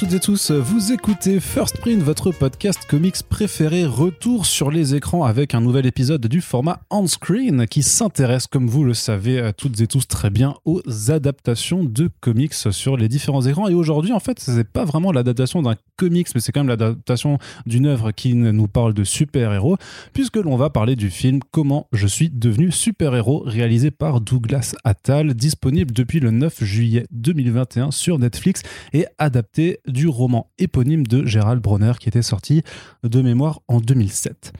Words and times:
Toutes 0.00 0.14
et 0.14 0.18
tous, 0.18 0.50
vous 0.50 0.92
écoutez 0.92 1.40
First 1.40 1.76
Print, 1.76 2.02
votre 2.02 2.30
podcast 2.30 2.86
comics 2.88 3.22
préféré, 3.28 3.84
retour 3.84 4.46
sur 4.46 4.70
les 4.70 4.94
écrans 4.94 5.24
avec 5.24 5.54
un 5.54 5.60
nouvel 5.60 5.84
épisode 5.84 6.26
du 6.26 6.40
format 6.40 6.80
on-screen 6.88 7.66
qui 7.66 7.82
s'intéresse, 7.82 8.46
comme 8.46 8.66
vous 8.66 8.82
le 8.82 8.94
savez 8.94 9.50
toutes 9.58 9.78
et 9.82 9.86
tous 9.86 10.08
très 10.08 10.30
bien, 10.30 10.54
aux 10.64 10.80
adaptations 11.10 11.84
de 11.84 12.08
comics 12.20 12.54
sur 12.54 12.96
les 12.96 13.08
différents 13.08 13.42
écrans. 13.42 13.68
Et 13.68 13.74
aujourd'hui, 13.74 14.12
en 14.12 14.20
fait, 14.20 14.40
c'est 14.40 14.64
pas 14.64 14.86
vraiment 14.86 15.12
l'adaptation 15.12 15.60
d'un 15.60 15.76
comics, 15.98 16.28
mais 16.34 16.40
c'est 16.40 16.50
quand 16.50 16.60
même 16.60 16.68
l'adaptation 16.68 17.36
d'une 17.66 17.84
œuvre 17.84 18.10
qui 18.10 18.34
nous 18.34 18.68
parle 18.68 18.94
de 18.94 19.04
super-héros, 19.04 19.76
puisque 20.14 20.36
l'on 20.36 20.56
va 20.56 20.70
parler 20.70 20.96
du 20.96 21.10
film 21.10 21.40
Comment 21.50 21.88
je 21.92 22.06
suis 22.06 22.30
devenu 22.30 22.72
super-héros, 22.72 23.42
réalisé 23.44 23.90
par 23.90 24.22
Douglas 24.22 24.74
Attal, 24.82 25.34
disponible 25.34 25.92
depuis 25.92 26.20
le 26.20 26.30
9 26.30 26.64
juillet 26.64 27.06
2021 27.10 27.90
sur 27.90 28.18
Netflix 28.18 28.62
et 28.94 29.04
adapté 29.18 29.80
du 29.90 30.08
roman 30.08 30.50
éponyme 30.58 31.06
de 31.06 31.24
Gérald 31.26 31.62
Bronner 31.62 31.92
qui 31.98 32.08
était 32.08 32.22
sorti 32.22 32.62
de 33.02 33.22
mémoire 33.22 33.60
en 33.68 33.80
2007. 33.80 34.52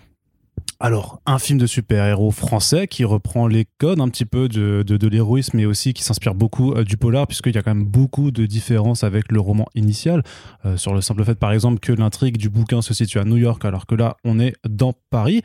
Alors, 0.83 1.21
un 1.27 1.39
film 1.39 1.59
de 1.59 1.67
super-héros 1.67 2.31
français 2.31 2.87
qui 2.87 3.05
reprend 3.05 3.47
les 3.47 3.67
codes 3.77 4.01
un 4.01 4.09
petit 4.09 4.25
peu 4.25 4.49
de, 4.49 4.83
de, 4.83 5.09
l'héroïsme, 5.09 5.59
mais 5.59 5.67
aussi 5.67 5.93
qui 5.93 6.03
s'inspire 6.03 6.35
beaucoup 6.35 6.73
euh, 6.73 6.85
du 6.85 6.97
polar, 6.97 7.27
puisqu'il 7.27 7.55
y 7.55 7.59
a 7.59 7.63
quand 7.63 7.75
même 7.75 7.85
beaucoup 7.85 8.31
de 8.31 8.47
différences 8.47 9.05
avec 9.05 9.31
le 9.31 9.41
roman 9.41 9.67
initial, 9.75 10.23
euh, 10.65 10.79
sur 10.79 10.95
le 10.95 11.03
simple 11.03 11.23
fait, 11.23 11.35
par 11.35 11.53
exemple, 11.53 11.81
que 11.81 11.93
l'intrigue 11.93 12.39
du 12.39 12.49
bouquin 12.49 12.81
se 12.81 12.95
situe 12.95 13.19
à 13.19 13.25
New 13.25 13.37
York, 13.37 13.63
alors 13.67 13.85
que 13.85 13.95
là, 13.95 14.17
on 14.25 14.41
est 14.41 14.55
dans 14.67 14.95
Paris. 15.11 15.43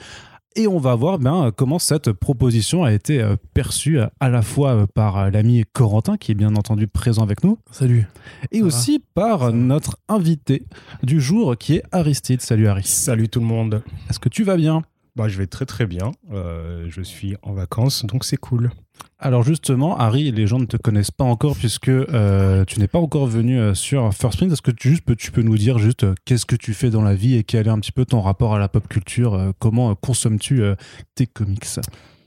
Et 0.58 0.68
on 0.68 0.78
va 0.78 0.96
voir 0.96 1.20
ben, 1.20 1.52
comment 1.56 1.80
cette 1.80 2.14
proposition 2.14 2.86
a 2.86 2.94
été 2.94 3.22
euh, 3.22 3.36
perçue 3.54 4.00
à 4.22 4.30
la 4.30 4.42
fois 4.42 4.88
par 4.88 5.30
l'ami 5.30 5.66
Corentin, 5.74 6.16
qui 6.16 6.32
est 6.32 6.36
bien 6.36 6.56
entendu 6.56 6.88
présent 6.88 7.24
avec 7.24 7.44
nous. 7.44 7.60
Salut. 7.72 8.08
Et 8.52 8.62
aussi 8.62 9.04
par 9.14 9.52
notre 9.52 9.98
invité 10.08 10.64
du 11.04 11.20
jour, 11.20 11.58
qui 11.58 11.76
est 11.76 11.84
Aristide. 11.92 12.42
Salut 12.42 12.68
Aristide. 12.68 12.96
Salut 12.96 13.28
tout 13.28 13.42
le 13.42 13.46
monde. 13.46 13.84
Est-ce 14.10 14.20
que 14.20 14.30
tu 14.30 14.46
vas 14.46 14.56
bien? 14.56 14.84
Bah, 15.16 15.30
je 15.30 15.38
vais 15.38 15.48
très 15.48 15.66
très 15.66 15.86
bien. 15.86 16.12
Euh, 16.32 16.88
je 16.90 17.02
suis 17.02 17.36
en 17.42 17.54
vacances, 17.54 18.06
donc 18.06 18.26
c'est 18.26 18.38
cool. 18.38 18.72
Alors 19.18 19.44
justement, 19.44 19.98
Harry, 19.98 20.32
les 20.32 20.46
gens 20.46 20.60
ne 20.60 20.66
te 20.66 20.76
connaissent 20.76 21.12
pas 21.12 21.24
encore 21.24 21.56
puisque 21.56 21.88
euh, 21.88 22.66
tu 22.66 22.80
n'es 22.80 22.88
pas 22.88 23.00
encore 23.00 23.26
venu 23.26 23.58
euh, 23.58 23.74
sur 23.74 24.14
First 24.14 24.38
Print. 24.38 24.52
Est-ce 24.52 24.62
que 24.62 24.72
tu, 24.72 24.90
juste, 24.90 25.16
tu 25.16 25.32
peux 25.32 25.42
nous 25.42 25.58
dire 25.58 25.78
juste 25.78 26.06
qu'est-ce 26.26 26.46
que 26.46 26.58
tu 26.58 26.74
fais 26.74 26.90
dans 26.90 27.02
la 27.02 27.16
vie 27.16 27.36
et 27.36 27.44
quel 27.44 27.68
est 27.68 27.70
un 27.70 27.80
petit 27.80 27.94
peu 27.94 28.04
ton 28.04 28.20
rapport 28.20 28.56
à 28.56 28.60
la 28.60 28.68
pop 28.68 28.88
culture 28.90 29.54
Comment 29.60 29.96
consommes-tu 29.96 30.62
tes 31.16 31.28
comics? 31.28 31.66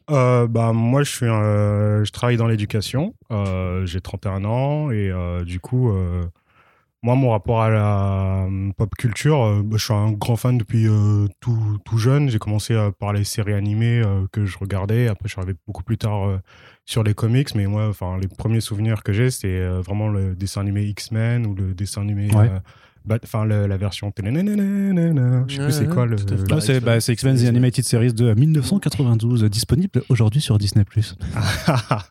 Bah, 0.09 0.73
moi, 0.73 1.03
je, 1.03 1.11
suis 1.11 1.27
je 1.27 2.11
travaille 2.11 2.39
dans 2.39 2.49
l'éducation. 2.49 3.15
J'ai 3.85 4.01
31 4.01 4.45
ans 4.45 4.91
et 4.91 5.13
du 5.45 5.61
coup, 5.61 5.93
moi, 7.03 7.15
mon 7.15 7.31
rapport 7.31 7.63
à 7.63 7.71
la 7.71 8.47
euh, 8.47 8.73
pop 8.77 8.93
culture, 8.97 9.43
euh, 9.43 9.63
bah, 9.63 9.77
je 9.79 9.85
suis 9.85 9.95
un 9.95 10.11
grand 10.11 10.35
fan 10.35 10.59
depuis 10.59 10.89
euh, 10.89 11.29
tout, 11.41 11.79
tout, 11.85 11.97
jeune. 11.97 12.29
J'ai 12.29 12.41
commencé 12.41 12.77
par 12.99 13.13
les 13.13 13.23
séries 13.23 13.55
animées 13.55 14.03
que 14.33 14.47
je 14.47 14.59
regardais. 14.59 15.07
Après, 15.07 15.29
je 15.29 15.33
suis 15.33 15.41
arrivé 15.41 15.57
beaucoup 15.67 15.85
plus 15.85 15.99
tard 15.99 16.41
sur 16.85 17.05
les 17.05 17.15
comics. 17.15 17.55
Mais 17.55 17.67
moi, 17.67 17.89
enfin, 17.89 18.19
les 18.21 18.29
premiers 18.29 18.61
souvenirs 18.61 19.03
que 19.05 19.13
j'ai, 19.13 19.31
c'est 19.31 19.61
vraiment 19.81 20.09
le 20.09 20.35
dessin 20.35 20.63
animé 20.63 20.85
X-Men 20.85 21.47
ou 21.47 21.55
le 21.55 21.75
dessin 21.75 22.03
animé 22.03 22.31
Enfin, 23.23 23.45
la 23.47 23.77
version. 23.77 24.13
Je 24.17 25.55
sais 25.55 25.63
plus 25.63 25.73
c'est 25.73 25.89
quoi 25.89 26.07
le. 26.07 26.17
Bah, 26.81 27.01
c'est 27.01 27.13
X-Men 27.13 27.37
The 27.37 27.45
Animated 27.47 27.85
Series 27.85 28.13
de 28.13 28.35
1992, 28.35 29.45
disponible 29.45 30.03
aujourd'hui 30.09 30.41
sur 30.41 30.59
Disney. 30.59 30.85
ah, 31.67 32.05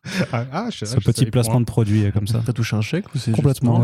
ah, 0.51 0.69
Ce 0.71 0.97
petit 0.99 1.25
placement 1.25 1.59
de 1.59 1.65
produit 1.65 2.11
comme 2.11 2.27
ça. 2.27 2.41
T'as 2.45 2.53
touché 2.53 2.75
un 2.75 2.81
chèque 2.81 3.13
ou 3.13 3.17
c'est 3.17 3.31
Complètement. 3.31 3.83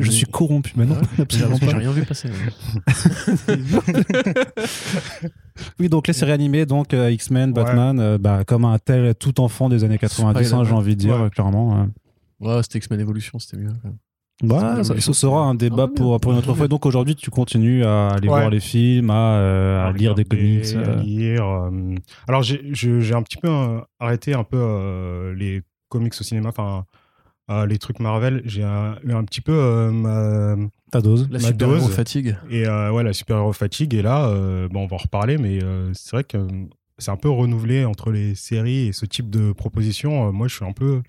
je, 0.00 0.10
suis, 0.10 0.26
corrompu 0.26 0.72
maintenant. 0.76 0.96
J'ai 1.28 1.44
rien 1.44 1.92
vu 1.92 2.04
passer. 2.04 2.28
oui, 5.80 5.88
donc 5.88 6.06
les 6.06 6.12
séries 6.12 6.32
animées, 6.32 6.66
donc 6.66 6.94
euh, 6.94 7.10
X-Men, 7.10 7.52
Batman, 7.52 7.98
euh, 7.98 8.18
bah, 8.18 8.44
comme 8.46 8.64
un 8.64 8.78
tel 8.78 9.14
tout 9.14 9.40
enfant 9.40 9.68
des 9.68 9.84
années 9.84 9.98
90, 9.98 10.52
hein, 10.52 10.64
j'ai 10.64 10.72
envie 10.72 10.96
de 10.96 11.00
dire, 11.00 11.30
clairement. 11.32 11.88
Ouais, 12.40 12.62
c'était 12.62 12.78
X-Men 12.78 13.00
Evolution, 13.00 13.38
c'était 13.38 13.56
mieux. 13.56 13.72
Bah, 14.42 14.84
ça, 14.84 15.00
ce 15.00 15.12
sera 15.12 15.42
un 15.42 15.54
débat 15.54 15.88
pour, 15.88 16.20
pour 16.20 16.32
une 16.32 16.38
autre 16.38 16.54
fois. 16.54 16.68
Donc 16.68 16.86
aujourd'hui, 16.86 17.16
tu 17.16 17.30
continues 17.30 17.84
à 17.84 18.10
aller 18.10 18.28
voir 18.28 18.50
les 18.50 18.60
films, 18.60 19.10
à, 19.10 19.38
euh, 19.38 19.92
lire 19.92 20.14
des 20.14 20.24
comics. 20.24 20.74
À 20.74 20.78
euh. 20.78 21.02
lire. 21.02 21.44
Euh. 21.44 21.94
Alors 22.28 22.42
j'ai 22.42 23.14
un 23.14 23.22
petit 23.22 23.36
peu 23.36 23.50
arrêté 23.98 24.34
un 24.34 24.44
peu 24.44 25.34
les 25.36 25.62
comics 25.88 26.14
au 26.18 26.22
cinéma, 26.22 26.50
enfin 26.50 26.84
les 27.66 27.78
trucs 27.78 27.98
Marvel. 27.98 28.42
J'ai 28.44 28.62
eu 28.62 29.12
un 29.12 29.24
petit 29.24 29.40
peu 29.40 29.90
ma, 29.90 30.54
ta 30.92 31.00
dose, 31.00 31.28
la 31.30 31.40
super 31.40 31.74
héros 31.74 31.88
fatigue. 31.88 32.36
Et 32.48 32.68
ouais, 32.68 33.02
la 33.02 33.12
super 33.12 33.38
héros 33.38 33.52
fatigue. 33.52 33.94
Et 33.94 34.02
là, 34.02 34.30
bon, 34.70 34.84
on 34.84 34.86
va 34.86 34.94
en 34.94 34.98
reparler, 34.98 35.36
mais 35.36 35.58
c'est 35.94 36.12
vrai 36.12 36.22
que 36.22 36.38
c'est 36.98 37.10
un 37.10 37.16
peu 37.16 37.28
renouvelé 37.28 37.84
entre 37.84 38.12
les 38.12 38.36
séries 38.36 38.88
et 38.88 38.92
ce 38.92 39.04
type 39.04 39.30
de 39.30 39.50
proposition. 39.52 40.32
moi, 40.32 40.46
je 40.46 40.54
suis 40.54 40.64
un 40.64 40.72
peu 40.72 41.02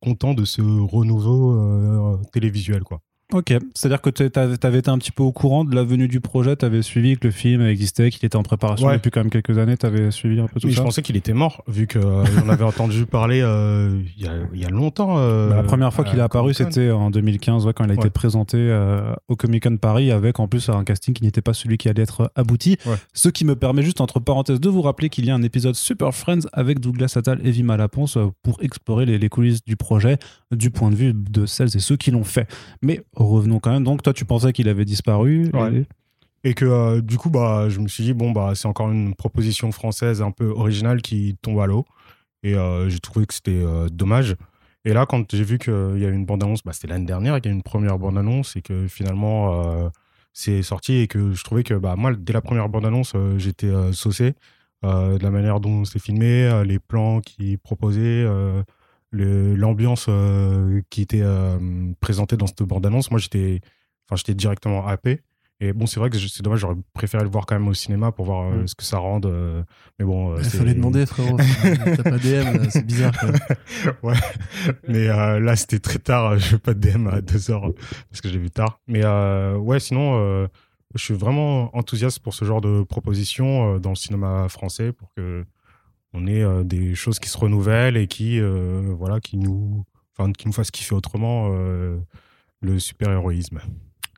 content 0.00 0.34
de 0.34 0.44
ce 0.44 0.60
renouveau 0.62 1.52
euh, 1.52 2.22
télévisuel, 2.32 2.82
quoi. 2.84 3.02
Ok, 3.32 3.54
c'est-à-dire 3.74 4.00
que 4.00 4.10
tu 4.10 4.28
avais 4.38 4.78
été 4.78 4.90
un 4.90 4.98
petit 4.98 5.12
peu 5.12 5.22
au 5.22 5.32
courant 5.32 5.64
de 5.64 5.74
la 5.74 5.84
venue 5.84 6.08
du 6.08 6.20
projet, 6.20 6.56
tu 6.56 6.64
avais 6.64 6.82
suivi 6.82 7.16
que 7.16 7.26
le 7.26 7.32
film 7.32 7.62
existait, 7.62 8.10
qu'il 8.10 8.24
était 8.24 8.36
en 8.36 8.42
préparation 8.42 8.90
depuis 8.90 9.10
quand 9.10 9.20
même 9.20 9.30
quelques 9.30 9.56
années, 9.58 9.76
tu 9.76 9.86
avais 9.86 10.10
suivi 10.10 10.40
un 10.40 10.46
peu 10.46 10.60
tout 10.60 10.66
oui, 10.66 10.74
ça 10.74 10.80
Je 10.80 10.82
pensais 10.82 11.02
qu'il 11.02 11.16
était 11.16 11.32
mort, 11.32 11.62
vu 11.68 11.86
qu'on 11.86 12.00
euh, 12.00 12.48
avait 12.48 12.64
entendu 12.64 13.06
parler 13.06 13.40
euh, 13.42 14.00
il 14.16 14.24
y, 14.58 14.64
a, 14.64 14.68
longtemps. 14.68 15.16
Bah, 15.16 15.56
la 15.56 15.62
première 15.62 15.92
fois 15.92 16.04
qu'il 16.04 16.18
est 16.18 16.22
apparu, 16.22 16.54
c'était 16.54 16.90
en 16.90 17.10
2015, 17.10 17.66
quand 17.74 17.84
il 17.84 17.90
a 17.90 17.94
été 17.94 18.10
présenté 18.10 18.58
au 19.28 19.36
Comic 19.36 19.64
Con 19.64 19.76
Paris, 19.76 20.10
avec 20.10 20.40
en 20.40 20.48
plus 20.48 20.68
un 20.68 20.84
casting 20.84 21.14
qui 21.14 21.22
n'était 21.22 21.42
pas 21.42 21.54
celui 21.54 21.76
qui 21.78 21.88
allait 21.88 22.02
être 22.02 22.32
abouti. 22.34 22.76
Ce 23.12 23.28
qui 23.28 23.44
me 23.44 23.56
permet 23.56 23.82
juste, 23.82 24.00
entre 24.00 24.20
parenthèses, 24.20 24.60
de 24.60 24.68
vous 24.68 24.82
rappeler 24.82 25.08
qu'il 25.08 25.24
y 25.26 25.30
a 25.30 25.34
un 25.34 25.42
épisode 25.42 25.74
Super 25.74 26.14
Friends 26.14 26.48
avec 26.52 26.80
Douglas 26.80 27.12
Attal 27.16 27.40
et 27.44 27.50
Vima 27.50 27.76
Laponce 27.76 28.18
pour 28.42 28.62
explorer 28.62 29.06
les, 29.06 29.18
les 29.18 29.28
coulisses 29.28 29.64
du 29.64 29.76
projet 29.76 30.18
du 30.50 30.70
point 30.70 30.90
de 30.90 30.96
vue 30.96 31.12
de 31.14 31.46
celles 31.46 31.76
et 31.76 31.80
ceux 31.80 31.96
qui 31.96 32.10
l'ont 32.10 32.24
fait. 32.24 32.48
Mais 32.82 33.02
revenons 33.26 33.58
quand 33.58 33.70
même. 33.70 33.84
Donc, 33.84 34.02
toi, 34.02 34.12
tu 34.12 34.24
pensais 34.24 34.52
qu'il 34.52 34.68
avait 34.68 34.84
disparu. 34.84 35.50
Et... 36.42 36.54
que 36.54 36.64
euh, 36.64 37.00
du 37.00 37.18
coup, 37.18 37.30
bah, 37.30 37.68
je 37.68 37.80
me 37.80 37.88
suis 37.88 38.04
dit, 38.04 38.14
bon, 38.14 38.30
bah, 38.32 38.52
c'est 38.54 38.66
encore 38.66 38.90
une 38.90 39.14
proposition 39.14 39.72
française 39.72 40.22
un 40.22 40.30
peu 40.30 40.46
originale 40.46 41.02
qui 41.02 41.36
tombe 41.42 41.60
à 41.60 41.66
l'eau. 41.66 41.84
Et 42.42 42.54
euh, 42.54 42.88
j'ai 42.88 42.98
trouvé 42.98 43.26
que 43.26 43.34
c'était 43.34 43.60
euh, 43.62 43.88
dommage. 43.88 44.36
Et 44.86 44.94
là, 44.94 45.04
quand 45.04 45.34
j'ai 45.34 45.44
vu 45.44 45.58
qu'il 45.58 45.98
y 45.98 46.06
a 46.06 46.08
une 46.08 46.24
bande-annonce, 46.24 46.62
bah, 46.64 46.72
c'était 46.72 46.88
l'année 46.88 47.04
dernière 47.04 47.36
qu'il 47.40 47.50
y 47.50 47.52
a 47.52 47.56
une 47.56 47.62
première 47.62 47.98
bande-annonce 47.98 48.56
et 48.56 48.62
que 48.62 48.86
finalement, 48.88 49.90
c'est 50.32 50.62
sorti 50.62 50.94
et 51.00 51.06
que 51.06 51.34
je 51.34 51.44
trouvais 51.44 51.64
que 51.64 51.74
bah, 51.74 51.96
moi, 51.96 52.14
dès 52.18 52.32
la 52.32 52.40
première 52.40 52.70
bande-annonce, 52.70 53.12
j'étais 53.36 53.70
saucé 53.92 54.32
de 54.82 55.22
la 55.22 55.30
manière 55.30 55.60
dont 55.60 55.84
c'est 55.84 55.98
filmé, 55.98 56.62
les 56.64 56.78
plans 56.78 57.20
qu'ils 57.20 57.58
proposaient 57.58 58.24
l'ambiance 59.12 60.06
euh, 60.08 60.82
qui 60.90 61.02
était 61.02 61.22
euh, 61.22 61.58
présentée 62.00 62.36
dans 62.36 62.46
cette 62.46 62.62
bande-annonce, 62.62 63.10
moi 63.10 63.18
j'étais 63.18 63.60
enfin 64.06 64.16
j'étais 64.16 64.34
directement 64.34 64.86
happé. 64.86 65.22
Et 65.62 65.74
bon, 65.74 65.84
c'est 65.84 66.00
vrai 66.00 66.08
que 66.08 66.16
c'est 66.16 66.42
dommage, 66.42 66.60
j'aurais 66.60 66.76
préféré 66.94 67.22
le 67.22 67.28
voir 67.28 67.44
quand 67.44 67.54
même 67.54 67.68
au 67.68 67.74
cinéma 67.74 68.12
pour 68.12 68.24
voir 68.24 68.50
euh, 68.50 68.62
mm. 68.62 68.68
ce 68.68 68.74
que 68.74 68.82
ça 68.82 68.96
rende. 68.96 69.30
mais 69.98 70.06
bon. 70.06 70.34
Il 70.38 70.44
fallait 70.44 70.72
demander, 70.72 71.04
frérot. 71.04 71.36
T'as 71.96 72.02
pas 72.02 72.16
DM, 72.16 72.70
c'est 72.70 72.86
bizarre. 72.86 73.12
ouais. 74.02 74.14
Mais 74.88 75.08
là, 75.08 75.56
c'était 75.56 75.78
très 75.78 75.98
tard. 75.98 76.38
Je 76.38 76.56
pas 76.56 76.72
de 76.72 76.80
DM 76.80 77.08
à 77.08 77.20
2h 77.20 77.74
parce 78.08 78.22
que 78.22 78.30
j'ai 78.30 78.38
vu 78.38 78.50
tard. 78.50 78.80
Mais 78.86 79.04
ouais, 79.04 79.80
sinon, 79.80 80.48
je 80.94 81.04
suis 81.04 81.12
vraiment 81.12 81.76
enthousiaste 81.76 82.20
pour 82.20 82.32
ce 82.32 82.46
genre 82.46 82.62
de 82.62 82.82
proposition 82.82 83.78
dans 83.78 83.90
le 83.90 83.96
cinéma 83.96 84.48
français 84.48 84.92
pour 84.92 85.12
que 85.14 85.44
on 86.12 86.26
est 86.26 86.42
euh, 86.42 86.64
des 86.64 86.94
choses 86.94 87.18
qui 87.18 87.28
se 87.28 87.38
renouvellent 87.38 87.96
et 87.96 88.06
qui, 88.06 88.40
euh, 88.40 88.94
voilà, 88.98 89.20
qui 89.20 89.36
nous, 89.36 89.84
enfin, 90.16 90.32
qui 90.32 90.46
nous 90.46 90.52
fassent 90.52 90.70
kiffer 90.70 90.94
autrement 90.94 91.50
euh, 91.52 91.98
le 92.60 92.78
super-héroïsme. 92.78 93.60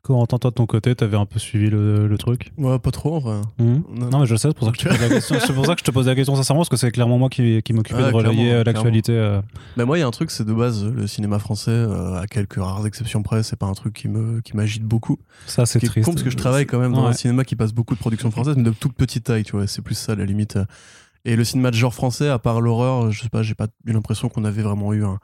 Quand 0.01 0.25
toi 0.27 0.37
de 0.37 0.49
ton 0.49 0.65
côté, 0.65 0.93
t'avais 0.95 1.15
un 1.15 1.25
peu 1.25 1.39
suivi 1.39 1.69
le, 1.69 2.13
truc? 2.19 2.51
Ouais, 2.57 2.77
pas 2.77 2.91
trop, 2.91 3.15
enfin. 3.15 3.41
Mmh. 3.57 4.09
Non, 4.11 4.19
mais 4.19 4.25
je 4.25 4.35
sais, 4.35 4.49
c'est 4.49 4.53
pour 4.53 4.67
ça 4.67 4.73
que 4.73 4.77
je 4.77 4.83
te 4.83 4.89
pose 4.89 4.99
la 4.99 5.07
question. 5.07 5.37
c'est 5.39 5.53
pour 5.53 5.65
ça 5.65 5.75
que 5.75 5.79
je 5.79 5.85
te 5.85 5.91
pose 5.91 6.07
la 6.07 6.15
question 6.15 6.35
sincèrement, 6.35 6.59
parce 6.59 6.67
que 6.67 6.75
c'est 6.75 6.91
clairement 6.91 7.17
moi 7.17 7.29
qui, 7.29 7.61
qui 7.61 7.71
m'occupais 7.71 8.11
de 8.11 8.13
relayer 8.13 8.65
l'actualité. 8.65 9.39
Mais 9.77 9.85
moi, 9.85 9.97
il 9.97 10.01
y 10.01 10.03
a 10.03 10.07
un 10.07 10.11
truc, 10.11 10.29
c'est 10.29 10.43
de 10.43 10.51
base, 10.51 10.83
le 10.83 11.07
cinéma 11.07 11.39
français, 11.39 11.85
à 12.17 12.25
quelques 12.29 12.55
rares 12.55 12.85
exceptions 12.85 13.23
près, 13.23 13.43
c'est 13.43 13.55
pas 13.55 13.67
un 13.67 13.73
truc 13.75 13.93
qui 13.93 14.09
me 14.09 14.41
qui 14.41 14.57
m'agite 14.57 14.83
beaucoup. 14.83 15.19
Ça, 15.45 15.65
c'est 15.65 15.79
triste. 15.79 16.03
con 16.03 16.11
parce 16.11 16.23
que 16.23 16.29
je 16.29 16.37
travaille 16.37 16.65
quand 16.65 16.79
même 16.79 16.91
dans 16.91 17.05
un 17.05 17.13
cinéma 17.13 17.45
qui 17.45 17.55
passe 17.55 17.71
beaucoup 17.71 17.93
de 17.93 17.99
productions 17.99 18.29
françaises, 18.29 18.57
mais 18.57 18.63
de 18.63 18.71
toute 18.71 18.95
petite 18.95 19.23
taille, 19.23 19.43
tu 19.43 19.53
vois. 19.53 19.67
C'est 19.67 19.81
plus 19.81 19.95
ça, 19.95 20.15
la 20.15 20.25
limite. 20.25 20.57
Et 21.25 21.35
le 21.35 21.43
cinéma 21.43 21.71
de 21.71 21.75
genre 21.75 21.93
français, 21.93 22.29
à 22.29 22.39
part 22.39 22.59
l'horreur, 22.59 23.11
je 23.11 23.21
sais 23.21 23.29
pas, 23.29 23.43
j'ai 23.43 23.55
pas 23.55 23.67
eu 23.85 23.93
l'impression 23.93 24.27
qu'on 24.29 24.43
avait 24.43 24.61
vraiment 24.61 24.93
eu 24.93 25.05
un, 25.05 25.19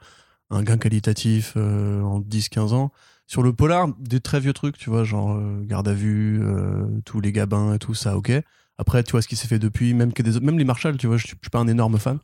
un 0.50 0.62
gain 0.62 0.78
qualitatif 0.78 1.54
euh, 1.56 2.02
en 2.02 2.20
10-15 2.20 2.74
ans. 2.74 2.92
Sur 3.26 3.42
le 3.42 3.52
polar, 3.52 3.88
des 4.00 4.20
très 4.20 4.40
vieux 4.40 4.52
trucs, 4.52 4.76
tu 4.76 4.90
vois, 4.90 5.04
genre 5.04 5.36
euh, 5.36 5.62
Garde 5.64 5.86
à 5.86 5.94
vue, 5.94 6.40
euh, 6.42 6.84
tous 7.04 7.20
les 7.20 7.32
gabins 7.32 7.74
et 7.74 7.78
tout 7.78 7.94
ça, 7.94 8.16
ok. 8.16 8.32
Après, 8.76 9.04
tu 9.04 9.12
vois 9.12 9.22
ce 9.22 9.28
qui 9.28 9.36
s'est 9.36 9.46
fait 9.46 9.58
depuis, 9.58 9.94
même, 9.94 10.12
que 10.12 10.22
des, 10.22 10.40
même 10.40 10.58
les 10.58 10.64
Marshall, 10.64 10.96
tu 10.96 11.06
vois, 11.06 11.16
je, 11.16 11.26
suis 11.26 11.36
pas 11.52 11.60
un 11.60 11.68
énorme 11.68 11.98
fan. 11.98 12.18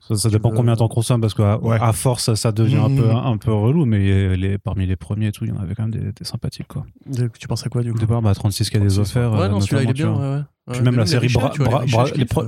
Ça, 0.00 0.30
dépend 0.30 0.50
combien 0.50 0.72
de 0.72 0.78
temps 0.78 0.86
on 0.86 0.88
consomme 0.88 1.20
parce 1.20 1.32
qu'à 1.32 1.60
à 1.80 1.92
force, 1.92 2.34
ça 2.34 2.50
devient 2.50 2.76
un, 2.76 2.94
peu, 2.94 3.08
un 3.08 3.36
peu 3.36 3.52
relou, 3.52 3.84
mais 3.84 4.36
les, 4.36 4.58
parmi 4.58 4.84
les 4.84 4.96
premiers 4.96 5.28
et 5.28 5.32
tout, 5.32 5.44
il 5.44 5.50
y 5.50 5.52
en 5.52 5.60
avait 5.60 5.76
quand 5.76 5.86
même 5.86 6.12
des, 6.12 6.24
sympathiques. 6.24 6.66
Quoi. 6.66 6.84
Tu 7.38 7.46
penses 7.46 7.64
à 7.64 7.68
quoi 7.68 7.82
du 7.82 7.92
coup? 7.92 8.00
Départ, 8.00 8.20
bah, 8.20 8.34
36 8.34 8.68
qui 8.68 8.76
a 8.76 8.80
des 8.80 8.98
offerts. 8.98 9.32
Ouais, 9.32 9.48
non, 9.48 9.60
celui-là, 9.60 9.84
il 9.84 9.90
est 9.90 9.92
bien. 9.92 10.12
Ouais, 10.12 10.42
Puis 10.70 10.80
même 10.80 10.96
la 10.96 11.06
série 11.06 11.28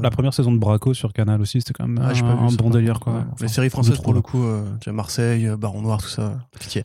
la 0.00 0.11
première 0.11 0.32
saison 0.32 0.52
de 0.52 0.58
Braco 0.58 0.94
sur 0.94 1.12
Canal 1.12 1.40
aussi, 1.40 1.61
c'était 1.61 1.72
quand 1.72 1.88
même 1.88 2.00
ah, 2.00 2.12
un, 2.25 2.52
bon 2.52 2.70
délire. 2.70 3.00
Quoi. 3.00 3.25
les 3.40 3.49
séries 3.49 3.70
françaises, 3.70 3.99
pour 3.99 4.14
le 4.14 4.20
coup, 4.20 4.44
euh, 4.44 4.64
tu 4.81 4.88
as 4.88 4.93
Marseille, 4.93 5.49
euh, 5.49 5.56
Baron 5.56 5.82
Noir, 5.82 6.00
tout 6.00 6.08
ça, 6.08 6.38
pitié. 6.61 6.84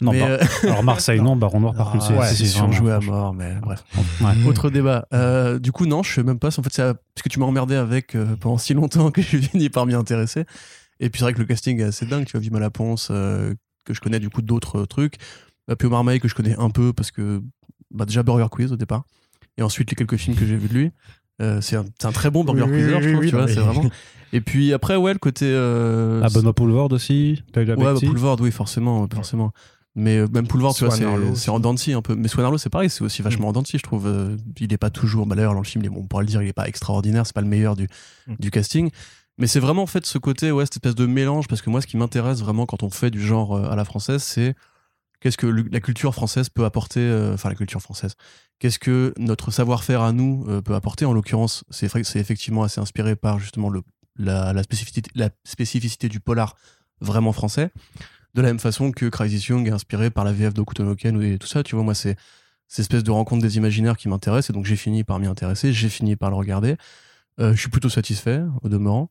Non, 0.00 0.12
euh, 0.14 0.38
alors 0.62 0.82
Marseille, 0.82 1.20
non, 1.20 1.36
Baron 1.36 1.60
Noir, 1.60 1.74
par 1.74 1.92
contre, 1.92 2.06
c'est 2.24 2.46
si 2.46 2.58
joué 2.72 2.92
à 2.92 3.00
mort, 3.00 3.34
mais 3.34 3.54
bref. 3.60 3.84
Autre 4.46 4.70
débat. 4.70 5.06
Du 5.58 5.72
coup, 5.72 5.86
non, 5.86 6.02
je 6.02 6.14
sais 6.14 6.22
même 6.22 6.38
pas. 6.38 6.48
En 6.48 6.62
fait, 6.62 6.72
c'est 6.72 6.82
parce 6.82 7.22
que 7.22 7.28
tu 7.28 7.38
m'as 7.38 7.46
emmerdé 7.46 7.74
avec 7.74 8.16
pendant 8.40 8.58
si 8.58 8.72
longtemps 8.72 9.10
que 9.10 9.20
je 9.20 9.26
suis 9.26 9.42
fini 9.42 9.68
par 9.68 9.86
m'y 9.86 9.94
intéresser. 9.94 10.44
Et 11.00 11.08
puis 11.08 11.18
c'est 11.18 11.24
vrai 11.24 11.32
que 11.32 11.38
le 11.38 11.46
casting 11.46 11.80
est 11.80 11.84
assez 11.84 12.06
dingue, 12.06 12.26
tu 12.26 12.32
vois, 12.32 12.40
Vima 12.40 12.60
Laponce, 12.60 13.08
euh, 13.10 13.54
que 13.84 13.94
je 13.94 14.00
connais 14.00 14.20
du 14.20 14.28
coup 14.28 14.42
d'autres 14.42 14.84
trucs. 14.84 15.16
Euh, 15.70 15.74
Pio 15.74 15.88
Marmaille, 15.88 16.20
que 16.20 16.28
je 16.28 16.34
connais 16.34 16.54
un 16.56 16.70
peu 16.70 16.92
parce 16.92 17.10
que 17.10 17.42
bah, 17.90 18.04
déjà 18.04 18.22
Burger 18.22 18.48
Quiz 18.50 18.70
au 18.70 18.76
départ. 18.76 19.04
Et 19.60 19.62
ensuite 19.62 19.90
les 19.90 19.94
quelques 19.94 20.16
films 20.16 20.36
que 20.36 20.46
j'ai 20.46 20.56
vus 20.56 20.68
de 20.68 20.74
lui. 20.74 20.90
Euh, 21.40 21.60
c'est 21.60 21.76
un, 21.76 21.84
un, 22.02 22.12
très 22.12 22.30
bon 22.30 22.44
Burger 22.44 22.64
Quizzer, 22.64 23.00
je 23.00 23.12
trouve, 23.12 23.26
tu 23.26 23.34
vois, 23.34 23.48
c'est 23.48 23.60
vraiment. 23.60 23.90
Et 24.32 24.40
puis 24.40 24.72
après, 24.72 24.96
ouais, 24.96 25.12
le 25.12 25.18
côté. 25.18 25.46
Euh, 25.46 26.22
ah, 26.24 26.28
Benoît 26.32 26.54
Poulvord 26.54 26.92
aussi 26.92 27.42
Ouais, 27.56 27.64
bah, 27.64 27.94
Poulvord, 27.94 28.40
oui, 28.40 28.50
forcément, 28.52 29.06
forcément. 29.12 29.52
Mais 29.96 30.26
même 30.28 30.46
Poulvord, 30.46 30.74
tu 30.74 30.84
vois, 30.84 30.96
c'est 31.34 31.50
en 31.50 31.60
Dancy 31.60 31.92
un 31.92 32.02
peu. 32.02 32.14
Mais 32.14 32.28
Swan 32.28 32.44
Arlo, 32.46 32.58
c'est 32.58 32.70
pareil, 32.70 32.90
c'est 32.90 33.02
aussi 33.02 33.22
vachement 33.22 33.46
mm. 33.46 33.50
en 33.50 33.52
Dancy, 33.52 33.78
je 33.78 33.82
trouve. 33.82 34.10
il 34.58 34.72
est 34.72 34.78
pas 34.78 34.90
toujours. 34.90 35.26
Bah, 35.26 35.34
D'ailleurs, 35.34 35.54
dans 35.54 35.60
le 35.60 35.66
film, 35.66 35.84
on 35.94 36.06
pourrait 36.06 36.24
le 36.24 36.28
dire, 36.28 36.42
il 36.42 36.48
est 36.48 36.54
pas 36.54 36.68
extraordinaire, 36.68 37.26
c'est 37.26 37.34
pas 37.34 37.40
le 37.40 37.48
meilleur 37.48 37.76
du, 37.76 37.88
mm. 38.28 38.34
du 38.38 38.50
casting. 38.50 38.90
Mais 39.40 39.46
c'est 39.46 39.60
vraiment 39.60 39.82
en 39.82 39.86
fait 39.86 40.04
ce 40.04 40.18
côté, 40.18 40.52
ouais, 40.52 40.66
cette 40.66 40.76
espèce 40.76 40.94
de 40.94 41.06
mélange, 41.06 41.48
parce 41.48 41.62
que 41.62 41.70
moi, 41.70 41.80
ce 41.80 41.86
qui 41.86 41.96
m'intéresse 41.96 42.40
vraiment 42.40 42.66
quand 42.66 42.82
on 42.82 42.90
fait 42.90 43.10
du 43.10 43.20
genre 43.20 43.56
euh, 43.56 43.70
à 43.70 43.74
la 43.74 43.86
française, 43.86 44.22
c'est 44.22 44.54
qu'est-ce 45.20 45.36
que 45.36 45.46
la 45.46 45.80
culture 45.80 46.14
française 46.14 46.48
peut 46.48 46.64
apporter, 46.64 47.00
euh, 47.00 47.34
enfin 47.34 47.48
la 47.48 47.54
culture 47.54 47.80
française, 47.80 48.14
qu'est-ce 48.58 48.78
que 48.78 49.14
notre 49.18 49.50
savoir-faire 49.50 50.02
à 50.02 50.12
nous 50.12 50.44
euh, 50.48 50.62
peut 50.62 50.74
apporter? 50.74 51.04
En 51.04 51.12
l'occurrence, 51.12 51.64
c'est 51.70 51.86
effectivement 52.16 52.62
assez 52.62 52.80
inspiré 52.80 53.16
par 53.16 53.38
justement 53.38 53.70
la, 54.16 54.62
spécificité, 55.44 56.08
du 56.08 56.20
polar 56.20 56.56
vraiment 57.00 57.32
français. 57.32 57.70
De 58.34 58.42
la 58.42 58.48
même 58.48 58.60
façon 58.60 58.92
que 58.92 59.06
Crazy 59.06 59.44
Young 59.48 59.66
est 59.66 59.72
inspiré 59.72 60.10
par 60.10 60.24
la 60.24 60.32
VF 60.32 60.54
d'Okutonoken 60.54 61.22
et 61.22 61.38
tout 61.38 61.48
ça, 61.48 61.62
tu 61.62 61.74
vois, 61.74 61.84
moi, 61.84 61.94
c'est 61.94 62.16
cette 62.68 62.80
espèce 62.80 63.02
de 63.02 63.10
rencontre 63.10 63.42
des 63.42 63.56
imaginaires 63.56 63.96
qui 63.96 64.08
m'intéresse, 64.08 64.50
et 64.50 64.52
donc 64.52 64.64
j'ai 64.64 64.76
fini 64.76 65.02
par 65.02 65.18
m'y 65.18 65.26
intéresser, 65.26 65.72
j'ai 65.72 65.88
fini 65.88 66.14
par 66.14 66.30
le 66.30 66.36
regarder. 66.36 66.76
Euh, 67.40 67.52
je 67.52 67.60
suis 67.60 67.70
plutôt 67.70 67.88
satisfait, 67.88 68.42
au 68.62 68.68
demeurant. 68.68 69.10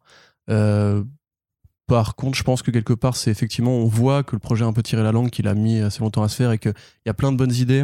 Par 1.89 2.15
contre, 2.15 2.37
je 2.37 2.43
pense 2.43 2.61
que 2.61 2.69
quelque 2.69 2.93
part, 2.93 3.15
c'est 3.15 3.31
effectivement, 3.31 3.71
on 3.71 3.87
voit 3.87 4.23
que 4.23 4.35
le 4.35 4.39
projet 4.39 4.63
a 4.63 4.67
un 4.67 4.73
peu 4.73 4.83
tiré 4.83 5.01
la 5.01 5.11
langue, 5.11 5.31
qu'il 5.31 5.47
a 5.47 5.55
mis 5.55 5.79
assez 5.79 6.01
longtemps 6.01 6.21
à 6.21 6.29
se 6.29 6.35
faire 6.35 6.51
et 6.51 6.59
qu'il 6.59 6.73
y 7.07 7.09
a 7.09 7.15
plein 7.15 7.31
de 7.31 7.37
bonnes 7.37 7.53
idées, 7.53 7.83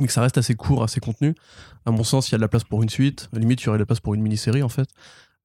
mais 0.00 0.08
que 0.08 0.12
ça 0.12 0.20
reste 0.20 0.36
assez 0.36 0.56
court, 0.56 0.82
assez 0.82 0.98
contenu. 0.98 1.36
À 1.86 1.92
mon 1.92 2.02
sens, 2.02 2.28
il 2.28 2.32
y 2.32 2.34
a 2.34 2.38
de 2.38 2.42
la 2.42 2.48
place 2.48 2.64
pour 2.64 2.82
une 2.82 2.88
suite. 2.88 3.28
Limite, 3.32 3.62
il 3.62 3.66
y 3.66 3.68
aurait 3.68 3.78
de 3.78 3.82
la 3.82 3.86
place 3.86 4.00
pour 4.00 4.14
une 4.14 4.22
mini-série, 4.22 4.64
en 4.64 4.68
fait. 4.68 4.88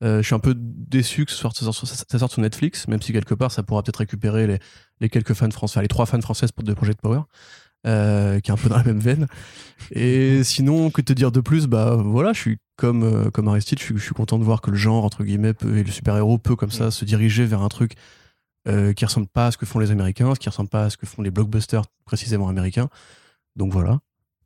Euh, 0.04 0.18
je 0.18 0.26
suis 0.26 0.34
un 0.34 0.40
peu 0.40 0.56
déçu 0.58 1.26
que 1.26 1.32
ça 1.32 1.50
sorte, 1.52 2.32
sur 2.32 2.42
Netflix, 2.42 2.88
même 2.88 3.04
si 3.04 3.14
quelque 3.14 3.36
part, 3.36 3.52
ça 3.52 3.62
pourra 3.62 3.84
peut-être 3.84 3.98
récupérer 3.98 4.60
les, 5.00 5.10
quelques 5.10 5.34
fans 5.34 5.52
français, 5.52 5.80
les 5.82 5.88
trois 5.88 6.08
fans 6.08 6.22
françaises 6.22 6.50
de 6.58 6.74
Project 6.74 7.00
Power. 7.02 7.22
Euh, 7.86 8.40
qui 8.40 8.50
est 8.50 8.54
un 8.54 8.58
peu 8.58 8.68
dans 8.68 8.78
la 8.78 8.84
même 8.84 9.00
veine. 9.00 9.28
Et 9.92 10.44
sinon, 10.44 10.90
que 10.90 11.02
te 11.02 11.14
dire 11.14 11.32
de 11.32 11.40
plus? 11.40 11.68
Bah 11.68 11.96
voilà, 11.96 12.34
je 12.34 12.40
suis 12.40 12.58
comme, 12.78 13.04
euh, 13.04 13.30
comme 13.30 13.48
Aristide, 13.48 13.80
je 13.80 13.98
suis, 13.98 14.14
content 14.16 14.40
de 14.40 14.44
voir 14.44 14.62
que 14.62 14.72
le 14.72 14.78
genre, 14.78 15.06
entre 15.06 15.24
guillemets, 15.24 15.54
et 15.62 15.84
le 15.84 15.92
super-héros 15.92 16.40
peut 16.40 16.56
comme 16.56 16.72
ça 16.72 16.90
se 16.90 17.06
diriger 17.06 17.46
vers 17.46 17.62
un 17.62 17.68
truc 17.68 17.94
euh, 18.68 18.94
qui 18.94 19.06
ressemble 19.06 19.28
pas 19.28 19.48
à 19.48 19.52
ce 19.52 19.58
que 19.58 19.68
font 19.68 19.78
les 19.78 19.92
Américains, 19.92 20.34
ce 20.34 20.40
qui 20.40 20.50
ressemble 20.50 20.70
pas 20.70 20.86
à 20.86 20.90
ce 20.90 20.98
que 20.98 21.06
font 21.06 21.22
les 21.22 21.30
blockbusters 21.30 21.84
précisément 22.06 22.50
américains. 22.50 22.90
Donc 23.56 23.72
voilà. 23.72 24.00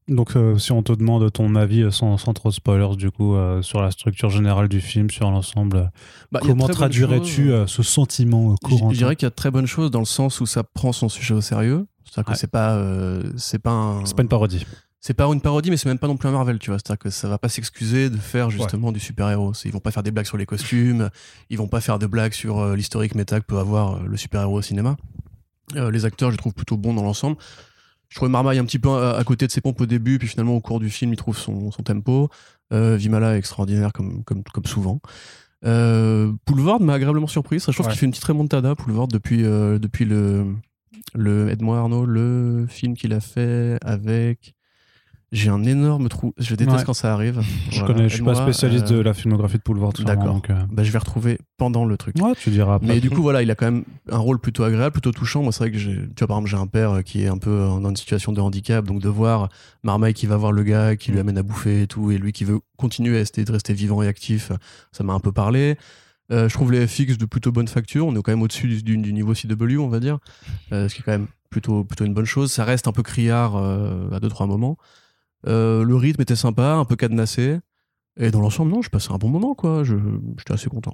Donc, 0.10 0.34
si 0.58 0.72
on 0.72 0.84
te 0.84 0.92
demande 0.92 1.32
ton 1.32 1.56
avis 1.56 1.92
sans, 1.92 2.18
sans 2.18 2.34
trop 2.34 2.52
spoilers, 2.52 2.96
du 2.96 3.12
coup, 3.12 3.36
sur 3.62 3.82
la 3.82 3.92
structure 3.92 4.30
générale 4.30 4.68
du 4.68 4.82
film, 4.82 5.10
sur 5.10 5.30
l'ensemble, 5.32 5.92
bah, 6.32 6.40
comment 6.42 6.68
traduirais-tu 6.68 7.52
ce 7.68 7.84
sentiment 7.84 8.56
courant 8.64 8.92
Je 8.92 8.98
dirais 8.98 9.16
qu'il 9.16 9.26
y 9.26 9.28
a 9.28 9.30
de 9.30 9.36
très 9.36 9.52
bonnes 9.52 9.68
choses 9.68 9.92
dans 9.92 10.00
le 10.00 10.06
sens 10.06 10.42
où 10.42 10.46
ça 10.46 10.64
prend 10.64 10.92
son 10.92 11.10
sujet 11.10 11.34
au 11.34 11.42
sérieux. 11.42 11.86
C'est-à-dire 12.10 12.34
que 12.34 12.40
c'est 12.40 12.48
pas, 12.48 12.76
euh, 12.76 13.24
c'est 13.38 13.60
pas 13.60 13.72
un... 13.72 14.06
C'est 14.06 14.16
pas 14.16 14.24
une 14.24 14.30
parodie. 14.30 14.66
C'est 15.00 15.14
pas 15.14 15.26
une 15.26 15.42
parodie, 15.42 15.70
mais 15.70 15.78
c'est 15.78 15.88
même 15.88 16.00
pas 16.00 16.08
non 16.08 16.18
plus 16.18 16.28
un 16.28 16.32
Marvel, 16.32 16.60
tu 16.60 16.72
vois. 16.72 16.80
C'est-à-dire 16.80 17.00
que 17.00 17.10
ça 17.10 17.30
va 17.30 17.38
pas 17.38 17.48
s'excuser 17.48 18.10
de 18.10 18.18
faire 18.18 18.50
justement 18.50 18.92
du 18.92 19.00
super-héros. 19.00 19.54
Ils 19.64 19.72
vont 19.72 19.80
pas 19.80 19.92
faire 19.92 20.04
des 20.04 20.12
blagues 20.12 20.26
sur 20.26 20.38
les 20.38 20.46
costumes, 20.46 21.10
ils 21.50 21.58
vont 21.58 21.68
pas 21.68 21.82
faire 21.82 22.00
de 22.00 22.08
blagues 22.08 22.34
sur 22.34 22.60
euh, 22.60 22.76
l'historique 22.76 23.16
méta 23.16 23.40
que 23.40 23.46
peut 23.46 23.60
avoir 23.60 23.96
euh, 23.96 24.00
le 24.06 24.18
super-héros 24.18 24.58
au 24.58 24.62
cinéma. 24.62 24.98
les 25.74 26.06
acteurs, 26.06 26.30
je 26.30 26.34
les 26.34 26.40
trouve 26.40 26.54
plutôt 26.54 26.78
bons 26.78 26.94
dans 26.94 27.04
l'ensemble. 27.04 27.38
Je 28.10 28.16
trouvais 28.16 28.32
Marmaille 28.32 28.60
un 28.60 28.66
petit 28.66 28.80
peu 28.80 28.90
à, 28.90 29.24
côté 29.24 29.46
de 29.46 29.52
ses 29.52 29.62
pompes 29.62 29.80
au 29.82 29.86
début, 29.86 30.18
puis 30.18 30.28
finalement 30.28 30.56
au 30.56 30.62
cours 30.62 30.80
du 30.80 30.90
film, 30.90 31.14
il 31.14 31.18
trouve 31.18 31.38
son, 31.38 31.72
son 31.72 31.84
tempo. 31.84 32.30
Vimala 32.72 33.36
est 33.36 33.40
extraordinaire 33.40 33.94
comme, 33.94 34.24
comme, 34.24 34.44
comme 34.44 34.66
souvent. 34.66 35.00
Euh, 35.66 36.32
m'a 36.80 36.94
agréablement 36.94 37.28
surpris. 37.28 37.60
Ça, 37.60 37.72
je 37.72 37.78
trouve 37.78 37.88
qu'il 37.88 38.00
fait 38.00 38.06
une 38.06 38.12
petite 38.12 38.26
remontada, 38.26 38.76
Poulvord, 38.76 39.08
depuis, 39.10 39.44
depuis 39.44 40.06
le, 40.06 40.56
le 41.14 41.50
Edmond 41.50 41.76
Arnaud, 41.76 42.06
le 42.06 42.66
film 42.68 42.96
qu'il 42.96 43.14
a 43.14 43.20
fait 43.20 43.78
avec. 43.84 44.56
J'ai 45.32 45.50
un 45.50 45.64
énorme 45.64 46.10
trou. 46.10 46.34
Je 46.38 46.56
déteste 46.56 46.86
quand 46.86 46.94
ça 46.94 47.14
arrive. 47.14 47.42
Je 47.70 47.84
connais, 47.86 48.10
je 48.10 48.16
suis 48.16 48.24
pas 48.24 48.36
spécialiste 48.36 48.90
de 48.90 48.98
euh, 48.98 49.04
la 49.04 49.14
filmographie 49.14 49.58
de 49.58 49.62
Poulvord. 49.62 49.94
D'accord. 50.00 50.42
Euh. 50.50 50.54
Bah, 50.72 50.84
je 50.84 50.92
vais 50.92 50.98
retrouver 50.98 51.38
pendant 51.58 51.86
le 51.86 51.98
truc. 51.98 52.16
Ouais, 52.20 52.34
tu 52.36 52.50
diras. 52.50 52.80
Mais 52.82 53.00
du 53.00 53.10
coup, 53.10 53.22
voilà, 53.22 53.42
il 53.42 53.52
a 53.52 53.56
quand 53.56 53.66
même 53.66 53.84
un 54.12 54.18
rôle 54.18 54.40
plutôt 54.40 54.64
agréable, 54.64 54.94
plutôt 54.94 55.12
touchant. 55.12 55.44
Moi, 55.44 55.52
c'est 55.52 55.60
vrai 55.60 55.72
que 55.72 55.78
j'ai, 55.78 55.96
tu 55.96 56.20
vois, 56.20 56.28
par 56.28 56.38
exemple, 56.38 56.50
j'ai 56.50 56.58
un 56.58 56.68
père 56.68 57.04
qui 57.04 57.24
est 57.24 57.28
un 57.28 57.38
peu 57.38 57.60
dans 57.82 57.90
une 57.90 57.96
situation 57.96 58.32
de 58.32 58.42
handicap, 58.42 58.86
donc 58.86 59.02
de 59.02 59.10
voir 59.10 59.50
Marmaille 59.84 60.14
qui 60.14 60.26
va 60.26 60.38
voir 60.38 60.52
le 60.52 60.64
gars, 60.64 60.96
qui 60.96 61.12
lui 61.12 61.18
mm. 61.18 61.22
amène 61.22 61.38
à 61.38 61.44
bouffer 61.44 61.84
et 61.84 61.88
tout, 61.88 62.12
et 62.12 62.18
lui 62.18 62.32
qui 62.32 62.44
veut 62.44 62.60
continuer 62.78 63.16
à 63.16 63.20
rester, 63.20 63.44
rester 63.48 63.74
vivant 63.74 64.02
et 64.02 64.08
actif, 64.08 64.52
ça 64.92 65.04
m'a 65.04 65.14
un 65.14 65.20
peu 65.20 65.32
parlé. 65.32 65.78
Euh, 66.32 66.48
je 66.48 66.54
trouve 66.54 66.72
les 66.72 66.86
FX 66.86 67.18
de 67.18 67.26
plutôt 67.26 67.52
bonne 67.52 67.68
facture. 67.68 68.06
On 68.06 68.16
est 68.16 68.22
quand 68.22 68.32
même 68.32 68.42
au-dessus 68.42 68.82
du, 68.84 68.98
niveau 68.98 69.34
CW, 69.34 69.78
on 69.80 69.88
va 69.88 70.00
dire. 70.00 70.20
Euh, 70.72 70.88
ce 70.88 70.96
qui 70.96 71.02
est 71.02 71.04
quand 71.04 71.12
même 71.12 71.28
plutôt, 71.50 71.84
plutôt 71.84 72.06
une 72.06 72.14
bonne 72.14 72.26
chose. 72.26 72.52
Ça 72.52 72.64
reste 72.64 72.88
un 72.88 72.92
peu 72.92 73.04
criard 73.04 73.56
euh, 73.56 74.10
à 74.12 74.20
deux, 74.20 74.30
trois 74.30 74.48
moments. 74.48 74.78
Le 75.44 75.96
rythme 75.96 76.22
était 76.22 76.36
sympa, 76.36 76.74
un 76.74 76.86
peu 76.86 76.96
cadenassé. 76.96 77.60
Et 78.18 78.32
dans 78.32 78.42
l'ensemble, 78.42 78.72
non, 78.72 78.82
je 78.82 78.90
passais 78.90 79.12
un 79.12 79.18
bon 79.18 79.30
moment, 79.30 79.56
quoi. 79.56 79.84
J'étais 79.84 80.54
assez 80.54 80.70
content. 80.70 80.94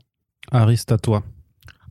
Ariste, 0.52 0.92
à 0.92 0.98
toi. 0.98 1.24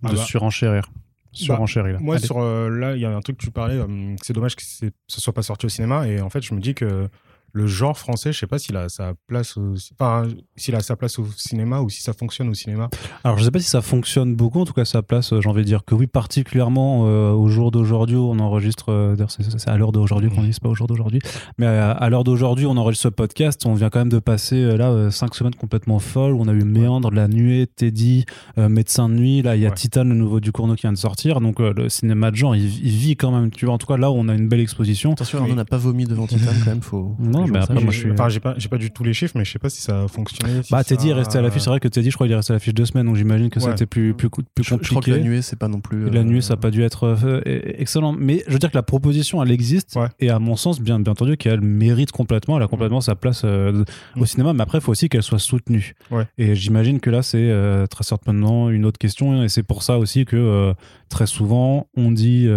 De 0.02 0.08
ah 0.10 0.12
bah. 0.12 0.16
surenchérir. 0.16 0.90
Surenchérir. 1.32 1.94
Bah, 1.94 2.02
moi, 2.02 2.18
sur, 2.18 2.40
là, 2.40 2.94
il 2.94 3.00
y 3.00 3.04
a 3.04 3.14
un 3.14 3.20
truc 3.20 3.38
que 3.38 3.44
tu 3.44 3.50
parlais. 3.50 3.80
c'est 4.22 4.32
dommage 4.32 4.54
que 4.54 4.62
ce 4.62 4.90
soit 5.08 5.32
pas 5.32 5.42
sorti 5.42 5.66
au 5.66 5.68
cinéma. 5.68 6.06
Et 6.06 6.20
en 6.20 6.30
fait, 6.30 6.42
je 6.42 6.54
me 6.54 6.60
dis 6.60 6.74
que 6.74 7.08
le 7.54 7.68
genre 7.68 7.96
français, 7.96 8.32
je 8.32 8.38
sais 8.40 8.48
pas 8.48 8.58
s'il 8.58 8.76
a 8.76 8.88
sa 8.88 9.14
place, 9.28 9.56
au, 9.56 9.74
enfin, 9.98 10.28
s'il 10.56 10.74
a 10.74 10.80
sa 10.80 10.96
place 10.96 11.20
au 11.20 11.26
cinéma 11.36 11.80
ou 11.80 11.88
si 11.88 12.02
ça 12.02 12.12
fonctionne 12.12 12.48
au 12.48 12.54
cinéma. 12.54 12.90
Alors, 13.22 13.38
je 13.38 13.44
sais 13.44 13.52
pas 13.52 13.60
si 13.60 13.70
ça 13.70 13.80
fonctionne 13.80 14.34
beaucoup. 14.34 14.58
En 14.58 14.64
tout 14.64 14.72
cas, 14.72 14.84
sa 14.84 15.02
place, 15.02 15.32
euh, 15.32 15.40
j'ai 15.40 15.48
envie 15.48 15.62
de 15.62 15.66
dire 15.66 15.84
que 15.84 15.94
oui, 15.94 16.08
particulièrement 16.08 17.06
euh, 17.06 17.30
au 17.30 17.48
jour 17.48 17.70
d'aujourd'hui, 17.70 18.16
on 18.16 18.40
enregistre. 18.40 18.90
Euh, 18.90 19.16
c'est 19.28 19.68
à 19.68 19.76
l'heure 19.76 19.92
d'aujourd'hui 19.92 20.30
qu'on 20.30 20.42
dit, 20.42 20.52
c'est 20.52 20.62
pas 20.62 20.68
au 20.68 20.74
jour 20.74 20.88
d'aujourd'hui, 20.88 21.20
mais 21.56 21.66
à, 21.66 22.08
l'heure 22.10 22.24
d'aujourd'hui, 22.24 22.66
on 22.66 22.76
enregistre 22.76 23.04
ce 23.04 23.08
podcast. 23.08 23.64
On 23.66 23.74
vient 23.74 23.88
quand 23.88 24.00
même 24.00 24.08
de 24.08 24.18
passer 24.18 24.76
là 24.76 25.12
cinq 25.12 25.36
semaines 25.36 25.54
complètement 25.54 26.00
folles. 26.00 26.34
On 26.34 26.48
a 26.48 26.52
eu 26.52 26.64
Méandre, 26.64 27.12
La 27.12 27.28
Nuée, 27.28 27.68
Teddy, 27.68 28.24
Médecin 28.56 29.08
de 29.08 29.14
nuit. 29.14 29.42
Là, 29.42 29.54
il 29.54 29.62
y 29.62 29.66
a 29.66 29.70
Titan, 29.70 30.04
le 30.04 30.14
nouveau 30.14 30.40
du 30.40 30.50
Cournot 30.50 30.74
qui 30.74 30.82
vient 30.82 30.92
de 30.92 30.98
sortir. 30.98 31.40
Donc, 31.40 31.60
le 31.60 31.88
cinéma 31.88 32.32
de 32.32 32.36
genre, 32.36 32.56
il, 32.56 32.66
vit 32.66 33.16
quand 33.16 33.30
même. 33.30 33.50
Tu 33.50 33.64
vois, 33.66 33.74
en 33.74 33.78
tout 33.78 33.86
cas, 33.86 33.96
là, 33.96 34.10
on 34.10 34.28
a 34.28 34.34
une 34.34 34.48
belle 34.48 34.60
exposition. 34.60 35.12
Attention, 35.12 35.46
on 35.48 35.54
n'a 35.54 35.64
pas 35.64 35.78
vomi 35.78 36.04
devant 36.04 36.26
Titan 36.26 36.52
quand 36.64 36.70
même. 36.70 36.82
Faut. 36.82 37.14
Non, 37.20 37.43
mais 37.48 37.58
après, 37.58 37.74
moi, 37.74 37.92
je 37.92 37.98
suis. 37.98 38.10
Enfin, 38.10 38.28
j'ai 38.28 38.40
pas, 38.40 38.54
j'ai 38.56 38.68
pas 38.68 38.78
du 38.78 38.90
tout 38.90 39.04
les 39.04 39.12
chiffres, 39.12 39.34
mais 39.36 39.44
je 39.44 39.52
sais 39.52 39.58
pas 39.58 39.70
si 39.70 39.80
ça 39.82 40.04
a 40.04 40.08
fonctionné. 40.08 40.60
bah, 40.70 40.84
Teddy 40.84 41.10
est 41.10 41.14
resté 41.14 41.38
à 41.38 41.42
l'affiche. 41.42 41.62
C'est 41.62 41.70
vrai 41.70 41.80
que 41.80 41.88
Teddy, 41.88 42.10
je 42.10 42.14
crois, 42.16 42.26
il 42.26 42.32
est 42.32 42.36
resté 42.36 42.52
à 42.52 42.56
l'affiche 42.56 42.74
deux 42.74 42.84
semaines, 42.84 43.06
donc 43.06 43.16
j'imagine 43.16 43.50
que 43.50 43.60
c'était 43.60 43.86
plus, 43.86 44.14
plus, 44.14 44.28
plus 44.28 44.42
compliqué. 44.64 44.82
Je, 44.82 44.90
crois 44.90 45.02
que 45.02 45.10
la 45.10 45.18
nuée, 45.18 45.42
c'est 45.42 45.58
pas 45.58 45.68
non 45.68 45.80
plus. 45.80 46.10
La 46.10 46.24
nuée, 46.24 46.40
ça 46.40 46.54
a 46.54 46.56
pas 46.56 46.70
dû 46.70 46.82
être 46.82 47.16
euh, 47.24 47.40
excellent. 47.44 48.12
Mais 48.12 48.42
je 48.46 48.52
veux 48.52 48.58
dire 48.58 48.70
que 48.70 48.76
la 48.76 48.82
proposition, 48.82 49.42
elle 49.42 49.50
existe. 49.50 49.98
Et 50.20 50.30
à 50.30 50.38
mon 50.38 50.56
sens, 50.56 50.80
bien, 50.80 51.00
bien 51.00 51.12
entendu, 51.12 51.36
qu'elle 51.36 51.60
mérite 51.60 52.12
complètement. 52.12 52.56
Elle 52.56 52.64
a 52.64 52.68
complètement 52.68 53.00
sa 53.00 53.14
place 53.14 53.42
euh, 53.44 53.84
au 54.16 54.22
mm. 54.22 54.26
cinéma. 54.26 54.52
Mais 54.52 54.62
après, 54.62 54.78
il 54.78 54.80
faut 54.80 54.92
aussi 54.92 55.08
qu'elle 55.08 55.22
soit 55.22 55.38
soutenue. 55.38 55.94
Et 56.38 56.54
j'imagine 56.54 57.00
que 57.00 57.10
là, 57.10 57.22
c'est 57.22 57.38
euh, 57.38 57.86
très 57.86 58.04
certainement 58.04 58.70
une 58.70 58.84
autre 58.84 58.98
question. 58.98 59.42
Et 59.42 59.48
c'est 59.48 59.62
pour 59.62 59.82
ça 59.82 59.98
aussi 59.98 60.24
que 60.24 60.74
très 61.08 61.26
souvent, 61.26 61.86
on 61.96 62.10
dit 62.10 62.48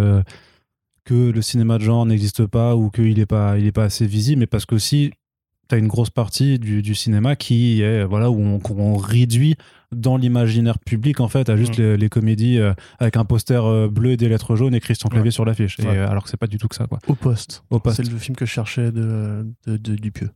que 1.08 1.30
le 1.30 1.40
cinéma 1.40 1.78
de 1.78 1.84
genre 1.84 2.04
n'existe 2.04 2.44
pas 2.44 2.76
ou 2.76 2.90
qu'il 2.90 3.16
n'est 3.16 3.24
pas, 3.24 3.58
il 3.58 3.64
est 3.66 3.72
pas 3.72 3.84
assez 3.84 4.06
visible, 4.06 4.40
mais 4.40 4.46
parce 4.46 4.66
que 4.66 4.74
aussi 4.74 5.10
tu 5.70 5.74
as 5.74 5.78
une 5.78 5.86
grosse 5.86 6.10
partie 6.10 6.58
du, 6.58 6.94
cinéma 6.94 7.34
qui 7.34 7.80
est 7.80 8.04
voilà 8.04 8.30
où 8.30 8.60
on, 8.68 8.96
réduit 8.96 9.56
dans 9.90 10.18
l'imaginaire 10.18 10.78
public 10.78 11.20
en 11.20 11.28
fait 11.28 11.48
à 11.48 11.56
juste 11.56 11.78
mm. 11.78 11.94
les, 11.94 12.08
comédies 12.10 12.58
euh, 12.58 12.74
avec 12.98 13.16
un 13.16 13.24
poster 13.24 13.64
euh, 13.64 13.88
bleu 13.88 14.12
et 14.12 14.16
des 14.18 14.28
lettres 14.28 14.54
jaunes 14.54 14.74
et 14.74 14.80
Christian 14.80 15.08
Clavier 15.08 15.30
sur 15.30 15.46
l'affiche. 15.46 15.80
Alors 15.80 16.24
que 16.24 16.30
c'est 16.30 16.36
pas 16.36 16.46
du 16.46 16.58
tout 16.58 16.68
que 16.68 16.74
ça 16.74 16.86
quoi. 16.86 16.98
Au 17.06 17.14
poste. 17.14 17.64
Au 17.70 17.80
poste. 17.80 17.96
C'est 17.96 18.10
le 18.10 18.18
film 18.18 18.36
que 18.36 18.44
je 18.44 18.50
cherchais 18.50 18.92
de, 18.92 19.46
de, 19.66 19.96
Dupieux 19.96 20.30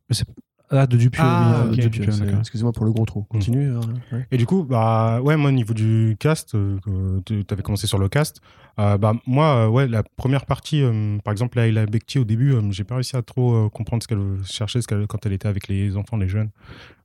Ah, 0.75 0.87
de 0.87 0.97
Dupieux. 0.97 1.23
Ah, 1.23 1.67
oui, 1.71 1.77
Dupieux, 1.77 2.07
d'accord. 2.07 2.39
Excusez-moi 2.41 2.73
pour 2.73 2.87
le 2.87 2.93
gros 2.93 3.05
trou. 3.05 3.23
Continue. 3.29 3.73
euh, 3.73 3.81
ouais. 4.11 4.27
Et 4.31 4.39
du 4.39 4.47
coup, 4.47 4.65
bah 4.65 5.21
ouais, 5.21 5.37
moi 5.37 5.51
au 5.51 5.53
niveau 5.53 5.75
du 5.75 6.17
cast, 6.19 6.55
euh, 6.55 6.79
tu 7.27 7.45
avais 7.51 7.63
commencé 7.63 7.87
sur 7.87 7.99
le 7.99 8.09
cast. 8.09 8.41
euh, 8.79 8.97
bah 8.97 9.13
moi, 9.27 9.67
euh, 9.67 9.69
ouais, 9.69 9.87
la 9.87 10.03
première 10.03 10.47
partie, 10.47 10.83
euh, 10.83 11.19
par 11.19 11.33
exemple, 11.33 11.59
Laila 11.59 11.85
Bekti 11.85 12.19
au 12.19 12.25
début, 12.25 12.53
euh, 12.55 12.63
j'ai 12.71 12.85
pas 12.85 12.95
réussi 12.95 13.17
à 13.17 13.23
trop 13.23 13.55
euh, 13.55 13.69
comprendre 13.69 14.03
ce 14.03 14.09
qu'elle 14.09 14.39
cherchait, 14.45 14.81
ce 14.81 14.89
qu'elle- 14.89 15.07
quand 15.07 15.27
elle 15.27 15.35
était 15.35 15.49
avec 15.49 15.69
les 15.69 15.95
enfants, 15.99 16.17
les 16.17 16.29
jeunes. 16.29 16.49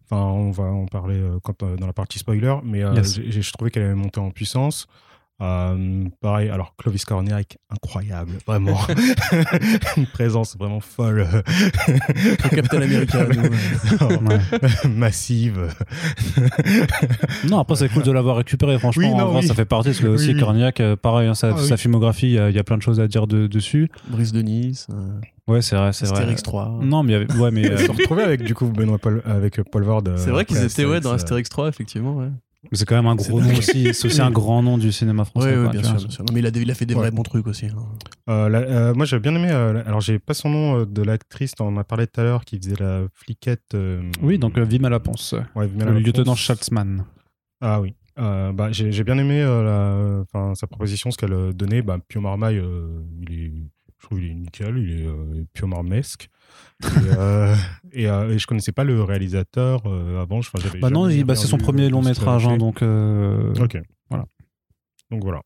Enfin, 0.10 0.22
on 0.24 0.52
va 0.52 0.64
en 0.64 0.86
parler 0.86 1.16
euh, 1.16 1.38
quand, 1.44 1.62
euh, 1.64 1.76
dans 1.76 1.88
la 1.88 1.92
partie 1.92 2.20
spoiler, 2.20 2.56
mais 2.64 2.82
euh, 2.84 2.94
Yes. 2.96 3.20
je 3.20 3.52
trouvais 3.52 3.70
qu'elle 3.70 3.84
avait 3.84 3.94
monté 3.96 4.22
en 4.22 4.32
puissance. 4.32 4.88
Euh, 5.40 6.06
pareil, 6.20 6.50
alors 6.50 6.74
Clovis 6.78 7.06
Cornillac, 7.06 7.58
incroyable, 7.70 8.32
vraiment. 8.48 8.80
Une 9.98 10.08
présence 10.08 10.58
vraiment 10.58 10.80
folle. 10.80 11.28
Le 11.88 12.36
Captain 12.50 12.82
America. 12.82 13.20
euh, 13.20 14.18
Ouais. 14.18 14.90
Massive. 14.90 15.68
Non, 17.48 17.60
après, 17.60 17.76
c'est 17.76 17.90
cool 17.90 18.04
de 18.04 18.12
l'avoir 18.12 18.38
récupéré, 18.38 18.80
franchement. 18.80 19.04
Oui, 19.12 19.16
non, 19.16 19.26
en 19.26 19.32
vrai, 19.32 19.42
oui. 19.42 19.48
ça 19.48 19.54
fait 19.54 19.66
partie, 19.66 19.90
parce 19.90 20.00
que 20.00 20.08
aussi, 20.08 20.30
Oui, 20.30 20.34
oui. 20.36 20.40
Cornillac, 20.40 20.80
euh, 20.80 20.96
pareil, 20.96 21.28
hein, 21.28 21.36
sa, 21.36 21.50
Ah, 21.50 21.56
oui. 21.58 21.68
sa 21.68 21.78
filmographie, 21.78 22.28
il 22.28 22.34
y, 22.34 22.40
a- 22.40 22.50
il 22.50 22.56
y 22.56 22.60
a 22.60 22.64
plein 22.64 22.78
de 22.78 22.82
choses 22.82 23.00
à 23.00 23.08
dire 23.08 23.28
de- 23.28 23.48
dessus. 23.48 23.90
Brice 24.08 24.32
de 24.32 24.42
Nice. 24.42 24.88
euh, 24.92 25.08
Ouais, 25.48 25.62
c'est 25.62 25.76
vrai, 25.78 25.94
c'est 25.94 26.06
vrai. 26.08 26.16
Astérix 26.18 26.44
3. 26.44 26.80
Non, 26.82 27.04
mais 27.04 27.14
il 27.14 27.16
y 27.16 27.24
avait- 27.24 27.34
ouais, 27.40 27.52
mais 27.52 27.70
euh, 27.72 27.78
se 27.78 27.92
retrouvait 27.92 28.24
avec 28.24 28.42
du 28.44 28.54
coup 28.54 28.66
Benoît 28.68 28.98
Paul, 28.98 29.22
avec 29.26 29.62
Paul 29.72 29.84
euh, 29.88 30.18
C'est 30.18 30.30
vrai 30.32 30.44
qu'ils 30.46 30.58
étaient 30.64 30.84
ouais, 30.84 31.00
dans 31.00 31.12
Astérix, 31.12 31.24
Astérix 31.24 31.50
3, 31.50 31.68
effectivement. 31.70 32.16
Ouais, 32.16 32.28
c'est 32.74 32.86
quand 32.86 32.96
même 32.96 33.06
un 33.08 33.16
gros 33.16 33.40
nom 33.40 33.50
aussi. 33.58 33.94
C'est 33.94 34.08
aussi 34.08 34.22
un 34.22 34.32
grand 34.42 34.62
nom 34.64 34.78
du 34.78 34.92
cinéma 34.92 35.26
français. 35.26 35.56
ouais, 35.56 35.64
ouais, 35.66 35.70
bien 35.72 35.82
bien 35.82 35.98
sûr. 35.98 36.24
Non, 36.24 36.34
mais 36.34 36.40
il 36.42 36.46
a, 36.46 36.50
il 36.50 36.72
a 36.72 36.74
fait 36.76 36.86
des 36.86 36.94
Ouais. 36.96 37.02
vrais 37.02 37.12
bons 37.12 37.24
trucs 37.24 37.48
aussi. 37.48 37.68
hein. 37.68 37.76
Euh, 38.30 38.50
la- 38.50 38.60
euh, 38.60 38.94
moi, 38.94 39.06
j'ai 39.06 39.20
bien 39.20 39.36
aimé. 39.36 39.50
euh, 39.52 39.82
alors, 39.86 40.02
j'ai 40.02 40.20
pas 40.20 40.34
son 40.34 40.50
nom 40.50 40.80
euh, 40.80 40.86
de 40.86 41.02
l'actrice, 41.02 41.54
on 41.60 41.68
en 41.68 41.78
a 41.78 41.84
parlé 41.84 42.08
tout 42.08 42.20
à 42.22 42.24
l'heure, 42.24 42.44
qui 42.46 42.58
faisait 42.58 42.76
la 42.80 43.04
fliquette. 43.14 43.74
euh, 43.76 44.02
Oui, 44.22 44.38
donc 44.40 44.58
euh, 44.58 44.64
Vime 44.64 44.86
à 44.86 44.90
la 44.90 45.00
Ponce. 45.00 45.34
ouais, 45.56 45.68
Vimela 45.68 45.86
Le 45.86 45.92
Laponce. 45.94 46.06
lieutenant 46.08 46.36
Schatzmann. 46.36 47.06
Ah 47.62 47.80
oui. 47.82 47.94
Euh, 48.20 48.52
bah, 48.52 48.72
j'ai 48.72 49.04
bien 49.04 49.18
aimé 49.20 49.42
euh, 49.42 50.24
la- 50.34 50.56
sa 50.56 50.66
proposition, 50.68 51.12
ce 51.12 51.18
qu'elle 51.18 51.54
donnait. 51.54 51.84
Bah, 51.84 52.00
Pio 52.08 52.20
Marmaille, 52.20 52.58
euh, 52.58 53.00
il 53.22 53.32
est, 53.34 53.52
je 54.00 54.06
trouve 54.08 54.20
qu'il 54.20 54.32
est 54.32 54.34
nickel, 54.34 54.78
il 54.78 55.02
est 55.02 55.06
euh, 55.08 55.44
Pio 55.54 55.68
Marmesque. 55.68 56.28
Et, 56.84 56.88
euh, 57.18 57.56
et, 57.92 58.08
euh, 58.08 58.30
et 58.34 58.40
je 58.40 58.48
connaissais 58.48 58.72
pas 58.72 58.84
le 58.84 59.02
réalisateur 59.04 59.82
euh, 59.86 60.22
avant. 60.22 60.42
je- 60.42 60.50
enfin, 60.56 60.70
Bah 60.80 60.90
non, 60.90 61.08
bah, 61.24 61.36
c'est 61.36 61.48
son 61.48 61.58
vu 61.58 61.64
premier 61.64 61.90
long 61.90 62.02
métrage, 62.02 62.46
hein, 62.48 62.58
donc. 62.58 62.82
euh, 62.82 63.54
Ok. 63.60 63.78
Voilà. 64.10 64.26
Donc 65.12 65.24
voilà. 65.24 65.42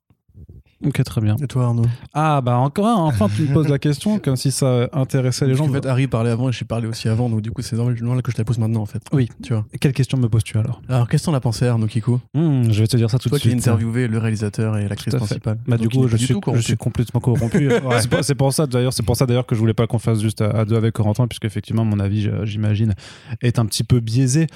Ok, 0.86 1.04
très 1.04 1.22
bien. 1.22 1.36
Et 1.42 1.48
toi, 1.48 1.66
Arnaud 1.66 1.86
Ah, 2.14 2.42
bah 2.42 2.58
encore 2.58 2.88
un, 2.88 2.96
enfin, 3.06 3.28
tu 3.36 3.44
me 3.44 3.54
poses 3.54 3.68
la 3.70 3.78
question, 3.80 4.20
comme 4.20 4.36
si 4.36 4.52
ça 4.52 4.90
intéressait 4.94 5.46
les 5.48 5.56
gens. 5.56 5.68
qu'en 5.68 5.74
fait, 5.74 5.86
Harry 5.86 6.08
parlait 6.08 6.32
avant 6.32 6.50
et 6.50 6.52
j'ai 6.52 6.66
parlé 6.66 6.88
aussi 6.88 7.08
avant, 7.08 7.30
donc 7.30 7.42
du 7.42 7.52
coup, 7.52 7.62
c'est 7.62 7.76
normal 7.76 7.96
que 8.24 8.32
je 8.32 8.36
te 8.36 8.42
la 8.42 8.46
pose 8.46 8.58
maintenant, 8.58 8.82
en 8.82 8.86
fait. 8.86 9.02
Oui. 9.14 9.30
Tu 9.44 9.54
vois. 9.54 9.66
Quelle 9.80 9.94
question 9.94 10.18
me 10.18 10.28
poses-tu 10.28 10.58
alors? 10.58 10.82
Alors, 10.90 11.08
qu'est-ce 11.08 11.24
que 11.24 11.32
t'en 11.32 11.36
as 11.36 11.40
pensé, 11.40 11.68
Arnaud 11.68 11.88
Kikou? 11.88 12.20
Hmm, 12.34 12.72
Je 12.72 12.82
vais 12.82 12.88
te 12.88 12.98
dire 12.98 13.10
ça 13.10 13.20
tout 13.20 13.30
Toi 13.30 13.38
de 13.38 13.42
qui 13.44 13.50
as 13.50 13.52
suite. 13.52 13.68
interviewé 13.68 14.08
le 14.08 14.18
réalisateur 14.18 14.78
et 14.78 14.88
l'actrice 14.88 15.16
principale. 15.16 15.58
Bah, 15.68 15.78
Donc, 15.78 15.88
du 15.88 15.90
coup, 15.98 16.08
je 16.08 16.18
suis, 16.18 16.36
je 16.56 16.60
suis 16.62 16.78
complètement 16.78 17.20
corrompu. 17.20 17.70
C'est 18.02 18.10
pour, 18.10 18.24
c'est 18.24 18.36
pour 18.36 18.54
ça 18.54 18.66
d'ailleurs, 18.68 18.94
c'est 18.94 19.04
pour 19.06 19.16
ça 19.16 19.26
d'ailleurs 19.26 19.46
que 19.46 19.54
je 19.54 19.60
voulais 19.60 19.74
pas 19.74 19.86
qu'on 19.86 20.00
fasse 20.00 20.22
juste 20.22 20.42
à, 20.42 20.50
à 20.50 20.66
deux 20.66 20.76
avec 20.76 20.94
Corentin, 20.94 21.28
puisque 21.28 21.46
effectivement, 21.46 21.86
mon 21.86 22.00
avis, 22.00 22.30
j'imagine, 22.44 22.94
est 23.42 23.60
un 23.60 23.66
petit 23.66 23.84
peu 23.84 24.00
biaisé. 24.00 24.48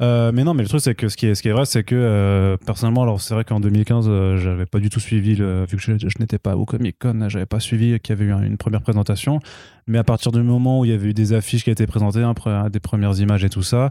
Euh, 0.00 0.32
mais 0.34 0.44
non, 0.44 0.54
mais 0.54 0.62
le 0.62 0.68
truc, 0.68 0.80
c'est 0.80 0.94
que 0.94 1.08
ce 1.08 1.16
qui 1.16 1.26
est, 1.26 1.34
ce 1.34 1.42
qui 1.42 1.48
est 1.48 1.52
vrai, 1.52 1.64
c'est 1.66 1.82
que 1.84 1.94
euh, 1.94 2.56
personnellement, 2.64 3.02
alors 3.02 3.20
c'est 3.20 3.34
vrai 3.34 3.44
qu'en 3.44 3.60
2015, 3.60 4.06
euh, 4.08 4.36
j'avais 4.38 4.66
pas 4.66 4.78
du 4.78 4.88
tout 4.90 5.00
suivi, 5.00 5.34
le, 5.36 5.66
vu 5.74 5.76
que 5.76 5.82
je, 5.82 6.08
je 6.08 6.18
n'étais 6.20 6.38
pas 6.38 6.56
au 6.56 6.64
Comic 6.64 6.96
Con, 6.98 7.28
j'avais 7.28 7.46
pas 7.46 7.60
suivi 7.60 7.98
qu'il 8.00 8.14
y 8.14 8.18
avait 8.18 8.24
eu 8.26 8.32
un- 8.32 8.42
une 8.42 8.56
première 8.56 8.82
présentation. 8.82 9.40
Mais 9.86 9.98
à 9.98 10.04
partir 10.04 10.32
du 10.32 10.42
moment 10.42 10.80
où 10.80 10.84
il 10.84 10.90
y 10.90 10.94
avait 10.94 11.08
eu 11.10 11.14
des 11.14 11.32
affiches 11.32 11.64
qui 11.64 11.70
étaient 11.70 11.86
présentées, 11.86 12.22
hein, 12.22 12.34
des 12.70 12.80
premières 12.80 13.18
images 13.20 13.44
et 13.44 13.50
tout 13.50 13.62
ça, 13.62 13.90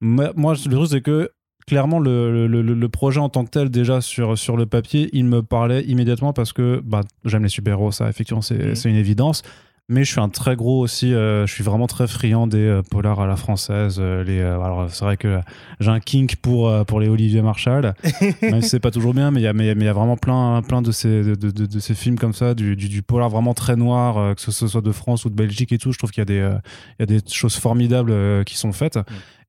moi, 0.00 0.32
moi, 0.36 0.54
le 0.54 0.70
truc, 0.76 0.88
c'est 0.90 1.00
que 1.00 1.30
clairement, 1.66 2.00
le, 2.00 2.46
le, 2.48 2.60
le- 2.62 2.74
le 2.74 2.88
projet 2.88 3.20
en 3.20 3.28
tant 3.28 3.44
que 3.44 3.50
tel, 3.50 3.70
déjà 3.70 4.00
sur, 4.00 4.36
sur 4.36 4.56
le 4.56 4.66
papier, 4.66 5.08
il 5.12 5.24
me 5.26 5.42
parlait 5.42 5.84
immédiatement 5.84 6.32
parce 6.32 6.52
que 6.52 6.82
bah, 6.84 7.02
j'aime 7.24 7.44
les 7.44 7.48
super-héros, 7.48 7.92
ça, 7.92 8.08
effectivement, 8.08 8.42
c'est 8.42 8.74
c'est 8.74 8.90
une 8.90 8.96
évidence. 8.96 9.42
Mais 9.88 10.04
je 10.04 10.12
suis 10.12 10.20
un 10.20 10.28
très 10.28 10.56
gros 10.56 10.80
aussi, 10.80 11.12
euh, 11.12 11.44
je 11.46 11.52
suis 11.52 11.64
vraiment 11.64 11.86
très 11.86 12.06
friand 12.06 12.46
des 12.46 12.56
euh, 12.58 12.82
polars 12.82 13.20
à 13.20 13.26
la 13.26 13.36
française. 13.36 13.96
euh, 14.00 14.22
les, 14.24 14.40
alors, 14.40 14.88
c'est 14.90 15.04
vrai 15.04 15.16
que 15.16 15.40
j'ai 15.80 15.90
un 15.90 16.00
kink 16.00 16.36
pour, 16.36 16.72
pour 16.86 17.00
les 17.00 17.08
Olivier 17.08 17.42
Marshall, 17.42 17.92
même 18.42 18.62
si 18.62 18.68
c'est 18.70 18.80
pas 18.80 18.92
toujours 18.92 19.12
bien, 19.12 19.30
mais 19.32 19.40
il 19.40 19.42
y 19.42 19.46
a, 19.48 19.52
mais 19.52 19.74
mais 19.74 19.84
y 19.84 19.88
a 19.88 19.92
vraiment 19.92 20.16
plein, 20.16 20.62
plein 20.62 20.80
de, 20.82 20.92
ces, 20.92 21.22
de, 21.22 21.34
de- 21.34 21.66
de 21.66 21.78
ces 21.80 21.94
films 21.94 22.16
comme 22.18 22.32
ça, 22.32 22.54
du, 22.54 22.76
du, 22.76 22.88
du 22.88 23.02
polar 23.02 23.28
vraiment 23.28 23.54
très 23.54 23.76
noir, 23.76 24.34
que 24.36 24.40
ce 24.40 24.66
soit 24.68 24.80
de 24.80 24.92
France 24.92 25.24
ou 25.24 25.30
de 25.30 25.34
Belgique 25.34 25.72
et 25.72 25.78
tout. 25.78 25.92
Je 25.92 25.98
trouve 25.98 26.10
qu'il 26.10 26.20
y 26.20 26.22
a 26.22 26.26
des, 26.26 26.56
il 26.98 27.00
y 27.00 27.02
a 27.02 27.06
des 27.06 27.20
choses 27.30 27.56
formidables 27.56 28.44
qui 28.44 28.56
sont 28.56 28.72
faites. 28.72 28.98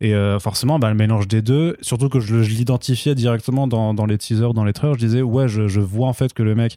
Et 0.04 0.14
euh, 0.14 0.38
forcément, 0.38 0.80
bah, 0.80 0.90
le 0.90 0.96
mélange 0.96 1.30
des 1.30 1.42
deux, 1.42 1.78
surtout 1.80 2.10
que 2.10 2.20
je, 2.20 2.36
l'identifiais 2.36 3.16
directement 3.16 3.68
dans, 3.68 3.94
dans 3.94 4.06
les 4.06 4.18
teasers, 4.18 4.54
dans 4.54 4.66
les 4.66 4.74
trailers, 4.74 4.96
je 4.96 5.00
disais, 5.00 5.22
ouais, 5.22 5.48
je, 5.48 5.70
je 5.70 5.80
vois 5.80 6.10
en 6.10 6.14
fait 6.14 6.34
que 6.34 6.44
le 6.44 6.56
mec 6.56 6.76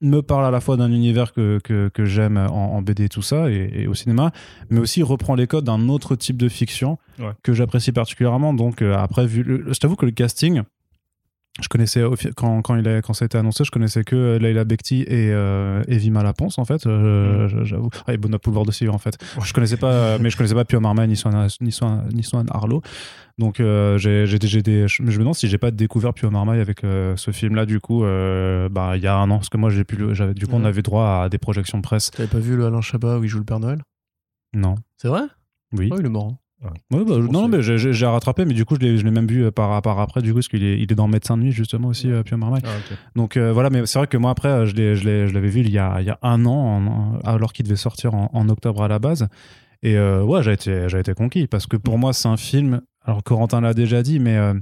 me 0.00 0.20
parle 0.20 0.44
à 0.44 0.50
la 0.52 0.60
fois 0.60 0.76
d'un 0.76 0.92
univers 0.92 1.32
que, 1.32 1.58
que, 1.64 1.88
que 1.92 2.04
j'aime 2.04 2.36
en, 2.36 2.76
en 2.76 2.82
BD 2.82 3.04
et 3.04 3.08
tout 3.08 3.22
ça, 3.22 3.50
et, 3.50 3.70
et 3.74 3.86
au 3.88 3.94
cinéma, 3.94 4.30
mais 4.70 4.78
aussi 4.78 5.02
reprend 5.02 5.34
les 5.34 5.46
codes 5.48 5.64
d'un 5.64 5.88
autre 5.88 6.14
type 6.14 6.36
de 6.36 6.48
fiction 6.48 6.98
Ouais. 7.18 7.32
que 7.42 7.52
j'apprécie 7.52 7.90
particulièrement. 7.90 8.54
Donc 8.54 8.80
euh, 8.80 8.94
après, 8.96 9.26
vu 9.26 9.42
le- 9.42 9.72
je 9.72 9.78
t'avoue 9.80 9.96
que 9.96 10.06
le 10.06 10.12
casting, 10.12 10.62
je 11.60 11.68
connaissais 11.68 12.02
quand, 12.36 12.62
quand, 12.62 12.76
il 12.76 12.86
a, 12.88 13.02
quand 13.02 13.12
ça 13.14 13.24
a 13.24 13.26
été 13.26 13.36
annoncé, 13.38 13.64
je 13.64 13.70
connaissais 13.70 14.04
que 14.04 14.14
euh, 14.16 14.38
Leila 14.38 14.64
Bekti 14.64 15.02
et, 15.02 15.30
euh, 15.32 15.82
et 15.88 15.96
Vima 15.98 16.22
Laponce 16.22 16.58
en 16.58 16.64
fait. 16.64 16.86
euh, 16.86 17.48
Mm. 17.48 17.64
J'avoue. 17.64 17.90
Ah, 18.06 18.12
et 18.14 18.16
Bona 18.16 18.38
Poulvord 18.38 18.68
aussi 18.68 18.88
en 18.88 18.98
fait. 18.98 19.16
Je 19.42 19.52
connaissais 19.52 19.76
pas, 19.76 19.92
euh, 19.92 20.18
mais 20.20 20.30
je 20.30 20.36
connaissais 20.36 20.54
pas 20.54 20.64
Pio 20.64 20.80
Marmaille 20.80 21.08
ni 21.08 21.16
Swan 21.16 21.48
ni 21.60 21.72
Swan 21.72 22.08
ni 22.12 22.22
Swan 22.22 22.46
Arlo. 22.50 22.82
Donc 23.38 23.60
euh, 23.60 23.98
j'ai 23.98 24.26
j'ai 24.26 24.38
des- 24.38 24.46
j'ai 24.48 24.62
des, 24.62 24.88
je 24.88 25.02
me 25.02 25.10
demande 25.16 25.34
si 25.34 25.46
j'ai 25.48 25.58
pas 25.58 25.70
découvert 25.70 26.12
Pio 26.14 26.30
Marmaille 26.30 26.60
avec 26.60 26.80
ce 26.82 27.30
film-là 27.30 27.66
du 27.66 27.80
coup, 27.80 28.00
bah 28.02 28.96
il 28.96 29.02
y 29.02 29.06
a 29.06 29.16
un 29.16 29.30
an 29.30 29.36
parce 29.38 29.48
que 29.48 29.56
moi 29.56 29.70
j'ai 29.70 29.84
pu, 29.84 29.96
j'avais 30.14 30.34
du 30.34 30.46
coup 30.46 30.54
on 30.56 30.64
avait 30.64 30.82
droit 30.82 31.22
à 31.24 31.28
des 31.28 31.38
projections 31.38 31.78
de 31.78 31.82
presse. 31.82 32.10
T'avais 32.10 32.28
pas 32.28 32.38
vu 32.38 32.56
le 32.56 32.66
Alain 32.66 32.80
Chabat 32.80 33.18
où 33.18 33.24
il 33.24 33.28
joue 33.28 33.38
le 33.38 33.44
Père 33.44 33.60
Noël? 33.60 33.82
Non. 34.54 34.74
C'est 34.96 35.08
vrai? 35.08 35.22
Oui. 35.72 35.90
Oh, 35.92 35.96
il 36.00 36.06
est 36.06 36.08
marrant. 36.08 36.38
Ouais, 36.90 37.04
bah, 37.04 37.18
non, 37.30 37.46
mais 37.46 37.62
j'ai- 37.62 38.06
rattrapé, 38.06 38.44
mais 38.44 38.54
du 38.54 38.64
coup, 38.64 38.74
je 38.74 38.80
l'ai 38.80 38.98
je 38.98 39.04
l'ai 39.04 39.10
même 39.12 39.26
vu 39.28 39.44
euh, 39.44 39.50
par, 39.52 39.80
par 39.80 40.00
après, 40.00 40.22
du 40.22 40.30
coup, 40.30 40.36
parce 40.38 40.48
qu'il 40.48 40.64
est, 40.64 40.76
il 40.80 40.90
est 40.90 40.94
dans 40.96 41.06
Médecin 41.06 41.36
de 41.36 41.42
nuit, 41.42 41.52
justement, 41.52 41.88
aussi, 41.88 42.10
euh, 42.10 42.22
Pio 42.24 42.36
Marmaille. 42.36 42.62
Ah. 42.64 42.70
Donc 43.14 43.36
euh, 43.36 43.52
voilà, 43.52 43.70
mais 43.70 43.86
c'est 43.86 43.98
vrai 43.98 44.08
que 44.08 44.16
moi, 44.16 44.30
après, 44.32 44.66
je 44.66 44.74
l'ai- 44.74 44.96
je 44.96 45.04
l'ai- 45.04 45.28
je 45.28 45.34
l'avais 45.34 45.48
vu 45.48 45.60
il 45.60 45.70
y 45.70 45.78
a, 45.78 46.00
il 46.00 46.06
y 46.06 46.10
a 46.10 46.18
un 46.22 46.44
an, 46.46 46.50
en- 46.52 47.18
alors 47.24 47.52
qu'il 47.52 47.64
devait 47.64 47.76
sortir 47.76 48.14
en, 48.14 48.28
en 48.32 48.48
octobre 48.48 48.82
à 48.82 48.88
la 48.88 48.98
base. 48.98 49.28
Et 49.84 49.96
euh, 49.96 50.24
ouais, 50.24 50.42
j'ai 50.42 50.52
été, 50.52 50.88
j'ai 50.88 50.98
été 50.98 51.14
conquis, 51.14 51.46
parce 51.46 51.66
que 51.68 51.76
pour 51.76 51.96
moi, 51.98 52.12
c'est 52.12 52.26
un 52.28 52.36
film, 52.36 52.80
alors 53.04 53.22
Corentin 53.22 53.60
l'a 53.60 53.74
déjà 53.74 54.02
dit, 54.02 54.18
mais 54.18 54.36
euh, 54.36 54.54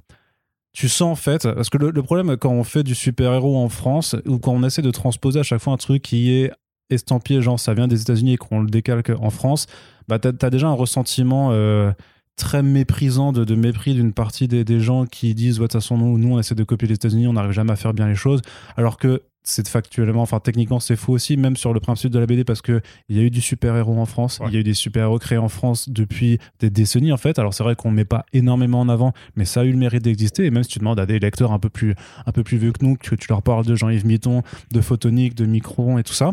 tu 0.75 0.91
sens 0.91 1.11
en 1.13 1.15
fait, 1.15 1.51
parce 1.51 1.71
que 1.71 1.79
le, 1.79 1.91
le 1.91 2.03
problème 2.03 2.37
quand 2.37 2.51
on 2.51 2.63
fait 2.65 2.83
du 2.83 2.95
super-héros 2.95 3.57
en 3.57 3.71
France, 3.71 4.15
ou 4.27 4.39
quand 4.39 4.53
on 4.53 4.63
essaie 4.63 4.83
de 4.83 4.91
transposer 4.91 5.41
à 5.41 5.43
chaque 5.43 5.63
fois 5.63 5.73
un 5.73 5.79
truc 5.79 6.03
qui 6.03 6.33
est 6.35 6.53
estampillé, 6.91 7.41
genre 7.43 7.59
ça 7.61 7.75
vient 7.75 7.89
des 7.89 8.01
États-Unis 8.03 8.35
et 8.35 8.37
qu'on 8.37 8.61
le 8.61 8.69
décalque 8.71 9.13
en 9.21 9.31
France, 9.31 9.67
bah 10.09 10.19
t'as 10.19 10.33
as 10.41 10.51
déjà 10.51 10.69
un 10.69 10.73
ressentiment 10.75 11.49
euh, 11.53 11.93
très 12.37 12.63
méprisant 12.63 13.33
de, 13.33 13.45
de 13.45 13.55
mépris 13.55 13.95
d'une 13.95 14.13
partie 14.13 14.47
des, 14.47 14.63
des 14.65 14.79
gens 14.81 15.05
qui 15.07 15.35
disent 15.35 15.59
ouais, 15.59 15.65
de 15.67 15.73
toute 15.73 15.81
façon 15.81 15.97
nous, 15.99 16.19
nous 16.19 16.35
on 16.35 16.39
essaie 16.39 16.55
de 16.55 16.65
copier 16.65 16.87
les 16.89 16.95
États-Unis 16.95 17.27
on 17.27 17.33
n'arrive 17.33 17.53
jamais 17.53 17.73
à 17.73 17.77
faire 17.77 17.95
bien 17.95 18.07
les 18.09 18.15
choses. 18.15 18.43
Alors 18.77 18.99
que 18.99 19.23
c'est 19.49 19.69
factuellement 19.69 20.23
enfin 20.23 20.41
techniquement 20.41 20.81
c'est 20.81 20.97
faux 20.97 21.13
aussi 21.13 21.37
même 21.37 21.57
sur 21.57 21.73
le 21.73 21.79
principe 21.79 22.11
de 22.11 22.19
la 22.19 22.27
BD 22.27 22.43
parce 22.43 22.63
que 22.63 22.81
il 23.09 23.17
y 23.17 23.21
a 23.21 23.23
eu 23.23 23.31
du 23.31 23.41
super-héros 23.41 23.97
en 23.97 24.05
France 24.05 24.41
Ouais. 24.41 24.49
il 24.49 24.55
y 24.55 24.57
a 24.57 24.61
eu 24.61 24.65
des 24.65 24.75
super-héros 24.75 25.21
créés 25.21 25.39
en 25.39 25.49
France 25.49 25.89
depuis 25.89 26.39
des 26.59 26.69
décennies 26.69 27.13
en 27.13 27.17
fait. 27.17 27.39
Alors 27.39 27.55
c'est 27.55 27.63
vrai 27.63 27.77
qu'on 27.77 27.93
met 27.93 28.05
pas 28.05 28.27
énormément 28.33 28.81
en 28.81 28.89
avant 28.89 29.13
mais 29.37 29.45
ça 29.45 29.61
a 29.61 29.65
eu 29.65 29.71
le 29.71 29.79
mérite 29.79 30.03
d'exister. 30.03 30.45
Et 30.47 30.51
même 30.51 30.65
si 30.65 30.71
tu 30.71 30.79
demandes 30.81 30.99
à 31.01 31.07
des 31.07 31.19
lecteurs 31.21 31.53
un 31.53 31.59
peu 31.61 31.69
plus 31.71 31.95
un 32.27 32.33
peu 32.33 32.43
plus 32.43 32.59
vieux 32.59 32.73
que 32.73 32.85
nous 32.85 32.97
que 32.97 33.15
tu 33.15 33.29
leur 33.29 33.43
parles 33.43 33.65
de 33.65 33.75
Jean-Yves 33.77 34.05
Mitton 34.05 34.43
de 34.73 34.81
Photonique 34.81 35.35
de 35.37 35.47
Micron 35.47 35.97
et 35.99 36.03
tout 36.03 36.13
ça 36.13 36.33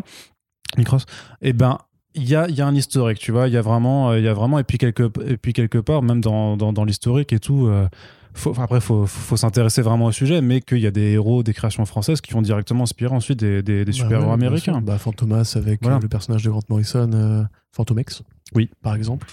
Micros 0.78 0.98
et 1.42 1.52
ben 1.52 1.78
il 2.16 2.28
y 2.28 2.36
a, 2.36 2.48
y 2.48 2.60
a 2.60 2.66
un 2.66 2.74
historique, 2.76 3.18
tu 3.18 3.32
vois, 3.32 3.48
il 3.48 3.54
y 3.54 3.56
a 3.56 3.60
vraiment, 3.62 4.10
euh, 4.10 4.18
il 4.20 4.24
y 4.24 4.28
a 4.28 4.34
vraiment 4.34 4.60
et 4.60 4.64
puis 4.64 4.78
quelque, 4.78 5.10
et 5.26 5.36
puis 5.36 5.52
quelque 5.52 5.78
part, 5.78 6.00
même 6.02 6.20
dans, 6.20 6.56
dans, 6.56 6.72
dans 6.72 6.84
l'historique 6.84 7.32
et 7.32 7.40
tout, 7.40 7.66
euh, 7.66 7.88
faut, 8.34 8.50
enfin, 8.50 8.62
après, 8.64 8.80
faut, 8.80 9.04
faut, 9.06 9.36
s'intéresser 9.36 9.82
vraiment 9.82 10.06
au 10.06 10.12
sujet, 10.12 10.40
mais 10.40 10.60
qu'il 10.60 10.78
y 10.78 10.86
a 10.86 10.92
des 10.92 11.12
héros, 11.12 11.42
des 11.42 11.52
créations 11.52 11.84
françaises 11.86 12.20
qui 12.20 12.32
vont 12.32 12.42
directement 12.42 12.84
inspirer 12.84 13.12
ensuite 13.14 13.40
des, 13.40 13.62
des, 13.64 13.84
des 13.84 13.92
super-héros 13.92 14.26
Bah 14.26 14.30
ouais, 14.32 14.36
bien 14.38 14.46
américains. 14.48 14.80
Bah, 14.80 14.98
Fantomas 14.98 15.54
avec 15.56 15.82
Voilà. 15.82 15.96
euh, 15.96 16.00
le 16.00 16.08
personnage 16.08 16.42
de 16.44 16.50
Grant 16.50 16.62
Morrison, 16.68 17.10
euh, 17.14 17.42
Fantomex. 17.72 18.22
Oui. 18.54 18.70
Par 18.82 18.94
exemple. 18.94 19.28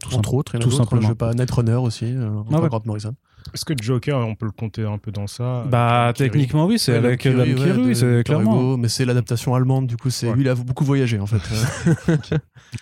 Tout 0.00 0.14
Entre 0.14 0.34
autres, 0.34 0.58
tout 0.58 0.68
hein, 0.68 0.76
simplement. 0.76 1.02
Je 1.02 1.08
sais 1.08 1.14
pas, 1.14 1.32
Netrunner 1.34 1.74
aussi, 1.74 2.04
euh, 2.06 2.28
Ah 2.52 2.60
ouais. 2.60 2.68
Grant 2.68 2.82
Morrison. 2.84 3.14
Est-ce 3.54 3.64
que 3.64 3.74
Joker, 3.80 4.16
on 4.18 4.34
peut 4.34 4.46
le 4.46 4.52
compter 4.52 4.84
un 4.84 4.98
peu 4.98 5.10
dans 5.10 5.26
ça 5.26 5.64
Bah, 5.68 6.04
avec 6.04 6.16
Kiri 6.16 6.30
techniquement, 6.30 6.66
oui, 6.66 6.78
c'est 6.78 6.94
avec 6.94 7.24
oui, 7.24 7.32
de 7.34 7.94
c'est 7.94 8.22
clairement. 8.24 8.54
Hugo, 8.54 8.76
mais 8.76 8.88
c'est 8.88 9.04
l'adaptation 9.04 9.54
allemande, 9.54 9.86
du 9.86 9.96
coup, 9.96 10.10
c'est 10.10 10.28
Ouais. 10.28 10.34
lui, 10.34 10.42
il 10.42 10.48
a 10.48 10.54
beaucoup 10.54 10.84
voyagé, 10.84 11.18
en 11.18 11.26
fait. 11.26 11.38
Euh, 12.08 12.16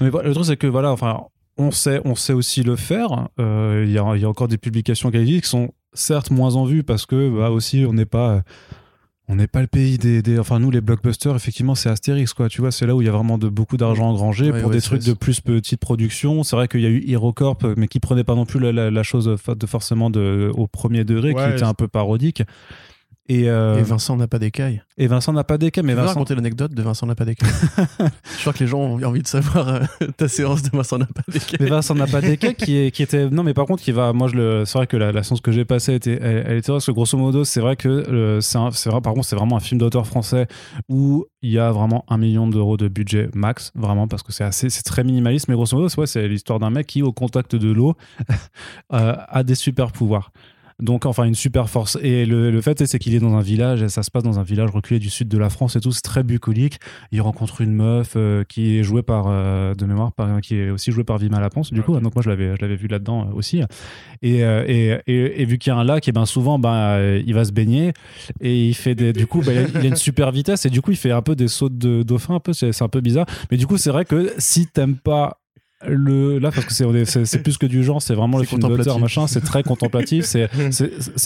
Mais 0.00 0.10
le 0.10 0.32
truc, 0.34 0.44
c'est 0.44 0.56
que 0.56 0.66
voilà, 0.66 0.92
enfin, 0.92 1.22
on 1.56 1.70
sait, 1.70 2.00
on 2.04 2.14
sait 2.14 2.32
aussi 2.34 2.62
le 2.62 2.76
faire. 2.76 3.28
Euh, 3.40 3.84
Il 3.86 3.92
y, 3.92 3.98
a, 3.98 4.14
il 4.16 4.20
y 4.22 4.24
a 4.24 4.28
encore 4.28 4.48
des 4.48 4.58
publications 4.58 5.10
qui 5.10 5.40
sont 5.42 5.70
certes 5.94 6.30
moins 6.30 6.54
en 6.56 6.64
vue 6.64 6.82
parce 6.84 7.06
que 7.06 7.30
bah, 7.34 7.50
aussi 7.50 7.84
on 7.88 7.92
n'est 7.94 8.04
pas 8.04 8.42
on 9.28 9.36
n'est 9.36 9.46
pas 9.46 9.60
le 9.60 9.66
pays 9.66 9.98
des, 9.98 10.38
Enfin, 10.38 10.58
nous, 10.58 10.70
les 10.70 10.80
blockbusters, 10.80 11.36
effectivement, 11.36 11.74
c'est 11.74 11.90
Astérix, 11.90 12.32
quoi. 12.32 12.48
Tu 12.48 12.62
vois, 12.62 12.72
c'est 12.72 12.86
là 12.86 12.96
où 12.96 13.02
il 13.02 13.04
y 13.04 13.08
a 13.08 13.12
vraiment 13.12 13.36
de, 13.36 13.48
beaucoup 13.48 13.76
d'argent 13.76 14.08
engrangé 14.08 14.52
pour 14.52 14.70
des 14.70 14.80
trucs 14.80 15.04
de 15.04 15.12
plus 15.12 15.40
petite 15.40 15.80
production. 15.80 16.42
C'est 16.42 16.56
vrai 16.56 16.66
qu'il 16.66 16.80
y 16.80 16.86
a 16.86 16.88
eu 16.88 17.04
HeroCorp, 17.06 17.64
mais 17.76 17.88
qui 17.88 18.00
prenait 18.00 18.24
pas 18.24 18.34
non 18.34 18.46
plus 18.46 18.58
la, 18.60 19.02
chose 19.02 19.26
de 19.26 19.66
forcément 19.66 20.08
de, 20.10 20.50
au 20.54 20.66
premier 20.66 21.04
degré, 21.04 21.34
qui 21.34 21.42
était 21.42 21.62
un 21.62 21.74
peu 21.74 21.88
parodique. 21.88 22.42
Euh, 23.30 23.78
et, 23.78 23.82
Vincent 23.82 24.16
n'a 24.16 24.26
pas 24.26 24.38
d'écaille. 24.38 24.82
Et 24.96 25.06
Vincent 25.06 25.32
n'a 25.32 25.44
pas 25.44 25.58
d'écaille. 25.58 25.84
Mais 25.84 25.94
Vincent... 25.94 26.08
raconter 26.08 26.34
l'anecdote 26.34 26.72
de 26.72 26.82
Vincent 26.82 27.06
n'a 27.06 27.14
pas 27.14 27.26
d'écaille. 27.26 27.50
Je 28.36 28.40
crois 28.40 28.54
que 28.54 28.60
les 28.60 28.66
gens 28.66 28.78
ont 28.78 29.02
envie 29.02 29.22
de 29.22 29.26
savoir 29.26 29.68
euh, 29.68 29.80
ta 30.16 30.28
séance 30.28 30.62
de 30.62 30.70
Vincent 30.74 30.98
n'a 30.98 31.06
pas 31.06 31.22
d'écaille. 31.28 31.58
Mais 31.60 31.66
Vincent 31.66 31.94
n'a 31.94 32.06
pas 32.06 32.22
d'écaille 32.22 32.54
qui, 32.54 32.90
qui 32.90 33.02
était. 33.02 33.28
Non, 33.28 33.42
mais 33.42 33.52
par 33.52 33.66
contre, 33.66 33.82
qui 33.82 33.92
va. 33.92 34.12
Moi, 34.14 34.28
je 34.28 34.36
le... 34.36 34.64
c'est 34.64 34.78
vrai 34.78 34.86
que 34.86 34.96
la, 34.96 35.22
séance 35.22 35.42
que 35.42 35.52
j'ai 35.52 35.66
passée 35.66 35.94
était, 35.94 36.18
elle, 36.20 36.56
était 36.56 36.72
parce 36.72 36.86
que 36.86 36.92
grosso 36.92 37.18
modo, 37.18 37.44
c'est 37.44 37.60
vrai 37.60 37.76
que 37.76 37.88
euh, 37.88 38.40
c'est, 38.40 38.58
vrai, 38.88 39.00
par 39.02 39.12
contre, 39.12 39.26
c'est 39.26 39.36
vraiment 39.36 39.56
un 39.56 39.60
film 39.60 39.78
d'auteur 39.78 40.06
français 40.06 40.46
où 40.88 41.26
il 41.42 41.50
y 41.50 41.58
a 41.58 41.70
vraiment 41.70 42.04
un 42.08 42.16
million 42.16 42.48
d'euros 42.48 42.78
de 42.78 42.88
budget 42.88 43.28
max, 43.34 43.72
vraiment, 43.74 44.08
parce 44.08 44.22
que 44.22 44.32
c'est 44.32 44.44
assez, 44.44 44.70
c'est 44.70 44.82
très 44.82 45.04
minimaliste. 45.04 45.48
Mais 45.48 45.54
grosso 45.54 45.76
modo, 45.76 45.90
c'est, 45.90 46.06
c'est 46.06 46.28
l'histoire 46.28 46.58
d'un 46.58 46.70
mec 46.70 46.86
qui, 46.86 47.02
au 47.02 47.12
contact 47.12 47.56
de 47.56 47.70
l'eau, 47.70 47.94
a 48.88 49.42
des 49.42 49.54
super 49.54 49.92
pouvoirs. 49.92 50.32
Donc, 50.80 51.06
enfin, 51.06 51.24
une 51.24 51.34
super 51.34 51.68
force. 51.68 51.98
Et 52.02 52.24
le, 52.24 52.60
fait, 52.60 52.86
c'est 52.86 52.98
qu'il 52.98 53.14
est 53.14 53.18
dans 53.20 53.34
un 53.34 53.40
village, 53.40 53.82
et 53.82 53.88
ça 53.88 54.02
se 54.02 54.10
passe 54.10 54.22
dans 54.22 54.38
un 54.38 54.44
village 54.44 54.70
reculé 54.70 55.00
du 55.00 55.10
sud 55.10 55.28
de 55.28 55.38
la 55.38 55.50
France 55.50 55.74
et 55.74 55.80
tout. 55.80 55.90
C'est 55.90 56.02
très 56.02 56.22
bucolique. 56.22 56.78
Il 57.10 57.20
rencontre 57.20 57.60
une 57.60 57.72
meuf 57.72 58.14
euh, 58.16 58.44
qui 58.44 58.78
est 58.78 58.84
jouée 58.84 59.02
par, 59.02 59.26
euh, 59.28 59.74
de 59.74 59.84
mémoire, 59.86 60.12
par, 60.12 60.40
qui 60.40 60.56
est 60.56 60.70
aussi 60.70 60.92
jouée 60.92 61.04
par 61.04 61.18
Vima 61.18 61.40
Laponce, 61.40 61.72
du 61.72 61.82
coup. 61.82 61.98
Donc, 61.98 62.14
moi, 62.14 62.22
je 62.22 62.28
l'avais, 62.28 62.54
je 62.56 62.62
l'avais 62.62 62.76
vu 62.76 62.86
là-dedans 62.86 63.28
euh, 63.28 63.34
aussi. 63.34 63.60
Et, 64.22 64.38
et, 64.38 64.98
et, 65.06 65.44
vu 65.44 65.58
qu'il 65.58 65.72
y 65.72 65.74
a 65.74 65.78
un 65.78 65.84
lac, 65.84 66.06
et 66.06 66.12
ben 66.12 66.26
souvent, 66.26 66.58
ben, 66.58 67.20
il 67.24 67.34
va 67.34 67.44
se 67.44 67.52
baigner 67.52 67.92
et 68.40 68.68
il 68.68 68.74
fait 68.74 68.94
des, 68.94 69.12
du 69.12 69.26
coup, 69.26 69.42
ben, 69.42 69.68
il 69.74 69.80
a 69.80 69.84
une 69.84 69.96
super 69.96 70.30
vitesse 70.32 70.66
et 70.66 70.70
du 70.70 70.82
coup, 70.82 70.90
il 70.90 70.96
fait 70.96 71.12
un 71.12 71.22
peu 71.22 71.36
des 71.36 71.48
sauts 71.48 71.68
de 71.68 72.02
dauphin, 72.02 72.36
un 72.36 72.40
peu. 72.40 72.52
C'est, 72.52 72.72
c'est 72.72 72.84
un 72.84 72.88
peu 72.88 73.00
bizarre. 73.00 73.26
Mais 73.50 73.56
du 73.56 73.66
coup, 73.66 73.78
c'est 73.78 73.90
vrai 73.90 74.04
que 74.04 74.32
si 74.38 74.66
t'aimes 74.66 74.96
pas 74.96 75.38
le 75.86 76.38
là 76.38 76.50
parce 76.50 76.66
que 76.66 76.74
c'est 76.74 77.24
c'est 77.24 77.38
plus 77.38 77.56
que 77.56 77.66
du 77.66 77.84
genre 77.84 78.02
c'est 78.02 78.14
vraiment 78.14 78.38
le 78.38 78.44
film 78.44 78.60
d'auteur 78.60 78.98
machin 78.98 79.28
c'est 79.28 79.40
très 79.40 79.62
contemplatif 79.62 80.24
c'est 80.24 80.50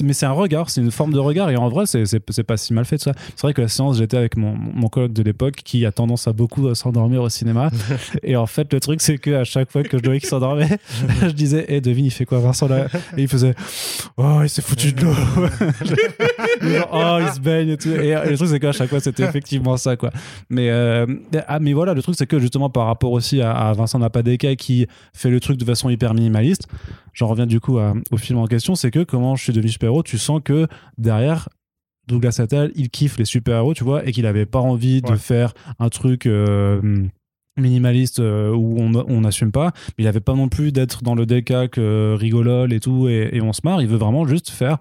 mais 0.03 0.13
c'est 0.13 0.27
un 0.27 0.33
regard 0.33 0.69
c'est 0.69 0.83
une 0.83 0.91
forme 0.91 1.15
de 1.15 1.19
regard 1.19 1.49
et 1.49 1.57
en 1.57 1.71
vrai 1.71 1.87
c'est 1.87 2.05
c'est 2.05 2.43
pas 2.43 2.57
si 2.59 2.75
mal 2.75 2.85
fait 2.85 2.99
ça. 2.99 3.13
C'est 3.35 3.43
vrai 3.43 3.55
que 3.55 3.63
la 3.63 3.69
séance 3.69 3.97
j'étais 3.97 4.19
avec 4.19 4.37
mon 4.37 4.55
mon 4.55 4.89
collègue 4.89 5.15
de 5.15 5.23
l'époque 5.23 5.57
qui 5.65 5.87
a 5.87 5.93
tendance 5.93 6.29
à 6.29 6.35
beaucoup 6.35 6.75
s'endormir 6.75 7.23
au 7.23 7.31
cinéma 7.31 7.71
et 8.23 8.37
en 8.37 8.47
fait 8.47 8.71
le 8.75 8.81
truc 8.81 9.01
c'est 9.01 9.17
que 9.17 9.31
à 9.31 9.45
chaque 9.45 9.71
fois 9.71 9.83
que 9.85 9.97
je 9.97 10.05
voyais 10.05 10.21
qu'il 10.21 10.29
s'endormait 10.29 10.79
je 11.23 11.29
disais 11.29 11.65
hé 11.69 11.81
devine 11.81 12.05
il 12.05 12.11
fait 12.11 12.27
quoi 12.27 12.41
Vincent 12.41 12.69
là? 12.69 12.89
Et 13.17 13.23
il 13.23 13.29
faisait 13.29 13.55
oh 14.19 14.41
il 14.43 14.51
s'est 14.51 14.63
foutu 14.63 14.93
de 14.93 15.03
l'eau. 15.03 15.15
Oh 16.93 17.19
il 17.21 17.33
se 17.33 17.41
baigne 17.41 17.71
et 17.71 17.77
tout. 17.77 17.89
Et, 17.89 18.15
le 18.15 18.37
truc 18.37 18.49
c'est 18.49 18.61
qu'à 18.61 18.73
chaque 18.73 18.91
fois 18.91 19.01
c'était 19.01 19.25
effectivement 19.25 19.77
ça 19.77 19.97
quoi. 19.97 20.11
Mais 20.49 20.71
euh, 20.71 21.07
ah 21.49 21.59
mais 21.59 21.73
voilà 21.73 21.95
le 21.95 22.03
truc 22.03 22.15
c'est 22.17 22.27
que 22.27 22.39
justement 22.39 22.71
par 22.71 22.87
rapport 22.87 23.13
aussi 23.13 23.41
à, 23.41 23.53
à 23.53 23.73
Vincent 23.73 23.99
Napadé 23.99 24.39
qui 24.57 24.87
fait 25.15 25.31
le 25.31 25.41
truc 25.41 25.59
de 25.59 25.65
façon 25.65 25.91
hyper 25.91 26.15
minimaliste. 26.15 26.69
J'en 27.13 27.29
reviens 27.29 27.47
du 27.47 27.61
coup 27.61 27.79
au 28.11 28.17
film 28.17 28.39
en 28.39 28.47
question, 28.47 28.75
c'est 28.75 28.91
que 28.91 29.03
comment 29.03 29.37
je 29.37 29.45
suis 29.45 29.53
devenu 29.53 29.71
super-héros, 29.71 30.03
tu 30.03 30.19
sens 30.19 30.41
que 30.45 30.67
derrière, 30.99 31.49
Douglas 32.09 32.41
Attal, 32.41 32.73
il 32.75 32.91
kiffe 32.91 33.19
les 33.19 33.25
super-héros, 33.25 33.75
tu 33.75 33.85
vois, 33.85 34.07
et 34.07 34.13
qu'il 34.13 34.27
avait 34.27 34.47
pas 34.47 34.59
envie 34.59 35.03
de 35.03 35.15
faire 35.15 35.55
un 35.79 35.89
truc 35.89 36.27
euh, 36.27 36.81
minimaliste 37.57 38.21
euh, 38.21 38.53
où 38.53 38.79
on 38.81 39.21
n'assume 39.21 39.53
pas, 39.53 39.73
mais 39.97 40.05
il 40.05 40.07
avait 40.07 40.21
pas 40.21 40.35
non 40.35 40.49
plus 40.49 40.73
d'être 40.73 41.03
dans 41.03 41.15
le 41.15 41.27
décac 41.27 41.79
euh, 41.79 42.17
rigolol 42.19 42.73
et 42.73 42.81
tout, 42.81 43.09
et, 43.09 43.41
on 43.41 43.53
se 43.53 43.61
marre, 43.65 43.83
il 43.83 43.89
veut 43.89 43.97
vraiment 43.97 44.27
juste 44.27 44.51
faire 44.51 44.79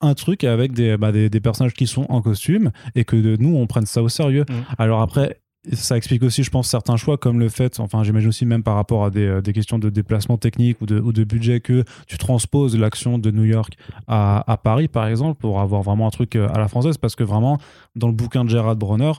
un 0.00 0.14
truc 0.14 0.44
avec 0.44 0.72
des, 0.72 0.98
bah, 0.98 1.12
des, 1.12 1.30
personnages 1.40 1.72
qui 1.72 1.86
sont 1.86 2.04
en 2.10 2.20
costume 2.20 2.72
et 2.94 3.04
que 3.04 3.16
nous 3.36 3.56
on 3.56 3.66
prenne 3.66 3.86
ça 3.86 4.02
au 4.02 4.10
sérieux. 4.10 4.44
Mmh. 4.46 4.54
Alors 4.76 5.00
après, 5.00 5.40
ça 5.72 5.96
explique 5.96 6.22
aussi, 6.22 6.42
je 6.42 6.50
pense, 6.50 6.68
certains 6.68 6.96
choix, 6.96 7.16
comme 7.16 7.40
le 7.40 7.48
fait, 7.48 7.80
enfin, 7.80 8.02
j'imagine 8.04 8.28
aussi 8.28 8.44
même 8.44 8.62
par 8.62 8.74
rapport 8.74 9.04
à 9.04 9.10
des, 9.10 9.26
euh, 9.26 9.40
questions 9.40 9.78
de 9.78 9.88
déplacement 9.88 10.36
technique 10.36 10.80
ou 10.80 10.86
de, 10.86 11.24
budget, 11.24 11.60
que 11.60 11.84
tu 12.06 12.18
transposes 12.18 12.76
l'action 12.76 13.18
de 13.18 13.30
New 13.30 13.44
York 13.44 13.74
à, 14.06 14.50
à, 14.50 14.56
Paris, 14.56 14.88
par 14.88 15.06
exemple, 15.06 15.40
pour 15.40 15.60
avoir 15.60 15.82
vraiment 15.82 16.06
un 16.06 16.10
truc 16.10 16.36
euh, 16.36 16.48
à 16.52 16.58
la 16.58 16.68
française, 16.68 16.98
parce 16.98 17.16
que 17.16 17.24
vraiment, 17.24 17.58
dans 17.96 18.08
le 18.08 18.14
bouquin 18.14 18.44
de 18.44 18.50
Gerard 18.50 18.76
Bronner, 18.76 19.12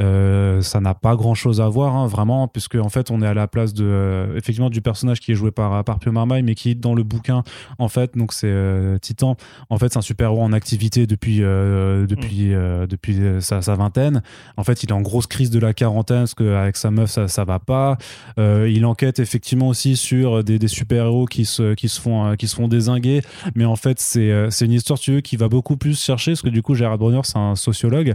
euh, 0.00 0.60
ça 0.60 0.80
n'a 0.80 0.94
pas 0.94 1.14
grand 1.14 1.34
chose 1.34 1.60
à 1.60 1.68
voir, 1.68 1.94
hein, 1.94 2.08
vraiment, 2.08 2.48
puisque 2.48 2.74
en 2.74 2.88
fait, 2.88 3.12
on 3.12 3.22
est 3.22 3.26
à 3.26 3.34
la 3.34 3.46
place 3.46 3.74
de, 3.74 3.84
euh, 3.84 4.36
effectivement, 4.36 4.70
du 4.70 4.80
personnage 4.80 5.20
qui 5.20 5.32
est 5.32 5.34
joué 5.36 5.52
par, 5.52 5.84
par 5.84 6.00
Pio 6.00 6.10
Marmaille, 6.10 6.42
mais 6.42 6.56
qui, 6.56 6.74
dans 6.74 6.94
le 6.94 7.04
bouquin, 7.04 7.44
en 7.78 7.88
fait, 7.88 8.16
donc 8.16 8.32
c'est 8.32 8.48
euh, 8.48 8.98
Titan, 8.98 9.36
en 9.70 9.78
fait, 9.78 9.92
c'est 9.92 9.98
un 9.98 10.02
super-héros 10.02 10.42
en 10.42 10.52
activité 10.52 11.06
depuis, 11.06 11.38
depuis, 11.38 12.54
mm. 12.54 12.86
depuis 12.86 13.18
sa, 13.40 13.62
sa, 13.62 13.74
vingtaine. 13.76 14.22
En 14.56 14.64
fait, 14.64 14.82
il 14.82 14.90
est 14.90 14.92
en 14.92 15.00
grosse 15.00 15.26
crise 15.26 15.50
de 15.50 15.60
la 15.60 15.72
quarantaine, 15.74 16.20
parce 16.20 16.34
qu'avec 16.34 16.76
sa 16.76 16.90
meuf, 16.90 17.10
ça, 17.10 17.28
ça 17.28 17.44
va 17.44 17.58
pas. 17.60 17.96
il 18.38 18.84
enquête 18.86 19.20
effectivement 19.20 19.68
aussi 19.68 19.96
sur 19.96 20.42
des, 20.42 20.58
des 20.58 20.68
super-héros 20.68 21.26
qui 21.26 21.44
se, 21.44 21.74
qui, 21.74 21.88
se 21.88 22.00
font, 22.00 22.34
qui 22.36 22.48
se 22.48 22.56
font 22.56 22.66
désinguer, 22.66 23.22
mais 23.54 23.64
en 23.64 23.76
fait, 23.76 24.00
c'est 24.00 24.64
une 24.64 24.72
histoire, 24.72 24.98
tu 24.98 25.12
veux, 25.12 25.20
qui 25.20 25.36
va 25.36 25.48
beaucoup 25.48 25.76
plus 25.76 26.00
chercher, 26.00 26.32
parce 26.32 26.42
que 26.42 26.48
du 26.48 26.62
coup, 26.62 26.74
Gérard 26.74 26.98
Bronner, 26.98 27.20
c'est 27.22 27.38
un 27.38 27.54
sociologue, 27.54 28.14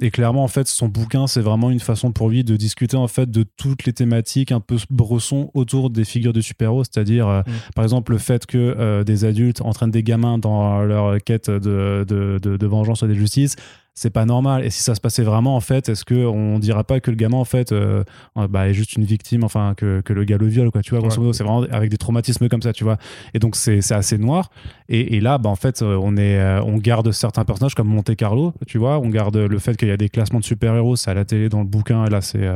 et 0.00 0.10
clairement, 0.10 0.42
en 0.42 0.48
fait, 0.48 0.66
son 0.66 0.88
bouquin 0.88 1.19
c'est 1.26 1.40
vraiment 1.40 1.70
une 1.70 1.80
façon 1.80 2.12
pour 2.12 2.28
lui 2.28 2.44
de 2.44 2.56
discuter 2.56 2.96
en 2.96 3.08
fait 3.08 3.30
de 3.30 3.44
toutes 3.56 3.84
les 3.84 3.92
thématiques 3.92 4.52
un 4.52 4.60
peu 4.60 4.76
bresson 4.90 5.50
autour 5.54 5.90
des 5.90 6.04
figures 6.04 6.32
de 6.32 6.40
super-héros, 6.40 6.84
c'est-à-dire 6.84 7.28
euh, 7.28 7.40
mm. 7.40 7.52
par 7.74 7.84
exemple 7.84 8.12
le 8.12 8.18
fait 8.18 8.46
que 8.46 8.58
euh, 8.58 9.04
des 9.04 9.24
adultes 9.24 9.60
entraînent 9.60 9.90
des 9.90 10.02
gamins 10.02 10.38
dans 10.38 10.82
leur 10.82 11.18
quête 11.22 11.50
de, 11.50 12.04
de, 12.06 12.38
de 12.38 12.66
vengeance 12.66 13.02
ou 13.02 13.06
de 13.06 13.14
justice 13.14 13.56
c'est 14.00 14.08
pas 14.08 14.24
normal. 14.24 14.64
Et 14.64 14.70
si 14.70 14.82
ça 14.82 14.94
se 14.94 15.00
passait 15.00 15.22
vraiment, 15.22 15.54
en 15.54 15.60
fait, 15.60 15.90
est-ce 15.90 16.06
qu'on 16.06 16.58
dira 16.58 16.84
pas 16.84 17.00
que 17.00 17.10
le 17.10 17.18
gamin, 17.18 17.36
en 17.36 17.44
fait, 17.44 17.70
euh, 17.70 18.02
euh, 18.38 18.48
bah, 18.48 18.66
est 18.66 18.72
juste 18.72 18.94
une 18.94 19.04
victime, 19.04 19.44
enfin, 19.44 19.74
que, 19.76 20.00
que, 20.00 20.14
le 20.14 20.24
gars 20.24 20.38
le 20.38 20.46
viole, 20.46 20.70
quoi, 20.70 20.80
tu 20.80 20.92
vois, 20.92 21.00
grosso 21.00 21.20
modo, 21.20 21.34
c'est 21.34 21.44
vraiment 21.44 21.64
avec 21.70 21.90
des 21.90 21.98
traumatismes 21.98 22.48
comme 22.48 22.62
ça, 22.62 22.72
tu 22.72 22.82
vois. 22.82 22.96
Et 23.34 23.38
donc, 23.38 23.56
c'est 23.56 23.92
assez 23.92 24.16
noir. 24.16 24.50
Et, 24.88 25.16
et, 25.16 25.20
là, 25.20 25.36
bah, 25.36 25.50
en 25.50 25.54
fait, 25.54 25.82
euh, 25.82 25.98
on, 26.00 26.16
est, 26.16 26.42
on 26.60 26.78
garde 26.78 27.12
certains 27.12 27.44
personnages 27.44 27.74
comme 27.74 27.88
Monte 27.88 28.16
Carlo, 28.16 28.54
tu 28.66 28.78
vois, 28.78 28.98
on 29.00 29.10
garde 29.10 29.36
le 29.36 29.58
fait 29.58 29.76
qu'il 29.76 29.88
y 29.88 29.92
a 29.92 29.98
des 29.98 30.08
classements 30.08 30.40
de 30.40 30.44
super-héros, 30.44 30.96
c'est 30.96 31.10
à 31.10 31.14
la 31.14 31.26
télé, 31.26 31.50
dans 31.50 31.60
le 31.60 31.66
bouquin, 31.66 32.06
et 32.06 32.08
là, 32.08 32.22
c'est 32.22 32.48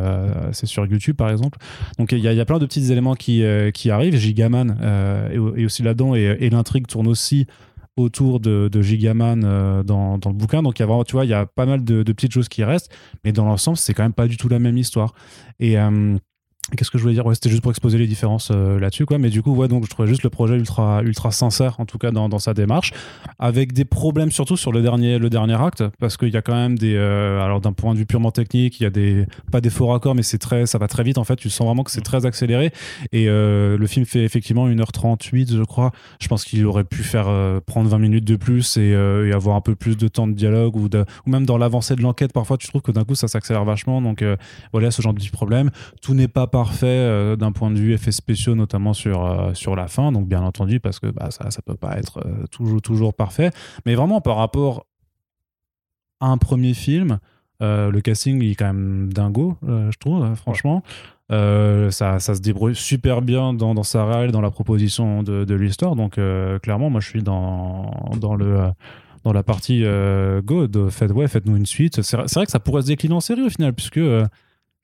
c'est 0.52 0.66
sur 0.66 0.87
YouTube, 0.87 1.16
par 1.16 1.28
exemple. 1.28 1.59
Donc, 1.98 2.12
il 2.12 2.20
y, 2.20 2.22
y, 2.22 2.40
a 2.40 2.44
plein 2.46 2.59
de 2.59 2.64
petits 2.64 2.90
éléments 2.90 3.16
qui, 3.16 3.44
qui 3.74 3.90
arrivent. 3.90 4.16
Gigaman 4.16 4.78
est, 5.30 5.64
aussi 5.64 5.83
là-dedans, 5.83 6.14
et, 6.14 6.38
et 6.40 6.48
l'intrigue 6.48 6.87
tourne 6.87 7.07
aussi 7.07 7.46
autour 7.96 8.40
de, 8.40 8.70
Gigaman 8.83 9.42
euh, 9.44 9.83
dans, 9.83 10.18
le 10.24 10.33
bouquin. 10.33 10.62
Donc, 10.62 10.78
il 10.78 10.83
y 10.83 10.90
a 10.90 11.04
tu 11.04 11.12
vois, 11.12 11.24
il 11.24 11.30
y 11.30 11.35
a 11.35 11.46
pas 11.46 11.66
mal 11.66 11.85
de, 11.85 12.02
petites 12.02 12.33
choses 12.33 12.48
qui 12.48 12.64
restent, 12.64 12.92
mais 13.24 13.33
dans 13.33 13.44
l'ensemble, 13.44 13.76
c'est 13.76 13.94
quand 13.94 14.02
même 14.02 14.12
pas 14.12 14.26
du 14.26 14.37
tout 14.37 14.48
la 14.48 14.59
même 14.59 14.78
histoire. 14.78 15.14
Et, 15.61 15.78
euh, 15.78 16.16
Qu'est-ce 16.77 16.90
que 16.90 16.96
je 16.96 17.03
voulais 17.03 17.14
dire? 17.14 17.27
Ouais, 17.27 17.35
C'était 17.35 17.50
juste 17.50 17.62
pour 17.62 17.72
exposer 17.72 17.98
les 17.98 18.07
différences 18.07 18.50
euh, 18.50 18.81
là-dessus, 18.81 19.05
quoi. 19.05 19.18
Mais 19.18 19.29
du 19.29 19.42
coup, 19.42 19.55
ouais, 19.55 19.68
donc 19.68 19.85
je 19.85 19.90
trouvais 19.90 20.09
juste 20.09 20.22
le 20.22 20.31
projet 20.31 20.55
ultra, 20.55 21.03
ultra 21.03 21.31
sincère, 21.31 21.79
en 21.79 21.85
tout 21.85 21.98
cas 21.98 22.11
dans, 22.11 22.31
dans 22.31 22.38
sa 22.38 22.55
démarche, 22.55 22.92
avec 23.38 23.74
des 23.74 23.85
problèmes 23.85 24.31
surtout 24.31 24.57
sur 24.57 24.72
le 24.72 24.81
dernier, 24.81 25.18
le 25.18 25.29
dernier 25.29 25.61
acte, 25.61 25.85
parce 26.00 26.16
qu'il 26.16 26.31
y 26.31 26.37
a 26.38 26.42
quand 26.42 26.55
même 26.55 26.79
des, 26.79 26.94
euh, 26.96 27.42
alors 27.42 27.61
d'un 27.61 27.74
point 27.74 27.92
de 27.92 27.98
vue 27.98 28.07
purement 28.07 28.31
technique, 28.31 28.81
il 28.81 28.85
y 28.85 28.87
a 28.87 28.90
des, 28.90 29.27
pas 29.53 29.61
des 29.61 29.68
faux 29.68 29.88
raccords, 29.88 30.14
mais 30.14 30.22
c'est 30.22 30.38
très, 30.38 30.64
ça 30.64 30.79
va 30.79 30.88
très 30.88 31.03
vite 31.03 31.18
en 31.18 31.24
fait. 31.24 31.37
Tu 31.37 31.50
sens 31.50 31.66
vraiment 31.66 31.85
que 31.85 31.90
c'est 31.90 32.00
très 32.00 32.24
accéléré. 32.24 32.72
Et 33.12 33.29
euh, 33.29 33.77
le 33.77 33.87
film 33.87 34.07
fait 34.07 34.24
effectivement 34.24 34.66
1h38, 34.66 35.55
je 35.55 35.62
crois. 35.64 35.92
Je 36.18 36.29
pense 36.29 36.44
qu'il 36.44 36.64
aurait 36.64 36.85
pu 36.85 37.03
faire 37.03 37.27
prendre 37.66 37.90
20 37.90 37.98
minutes 37.98 38.24
de 38.24 38.37
plus 38.37 38.79
et, 38.79 38.90
et, 38.90 39.33
avoir 39.33 39.57
un 39.57 39.61
peu 39.61 39.74
plus 39.74 39.98
de 39.98 40.09
temps 40.09 40.27
de 40.27 40.33
dialogue 40.33 40.77
ou, 40.77 40.88
de, 40.88 41.05
ou 41.27 41.31
même 41.31 41.44
dans 41.44 41.59
l'avancée 41.59 41.94
de 41.94 42.00
l'enquête. 42.00 42.33
Parfois, 42.33 42.57
tu 42.57 42.68
trouves 42.68 42.83
que 42.83 42.92
d'un 42.92 43.05
coup, 43.05 43.14
ça 43.14 43.29
s'accélère 43.29 43.64
vachement. 43.64 44.00
Donc 44.00 44.24
voilà, 44.72 44.90
ce 44.90 45.03
genre 45.03 45.12
de 45.12 45.18
petits 45.18 45.31
problèmes. 45.31 45.70
Tout 46.00 46.14
n'est 46.14 46.29
pas 46.29 46.46
parfait 46.55 46.87
euh, 46.87 47.35
d'un 47.35 47.51
point 47.51 47.73
de 47.73 47.77
vue 47.81 47.95
effets 47.95 48.12
spéciaux, 48.12 48.55
notamment 48.55 48.93
sur, 48.93 49.25
euh, 49.25 49.55
sur 49.55 49.75
la 49.75 49.88
fin. 49.88 50.12
Donc, 50.12 50.29
bien 50.29 50.40
entendu, 50.40 50.79
parce 50.79 51.01
que 51.01 51.09
bah, 51.09 51.33
ça, 51.33 51.51
ça 51.51 51.62
peut 51.62 51.75
pas 51.75 51.99
être 51.99 52.21
euh, 52.25 52.47
toujours, 52.49 52.81
toujours 52.81 53.12
parfait. 53.12 53.51
Mais 53.87 53.97
vraiment, 53.97 54.21
par 54.21 54.37
rapport 54.37 54.87
à 56.21 56.29
un 56.29 56.38
premier 56.38 56.73
film, 56.73 57.19
le 57.61 58.01
casting 58.01 58.43
il 58.43 58.51
est 58.51 58.55
quand 58.55 58.67
même 58.67 59.11
dingo, 59.11 59.57
je 59.62 59.97
trouve, 59.99 60.35
franchement. 60.35 60.83
ça, 61.31 62.19
ça, 62.19 62.35
se 62.35 62.40
débrouille 62.40 62.77
super 62.77 63.23
bien 63.23 63.55
dans, 63.55 63.75
dans 63.75 63.83
sa 63.83 64.05
réelle, 64.05 64.31
dans 64.31 64.43
la 64.43 64.51
proposition 64.51 65.23
de, 65.23 65.45
de 65.45 65.55
l'histoire. 65.55 65.97
Donc, 65.97 66.21
clairement, 66.62 66.90
moi, 66.90 67.01
je 67.01 67.09
suis 67.09 67.23
dans, 67.23 67.90
dans 68.21 68.35
le 68.35 68.71
dans 69.25 69.33
la 69.33 69.43
partie 69.43 69.83
go 70.45 70.67
de 70.67 70.90
faites 70.90 71.11
ouais 71.12 71.27
faites-nous 71.29 71.57
une 71.57 71.64
suite 71.64 72.03
c'est 72.03 72.17
vrai 72.19 72.45
que 72.45 72.53
ça 72.53 72.61
pourrait 72.61 72.83
se 72.83 72.88
décliner 72.88 73.14
en 73.14 73.21
série 73.21 73.40
au 73.40 73.49
final 73.49 73.73
puisque 73.73 74.01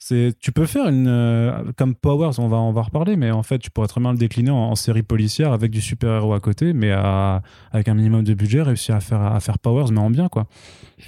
c'est, 0.02 0.32
tu 0.40 0.50
peux 0.50 0.64
faire 0.64 0.88
une 0.88 1.06
euh, 1.08 1.62
comme 1.76 1.94
Powers, 1.94 2.38
on 2.38 2.48
va 2.48 2.56
on 2.56 2.72
va 2.72 2.80
reparler, 2.80 3.16
mais 3.16 3.30
en 3.30 3.42
fait 3.42 3.58
tu 3.58 3.70
pourrais 3.70 3.86
très 3.86 4.00
bien 4.00 4.12
le 4.12 4.18
décliner 4.18 4.50
en, 4.50 4.74
série 4.74 5.02
policière 5.02 5.52
avec 5.52 5.70
du 5.70 5.82
super 5.82 6.16
héros 6.16 6.32
à 6.32 6.40
côté, 6.40 6.72
mais 6.72 6.90
avec 6.90 7.86
un 7.86 7.92
minimum 7.92 8.24
de 8.24 8.32
budget, 8.32 8.62
réussir 8.62 8.94
à 8.94 9.00
faire 9.00 9.20
à 9.20 9.38
faire 9.40 9.58
Powers, 9.58 9.92
mais 9.92 10.00
en 10.00 10.08
bien 10.08 10.28
quoi. 10.28 10.46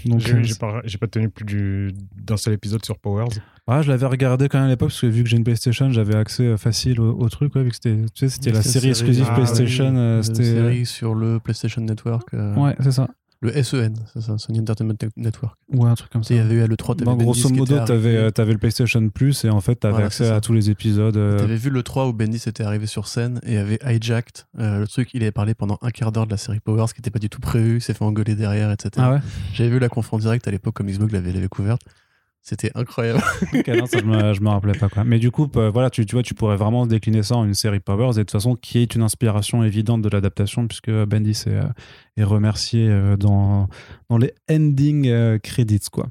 Donc 0.04 0.20
j'ai, 0.20 0.34
euh, 0.34 0.42
pas, 0.60 0.82
pas 1.00 1.06
tenu 1.06 1.30
plus 1.30 1.94
d'un 2.14 2.36
seul 2.36 2.52
épisode 2.52 2.84
sur 2.84 2.98
Powers. 2.98 3.28
Ah, 3.66 3.80
je 3.80 3.90
l'avais 3.90 4.06
regardé 4.06 4.50
quand 4.50 4.58
même 4.58 4.66
à 4.66 4.70
l'époque 4.70 4.90
parce 4.90 5.00
que 5.00 5.06
vu 5.06 5.22
que 5.22 5.28
j'ai 5.30 5.38
une 5.38 5.44
PlayStation, 5.44 5.90
j'avais 5.90 6.14
accès 6.14 6.42
euh, 6.42 6.56
facile 6.58 7.00
au, 7.00 7.28
truc, 7.30 7.56
vu 7.56 7.70
que 7.70 7.74
c'était, 7.74 7.96
tu 7.96 8.10
sais, 8.14 8.28
c'était 8.28 8.52
la 8.52 8.60
série, 8.60 8.90
exclusive 8.90 9.26
ah 9.30 9.34
PlayStation. 9.34 10.22
c'était 10.22 10.50
une 10.50 10.56
série 10.56 10.86
sur 10.86 11.14
le 11.14 11.40
PlayStation 11.40 11.80
Network. 11.80 12.34
Ouais, 12.34 12.76
c'est 12.80 12.92
ça. 12.92 13.08
Le 13.42 13.50
SEN, 13.60 13.94
c'est 14.12 14.20
ça, 14.20 14.38
Sony 14.38 14.60
Entertainment 14.60 14.94
Network. 15.16 15.58
Ouais, 15.72 15.90
un 15.90 15.96
truc 15.96 16.12
comme 16.12 16.22
ça. 16.22 16.32
Il 16.32 16.36
y 16.36 16.40
avait 16.40 16.54
eu 16.54 16.66
le 16.66 16.76
3, 16.76 16.94
bah, 16.94 17.16
grosso 17.16 17.48
modo, 17.48 17.76
t'avais 17.84 18.16
euh, 18.16 18.30
avais 18.38 18.52
le 18.52 18.58
PlayStation 18.58 19.08
Plus 19.08 19.44
et 19.44 19.50
en 19.50 19.60
fait, 19.60 19.74
t'avais 19.74 20.04
accès 20.04 20.28
à 20.28 20.40
tous 20.40 20.52
les 20.52 20.70
épisodes. 20.70 21.16
Euh... 21.16 21.38
T'avais 21.38 21.56
vu 21.56 21.68
le 21.68 21.82
3 21.82 22.06
où 22.06 22.12
Bendis 22.12 22.44
était 22.46 22.62
arrivé 22.62 22.86
sur 22.86 23.08
scène 23.08 23.40
et 23.44 23.58
avait 23.58 23.80
hijacked 23.84 24.46
euh, 24.60 24.78
le 24.78 24.86
truc. 24.86 25.10
Il 25.12 25.22
avait 25.22 25.32
parlé 25.32 25.54
pendant 25.54 25.76
un 25.82 25.90
quart 25.90 26.12
d'heure 26.12 26.26
de 26.26 26.30
la 26.30 26.36
série 26.36 26.60
Powers, 26.60 26.88
ce 26.88 26.94
qui 26.94 27.00
n'était 27.00 27.10
pas 27.10 27.18
du 27.18 27.28
tout 27.28 27.40
prévu. 27.40 27.78
Il 27.78 27.80
s'est 27.80 27.94
fait 27.94 28.04
engueuler 28.04 28.36
derrière, 28.36 28.70
etc. 28.70 28.90
Ah 28.98 29.10
ouais? 29.14 29.18
J'avais 29.54 29.70
vu 29.70 29.80
la 29.80 29.88
conf 29.88 30.12
en 30.12 30.18
direct 30.18 30.46
à 30.46 30.52
l'époque, 30.52 30.74
comme 30.74 30.86
Xbox 30.86 31.12
l'avait 31.12 31.48
couverte. 31.48 31.82
C'était 32.44 32.72
incroyable. 32.74 33.22
je, 33.52 34.04
me, 34.04 34.40
me 34.40 34.48
rappelais 34.48 34.76
pas 34.76 34.88
quoi. 34.88 35.04
Mais 35.04 35.20
du 35.20 35.30
coup, 35.30 35.48
voilà, 35.54 35.90
tu, 35.90 36.04
vois, 36.10 36.24
tu 36.24 36.34
pourrais 36.34 36.56
vraiment 36.56 36.86
décliner 36.86 37.22
ça 37.22 37.36
en 37.36 37.44
une 37.44 37.54
série 37.54 37.78
Powers 37.78 38.10
et 38.10 38.14
de 38.14 38.22
toute 38.22 38.32
façon 38.32 38.56
qui 38.56 38.78
est 38.78 38.96
une 38.96 39.02
inspiration 39.02 39.62
évidente 39.62 40.02
de 40.02 40.08
l'adaptation 40.08 40.66
puisque 40.66 40.90
Bendis 40.90 41.44
est, 41.46 41.48
euh, 41.48 42.26
remercié 42.26 42.88
euh, 42.88 43.16
dans, 43.16 43.68
dans 44.10 44.18
les 44.18 44.34
ending 44.50 45.06
euh, 45.08 45.38
credits 45.38 45.86
quoi. 45.92 46.08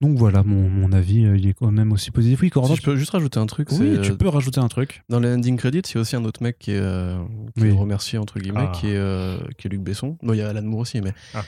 Donc 0.00 0.16
voilà, 0.16 0.44
mon, 0.44 0.68
mon, 0.68 0.92
avis, 0.92 1.24
euh, 1.24 1.36
il 1.36 1.48
est 1.48 1.54
quand 1.54 1.72
même 1.72 1.90
aussi 1.90 2.12
positif. 2.12 2.40
Oui, 2.40 2.50
si 2.66 2.76
je 2.76 2.82
peux 2.82 2.94
juste 2.94 3.10
rajouter 3.10 3.40
un 3.40 3.46
truc. 3.46 3.68
Oui, 3.72 3.98
tu 4.00 4.16
peux 4.16 4.28
rajouter 4.28 4.60
un 4.60 4.68
truc. 4.68 5.02
Dans 5.08 5.18
les 5.18 5.34
ending 5.34 5.56
credits, 5.56 5.82
il 5.90 5.94
y 5.96 5.98
a 5.98 6.00
aussi 6.02 6.14
un 6.14 6.24
autre 6.24 6.40
mec 6.40 6.56
qui 6.56 6.70
est, 6.70 6.78
euh, 6.80 7.18
remercié, 7.56 8.16
entre 8.16 8.38
guillemets, 8.38 8.68
ah. 8.68 8.72
qui, 8.72 8.86
est, 8.86 8.96
euh, 8.96 9.38
qui 9.56 9.66
est 9.66 9.70
Luc 9.70 9.80
Besson. 9.80 10.16
Bon, 10.22 10.34
il 10.34 10.38
y 10.38 10.42
a 10.42 10.48
Alan 10.48 10.62
Moore 10.62 10.80
aussi, 10.80 11.00
mais. 11.00 11.12
Ah, 11.34 11.42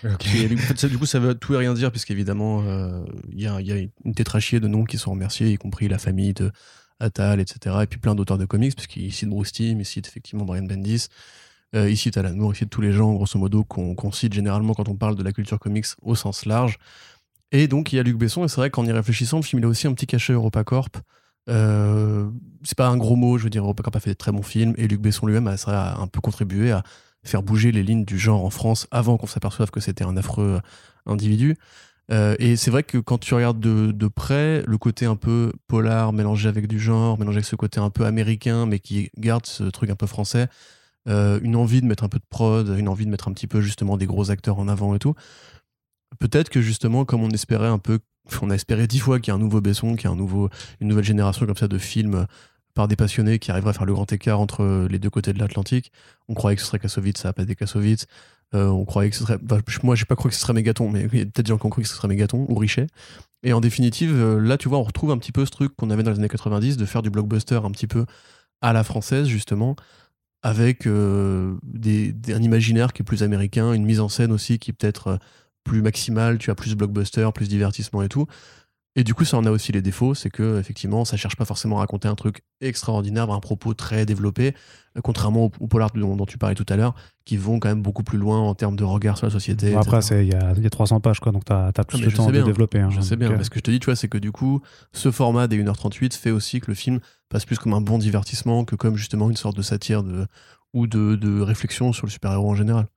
du 0.88 0.98
coup, 0.98 1.06
ça 1.06 1.20
veut 1.20 1.36
tout 1.36 1.54
et 1.54 1.58
rien 1.58 1.74
dire, 1.74 1.92
puisqu'évidemment, 1.92 2.64
il 3.30 3.40
y, 3.40 3.46
a, 3.46 3.60
y 3.60 3.70
a 3.70 3.76
une 3.76 4.14
tétrachie 4.14 4.58
de 4.58 4.66
noms 4.66 4.84
qui 4.84 4.98
sont 4.98 5.12
remerciés, 5.12 5.52
y 5.52 5.56
compris 5.56 5.86
la 5.86 5.98
famille 5.98 6.34
de 6.34 6.50
Atal, 6.98 7.38
etc. 7.38 7.76
Et 7.82 7.86
puis 7.86 8.00
plein 8.00 8.16
d'auteurs 8.16 8.36
de 8.36 8.46
comics, 8.46 8.74
puisqu'il 8.74 9.12
cite 9.12 9.28
Bruce 9.28 9.52
Timm, 9.52 9.78
il 9.78 9.86
cite 9.86 10.08
effectivement 10.08 10.44
Brian 10.44 10.64
Bendis. 10.64 11.06
il 11.72 11.96
cite 11.96 12.16
Alan 12.16 12.34
Moore, 12.34 12.54
il 12.54 12.56
cite 12.56 12.70
tous 12.70 12.80
les 12.80 12.90
gens, 12.90 13.14
grosso 13.14 13.38
modo, 13.38 13.62
qu'on 13.62 14.10
cite 14.10 14.32
généralement 14.32 14.74
quand 14.74 14.88
on 14.88 14.96
parle 14.96 15.14
de 15.14 15.22
la 15.22 15.30
culture 15.30 15.60
comics 15.60 15.86
au 16.02 16.16
sens 16.16 16.46
large. 16.46 16.80
Et 17.52 17.66
donc, 17.68 17.92
il 17.92 17.96
y 17.96 17.98
a 17.98 18.02
Luc 18.02 18.16
Besson, 18.16 18.44
et 18.44 18.48
c'est 18.48 18.56
vrai 18.56 18.70
qu'en 18.70 18.84
y 18.84 18.92
réfléchissant, 18.92 19.38
le 19.38 19.42
film, 19.42 19.60
il 19.60 19.64
a 19.64 19.68
aussi 19.68 19.86
un 19.86 19.92
petit 19.92 20.06
cachet 20.06 20.32
EuropaCorp. 20.32 20.98
Euh, 21.48 22.28
c'est 22.62 22.76
pas 22.76 22.88
un 22.88 22.96
gros 22.96 23.16
mot, 23.16 23.38
je 23.38 23.44
veux 23.44 23.50
dire, 23.50 23.62
EuropaCorp 23.62 23.96
a 23.96 24.00
fait 24.00 24.10
de 24.10 24.14
très 24.14 24.32
bons 24.32 24.42
films, 24.42 24.74
et 24.76 24.86
Luc 24.86 25.00
Besson 25.00 25.26
lui-même 25.26 25.48
a, 25.48 26.00
un 26.00 26.06
peu 26.06 26.20
contribué 26.20 26.70
à 26.70 26.82
faire 27.24 27.42
bouger 27.42 27.72
les 27.72 27.82
lignes 27.82 28.04
du 28.04 28.18
genre 28.18 28.44
en 28.44 28.50
France 28.50 28.86
avant 28.90 29.18
qu'on 29.18 29.26
s'aperçoive 29.26 29.70
que 29.70 29.80
c'était 29.80 30.04
un 30.04 30.16
affreux 30.16 30.60
individu. 31.06 31.56
Euh, 32.10 32.34
et 32.38 32.56
c'est 32.56 32.70
vrai 32.70 32.82
que 32.82 32.98
quand 32.98 33.18
tu 33.18 33.34
regardes 33.34 33.60
de, 33.60 34.08
près, 34.08 34.62
le 34.66 34.78
côté 34.78 35.06
un 35.06 35.16
peu 35.16 35.52
polar 35.68 36.12
mélangé 36.12 36.48
avec 36.48 36.66
du 36.66 36.80
genre, 36.80 37.18
mélangé 37.18 37.38
avec 37.38 37.46
ce 37.46 37.56
côté 37.56 37.78
un 37.78 37.90
peu 37.90 38.04
américain, 38.04 38.66
mais 38.66 38.78
qui 38.78 39.10
garde 39.16 39.46
ce 39.46 39.64
truc 39.64 39.90
un 39.90 39.96
peu 39.96 40.06
français, 40.06 40.48
euh, 41.08 41.38
une 41.42 41.56
envie 41.56 41.80
de 41.80 41.86
mettre 41.86 42.04
un 42.04 42.08
peu 42.08 42.18
de 42.18 42.24
prod, 42.28 42.68
une 42.76 42.88
envie 42.88 43.06
de 43.06 43.10
mettre 43.10 43.28
un 43.28 43.32
petit 43.32 43.46
peu 43.46 43.60
justement 43.60 43.96
des 43.96 44.06
gros 44.06 44.30
acteurs 44.30 44.58
en 44.58 44.68
avant 44.68 44.94
et 44.94 44.98
tout 44.98 45.14
peut-être 46.20 46.48
que 46.48 46.60
justement, 46.60 47.04
comme 47.04 47.22
on 47.22 47.30
espérait 47.30 47.68
un 47.68 47.78
peu, 47.78 47.98
on 48.42 48.50
a 48.50 48.54
espéré 48.54 48.86
dix 48.86 49.00
fois 49.00 49.18
qu'il 49.18 49.32
y 49.32 49.32
a 49.32 49.34
un 49.34 49.40
nouveau 49.40 49.60
Besson, 49.60 49.96
qu'il 49.96 50.04
y 50.04 50.06
a 50.06 50.12
un 50.12 50.16
nouveau, 50.16 50.48
une 50.80 50.86
nouvelle 50.86 51.04
génération 51.04 51.46
comme 51.46 51.56
ça 51.56 51.66
de 51.66 51.78
films 51.78 52.26
par 52.74 52.86
des 52.86 52.94
passionnés 52.94 53.40
qui 53.40 53.50
arriveraient 53.50 53.70
à 53.70 53.72
faire 53.72 53.86
le 53.86 53.92
grand 53.92 54.10
écart 54.12 54.38
entre 54.38 54.86
les 54.88 55.00
deux 55.00 55.10
côtés 55.10 55.32
de 55.32 55.40
l'Atlantique. 55.40 55.90
On 56.28 56.34
croyait 56.34 56.54
que 56.54 56.62
ce 56.62 56.68
serait 56.68 56.78
Kassovitz, 56.78 57.20
ça 57.20 57.28
n'a 57.28 57.32
pas 57.32 57.42
été 57.42 57.56
Kassovitz. 57.56 58.06
Euh, 58.54 58.66
on 58.66 58.84
croyait 58.84 59.10
que 59.10 59.16
ce 59.16 59.22
serait. 59.22 59.38
Bah, 59.40 59.58
moi, 59.82 59.94
j'ai 59.94 60.04
pas 60.04 60.16
cru 60.16 60.28
que 60.28 60.34
ce 60.34 60.40
serait 60.40 60.52
Mégaton, 60.52 60.88
mais 60.88 61.06
il 61.12 61.18
y 61.18 61.22
a 61.22 61.24
peut-être 61.24 61.46
des 61.46 61.48
gens 61.48 61.58
qui 61.58 61.66
ont 61.66 61.70
cru 61.70 61.82
que 61.82 61.88
ce 61.88 61.94
serait 61.94 62.08
Mégaton 62.08 62.46
ou 62.48 62.54
Richet. 62.56 62.88
Et 63.42 63.52
en 63.52 63.60
définitive, 63.60 64.12
euh, 64.12 64.40
là, 64.40 64.58
tu 64.58 64.68
vois, 64.68 64.78
on 64.78 64.82
retrouve 64.82 65.10
un 65.12 65.18
petit 65.18 65.32
peu 65.32 65.44
ce 65.44 65.50
truc 65.50 65.74
qu'on 65.76 65.90
avait 65.90 66.02
dans 66.02 66.10
les 66.10 66.18
années 66.18 66.28
90 66.28 66.76
de 66.76 66.84
faire 66.84 67.02
du 67.02 67.10
blockbuster 67.10 67.60
un 67.64 67.70
petit 67.70 67.86
peu 67.86 68.06
à 68.60 68.72
la 68.72 68.82
française, 68.84 69.28
justement, 69.28 69.76
avec 70.42 70.86
euh, 70.86 71.56
des, 71.62 72.14
un 72.28 72.42
imaginaire 72.42 72.92
qui 72.92 73.02
est 73.02 73.04
plus 73.04 73.22
américain, 73.22 73.72
une 73.72 73.84
mise 73.84 74.00
en 74.00 74.08
scène 74.08 74.32
aussi 74.32 74.58
qui 74.58 74.72
peut-être 74.72 75.18
plus 75.64 75.82
maximal, 75.82 76.38
tu 76.38 76.50
as 76.50 76.54
plus 76.54 76.74
blockbuster, 76.74 77.28
plus 77.34 77.48
divertissement 77.48 78.02
et 78.02 78.08
tout. 78.08 78.26
Et 78.96 79.04
du 79.04 79.14
coup, 79.14 79.24
ça 79.24 79.36
en 79.36 79.46
a 79.46 79.50
aussi 79.52 79.70
les 79.70 79.82
défauts, 79.82 80.14
c'est 80.14 80.30
que 80.30 80.58
effectivement, 80.58 81.04
ça 81.04 81.16
cherche 81.16 81.36
pas 81.36 81.44
forcément 81.44 81.76
à 81.76 81.80
raconter 81.80 82.08
un 82.08 82.16
truc 82.16 82.42
extraordinaire, 82.60 83.30
un 83.30 83.38
propos 83.38 83.72
très 83.72 84.04
développé, 84.04 84.52
euh, 84.96 85.00
contrairement 85.00 85.44
aux, 85.60 85.66
polars 85.68 85.92
dont, 85.94 86.26
tu 86.26 86.38
parlais 86.38 86.56
tout 86.56 86.66
à 86.68 86.74
l'heure, 86.74 86.96
qui 87.24 87.36
vont 87.36 87.60
quand 87.60 87.68
même 87.68 87.82
beaucoup 87.82 88.02
plus 88.02 88.18
loin 88.18 88.40
en 88.40 88.54
termes 88.56 88.74
de 88.74 88.82
regard 88.82 89.16
sur 89.16 89.26
la 89.26 89.32
société. 89.32 89.76
après, 89.76 90.00
il 90.10 90.28
y 90.28 90.34
a, 90.34 90.54
y 90.54 90.66
a, 90.66 90.70
300 90.70 90.98
pages, 90.98 91.20
quoi, 91.20 91.30
donc 91.30 91.44
tu 91.44 91.52
as, 91.52 91.72
plus 91.86 92.00
de 92.00 92.10
temps 92.10 92.26
de 92.26 92.42
développer. 92.42 92.80
Hein, 92.80 92.90
je 92.90 93.00
sais 93.00 93.14
bien, 93.14 93.30
mais 93.30 93.44
ce 93.44 93.50
que 93.50 93.60
je 93.60 93.62
te 93.62 93.70
dis, 93.70 93.78
tu 93.78 93.86
vois, 93.86 93.96
c'est 93.96 94.08
que 94.08 94.18
du 94.18 94.32
coup, 94.32 94.60
ce 94.92 95.12
format 95.12 95.46
des 95.46 95.62
1h38 95.62 96.16
fait 96.16 96.32
aussi 96.32 96.60
que 96.60 96.66
le 96.66 96.74
film 96.74 96.98
passe 97.28 97.44
plus 97.44 97.60
comme 97.60 97.74
un 97.74 97.80
bon 97.80 97.96
divertissement 97.96 98.64
que 98.64 98.74
comme 98.74 98.96
justement 98.96 99.30
une 99.30 99.36
sorte 99.36 99.56
de 99.56 99.62
satire 99.62 100.02
de, 100.02 100.26
ou 100.74 100.88
de, 100.88 101.14
de 101.14 101.40
réflexion 101.40 101.92
sur 101.92 102.06
le 102.06 102.10
super-héros 102.10 102.50
en 102.50 102.56
général. 102.56 102.88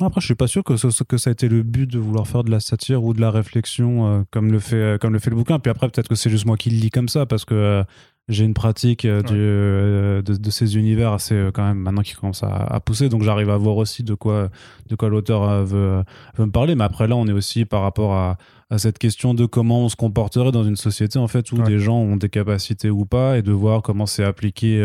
Après, 0.00 0.20
je 0.20 0.26
suis 0.26 0.34
pas 0.34 0.46
sûr 0.46 0.64
que, 0.64 0.76
ce, 0.76 1.02
que 1.02 1.18
ça 1.18 1.30
a 1.30 1.32
été 1.32 1.48
le 1.48 1.62
but 1.62 1.86
de 1.86 1.98
vouloir 1.98 2.26
faire 2.26 2.44
de 2.44 2.50
la 2.50 2.60
satire 2.60 3.04
ou 3.04 3.12
de 3.12 3.20
la 3.20 3.30
réflexion 3.30 4.06
euh, 4.06 4.22
comme, 4.30 4.50
le 4.50 4.58
fait, 4.58 4.76
euh, 4.76 4.98
comme 4.98 5.12
le 5.12 5.18
fait 5.18 5.28
le 5.28 5.36
bouquin. 5.36 5.58
Puis 5.58 5.70
après, 5.70 5.88
peut-être 5.88 6.08
que 6.08 6.14
c'est 6.14 6.30
juste 6.30 6.46
moi 6.46 6.56
qui 6.56 6.70
le 6.70 6.78
lis 6.78 6.90
comme 6.90 7.08
ça 7.08 7.26
parce 7.26 7.44
que 7.44 7.54
euh, 7.54 7.84
j'ai 8.28 8.44
une 8.44 8.54
pratique 8.54 9.04
de, 9.04 10.22
de, 10.24 10.50
ces 10.50 10.76
univers 10.76 11.12
assez 11.12 11.50
quand 11.52 11.64
même 11.64 11.78
maintenant 11.78 12.02
qui 12.02 12.14
commence 12.14 12.42
à, 12.44 12.80
pousser. 12.80 13.08
Donc 13.08 13.22
j'arrive 13.22 13.50
à 13.50 13.56
voir 13.56 13.76
aussi 13.76 14.04
de 14.04 14.14
quoi, 14.14 14.48
de 14.88 14.94
quoi 14.94 15.08
l'auteur 15.08 15.64
veut, 15.64 16.04
veut, 16.36 16.46
me 16.46 16.52
parler. 16.52 16.76
Mais 16.76 16.84
après, 16.84 17.08
là, 17.08 17.16
on 17.16 17.26
est 17.26 17.32
aussi 17.32 17.64
par 17.64 17.82
rapport 17.82 18.14
à, 18.14 18.38
à 18.70 18.78
cette 18.78 18.98
question 18.98 19.34
de 19.34 19.44
comment 19.44 19.80
on 19.84 19.88
se 19.88 19.96
comporterait 19.96 20.52
dans 20.52 20.62
une 20.62 20.76
société 20.76 21.18
en 21.18 21.26
fait 21.26 21.50
où 21.50 21.60
des 21.62 21.80
gens 21.80 21.96
ont 21.96 22.16
des 22.16 22.28
capacités 22.28 22.90
ou 22.90 23.04
pas 23.04 23.38
et 23.38 23.42
de 23.42 23.52
voir 23.52 23.82
comment 23.82 24.06
c'est 24.06 24.24
appliqué 24.24 24.80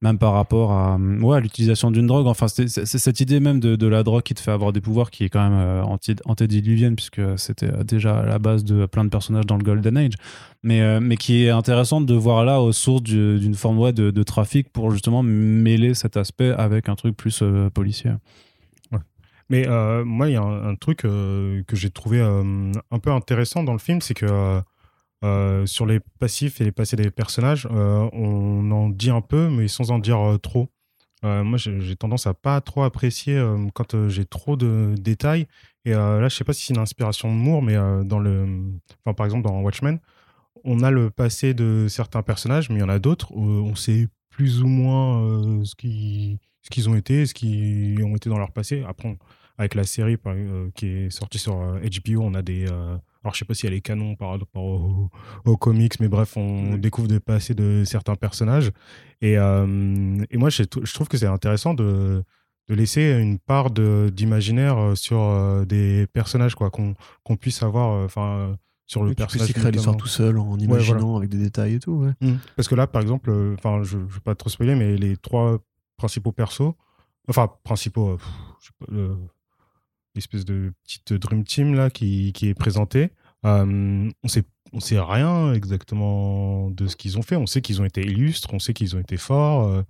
même 0.00 0.18
par 0.18 0.32
rapport 0.32 0.70
à, 0.70 0.96
ouais, 0.96 1.40
l'utilisation 1.40 1.90
d'une 1.90 2.06
drogue. 2.06 2.26
Enfin, 2.26 2.46
c'est 2.48 2.68
cette 2.68 3.20
idée 3.20 3.40
même 3.40 3.58
de, 3.58 3.86
la 3.86 4.02
drogue 4.02 4.22
qui 4.22 4.34
te 4.34 4.40
fait 4.40 4.52
avoir 4.52 4.72
des 4.72 4.80
pouvoirs 4.80 5.10
qui 5.10 5.24
est 5.24 5.28
quand 5.28 5.42
même 5.42 5.58
euh, 5.58 5.82
antédiluvienne, 6.26 6.94
puisque 6.94 7.20
c'était 7.36 7.84
déjà 7.84 8.20
à 8.20 8.26
la 8.26 8.38
base 8.38 8.64
de 8.64 8.86
plein 8.86 9.04
de 9.04 9.10
personnages 9.10 9.46
dans 9.46 9.56
le 9.56 9.64
Golden 9.64 9.96
Age. 9.96 10.14
Mais, 10.62 10.82
euh, 10.82 11.00
mais 11.00 11.16
qui 11.16 11.44
est 11.44 11.50
intéressante 11.50 12.06
de 12.06 12.14
voir 12.14 12.44
là 12.44 12.60
aux 12.60 12.72
sources 12.72 13.02
d'une 13.02 13.54
forme 13.54 13.78
ouais, 13.78 13.92
de, 13.92 14.22
trafic 14.22 14.70
pour 14.72 14.90
justement 14.90 15.22
mêler 15.22 15.94
cet 15.94 16.16
aspect 16.16 16.50
avec 16.50 16.88
un 16.88 16.94
truc 16.94 17.16
plus 17.16 17.40
euh, 17.42 17.70
policier. 17.70 18.12
Mais 19.50 19.66
moi, 20.04 20.28
il 20.28 20.34
y 20.34 20.36
a 20.36 20.42
un, 20.42 20.74
truc 20.74 20.98
que 20.98 21.64
j'ai 21.72 21.88
trouvé 21.88 22.20
un 22.20 22.98
peu 22.98 23.10
intéressant 23.10 23.62
dans 23.62 23.72
le 23.72 23.78
film, 23.78 24.02
c'est 24.02 24.12
que 24.12 24.60
euh, 25.24 25.66
sur 25.66 25.84
les 25.84 25.98
passifs 26.20 26.60
et 26.60 26.64
les 26.64 26.70
passés 26.70 26.94
des 26.94 27.10
personnages, 27.10 27.66
euh, 27.72 28.08
on 28.12 28.70
en 28.70 28.88
dit 28.88 29.10
un 29.10 29.20
peu, 29.20 29.48
mais 29.50 29.66
sans 29.66 29.90
en 29.90 29.98
dire 29.98 30.20
euh, 30.20 30.38
trop. 30.38 30.68
moi, 31.22 31.58
j'ai 31.58 31.96
tendance 31.96 32.28
à 32.28 32.34
pas 32.34 32.60
trop 32.60 32.84
apprécier 32.84 33.42
quand 33.74 34.08
j'ai 34.08 34.24
trop 34.24 34.56
de 34.56 34.94
détails. 34.98 35.48
Et 35.84 35.90
là, 35.90 36.28
je 36.28 36.36
sais 36.36 36.44
pas 36.44 36.52
si 36.52 36.66
c'est 36.66 36.74
une 36.74 36.80
inspiration 36.80 37.28
de 37.30 37.36
Moore, 37.36 37.62
mais 37.62 37.74
dans 38.04 38.20
le, 38.20 38.46
par 39.16 39.26
exemple 39.26 39.48
dans 39.48 39.60
Watchmen, 39.60 39.98
on 40.64 40.82
a 40.82 40.90
le 40.90 41.10
passé 41.10 41.54
de 41.54 41.86
certains 41.88 42.22
personnages, 42.22 42.68
mais 42.70 42.76
il 42.76 42.80
y 42.80 42.84
en 42.84 42.88
a 42.88 42.98
d'autres 43.00 43.32
où 43.32 43.42
on 43.42 43.74
sait 43.74 44.08
plus 44.30 44.62
ou 44.62 44.68
moins 44.68 45.64
ce 45.64 45.74
qu'ils 45.74 46.88
ont 46.88 46.94
été, 46.94 47.26
ce 47.26 47.34
qu'ils 47.34 48.04
ont 48.04 48.14
été 48.14 48.30
dans 48.30 48.38
leur 48.38 48.52
passé. 48.52 48.84
Après, 48.86 49.16
avec 49.56 49.74
la 49.74 49.84
série 49.84 50.16
qui 50.76 50.86
est 50.86 51.10
sortie 51.10 51.38
sur 51.38 51.56
HBO, 51.56 52.20
on 52.22 52.34
a 52.34 52.42
des 52.42 52.66
alors, 53.24 53.34
je 53.34 53.40
sais 53.40 53.44
pas 53.44 53.54
si 53.54 53.66
elle 53.66 53.74
est 53.74 53.80
canon 53.80 54.14
par 54.14 54.30
rapport 54.30 55.10
aux, 55.44 55.56
comics, 55.56 55.98
mais 55.98 56.08
bref, 56.08 56.36
on 56.36 56.76
découvre 56.76 57.08
des 57.08 57.18
passés 57.18 57.54
de 57.54 57.82
certains 57.84 58.14
personnages. 58.14 58.70
Et, 59.20 59.36
euh, 59.36 60.24
et 60.30 60.36
moi, 60.36 60.50
je, 60.50 60.62
trouve 60.62 61.08
que 61.08 61.16
c'est 61.16 61.26
intéressant 61.26 61.74
de, 61.74 62.22
de, 62.68 62.74
laisser 62.74 63.18
une 63.20 63.40
part 63.40 63.70
d'imaginaire 63.70 64.78
euh, 64.78 64.94
sur 64.94 65.20
euh, 65.20 65.64
des 65.64 66.06
personnages, 66.12 66.54
quoi, 66.54 66.70
qu'on 66.70 67.36
puisse 67.36 67.62
avoir. 67.64 68.04
Enfin. 68.04 68.56
sur 68.86 69.02
le 69.02 69.14
personnage. 69.14 69.52
Tu 69.52 69.70
l'histoire 69.72 69.96
tout 69.96 70.06
seul 70.06 70.38
en 70.38 70.56
imaginant 70.56 71.16
avec 71.16 71.28
des 71.28 71.38
détails 71.38 71.74
et 71.74 71.80
tout. 71.80 71.94
Ouais. 71.94 72.12
Mmh. 72.20 72.36
Parce 72.54 72.68
que 72.68 72.76
là, 72.76 72.86
par 72.86 73.02
exemple, 73.02 73.32
enfin, 73.58 73.82
je 73.82 73.98
ne 73.98 74.04
vais 74.04 74.20
pas 74.20 74.36
trop 74.36 74.48
spoiler, 74.48 74.76
mais 74.76 74.96
les 74.96 75.16
trois 75.16 75.58
principaux 75.96 76.30
persos, 76.30 76.72
enfin, 77.28 77.50
principaux, 77.64 78.16
je 78.60 78.66
sais 78.66 78.72
pas, 78.78 78.86
espèce 80.18 80.44
de 80.44 80.72
petite 80.84 81.12
dream 81.14 81.44
team 81.44 81.74
là 81.74 81.90
qui, 81.90 82.32
qui 82.32 82.48
est 82.48 82.54
présentée. 82.54 83.10
Euh, 83.44 84.10
on 84.22 84.28
sait 84.28 84.44
on 84.74 84.80
sait 84.80 85.00
rien 85.00 85.54
exactement 85.54 86.70
de 86.70 86.88
ce 86.88 86.96
qu'ils 86.96 87.16
ont 87.16 87.22
fait. 87.22 87.36
On 87.36 87.46
sait 87.46 87.62
qu'ils 87.62 87.80
ont 87.80 87.86
été 87.86 88.02
illustres, 88.02 88.52
on 88.52 88.58
sait 88.58 88.74
qu'ils 88.74 88.96
ont 88.96 89.00
été 89.00 89.16
forts, 89.16 89.66
euh, 89.66 89.82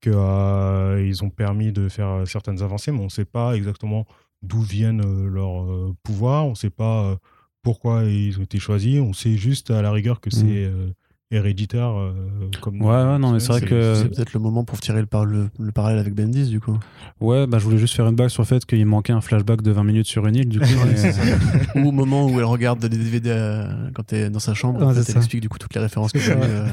qu'ils 0.00 0.12
euh, 0.16 1.22
ont 1.22 1.30
permis 1.30 1.70
de 1.70 1.88
faire 1.88 2.26
certaines 2.26 2.60
avancées, 2.60 2.90
mais 2.90 2.98
on 2.98 3.04
ne 3.04 3.10
sait 3.10 3.24
pas 3.24 3.54
exactement 3.54 4.06
d'où 4.42 4.60
viennent 4.60 5.02
leurs 5.28 5.94
pouvoirs, 6.02 6.46
on 6.46 6.50
ne 6.50 6.54
sait 6.56 6.68
pas 6.68 7.16
pourquoi 7.62 8.04
ils 8.04 8.38
ont 8.40 8.42
été 8.42 8.58
choisis. 8.58 8.98
On 9.00 9.12
sait 9.12 9.36
juste 9.36 9.70
à 9.70 9.82
la 9.82 9.92
rigueur 9.92 10.20
que 10.20 10.30
c'est 10.30 10.68
mmh 10.68 10.92
héréditaire 11.34 11.98
euh, 11.98 12.12
comme 12.60 12.80
ouais, 12.80 12.88
ouais 12.88 13.18
non 13.18 13.32
mais 13.32 13.40
c'est 13.40 13.48
vrai 13.48 13.60
que 13.60 13.94
c'est 13.94 14.08
peut-être 14.08 14.32
le 14.32 14.40
moment 14.40 14.64
pour 14.64 14.80
tirer 14.80 15.02
le, 15.02 15.48
le, 15.58 15.72
parallèle 15.72 15.98
avec 15.98 16.14
Bendis 16.14 16.48
du 16.48 16.60
coup. 16.60 16.78
Ouais 17.20 17.46
bah 17.46 17.58
je 17.58 17.64
voulais 17.64 17.78
juste 17.78 17.94
faire 17.94 18.06
une 18.06 18.16
blague 18.16 18.28
sur 18.28 18.42
le 18.42 18.46
fait 18.46 18.64
qu'il 18.64 18.84
manquait 18.86 19.12
un 19.12 19.20
flashback 19.20 19.62
de 19.62 19.70
20 19.70 19.84
minutes 19.84 20.06
sur 20.06 20.26
une 20.26 20.36
île 20.36 20.48
du 20.48 20.60
coup 20.60 20.66
ou 21.76 21.88
au 21.88 21.92
moment 21.92 22.26
où 22.26 22.38
elle 22.38 22.44
regarde 22.44 22.80
des 22.80 22.88
DVD 22.88 23.30
euh, 23.30 23.66
quand 23.94 24.04
t'es 24.04 24.30
dans 24.30 24.38
sa 24.38 24.54
chambre 24.54 24.80
ah, 24.82 24.92
elle 24.94 25.16
explique 25.16 25.42
du 25.42 25.48
coup 25.48 25.58
toutes 25.58 25.74
les 25.74 25.80
références 25.80 26.12
que 26.12 26.18
euh. 26.18 26.66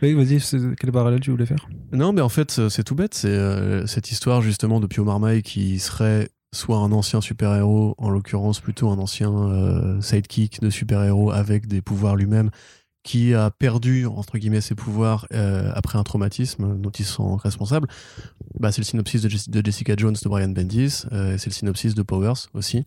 vas-y 0.00 0.40
quel 0.76 0.92
parallèle 0.92 1.20
tu 1.20 1.30
voulais 1.30 1.46
faire? 1.46 1.66
Non 1.92 2.12
mais 2.12 2.20
en 2.20 2.28
fait 2.28 2.68
c'est 2.68 2.84
tout 2.84 2.94
bête 2.94 3.14
c'est 3.14 3.86
cette 3.86 4.10
histoire 4.10 4.42
justement 4.42 4.80
de 4.80 4.86
Pio 4.86 5.04
Marmaille 5.04 5.42
qui 5.42 5.78
serait 5.78 6.28
soit 6.54 6.78
un 6.78 6.92
ancien 6.92 7.20
super-héros, 7.20 7.94
en 7.98 8.08
l'occurrence 8.08 8.60
plutôt 8.60 8.88
un 8.88 8.98
ancien 8.98 9.32
euh, 9.32 10.00
sidekick 10.00 10.60
de 10.60 10.70
super-héros 10.70 11.30
avec 11.30 11.66
des 11.66 11.82
pouvoirs 11.82 12.16
lui-même, 12.16 12.50
qui 13.04 13.34
a 13.34 13.50
perdu 13.50 14.06
entre 14.06 14.38
guillemets 14.38 14.60
ses 14.60 14.74
pouvoirs 14.74 15.26
euh, 15.32 15.70
après 15.74 15.98
un 15.98 16.02
traumatisme 16.02 16.76
dont 16.78 16.90
ils 16.90 17.04
sont 17.04 17.36
responsables. 17.36 17.86
Bah, 18.58 18.72
c'est 18.72 18.80
le 18.80 18.86
synopsis 18.86 19.22
de, 19.22 19.62
Jessica 19.64 19.94
Jones 19.96 20.16
de 20.20 20.28
Brian 20.28 20.48
Bendis, 20.48 21.04
euh, 21.12 21.36
c'est 21.38 21.50
le 21.50 21.54
synopsis 21.54 21.94
de 21.94 22.02
Powers 22.02 22.48
aussi, 22.54 22.84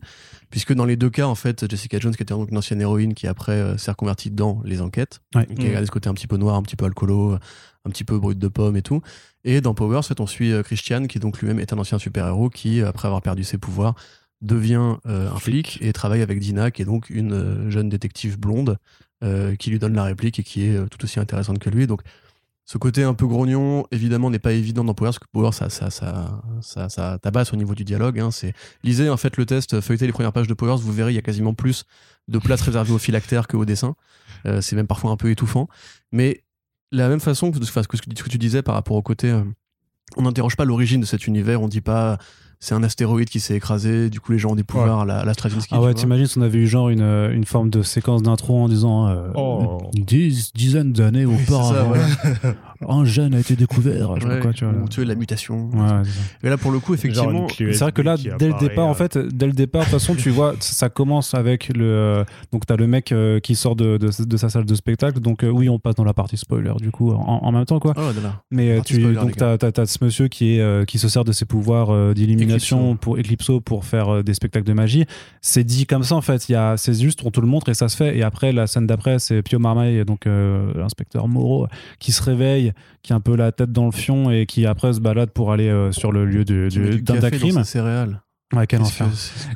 puisque 0.50 0.74
dans 0.74 0.84
les 0.84 0.96
deux 0.96 1.10
cas 1.10 1.26
en 1.26 1.34
fait 1.34 1.68
Jessica 1.70 1.98
Jones 1.98 2.14
qui 2.14 2.22
était 2.22 2.34
donc 2.34 2.50
une 2.50 2.58
ancienne 2.58 2.80
héroïne 2.80 3.14
qui 3.14 3.26
après 3.26 3.78
s'est 3.78 3.90
reconvertie 3.90 4.30
dans 4.30 4.60
les 4.64 4.80
enquêtes, 4.80 5.20
qui 5.32 5.66
a 5.66 5.70
gardé 5.70 5.86
ce 5.86 5.90
côté 5.90 6.08
un 6.08 6.14
petit 6.14 6.26
peu 6.26 6.36
noir, 6.36 6.56
un 6.56 6.62
petit 6.62 6.76
peu 6.76 6.84
alcoolo, 6.84 7.38
un 7.88 7.90
petit 7.90 8.04
peu 8.04 8.18
brut 8.18 8.38
de 8.38 8.48
pomme 8.48 8.76
et 8.76 8.82
tout. 8.82 9.02
Et 9.44 9.60
dans 9.60 9.74
Powers, 9.74 9.98
en 9.98 10.02
fait, 10.02 10.20
on 10.20 10.26
suit 10.26 10.52
euh, 10.52 10.62
Christian, 10.62 11.06
qui 11.06 11.18
donc 11.18 11.40
lui-même 11.40 11.60
est 11.60 11.72
un 11.72 11.78
ancien 11.78 11.98
super-héros, 11.98 12.50
qui, 12.50 12.82
après 12.82 13.08
avoir 13.08 13.22
perdu 13.22 13.44
ses 13.44 13.58
pouvoirs, 13.58 13.94
devient 14.40 14.96
euh, 15.06 15.30
un 15.30 15.38
flic 15.38 15.78
et 15.80 15.92
travaille 15.92 16.22
avec 16.22 16.38
Dina, 16.38 16.70
qui 16.70 16.82
est 16.82 16.84
donc 16.84 17.10
une 17.10 17.32
euh, 17.32 17.70
jeune 17.70 17.88
détective 17.88 18.38
blonde, 18.38 18.78
qui 19.58 19.70
lui 19.70 19.78
donne 19.78 19.94
la 19.94 20.04
réplique 20.04 20.38
et 20.38 20.42
qui 20.42 20.64
est 20.64 20.88
tout 20.88 21.04
aussi 21.04 21.18
intéressante 21.18 21.58
que 21.58 21.70
lui. 21.70 21.86
Donc, 21.86 22.02
ce 22.64 22.76
côté 22.76 23.02
un 23.02 23.14
peu 23.14 23.26
grognon, 23.26 23.86
évidemment, 23.90 24.30
n'est 24.30 24.38
pas 24.38 24.52
évident 24.52 24.84
dans 24.84 24.94
Powers, 24.94 25.08
parce 25.08 25.18
que 25.18 25.26
Powers, 25.32 25.54
ça, 25.54 25.70
ça, 25.70 25.90
ça, 25.90 26.88
ça, 26.88 27.18
tabasse 27.18 27.52
au 27.52 27.56
niveau 27.56 27.74
du 27.74 27.82
dialogue. 27.82 28.20
Hein. 28.20 28.30
C'est... 28.30 28.52
Lisez 28.84 29.08
en 29.08 29.16
fait 29.16 29.36
le 29.38 29.46
test, 29.46 29.80
feuilletez 29.80 30.06
les 30.06 30.12
premières 30.12 30.32
pages 30.32 30.46
de 30.46 30.54
Powers, 30.54 30.76
vous 30.76 30.92
verrez, 30.92 31.12
il 31.12 31.16
y 31.16 31.18
a 31.18 31.22
quasiment 31.22 31.54
plus 31.54 31.84
de 32.28 32.38
place 32.38 32.60
réservée 32.60 32.92
aux 32.92 32.98
phylactères 32.98 33.48
qu'au 33.48 33.64
dessin. 33.64 33.94
c'est 34.60 34.76
même 34.76 34.86
parfois 34.86 35.10
un 35.10 35.16
peu 35.16 35.30
étouffant. 35.30 35.66
Mais 36.12 36.44
la 36.92 37.08
même 37.08 37.20
façon 37.20 37.50
que, 37.50 37.62
ce 37.64 37.72
que 37.72 38.28
tu 38.28 38.38
disais 38.38 38.62
par 38.62 38.74
rapport 38.74 38.96
au 38.96 39.02
côté, 39.02 39.30
euh, 39.30 39.42
on 40.16 40.22
n'interroge 40.22 40.56
pas 40.56 40.64
l'origine 40.64 41.00
de 41.00 41.06
cet 41.06 41.26
univers, 41.26 41.60
on 41.60 41.68
dit 41.68 41.80
pas 41.80 42.18
c'est 42.60 42.74
un 42.74 42.82
astéroïde 42.82 43.28
qui 43.28 43.38
s'est 43.38 43.54
écrasé, 43.54 44.10
du 44.10 44.20
coup 44.20 44.32
les 44.32 44.38
gens 44.38 44.50
ont 44.50 44.56
des 44.56 44.64
pouvoirs 44.64 45.00
à 45.00 45.04
la, 45.04 45.24
la 45.24 45.32
Stravinsky. 45.32 45.74
Ah 45.74 45.80
ouais, 45.80 45.94
t'imagines 45.94 46.26
si 46.26 46.38
on 46.38 46.42
avait 46.42 46.58
eu 46.58 46.66
genre 46.66 46.88
une, 46.88 47.02
euh, 47.02 47.32
une 47.32 47.44
forme 47.44 47.70
de 47.70 47.82
séquence 47.82 48.22
d'intro 48.22 48.58
en 48.58 48.68
disant 48.68 49.06
euh, 49.06 49.28
oh. 49.36 49.78
dix 49.94 50.52
dizaines 50.54 50.92
d'années 50.92 51.24
auparavant, 51.24 51.94
un 52.88 53.04
gène 53.04 53.34
a 53.34 53.38
été 53.38 53.54
découvert. 53.54 54.18
Je 54.20 54.26
ouais, 54.26 54.40
quoi, 54.40 54.52
tu 54.52 54.64
vois, 54.64 54.74
ou 54.74 54.88
tu 54.88 55.04
la 55.04 55.14
mutation. 55.14 55.70
Ouais, 55.70 56.02
et 56.42 56.48
là 56.48 56.56
pour 56.56 56.72
le 56.72 56.80
coup, 56.80 56.94
effectivement, 56.94 57.46
c'est 57.56 57.78
vrai 57.78 57.92
que 57.92 58.02
là, 58.02 58.16
dès 58.16 58.48
le 58.48 58.58
départ, 58.58 58.86
en 58.86 58.94
fait, 58.94 59.16
dès 59.16 59.46
le 59.46 59.52
départ, 59.52 59.82
de 59.82 59.90
toute 59.90 60.00
façon, 60.00 60.16
tu 60.16 60.30
vois, 60.30 60.54
ça 60.58 60.88
commence 60.88 61.34
avec 61.34 61.68
le. 61.76 61.84
Euh, 61.84 62.24
donc 62.50 62.66
t'as 62.66 62.76
le 62.76 62.88
mec 62.88 63.14
qui 63.42 63.54
sort 63.54 63.76
de, 63.76 63.98
de, 63.98 64.10
de, 64.24 64.36
sa 64.36 64.48
salle 64.48 64.64
de 64.64 64.74
spectacle, 64.74 65.20
donc 65.20 65.44
oui, 65.48 65.68
on 65.68 65.78
passe 65.78 65.94
dans 65.94 66.04
la 66.04 66.14
partie 66.14 66.36
spoiler, 66.36 66.74
du 66.80 66.90
coup, 66.90 67.12
en, 67.12 67.40
en 67.42 67.52
même 67.52 67.66
temps, 67.66 67.78
quoi. 67.78 67.94
Oh, 67.96 68.10
Mais 68.50 68.80
tu, 68.82 69.00
donc 69.14 69.36
t'as 69.36 69.56
as, 69.62 69.86
ce 69.86 70.04
monsieur 70.04 70.26
qui, 70.26 70.58
est, 70.58 70.86
qui 70.86 70.98
se 70.98 71.08
sert 71.08 71.22
de 71.24 71.32
ses 71.32 71.44
pouvoirs 71.44 72.14
pour 73.00 73.18
Eclipso 73.18 73.60
pour 73.60 73.84
faire 73.84 74.08
euh, 74.08 74.22
des 74.22 74.34
spectacles 74.34 74.66
de 74.66 74.72
magie. 74.72 75.04
C'est 75.40 75.64
dit 75.64 75.86
comme 75.86 76.02
ça 76.02 76.14
en 76.14 76.20
fait. 76.20 76.48
Il 76.48 76.52
y 76.52 76.54
a, 76.54 76.76
c'est 76.76 76.94
juste 76.94 77.20
on 77.24 77.30
te 77.30 77.40
le 77.40 77.46
montre 77.46 77.68
et 77.68 77.74
ça 77.74 77.88
se 77.88 77.96
fait. 77.96 78.16
Et 78.16 78.22
après 78.22 78.52
la 78.52 78.66
scène 78.66 78.86
d'après, 78.86 79.18
c'est 79.18 79.42
Pio 79.42 79.58
Marmaille, 79.58 80.04
donc 80.04 80.26
euh, 80.26 80.72
l'inspecteur 80.74 81.28
Moreau, 81.28 81.66
qui 81.98 82.12
se 82.12 82.22
réveille, 82.22 82.72
qui 83.02 83.12
a 83.12 83.16
un 83.16 83.20
peu 83.20 83.36
la 83.36 83.52
tête 83.52 83.72
dans 83.72 83.86
le 83.86 83.92
fion 83.92 84.30
et 84.30 84.46
qui 84.46 84.66
après 84.66 84.92
se 84.92 85.00
balade 85.00 85.30
pour 85.30 85.52
aller 85.52 85.68
euh, 85.68 85.92
sur 85.92 86.12
le 86.12 86.24
lieu 86.24 86.44
d'un 86.44 87.30
crime. 87.30 87.62
C'est 87.64 87.80
réel. 87.80 88.20
Ouais, 88.54 88.66
quel 88.66 88.80
enfer. 88.80 89.06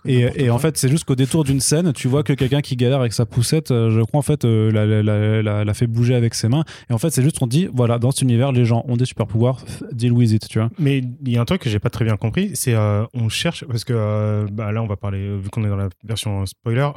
et, 0.05 0.45
et 0.45 0.51
en 0.51 0.59
fait, 0.59 0.77
c'est 0.77 0.91
juste 0.91 1.05
qu'au 1.05 1.15
détour 1.15 1.45
d'une 1.45 1.61
scène, 1.61 1.95
tu 1.95 2.09
vois 2.09 2.23
que 2.23 2.35
quelqu'un 2.35 2.61
qui 2.61 2.77
galère 2.77 3.01
avec 3.01 3.15
sa 3.15 3.25
poussette, 3.25 3.71
euh, 3.71 3.91
je 3.91 4.03
crois 4.03 4.19
en 4.19 4.23
fait, 4.23 4.45
euh, 4.45 4.71
la, 4.71 5.65
la, 5.65 5.75
fait 5.75 5.87
bouger 5.87 6.15
avec 6.15 6.35
ses 6.35 6.49
mains. 6.49 6.65
Et 6.91 6.93
en 6.93 6.99
fait, 6.99 7.09
c'est 7.09 7.23
juste 7.23 7.39
qu'on 7.39 7.47
dit, 7.47 7.69
voilà, 7.73 7.99
dans 7.99 8.11
cet 8.11 8.21
univers, 8.21 8.53
les 8.53 8.67
gens 8.67 8.85
ont 8.89 8.97
des 8.97 9.07
super 9.07 9.27
pouvoirs, 9.27 9.65
deal 9.93 10.13
with 10.13 10.33
it, 10.33 10.47
tu 10.47 10.59
vois. 10.59 10.69
Mais 10.79 10.99
il 10.99 11.33
y 11.33 11.39
a 11.39 11.41
un 11.41 11.47
truc 11.47 11.63
que 11.63 11.71
j'ai 11.71 11.79
pas 11.79 11.89
très 11.89 12.05
bien 12.05 12.19
compris, 12.19 12.51
c'est 12.55 12.75
euh, 12.75 13.05
on 13.15 13.31
cherche 13.31 13.65
parce 13.65 13.85
que 13.85 14.47
bah, 14.53 14.73
là, 14.73 14.83
on 14.83 14.87
va 14.87 14.97
parler 14.97 15.39
vu 15.39 15.49
qu'on 15.49 15.65
est 15.65 15.69
dans 15.69 15.77
la 15.77 15.89
version 16.05 16.45
spoiler 16.45 16.89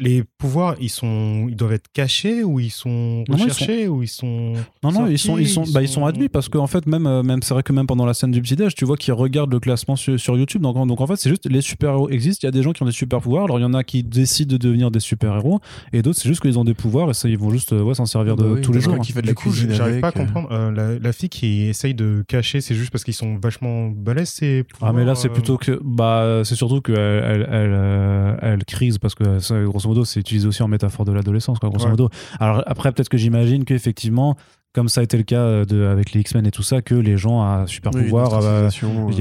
les 0.00 0.24
pouvoirs, 0.38 0.74
ils 0.80 0.88
sont, 0.88 1.46
ils 1.48 1.56
doivent 1.56 1.74
être 1.74 1.88
cachés 1.92 2.42
ou 2.42 2.58
ils 2.58 2.70
sont 2.70 3.24
recherchés 3.28 3.86
ou 3.86 4.02
ils 4.02 4.08
sont. 4.08 4.54
Non, 4.82 4.92
non, 4.92 5.06
ils 5.06 5.18
sont, 5.18 5.38
ils 5.38 5.48
sont, 5.48 5.64
bah, 5.72 5.82
ils 5.82 5.88
sont 5.88 6.06
admis 6.06 6.28
parce 6.28 6.48
qu'en 6.48 6.66
fait, 6.66 6.86
même, 6.86 7.06
euh, 7.06 7.22
même 7.22 7.42
c'est 7.42 7.54
vrai 7.54 7.62
que 7.62 7.72
même 7.72 7.86
pendant 7.86 8.06
la 8.06 8.14
scène 8.14 8.30
du 8.30 8.40
petit 8.40 8.56
déj, 8.56 8.74
tu 8.74 8.84
vois 8.84 8.96
qu'ils 8.96 9.12
regardent 9.12 9.52
le 9.52 9.60
classement 9.60 9.96
sur, 9.96 10.16
YouTube. 10.36 10.62
Donc, 10.62 10.86
donc 10.86 11.00
en 11.00 11.06
fait, 11.06 11.16
c'est 11.16 11.28
juste 11.28 11.46
les 11.48 11.60
super 11.60 11.90
héros 11.90 12.08
existent. 12.08 12.40
Il 12.42 12.46
y 12.46 12.48
a 12.48 12.52
des 12.52 12.62
gens 12.62 12.72
qui 12.72 12.82
ont 12.82 12.86
des 12.86 12.92
super 12.92 13.20
pouvoirs. 13.20 13.44
Alors 13.44 13.58
il 13.58 13.62
y 13.62 13.66
en 13.66 13.74
a 13.74 13.84
qui 13.84 14.02
décident 14.02 14.52
de 14.52 14.56
devenir 14.56 14.90
des 14.90 15.00
super 15.00 15.36
héros 15.36 15.60
et 15.92 16.02
d'autres 16.02 16.18
c'est 16.18 16.28
juste 16.28 16.40
qu'ils 16.40 16.58
ont 16.58 16.64
des 16.64 16.74
pouvoirs 16.74 17.10
et 17.10 17.14
ça 17.14 17.28
ils 17.28 17.38
vont 17.38 17.50
juste 17.50 17.72
ouais, 17.72 17.94
s'en 17.94 18.06
servir 18.06 18.36
de 18.36 18.54
bah 18.54 18.60
tous 18.60 18.72
les 18.72 18.80
jours. 18.80 18.98
Qui 19.00 19.12
fait 19.12 19.22
de 19.22 19.32
coup, 19.32 19.52
j'arrive 19.52 20.00
pas 20.00 20.08
à 20.08 20.10
euh. 20.10 20.12
comprendre. 20.12 20.48
Euh, 20.50 20.98
la, 21.00 21.12
fille 21.12 21.28
qui 21.28 21.62
essaye 21.64 21.94
de 21.94 22.24
cacher, 22.26 22.60
c'est 22.60 22.74
juste 22.74 22.90
parce 22.90 23.04
qu'ils 23.04 23.14
sont 23.14 23.36
vachement 23.36 23.88
balèzes. 23.88 24.30
C'est. 24.30 24.64
Ah 24.80 24.92
mais 24.92 25.04
là 25.04 25.14
c'est 25.14 25.28
plutôt 25.28 25.58
que 25.58 25.78
bah 25.82 26.42
c'est 26.44 26.54
surtout 26.54 26.80
qu'elle 26.80 26.96
elle, 26.96 27.48
elle, 27.50 28.38
elle, 28.42 28.64
crise 28.64 28.98
parce 28.98 29.14
que 29.14 29.64
grosso 29.66 29.89
modo, 29.90 30.04
c'est 30.04 30.20
utilisé 30.20 30.46
aussi 30.46 30.62
en 30.62 30.68
métaphore 30.68 31.04
de 31.04 31.12
l'adolescence, 31.12 31.58
grosso 31.60 31.88
modo. 31.88 32.08
Alors 32.38 32.62
après, 32.66 32.92
peut-être 32.92 33.08
que 33.08 33.18
j'imagine 33.18 33.64
qu'effectivement, 33.64 34.36
comme 34.72 34.88
ça 34.88 35.00
a 35.00 35.04
été 35.04 35.16
le 35.16 35.24
cas 35.24 35.40
euh, 35.40 35.64
de, 35.64 35.84
avec 35.84 36.12
les 36.12 36.20
X-Men 36.20 36.46
et 36.46 36.50
tout 36.50 36.62
ça, 36.62 36.82
que 36.82 36.94
les 36.94 37.16
gens 37.16 37.42
à 37.42 37.66
super 37.66 37.90
pouvoir 37.90 38.40
euh, 38.42 38.68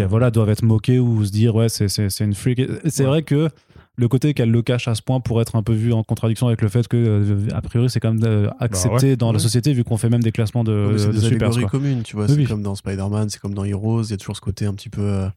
voilà, 0.07 0.31
doivent 0.31 0.49
être 0.49 0.63
moqués 0.63 0.99
ou 0.99 1.25
se 1.25 1.31
dire 1.31 1.55
ouais, 1.55 1.69
c'est 1.69 2.19
une 2.19 2.33
freak. 2.33 2.61
C'est 2.85 3.05
vrai 3.05 3.23
que 3.23 3.49
le 3.95 4.07
côté 4.07 4.33
qu'elle 4.33 4.51
le 4.51 4.61
cache 4.61 4.87
à 4.87 4.95
ce 4.95 5.01
point 5.01 5.19
pour 5.19 5.41
être 5.41 5.57
un 5.57 5.63
peu 5.63 5.73
vu 5.73 5.91
en 5.91 6.03
contradiction 6.03 6.47
avec 6.47 6.61
le 6.61 6.69
fait 6.69 6.87
que, 6.87 6.95
euh, 6.95 7.47
a 7.53 7.61
priori, 7.61 7.89
c'est 7.89 7.99
quand 7.99 8.13
même 8.13 8.45
bah 8.45 8.55
accepté 8.59 9.17
dans 9.17 9.33
la 9.33 9.39
société, 9.39 9.73
vu 9.73 9.83
qu'on 9.83 9.97
fait 9.97 10.09
même 10.09 10.23
des 10.23 10.31
classements 10.31 10.63
de, 10.63 10.95
c'est 10.97 11.11
des 11.11 11.19
super. 11.19 11.51
communes, 11.69 12.03
tu 12.03 12.15
vois. 12.15 12.27
c'est 12.27 12.43
comme 12.45 12.63
dans 12.63 12.75
Spider-Man, 12.75 13.29
c'est 13.29 13.41
comme 13.41 13.53
dans 13.53 13.65
Heroes, 13.65 14.03
il 14.03 14.11
y 14.11 14.13
a 14.13 14.17
toujours 14.17 14.37
ce 14.37 14.41
côté 14.41 14.65
un 14.65 14.73
petit 14.73 14.89
peu. 14.89 15.27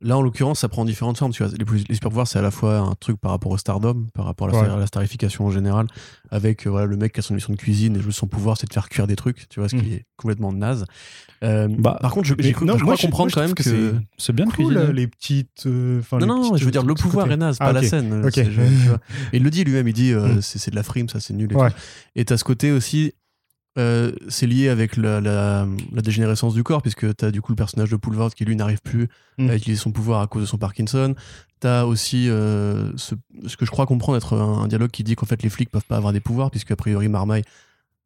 Là, 0.00 0.16
en 0.16 0.22
l'occurrence, 0.22 0.60
ça 0.60 0.68
prend 0.68 0.84
différentes 0.84 1.18
formes. 1.18 1.32
Tu 1.32 1.42
vois, 1.42 1.52
les, 1.58 1.64
les 1.88 1.94
super 1.94 2.10
pouvoirs, 2.10 2.28
c'est 2.28 2.38
à 2.38 2.42
la 2.42 2.52
fois 2.52 2.78
un 2.78 2.94
truc 2.94 3.20
par 3.20 3.32
rapport 3.32 3.50
au 3.50 3.58
stardom, 3.58 4.06
par 4.14 4.26
rapport 4.26 4.48
à 4.48 4.76
la, 4.78 4.86
starification 4.86 5.46
en 5.46 5.50
général, 5.50 5.88
avec 6.30 6.66
euh, 6.66 6.70
voilà, 6.70 6.86
le 6.86 6.96
mec 6.96 7.12
qui 7.12 7.18
a 7.18 7.22
son 7.22 7.34
mission 7.34 7.52
de 7.52 7.58
cuisine 7.58 7.96
et 7.96 8.12
son 8.12 8.28
pouvoir, 8.28 8.56
c'est 8.56 8.68
de 8.68 8.72
faire 8.72 8.88
cuire 8.88 9.08
des 9.08 9.16
trucs, 9.16 9.48
tu 9.48 9.58
vois, 9.58 9.68
ce 9.68 9.74
qui 9.74 9.82
mm. 9.86 9.94
est 9.94 10.04
complètement 10.16 10.52
naze. 10.52 10.84
Euh, 11.42 11.66
bah, 11.68 11.98
par 12.00 12.12
contre, 12.12 12.28
je, 12.28 12.34
je 12.38 12.52
crois 12.52 12.96
comprendre 12.96 13.32
quand 13.34 13.40
même 13.40 13.54
que, 13.54 13.94
c'est 14.18 14.32
bien 14.32 14.46
de 14.46 14.52
cuisiner. 14.52 14.92
les 14.92 15.08
petites. 15.08 15.66
Euh, 15.66 16.00
non, 16.12 16.26
non, 16.26 16.56
je 16.56 16.64
veux 16.64 16.70
dire, 16.70 16.84
le 16.84 16.94
pouvoir 16.94 17.30
est 17.32 17.36
naze, 17.36 17.58
pas 17.58 17.66
ah, 17.66 17.72
la 17.72 17.82
scène. 17.82 18.24
et 18.36 19.36
il 19.36 19.42
le 19.42 19.50
dit 19.50 19.64
lui-même, 19.64 19.88
il 19.88 19.94
dit 19.94 20.14
mm. 20.14 20.40
c'est 20.42 20.70
de 20.70 20.76
la 20.76 20.84
frime, 20.84 21.08
ça, 21.08 21.18
c'est 21.18 21.34
nul. 21.34 21.52
Et 22.14 22.24
t'as 22.24 22.36
ce 22.36 22.44
côté 22.44 22.70
aussi 22.70 23.14
euh, 23.78 24.12
c'est 24.28 24.46
lié 24.46 24.68
avec 24.68 24.96
la, 24.96 25.20
la, 25.20 25.66
dégénérescence 25.92 26.54
du 26.54 26.64
corps, 26.64 26.82
puisque 26.82 27.14
tu 27.16 27.24
as 27.24 27.30
du 27.30 27.40
coup 27.40 27.52
le 27.52 27.56
personnage 27.56 27.90
de 27.90 27.96
Poulvord 27.96 28.34
qui 28.34 28.44
lui 28.44 28.56
n'arrive 28.56 28.80
plus 28.82 29.08
mm. 29.38 29.50
à 29.50 29.56
utiliser 29.56 29.80
son 29.80 29.92
pouvoir 29.92 30.20
à 30.20 30.26
cause 30.26 30.42
de 30.42 30.46
son 30.46 30.58
Parkinson. 30.58 31.14
Tu 31.60 31.66
as 31.66 31.86
aussi 31.86 32.28
euh, 32.28 32.90
ce, 32.96 33.14
que 33.56 33.64
je 33.64 33.70
crois 33.70 33.86
comprendre 33.86 34.18
être 34.18 34.36
un, 34.36 34.66
dialogue 34.66 34.90
qui 34.90 35.04
dit 35.04 35.14
qu'en 35.14 35.26
fait 35.26 35.42
les 35.42 35.48
flics 35.48 35.70
peuvent 35.70 35.86
pas 35.86 35.96
avoir 35.96 36.12
des 36.12 36.20
pouvoirs, 36.20 36.50
puisque 36.50 36.72
a 36.72 36.76
priori 36.76 37.08
Marmaille, 37.08 37.44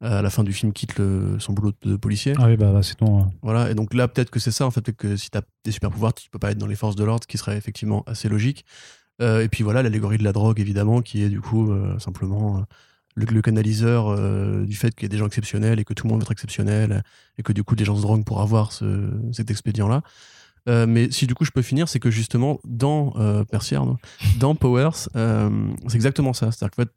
à 0.01 0.21
la 0.21 0.29
fin 0.29 0.43
du 0.43 0.53
film, 0.53 0.73
quitte 0.73 0.95
son 1.39 1.53
boulot 1.53 1.71
de, 1.81 1.95
policier. 1.95 2.33
Ah 2.37 2.47
oui, 2.47 2.57
bah, 2.57 2.71
bah 2.71 2.83
c'est 2.83 2.99
bon. 2.99 3.31
Voilà, 3.41 3.71
et 3.71 3.73
donc 3.73 3.93
là, 3.93 4.09
peut-être 4.09 4.29
que 4.29 4.39
c'est 4.39 4.51
ça, 4.51 4.65
en 4.65 4.71
fait, 4.71 4.91
que 4.91 5.15
si 5.15 5.29
tu 5.31 5.37
as 5.37 5.43
des 5.63 5.71
super 5.71 5.91
pouvoirs, 5.91 6.13
tu 6.13 6.29
peux 6.29 6.39
pas 6.39 6.51
être 6.51 6.57
dans 6.57 6.67
les 6.67 6.75
forces 6.75 6.97
de 6.97 7.05
l'ordre, 7.05 7.23
ce 7.23 7.27
qui 7.27 7.37
serait 7.37 7.57
effectivement 7.57 8.03
assez 8.05 8.27
logique. 8.27 8.65
Euh, 9.21 9.43
et 9.43 9.47
puis 9.47 9.63
voilà, 9.63 9.81
l'allégorie 9.81 10.17
de 10.17 10.23
la 10.25 10.33
drogue, 10.33 10.59
évidemment, 10.59 11.01
qui 11.01 11.23
est 11.23 11.29
du 11.29 11.39
coup 11.39 11.73
simplement 11.99 12.65
le, 13.15 13.41
canaliseur 13.41 14.07
euh, 14.09 14.65
du 14.65 14.75
fait 14.75 14.93
qu'il 14.95 15.03
y 15.03 15.05
a 15.05 15.09
des 15.09 15.17
gens 15.17 15.27
exceptionnels 15.27 15.79
et 15.79 15.83
que 15.83 15.93
tout 15.93 16.07
le 16.07 16.11
monde 16.11 16.21
veut 16.21 16.25
être 16.25 16.31
exceptionnel 16.31 17.03
et 17.37 17.43
que 17.43 17.53
du 17.53 17.63
coup 17.63 17.75
des 17.75 17.85
gens 17.85 17.95
se 17.95 18.01
droguent 18.01 18.25
pour 18.25 18.41
avoir 18.41 18.71
ce, 18.71 19.09
cet 19.31 19.51
expédient-là. 19.51 20.01
Euh, 20.69 20.85
mais 20.87 21.11
si 21.11 21.27
du 21.27 21.35
coup 21.35 21.45
je 21.45 21.51
peux 21.51 21.61
finir, 21.61 21.89
c'est 21.89 21.99
que 21.99 22.09
justement 22.09 22.59
dans 22.63 23.13
euh, 23.17 23.43
dans 24.39 24.55
Powers, 24.55 25.09
euh, 25.15 25.49
c'est 25.87 25.95
exactement 25.95 26.33
ça. 26.33 26.51
C'est-à-dire 26.51 26.75
fait, 26.75 26.89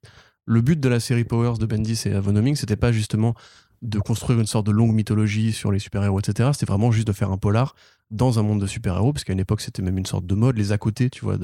le 0.45 0.61
but 0.61 0.79
de 0.79 0.89
la 0.89 1.01
série 1.01 1.25
Powers 1.25 1.59
de 1.59 1.67
Bendis 1.67 2.03
et 2.07 2.13
Avonoming, 2.13 2.55
c'était 2.55 2.77
pas 2.77 2.93
justement 2.93 3.35
de 3.83 3.99
construire 3.99 4.41
une 4.41 4.47
sorte 4.47 4.67
de 4.67 4.73
longue 4.73 4.95
mythologie 4.95 5.53
sur 5.53 5.73
les 5.73 5.79
super-héros, 5.79 6.21
etc. 6.21 6.51
C'était 6.53 6.67
vraiment 6.67 6.93
juste 6.93 7.07
de 7.07 7.13
faire 7.13 7.31
un 7.31 7.39
polar 7.39 7.75
dans 8.11 8.39
un 8.39 8.43
monde 8.43 8.61
de 8.61 8.67
super-héros, 8.67 9.13
parce 9.13 9.25
qu'à 9.25 9.33
une 9.33 9.41
époque 9.41 9.61
c'était 9.61 9.83
même 9.83 9.99
une 9.99 10.07
sorte 10.07 10.27
de 10.27 10.35
mode, 10.35 10.57
les 10.57 10.73
à 10.73 10.79
côté, 10.79 11.11
tu 11.11 11.25
vois, 11.25 11.37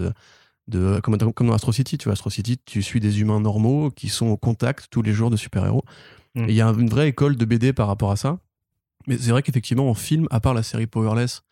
de, 0.73 1.01
comme, 1.01 1.17
dans 1.17 1.55
Astro 1.55 1.73
City. 1.73 1.99
Tu 1.99 2.05
vois, 2.05 2.15
Astro 2.15 2.31
City, 2.31 2.59
tu 2.65 2.83
suis 2.83 3.01
des 3.01 3.21
humains 3.21 3.41
normaux 3.41 3.91
qui 3.91 4.09
sont 4.09 4.27
au 4.27 4.37
contact 4.37 4.89
tous 4.91 5.03
les 5.03 5.13
jours 5.13 5.31
de 5.31 5.37
super-héros. 5.37 5.85
Mm. 6.35 6.45
Et 6.45 6.49
il 6.49 6.55
y 6.55 6.61
a 6.61 6.69
une 6.69 6.89
vraie 6.89 7.09
école 7.09 7.37
de 7.37 7.45
BD 7.45 7.73
par 7.73 7.87
rapport 7.87 8.11
à 8.11 8.17
ça. 8.17 8.39
Mais 9.07 9.19
c'est 9.19 9.31
vrai 9.31 9.43
qu'effectivement, 9.43 9.89
en 9.89 9.95
film, 9.95 10.27
à 10.31 10.41
part 10.41 10.55
la 10.55 10.63
série 10.63 10.87
Powerless, 10.87 11.43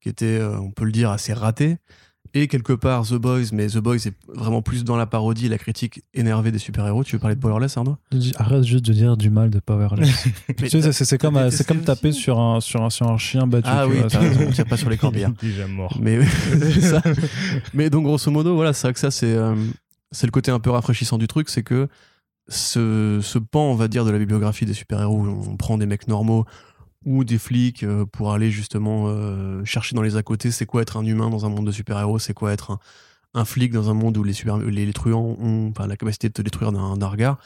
qui 0.00 0.08
était, 0.08 0.38
euh, 0.38 0.58
on 0.58 0.70
peut 0.70 0.84
le 0.84 0.92
dire, 0.92 1.10
assez 1.10 1.32
ratée, 1.32 1.78
et 2.34 2.48
quelque 2.48 2.72
part 2.72 3.06
The 3.06 3.14
Boys, 3.14 3.46
mais 3.52 3.66
The 3.68 3.78
Boys 3.78 4.06
est 4.06 4.14
vraiment 4.28 4.62
plus 4.62 4.84
dans 4.84 4.96
la 4.96 5.06
parodie 5.06 5.46
et 5.46 5.48
la 5.48 5.58
critique 5.58 6.02
énervée 6.14 6.52
des 6.52 6.58
super-héros. 6.58 7.04
Tu 7.04 7.16
veux 7.16 7.20
parler 7.20 7.36
de 7.36 7.40
Powerless, 7.40 7.76
Arnaud? 7.76 7.96
Arrête 8.36 8.64
juste 8.64 8.84
de 8.84 8.92
dire 8.92 9.16
du 9.16 9.30
mal 9.30 9.50
de 9.50 9.58
Powerless. 9.58 10.28
tu 10.56 10.68
sais, 10.68 10.92
c'est 10.92 11.18
comme, 11.18 11.50
c'est 11.50 11.66
comme 11.66 11.82
taper 11.82 12.12
sur 12.12 12.38
un, 12.38 12.60
sur, 12.60 12.82
un, 12.82 12.90
sur 12.90 13.08
un 13.08 13.18
chien 13.18 13.46
battu. 13.46 13.68
Ah 13.70 13.86
oui, 13.86 13.96
t'as 14.08 14.20
raison, 14.20 14.46
on 14.48 14.50
tire 14.52 14.66
pas 14.66 14.76
sur 14.76 14.90
les 14.90 14.96
corbillards. 14.96 15.32
Déjà 15.42 15.66
mort. 15.66 15.96
Mais, 16.00 16.24
ça. 16.80 17.02
mais 17.74 17.90
donc, 17.90 18.04
grosso 18.04 18.30
modo, 18.30 18.54
voilà, 18.54 18.72
c'est 18.72 18.86
vrai 18.86 18.94
que 18.94 19.00
ça, 19.00 19.10
c'est 19.10 19.34
euh, 19.34 19.54
c'est 20.12 20.26
le 20.26 20.32
côté 20.32 20.50
un 20.50 20.60
peu 20.60 20.70
rafraîchissant 20.70 21.18
du 21.18 21.28
truc, 21.28 21.48
c'est 21.48 21.62
que 21.62 21.88
ce, 22.48 23.20
ce 23.22 23.38
pan, 23.38 23.70
on 23.70 23.74
va 23.74 23.88
dire, 23.88 24.04
de 24.04 24.10
la 24.10 24.18
bibliographie 24.18 24.66
des 24.66 24.74
super-héros, 24.74 25.24
on 25.48 25.56
prend 25.56 25.78
des 25.78 25.86
mecs 25.86 26.08
normaux, 26.08 26.44
ou 27.04 27.24
des 27.24 27.38
flics 27.38 27.82
euh, 27.82 28.04
pour 28.04 28.32
aller 28.32 28.50
justement 28.50 29.08
euh, 29.08 29.64
chercher 29.64 29.94
dans 29.94 30.02
les 30.02 30.16
à 30.16 30.22
côté 30.22 30.50
c'est 30.50 30.66
quoi 30.66 30.82
être 30.82 30.96
un 30.96 31.04
humain 31.04 31.30
dans 31.30 31.46
un 31.46 31.48
monde 31.48 31.66
de 31.66 31.72
super-héros, 31.72 32.18
c'est 32.18 32.34
quoi 32.34 32.52
être 32.52 32.72
un, 32.72 32.78
un, 33.34 33.44
flic 33.44 33.72
dans 33.72 33.90
un 33.90 33.94
monde 33.94 34.16
où 34.18 34.22
les, 34.22 34.32
super, 34.32 34.58
les, 34.58 34.86
les 34.86 34.92
truands 34.92 35.36
ont 35.40 35.72
la 35.78 35.96
capacité 35.96 36.28
de 36.28 36.34
te 36.34 36.42
détruire 36.42 36.72
d'un 36.72 37.06
regard. 37.06 37.38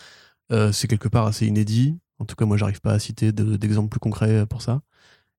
Euh, 0.53 0.73
c'est 0.73 0.89
quelque 0.89 1.09
part 1.09 1.27
assez 1.27 1.47
inédit. 1.47 1.99
En 2.19 2.25
tout 2.25 2.37
cas, 2.37 2.45
moi, 2.45 2.57
j'arrive 2.57 2.81
pas 2.81 2.93
à 2.93 2.99
citer 2.99 3.33
d'exemples 3.33 3.89
plus 3.89 4.01
concrets 4.01 4.47
pour 4.47 4.63
ça. 4.63 4.83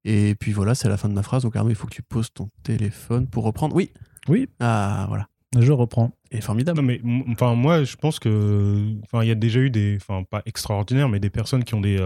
Et 0.04 0.36
puis 0.36 0.52
voilà, 0.52 0.76
c'est 0.76 0.90
la 0.90 0.98
fin 0.98 1.10
de 1.10 1.14
ma 1.14 1.24
phrase. 1.24 1.44
Donc, 1.44 1.56
Arnaud, 1.56 1.70
il 1.70 1.76
faut 1.76 1.88
que 1.88 1.94
tu 1.94 2.04
poses 2.04 2.32
ton 2.34 2.50
téléphone 2.64 3.28
pour 3.28 3.44
reprendre. 3.44 3.76
Oui. 3.76 3.92
Oui. 4.28 4.50
Ah, 4.60 5.06
voilà. 5.08 5.28
Je 5.58 5.72
reprends. 5.72 6.12
Et 6.32 6.42
formidable. 6.42 6.82
Non, 6.82 6.84
mais 6.84 7.02
enfin, 7.32 7.56
moi, 7.56 7.84
je 7.84 7.96
pense 7.96 8.20
que, 8.20 8.94
enfin, 9.04 9.24
il 9.24 9.30
y 9.30 9.32
a 9.32 9.36
déjà 9.36 9.60
eu 9.60 9.70
des, 9.70 9.98
enfin, 10.02 10.24
pas 10.24 10.42
extraordinaires, 10.46 11.08
mais 11.08 11.20
des 11.20 11.30
personnes 11.30 11.64
qui 11.64 11.76
ont 11.76 11.82
des, 11.82 11.98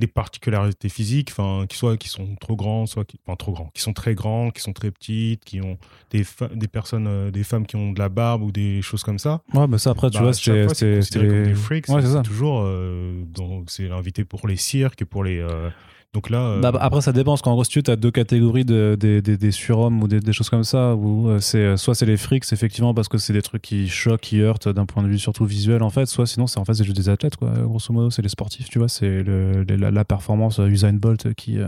des 0.00 0.08
particularités 0.08 0.88
physiques, 0.88 1.30
enfin, 1.30 1.66
qui 1.68 1.76
soit 1.76 1.96
qui 1.96 2.08
sont 2.08 2.34
trop 2.40 2.56
grands, 2.56 2.86
soit 2.86 3.04
qui, 3.04 3.20
enfin, 3.24 3.36
trop 3.36 3.52
grands, 3.52 3.70
qui 3.72 3.82
sont 3.82 3.92
très 3.92 4.14
grands, 4.14 4.50
qui 4.50 4.60
sont 4.60 4.72
très 4.72 4.90
petites, 4.90 5.44
qui 5.44 5.60
ont 5.60 5.78
des, 6.10 6.24
des 6.54 6.68
personnes, 6.68 7.06
euh, 7.06 7.30
des 7.30 7.44
femmes 7.44 7.66
qui 7.66 7.76
ont 7.76 7.92
de 7.92 7.98
la 7.98 8.08
barbe 8.08 8.42
ou 8.42 8.50
des 8.50 8.82
choses 8.82 9.04
comme 9.04 9.18
ça. 9.18 9.42
Ouais, 9.54 9.68
mais 9.68 9.78
ça 9.78 9.90
après, 9.90 10.10
tu 10.10 10.18
bah, 10.18 10.24
vois, 10.24 10.32
c'est 10.32 10.68
c'est 11.02 11.18
des 11.18 11.54
freaks. 11.54 11.88
Ouais, 11.88 12.02
c'est 12.02 12.22
toujours, 12.22 12.62
euh, 12.64 13.22
c'est 13.68 13.90
invité 13.90 14.24
pour 14.24 14.48
les 14.48 14.56
cirques, 14.56 15.04
pour 15.04 15.22
les 15.22 15.38
euh, 15.38 15.70
donc 16.12 16.28
là. 16.28 16.38
Euh, 16.38 16.60
bah, 16.60 16.72
après, 16.80 17.00
ça 17.00 17.12
dépend, 17.12 17.32
parce 17.32 17.42
qu'en 17.42 17.52
gros, 17.52 17.62
si 17.62 17.82
tu 17.82 17.90
as 17.90 17.96
deux 17.96 18.10
catégories 18.10 18.64
de, 18.64 18.96
des 18.96 19.50
surhommes 19.52 20.02
ou 20.02 20.08
des, 20.08 20.32
choses 20.32 20.50
comme 20.50 20.64
ça, 20.64 20.94
où 20.96 21.28
euh, 21.28 21.38
c'est 21.38 21.58
euh, 21.58 21.76
soit 21.76 21.94
c'est 21.94 22.06
les 22.06 22.16
freaks, 22.16 22.52
effectivement, 22.52 22.94
parce 22.94 23.08
que 23.08 23.18
c'est 23.18 23.32
des 23.32 23.42
trucs 23.42 23.62
qui 23.62 23.88
choquent, 23.88 24.20
qui 24.20 24.40
heurtent 24.40 24.68
d'un 24.68 24.86
point 24.86 25.02
de 25.04 25.08
vue 25.08 25.18
surtout 25.18 25.44
visuel, 25.44 25.82
en 25.82 25.90
fait, 25.90 26.06
soit 26.06 26.26
sinon, 26.26 26.48
c'est 26.48 26.58
en 26.58 26.64
fait, 26.64 26.74
c'est 26.74 26.84
juste 26.84 26.96
des 26.96 27.08
athlètes, 27.08 27.36
quoi. 27.36 27.50
Grosso 27.50 27.92
modo, 27.92 28.10
c'est 28.10 28.22
les 28.22 28.28
sportifs, 28.28 28.68
tu 28.68 28.78
vois, 28.78 28.88
c'est 28.88 29.22
la, 29.22 29.90
la, 29.90 30.04
performance 30.04 30.58
Usain 30.58 30.94
Bolt 30.94 31.34
qui 31.34 31.58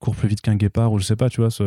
court 0.00 0.14
plus 0.14 0.28
vite 0.28 0.40
qu'un 0.40 0.56
guépard 0.56 0.92
ou 0.92 0.98
je 0.98 1.04
sais 1.04 1.16
pas 1.16 1.30
tu 1.30 1.40
vois 1.40 1.50
ce, 1.50 1.62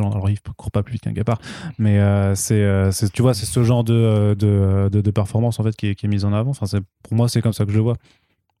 alors 0.00 0.30
il 0.30 0.38
court 0.56 0.70
pas 0.70 0.82
plus 0.82 0.94
vite 0.94 1.02
qu'un 1.02 1.12
guépard 1.12 1.38
mais 1.78 2.00
c'est 2.34 2.90
tu 3.12 3.22
vois 3.22 3.34
c'est 3.34 3.46
ce 3.46 3.62
genre 3.62 3.84
de 3.84 4.34
de, 4.36 4.88
de, 4.88 5.10
performance 5.10 5.60
en 5.60 5.62
fait 5.62 5.76
qui 5.76 5.88
est, 5.88 5.94
qui 5.94 6.06
est 6.06 6.08
mise 6.08 6.24
en 6.24 6.32
avant 6.32 6.50
enfin 6.50 6.66
c'est 6.66 6.80
pour 7.02 7.14
moi 7.14 7.28
c'est 7.28 7.40
comme 7.40 7.52
ça 7.52 7.64
que 7.64 7.70
je 7.70 7.76
le 7.76 7.82
vois 7.82 7.96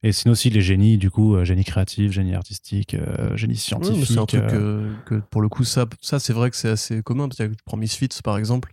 et 0.04 0.12
sinon 0.12 0.32
aussi 0.32 0.48
les 0.48 0.60
génies, 0.60 0.96
du 0.96 1.10
coup, 1.10 1.34
euh, 1.34 1.44
génie 1.44 1.64
créatif, 1.64 2.12
génie 2.12 2.34
artistique, 2.34 2.94
euh, 2.94 3.36
génie 3.36 3.56
scientifique. 3.56 4.06
c'est 4.06 4.18
un 4.18 4.26
truc 4.26 4.42
euh. 4.42 4.94
que, 5.04 5.16
pour 5.16 5.42
le 5.42 5.48
coup, 5.48 5.64
ça, 5.64 5.86
ça 6.00 6.20
c'est 6.20 6.32
vrai 6.32 6.50
que 6.50 6.56
c'est 6.56 6.68
assez 6.68 7.02
commun. 7.02 7.28
Parce 7.28 7.38
que 7.38 7.54
tu 7.54 7.64
prends 7.64 7.76
Misfits, 7.76 8.08
par 8.22 8.38
exemple, 8.38 8.72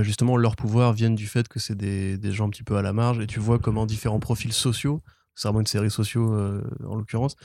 justement, 0.00 0.36
leurs 0.36 0.56
pouvoirs 0.56 0.92
viennent 0.92 1.14
du 1.14 1.26
fait 1.26 1.48
que 1.48 1.60
c'est 1.60 1.76
des, 1.76 2.16
des, 2.16 2.32
gens 2.32 2.46
un 2.46 2.50
petit 2.50 2.62
peu 2.62 2.76
à 2.76 2.82
la 2.82 2.92
marge. 2.94 3.20
Et 3.20 3.26
tu 3.26 3.40
vois 3.40 3.58
comment 3.58 3.84
différents 3.84 4.20
profils 4.20 4.52
sociaux, 4.52 5.02
c'est 5.34 5.48
vraiment 5.48 5.60
une 5.60 5.66
série 5.66 5.90
sociaux 5.90 6.34
en 6.84 6.96
l'occurrence, 6.96 7.36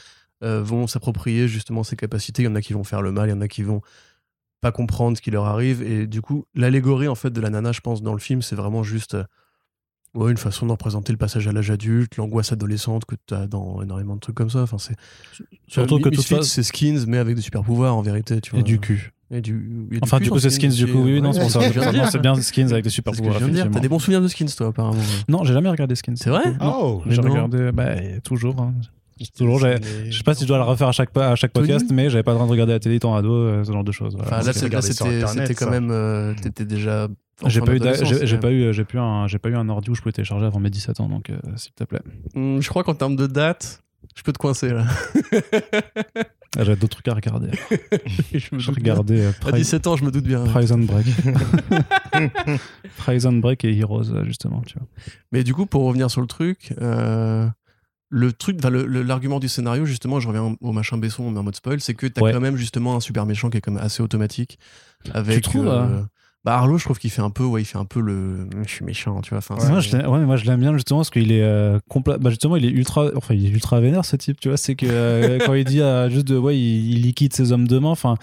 vont 0.41 0.87
s'approprier 0.87 1.47
justement 1.49 1.83
ces 1.83 1.97
capacités. 1.97 2.43
Il 2.43 2.45
y 2.45 2.49
en 2.49 2.55
a 2.55 2.61
qui 2.61 2.73
vont 2.73 2.85
faire 2.85 3.01
le 3.01 3.11
mal, 3.11 3.27
il 3.27 3.31
y 3.31 3.35
en 3.35 3.41
a 3.41 3.49
qui 3.49 3.63
vont 3.63 3.81
pas 4.61 4.71
comprendre 4.71 5.17
ce 5.17 5.21
qui 5.21 5.29
leur 5.29 5.45
arrive. 5.45 5.83
Et 5.83 6.07
du 6.07 6.21
coup, 6.21 6.45
l'allégorie 6.55 7.09
en 7.09 7.15
fait 7.15 7.31
de 7.31 7.41
la 7.41 7.49
nana, 7.49 7.73
je 7.73 7.81
pense, 7.81 8.01
dans 8.01 8.13
le 8.13 8.19
film, 8.19 8.41
c'est 8.41 8.55
vraiment 8.55 8.81
juste 8.81 9.17
Ouais, 10.15 10.29
une 10.29 10.37
façon 10.37 10.67
de 10.67 10.71
représenter 10.71 11.11
le 11.11 11.17
passage 11.17 11.47
à 11.47 11.51
l'âge 11.51 11.71
adulte, 11.71 12.17
l'angoisse 12.17 12.51
adolescente 12.51 13.05
que 13.05 13.15
tu 13.27 13.33
as 13.33 13.47
dans 13.47 13.81
énormément 13.81 14.15
de 14.15 14.19
trucs 14.19 14.35
comme 14.35 14.51
ça. 14.51 14.61
Enfin, 14.61 14.77
c'est 14.77 14.95
surtout 15.67 15.99
que 15.99 16.09
tout 16.09 16.21
ça 16.21 16.43
c'est 16.43 16.61
skins 16.61 17.05
mais 17.07 17.17
avec 17.17 17.35
des 17.35 17.41
super 17.41 17.63
pouvoirs 17.63 17.95
en 17.95 18.01
vérité, 18.03 18.39
tu 18.39 18.51
vois. 18.51 18.59
Et 18.59 18.63
du 18.63 18.79
cul. 18.79 19.11
Et 19.31 19.41
du, 19.41 19.89
enfin, 20.03 20.19
du 20.19 20.29
coup, 20.29 20.37
c'est 20.37 20.51
skins, 20.51 20.69
du 20.69 20.85
coup, 20.85 21.01
oui, 21.03 21.19
non, 21.19 21.33
c'est 21.33 21.41
pour 21.41 21.49
ça. 21.49 21.61
c'est 22.11 22.19
bien 22.21 22.35
skins 22.35 22.71
avec 22.71 22.83
des 22.83 22.91
super 22.91 23.13
pouvoirs. 23.13 23.39
T'as 23.39 23.79
des 23.79 23.89
bons 23.89 23.99
souvenirs 23.99 24.21
de 24.21 24.27
skins, 24.27 24.47
toi, 24.55 24.67
apparemment. 24.67 25.01
Non, 25.27 25.43
j'ai 25.43 25.53
jamais 25.53 25.69
regardé 25.69 25.95
skins. 25.95 26.15
C'est 26.15 26.29
vrai 26.29 26.43
Oh, 26.61 27.01
j'ai 27.07 27.19
regardé, 27.19 27.71
bah, 27.71 27.95
toujours. 28.23 28.61
Hein. 28.61 28.73
Toujours, 29.37 29.59
je 29.59 29.77
sais 30.11 30.23
pas 30.23 30.33
si 30.33 30.43
je 30.43 30.47
dois 30.47 30.57
le 30.57 30.63
refaire 30.63 30.87
à 30.87 30.91
chaque, 30.91 31.15
à 31.17 31.35
chaque 31.35 31.51
podcast, 31.51 31.85
mais 31.91 32.09
j'avais 32.09 32.23
pas 32.23 32.31
le 32.31 32.35
droit 32.35 32.47
de 32.47 32.51
regarder 32.51 32.73
la 32.73 32.79
télé 32.79 32.99
ton 32.99 33.13
ado, 33.15 33.31
euh, 33.31 33.63
ce 33.63 33.71
genre 33.71 33.83
de 33.83 33.91
choses. 33.91 34.17
Enfin, 34.19 34.41
là, 34.41 34.53
c'était 34.81 35.53
quand 35.53 35.69
même. 35.69 35.89
Euh, 35.91 36.33
t'étais 36.41 36.65
déjà 36.65 37.07
j'ai 37.45 37.61
pas, 37.61 37.75
eu 37.75 37.79
j'ai, 37.79 38.37
pas 38.37 38.51
eu 38.51 38.73
j'ai 38.73 38.85
un 38.95 39.27
j'ai 39.27 39.39
pas 39.39 39.49
eu 39.49 39.55
un 39.55 39.67
ordi 39.67 39.89
où 39.89 39.95
je 39.95 40.01
pouvais 40.01 40.13
télécharger 40.13 40.45
avant 40.45 40.59
mes 40.59 40.69
17 40.69 40.99
ans 40.99 41.09
donc 41.09 41.29
euh, 41.29 41.37
s'il 41.55 41.73
te 41.73 41.83
plaît. 41.83 42.01
Hmm, 42.35 42.61
je 42.61 42.69
crois 42.69 42.83
qu'en 42.83 42.93
termes 42.93 43.15
de 43.15 43.27
date, 43.27 43.83
je 44.15 44.21
peux 44.21 44.31
te 44.31 44.37
coincer 44.37 44.69
là. 44.69 44.85
Ah, 46.55 46.63
J'avais 46.63 46.75
d'autres 46.75 47.01
trucs 47.01 47.07
à 47.07 47.15
regarder. 47.15 47.49
je 48.33 48.71
regardais 48.71 49.21
euh, 49.21 49.31
à 49.43 49.51
17 49.51 49.87
ans, 49.87 49.95
je 49.95 50.05
me 50.05 50.11
doute 50.11 50.25
bien. 50.25 50.43
Prison 50.43 50.77
Break. 50.77 51.07
Prison 52.97 53.33
Break 53.33 53.65
et 53.65 53.75
Heroes 53.75 54.11
euh, 54.11 54.23
justement, 54.25 54.61
tu 54.61 54.77
vois. 54.77 54.87
Mais 55.31 55.43
du 55.43 55.55
coup 55.55 55.65
pour 55.65 55.83
revenir 55.85 56.11
sur 56.11 56.21
le 56.21 56.27
truc 56.27 56.73
le 58.15 58.31
truc, 58.31 58.59
l'argument 58.63 59.39
du 59.39 59.49
scénario, 59.49 59.85
justement, 59.85 60.19
je 60.19 60.27
reviens 60.27 60.55
au 60.61 60.71
machin 60.71 60.97
Besson, 60.97 61.31
mais 61.31 61.39
en 61.39 61.43
mode 61.43 61.55
spoil, 61.55 61.81
c'est 61.81 61.95
que 61.95 62.05
t'as 62.05 62.31
quand 62.31 62.39
même 62.39 62.57
justement 62.57 62.95
un 62.95 62.99
super 62.99 63.25
méchant 63.25 63.49
qui 63.49 63.57
est 63.57 63.61
quand 63.61 63.71
même 63.71 63.83
assez 63.83 64.03
automatique. 64.03 64.59
Avec, 65.13 65.37
tu 65.37 65.41
trouves, 65.41 65.67
hein 65.67 66.07
bah 66.43 66.55
Arlo, 66.57 66.77
je 66.77 66.83
trouve 66.83 66.99
qu'il 66.99 67.09
fait 67.09 67.21
un 67.21 67.29
peu, 67.29 67.43
ouais, 67.43 67.61
il 67.61 67.65
fait 67.65 67.77
un 67.77 67.85
peu 67.85 68.01
le, 68.01 68.49
je 68.65 68.69
suis 68.69 68.83
méchant, 68.85 69.21
tu 69.21 69.29
vois. 69.29 69.37
Enfin, 69.37 69.55
moi, 69.67 69.79
je 69.79 69.95
ouais, 69.95 70.25
moi, 70.25 70.35
je 70.35 70.45
l'aime 70.45 70.59
bien 70.59 70.73
justement 70.73 70.99
parce 70.99 71.09
qu'il 71.09 71.31
est 71.31 71.41
euh, 71.41 71.79
bah, 72.05 72.29
justement, 72.29 72.57
il 72.57 72.65
est 72.65 72.69
ultra, 72.69 73.09
enfin, 73.15 73.33
il 73.33 73.45
est 73.45 73.49
ultra 73.49 73.79
vénère 73.79 74.03
ce 74.03 74.17
type, 74.17 74.39
tu 74.39 74.49
vois. 74.49 74.57
C'est 74.57 74.75
que 74.75 74.85
euh, 74.87 75.39
quand 75.45 75.53
il 75.53 75.63
dit 75.63 75.81
juste 76.09 76.27
de, 76.27 76.37
ouais, 76.37 76.57
il, 76.57 76.91
il, 76.91 77.01
liquide 77.01 77.33
ses 77.33 77.53
hommes 77.53 77.67
de 77.67 77.79
main, 77.79 77.89
enfin, 77.89 78.15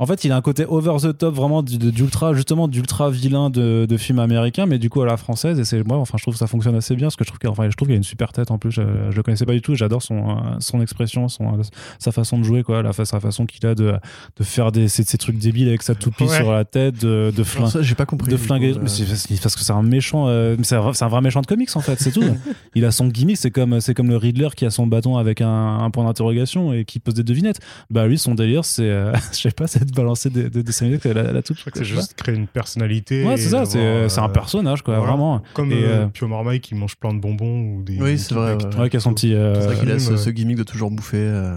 en 0.00 0.06
fait, 0.06 0.24
il 0.24 0.30
a 0.30 0.36
un 0.36 0.40
côté 0.40 0.64
over 0.64 0.96
the 1.02 1.16
top, 1.16 1.34
vraiment 1.34 1.62
d'ultra, 1.62 2.32
justement, 2.32 2.68
d'ultra 2.68 3.10
vilain 3.10 3.50
de, 3.50 3.84
de 3.88 3.96
film 3.96 4.20
américain, 4.20 4.66
mais 4.66 4.78
du 4.78 4.90
coup 4.90 5.02
à 5.02 5.06
la 5.06 5.16
française. 5.16 5.58
Et 5.58 5.64
c'est 5.64 5.84
moi, 5.84 5.96
enfin, 5.98 6.16
je 6.18 6.22
trouve 6.22 6.34
que 6.34 6.38
ça 6.38 6.46
fonctionne 6.46 6.76
assez 6.76 6.94
bien, 6.94 7.06
parce 7.06 7.16
que 7.16 7.24
je 7.24 7.30
trouve 7.30 7.40
qu'il 7.40 7.50
enfin, 7.50 7.68
je 7.68 7.76
trouve 7.76 7.88
qu'il 7.88 7.94
a 7.94 7.96
une 7.96 8.04
super 8.04 8.32
tête 8.32 8.52
en 8.52 8.58
plus. 8.58 8.70
Je, 8.70 8.82
je 9.10 9.16
le 9.16 9.22
connaissais 9.24 9.44
pas 9.44 9.54
du 9.54 9.60
tout. 9.60 9.74
J'adore 9.74 10.02
son, 10.02 10.30
euh, 10.30 10.34
son 10.60 10.80
expression, 10.80 11.28
son, 11.28 11.60
sa 11.98 12.12
façon 12.12 12.38
de 12.38 12.44
jouer, 12.44 12.62
quoi, 12.62 12.80
la, 12.82 12.92
sa 12.92 13.18
façon 13.18 13.44
qu'il 13.44 13.66
a 13.66 13.74
de, 13.74 13.94
de 14.36 14.44
faire 14.44 14.70
des, 14.70 14.86
ces, 14.86 15.02
ces, 15.02 15.18
trucs 15.18 15.38
débiles 15.38 15.66
avec 15.66 15.82
sa 15.82 15.96
toupie 15.96 16.28
sur 16.28 16.52
la 16.52 16.64
tête, 16.64 17.00
de, 17.02 17.32
de 17.36 17.42
flinguer. 17.42 17.82
J'ai 17.82 17.96
pas 17.96 18.06
compris. 18.06 18.30
De 18.30 18.36
flinguer. 18.36 18.74
parce 18.74 19.56
que 19.56 19.62
c'est 19.62 19.72
un 19.72 19.82
méchant, 19.82 20.26
euh, 20.28 20.56
c'est 20.62 20.76
un, 20.76 20.92
un, 21.00 21.08
vrai 21.08 21.20
méchant 21.22 21.40
de 21.40 21.46
comics 21.46 21.74
en 21.74 21.80
fait, 21.80 22.00
c'est 22.00 22.12
tout. 22.12 22.22
il 22.76 22.84
a 22.84 22.92
son 22.92 23.08
gimmick, 23.08 23.36
c'est 23.36 23.50
comme, 23.50 23.80
c'est 23.80 23.94
comme 23.94 24.10
le 24.10 24.16
Riddler 24.16 24.50
qui 24.54 24.64
a 24.64 24.70
son 24.70 24.86
bâton 24.86 25.16
avec 25.16 25.40
un, 25.40 25.78
un 25.80 25.90
point 25.90 26.04
d'interrogation 26.04 26.72
et 26.72 26.84
qui 26.84 27.00
pose 27.00 27.14
des 27.14 27.24
devinettes. 27.24 27.58
Bah 27.90 28.06
lui, 28.06 28.16
son 28.16 28.36
délire, 28.36 28.64
c'est, 28.64 28.88
euh, 28.88 29.12
je 29.32 29.38
sais 29.38 29.50
pas, 29.50 29.66
c'est 29.66 29.87
de 29.90 29.96
balancer 29.96 30.30
des, 30.30 30.50
des 30.50 30.62
dessiner 30.62 30.98
que 30.98 31.08
la, 31.08 31.32
la 31.32 31.42
toute. 31.42 31.58
C'est 31.74 31.84
juste 31.84 32.14
créer 32.14 32.34
une 32.34 32.46
personnalité. 32.46 33.24
Ouais, 33.24 33.36
c'est 33.36 33.50
ça, 33.50 33.64
c'est 33.64 33.78
un 33.78 34.24
euh, 34.24 34.28
personnage, 34.28 34.82
quoi, 34.82 34.98
vraiment. 35.00 35.42
Comme 35.54 35.72
et, 35.72 35.84
euh, 35.84 36.04
euh, 36.04 36.06
Pio 36.06 36.28
Marmaille 36.28 36.60
qui 36.60 36.74
mange 36.74 36.96
plein 36.96 37.14
de 37.14 37.20
bonbons 37.20 37.60
ou 37.60 37.82
des. 37.82 38.00
Oui, 38.00 38.18
c'est 38.18 38.34
vrai. 38.34 38.56
Ouais, 38.78 38.90
qui 38.90 38.96
a 38.96 39.00
son 39.00 39.14
petit. 39.14 39.30
C'est 39.30 39.66
vrai 39.66 39.76
qu'il 39.76 39.90
a 39.90 39.98
ce, 39.98 40.30
gimmick 40.30 40.56
de 40.56 40.62
toujours 40.62 40.90
bouffer. 40.90 41.56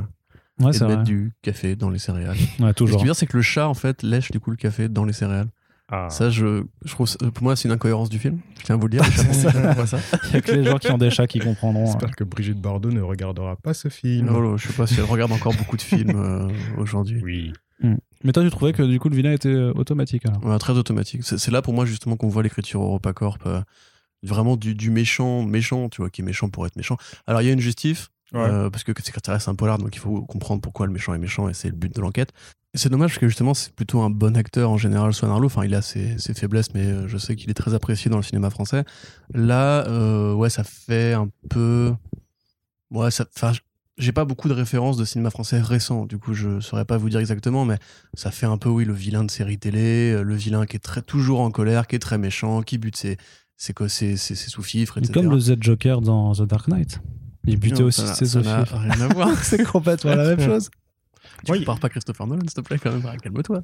Ouais, 0.59 0.75
et 0.75 0.79
de 0.79 0.85
mettre 0.85 1.03
du 1.03 1.33
café 1.41 1.75
dans 1.75 1.89
les 1.89 1.99
céréales. 1.99 2.37
Ouais, 2.59 2.73
toujours. 2.73 2.95
Ce 2.95 2.97
qui 2.97 3.03
veut 3.03 3.07
dire, 3.07 3.15
c'est 3.15 3.25
que 3.25 3.37
le 3.37 3.41
chat, 3.41 3.67
en 3.67 3.73
fait, 3.73 4.03
lèche 4.03 4.31
du 4.31 4.39
coup 4.39 4.51
le 4.51 4.57
café 4.57 4.89
dans 4.89 5.05
les 5.05 5.13
céréales. 5.13 5.47
Ah. 5.89 6.09
Ça, 6.09 6.29
je, 6.29 6.63
je 6.85 6.91
trouve, 6.91 7.17
pour 7.33 7.43
moi, 7.43 7.55
c'est 7.55 7.67
une 7.67 7.73
incohérence 7.73 8.09
du 8.09 8.17
film. 8.17 8.39
Je 8.59 8.63
tiens 8.63 8.75
à 8.75 8.77
vous 8.77 8.87
le 8.87 8.91
dire. 8.91 9.05
ça. 9.85 9.97
Il 10.29 10.33
y 10.33 10.35
a 10.37 10.41
que 10.41 10.51
les 10.51 10.63
gens 10.63 10.77
qui 10.77 10.89
ont 10.91 10.97
des 10.97 11.09
chats 11.09 11.27
qui 11.27 11.39
comprendront. 11.39 11.85
J'espère 11.85 12.09
hein. 12.09 12.13
que 12.15 12.23
Brigitte 12.23 12.61
Bardot 12.61 12.91
ne 12.91 13.01
regardera 13.01 13.55
pas 13.55 13.73
ce 13.73 13.89
film. 13.89 14.29
Oh, 14.33 14.55
je 14.57 14.67
sais 14.67 14.73
pas 14.73 14.87
si 14.87 14.99
elle 14.99 15.05
regarde 15.05 15.31
encore 15.31 15.53
beaucoup 15.53 15.77
de 15.77 15.81
films 15.81 16.51
aujourd'hui. 16.77 17.19
Oui. 17.23 17.53
Hmm. 17.81 17.95
Mais 18.23 18.31
toi, 18.31 18.43
tu 18.43 18.49
trouvais 18.49 18.73
que 18.73 18.83
du 18.83 18.99
coup 18.99 19.09
le 19.09 19.15
vilain 19.15 19.31
était 19.31 19.49
euh, 19.49 19.73
automatique 19.73 20.23
alors 20.25 20.59
Très 20.59 20.73
automatique. 20.73 21.21
C'est 21.23 21.51
là 21.51 21.61
pour 21.61 21.73
moi 21.73 21.85
justement 21.85 22.15
qu'on 22.17 22.27
voit 22.27 22.43
l'écriture 22.43 22.81
EuropaCorp 22.81 23.37
euh, 23.45 23.61
vraiment 24.23 24.57
du, 24.57 24.91
méchant, 24.91 25.43
méchant, 25.43 25.89
tu 25.89 26.01
vois, 26.01 26.09
qui 26.09 26.21
est 26.21 26.25
méchant 26.25 26.49
pour 26.49 26.65
être 26.65 26.75
méchant. 26.75 26.97
Alors 27.25 27.41
il 27.41 27.47
y 27.47 27.49
a 27.49 27.53
une 27.53 27.59
justif, 27.59 28.09
euh, 28.35 28.69
parce 28.69 28.83
que 28.83 28.91
c'est 29.03 29.49
un 29.49 29.55
polar, 29.55 29.77
donc 29.77 29.95
il 29.95 29.99
faut 29.99 30.21
comprendre 30.21 30.61
pourquoi 30.61 30.85
le 30.85 30.93
méchant 30.93 31.13
est 31.13 31.19
méchant 31.19 31.49
et 31.49 31.53
c'est 31.53 31.69
le 31.69 31.75
but 31.75 31.93
de 31.93 32.01
l'enquête. 32.01 32.31
C'est 32.73 32.89
dommage 32.89 33.11
parce 33.11 33.19
que 33.19 33.27
justement 33.27 33.53
c'est 33.53 33.73
plutôt 33.73 34.01
un 34.01 34.09
bon 34.09 34.37
acteur 34.37 34.69
en 34.69 34.77
général, 34.77 35.13
Swan 35.13 35.31
Arlo. 35.31 35.47
Enfin, 35.47 35.65
il 35.65 35.75
a 35.75 35.81
ses, 35.81 36.17
faiblesses, 36.33 36.73
mais 36.73 37.07
je 37.07 37.17
sais 37.17 37.35
qu'il 37.35 37.49
est 37.49 37.55
très 37.55 37.73
apprécié 37.73 38.09
dans 38.09 38.17
le 38.17 38.23
cinéma 38.23 38.49
français. 38.49 38.85
Là, 39.33 40.33
ouais, 40.35 40.49
ça 40.49 40.63
fait 40.63 41.13
un 41.13 41.29
peu. 41.49 41.93
Ouais, 42.91 43.09
ça, 43.09 43.25
j'ai 44.01 44.11
pas 44.11 44.25
beaucoup 44.25 44.49
de 44.49 44.53
références 44.53 44.97
de 44.97 45.05
cinéma 45.05 45.29
français 45.29 45.61
récent, 45.61 46.05
du 46.05 46.17
coup 46.17 46.33
je 46.33 46.59
saurais 46.59 46.85
pas 46.85 46.97
vous 46.97 47.09
dire 47.09 47.19
exactement, 47.19 47.65
mais 47.65 47.77
ça 48.13 48.31
fait 48.31 48.45
un 48.45 48.57
peu 48.57 48.69
oui 48.69 48.83
le 48.85 48.93
vilain 48.93 49.23
de 49.23 49.31
série 49.31 49.57
télé, 49.57 50.11
euh, 50.11 50.23
le 50.23 50.35
vilain 50.35 50.65
qui 50.65 50.75
est 50.75 50.79
très 50.79 51.01
toujours 51.01 51.41
en 51.41 51.51
colère, 51.51 51.87
qui 51.87 51.95
est 51.95 51.99
très 51.99 52.17
méchant, 52.17 52.61
qui 52.61 52.77
bute 52.77 52.97
ses, 52.97 53.17
ses, 53.57 53.73
ses, 53.87 54.17
ses 54.17 54.35
sous-fifres, 54.35 54.97
etc. 54.97 55.13
Comme 55.13 55.29
le 55.29 55.39
Z 55.39 55.57
Joker 55.59 56.01
dans 56.01 56.33
The 56.33 56.43
Dark 56.43 56.67
Knight. 56.67 56.99
Il 57.45 57.57
butait 57.57 57.83
aussi 57.83 58.05
ses 58.07 58.25
sous-fifres. 58.25 58.77
Rien 58.77 59.01
à 59.01 59.07
voir. 59.07 59.35
C'est 59.43 59.63
complètement 59.63 60.15
la 60.15 60.35
même 60.35 60.41
chose. 60.45 60.69
Tu 61.45 61.51
ne 61.51 61.65
pas 61.65 61.89
Christopher 61.89 62.27
Nolan, 62.27 62.41
s'il 62.41 62.53
te 62.53 62.61
plaît, 62.61 62.77
quand 62.77 62.91
même. 62.91 63.03
Calme-toi. 63.21 63.63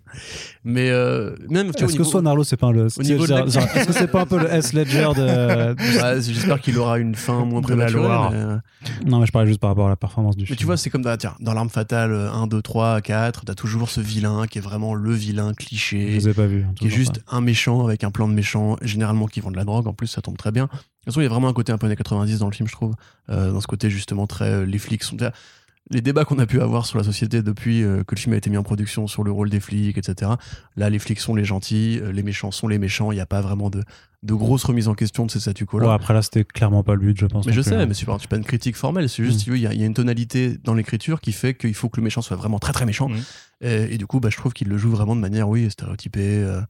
Mais 0.64 0.90
euh, 0.90 1.36
même. 1.50 1.72
Est-ce 1.78 1.96
que 1.96 2.04
Swan 2.04 2.26
Arlo, 2.26 2.44
c'est 2.44 2.58
pas 2.58 2.72
le. 2.72 2.88
Est-ce 2.88 3.86
que 3.88 3.94
c'est 3.94 4.12
pas 4.12 4.22
un 4.22 4.26
peu 4.26 4.40
le 4.40 4.52
S 4.52 4.74
Ledger 4.74 5.10
de. 5.16 5.76
J'espère 6.22 6.60
qu'il 6.60 6.78
aura 6.78 7.00
une 7.00 7.16
fin 7.16 7.46
moins 7.46 7.62
prématurée. 7.62 8.08
Euh, 8.34 8.58
non, 9.06 9.20
mais 9.20 9.26
je 9.26 9.32
parlais 9.32 9.48
juste 9.48 9.60
par 9.60 9.70
rapport 9.70 9.88
à 9.88 9.90
la 9.90 9.96
performance 9.96 10.36
du 10.36 10.46
film. 10.46 10.54
Mais 10.54 10.58
tu 10.58 10.66
vois, 10.66 10.78
c'est 10.78 10.90
comme 10.90 11.02
dans, 11.02 11.16
tiens, 11.18 11.36
dans 11.40 11.54
L'Arme 11.54 11.70
Fatale 11.70 12.12
1, 12.14 12.48
2, 12.48 12.62
3, 12.62 13.02
4, 13.02 13.46
t'as 13.46 13.54
toujours 13.54 13.90
ce 13.90 14.02
vilain 14.02 14.48
qui 14.48 14.58
est 14.58 14.62
vraiment 14.62 14.94
le 14.94 15.12
vilain 15.12 15.54
cliché. 15.54 16.12
Je 16.12 16.16
les 16.16 16.30
ai 16.30 16.34
pas 16.34 16.48
vus. 16.48 16.66
Qui 16.76 16.88
est 16.88 16.92
juste 16.92 17.22
un 17.30 17.42
méchant 17.42 17.86
avec 17.86 18.04
un 18.04 18.12
plan 18.12 18.28
de 18.28 18.34
méchant, 18.34 18.78
généralement 18.82 19.28
qui 19.28 19.40
vend 19.40 19.52
de 19.52 19.58
la 19.58 19.66
drogue. 19.66 19.88
En 19.88 19.94
plus, 19.94 20.08
ça 20.08 20.22
tombe 20.22 20.38
très 20.38 20.52
bien. 20.52 20.66
De 20.66 20.70
toute 20.70 21.06
façon, 21.06 21.22
il 21.22 21.24
y 21.24 21.28
a 21.28 21.30
vraiment 21.30 21.48
un 21.48 21.54
côté 21.54 21.72
un 21.72 21.78
peu 21.78 21.86
années 21.86 21.96
90 21.96 22.40
dans 22.40 22.48
le 22.48 22.54
film, 22.54 22.68
je 22.68 22.74
trouve. 22.74 22.94
Euh, 23.30 23.52
dans 23.52 23.62
ce 23.62 23.68
côté, 23.68 23.90
justement, 23.90 24.28
très. 24.28 24.66
les 24.66 24.80
flics 24.80 25.04
sont 25.04 25.16
les 25.90 26.02
débats 26.02 26.26
qu'on 26.26 26.38
a 26.40 26.46
pu 26.46 26.60
avoir 26.62 26.86
sur 26.86 26.98
la 26.98 27.04
société 27.04 27.42
depuis 27.42 27.82
euh, 27.84 28.04
que 28.04 28.14
le 28.16 28.20
film 28.20 28.34
a 28.34 28.38
été 28.38 28.50
mis 28.50 28.58
en 28.58 28.64
production 28.64 29.08
sur 29.08 29.24
le 29.24 29.32
rôle 29.32 29.50
des 29.50 29.60
flics, 29.62 29.98
etc. 29.98 30.32
Là, 30.76 30.90
les 30.90 31.00
flics 31.00 31.20
sont 31.20 31.34
les 31.36 31.46
gentils, 31.46 32.00
euh, 32.02 32.12
les 32.12 32.24
méchants 32.24 32.52
sont 32.52 32.68
les 32.68 32.78
méchants. 32.78 33.12
Il 33.12 33.16
n'y 33.16 33.22
a 33.22 33.26
pas 33.26 33.40
vraiment 33.42 33.70
de, 33.70 33.84
de 34.24 34.34
grosses 34.34 34.66
remises 34.66 34.90
en 34.90 34.96
question 34.96 35.26
de 35.26 35.32
ces 35.32 35.40
statu 35.40 35.66
quo 35.66 35.80
là. 35.80 35.88
Ouais, 35.88 35.94
après 35.94 36.14
là, 36.14 36.22
c'était 36.22 36.44
clairement 36.44 36.84
pas 36.84 36.94
le 36.96 37.00
but, 37.00 37.18
je 37.18 37.26
pense. 37.26 37.46
mais 37.46 37.54
je 37.54 37.62
sais, 37.62 37.76
hein. 37.76 37.86
mais 37.86 37.94
c'est 37.94 38.06
pas, 38.06 38.18
une 38.36 38.44
critique 38.44 38.76
formelle. 38.76 39.08
C'est 39.08 39.24
juste, 39.24 39.48
Mm. 39.48 39.56
il 39.56 39.62
y, 39.62 39.68
a- 39.68 39.74
il 39.74 39.80
y 39.80 39.84
a 39.84 39.86
une 39.86 39.94
tonalité 39.94 40.58
dans 40.64 40.74
l'écriture 40.74 41.22
qui 41.22 41.32
fait 41.32 41.54
qu'il 41.54 41.74
faut 41.74 41.88
que 41.88 41.98
le 42.02 42.04
méchant 42.04 42.22
soit 42.22 42.36
vraiment 42.36 42.60
très 42.60 42.74
très 42.74 42.86
méchant. 42.86 43.08
Mm. 43.08 43.16
Et, 43.62 43.94
et 43.94 43.98
du 43.98 44.08
coup, 44.08 44.20
bah, 44.20 44.30
je 44.30 44.36
trouve 44.38 44.52
qu'il 44.54 44.68
le 44.68 44.78
joue 44.78 44.90
vraiment 44.92 45.16
de 45.16 45.22
manière, 45.22 45.48
oui, 45.48 45.72
stéréotypée. 45.72 46.44
euh, 46.44 46.62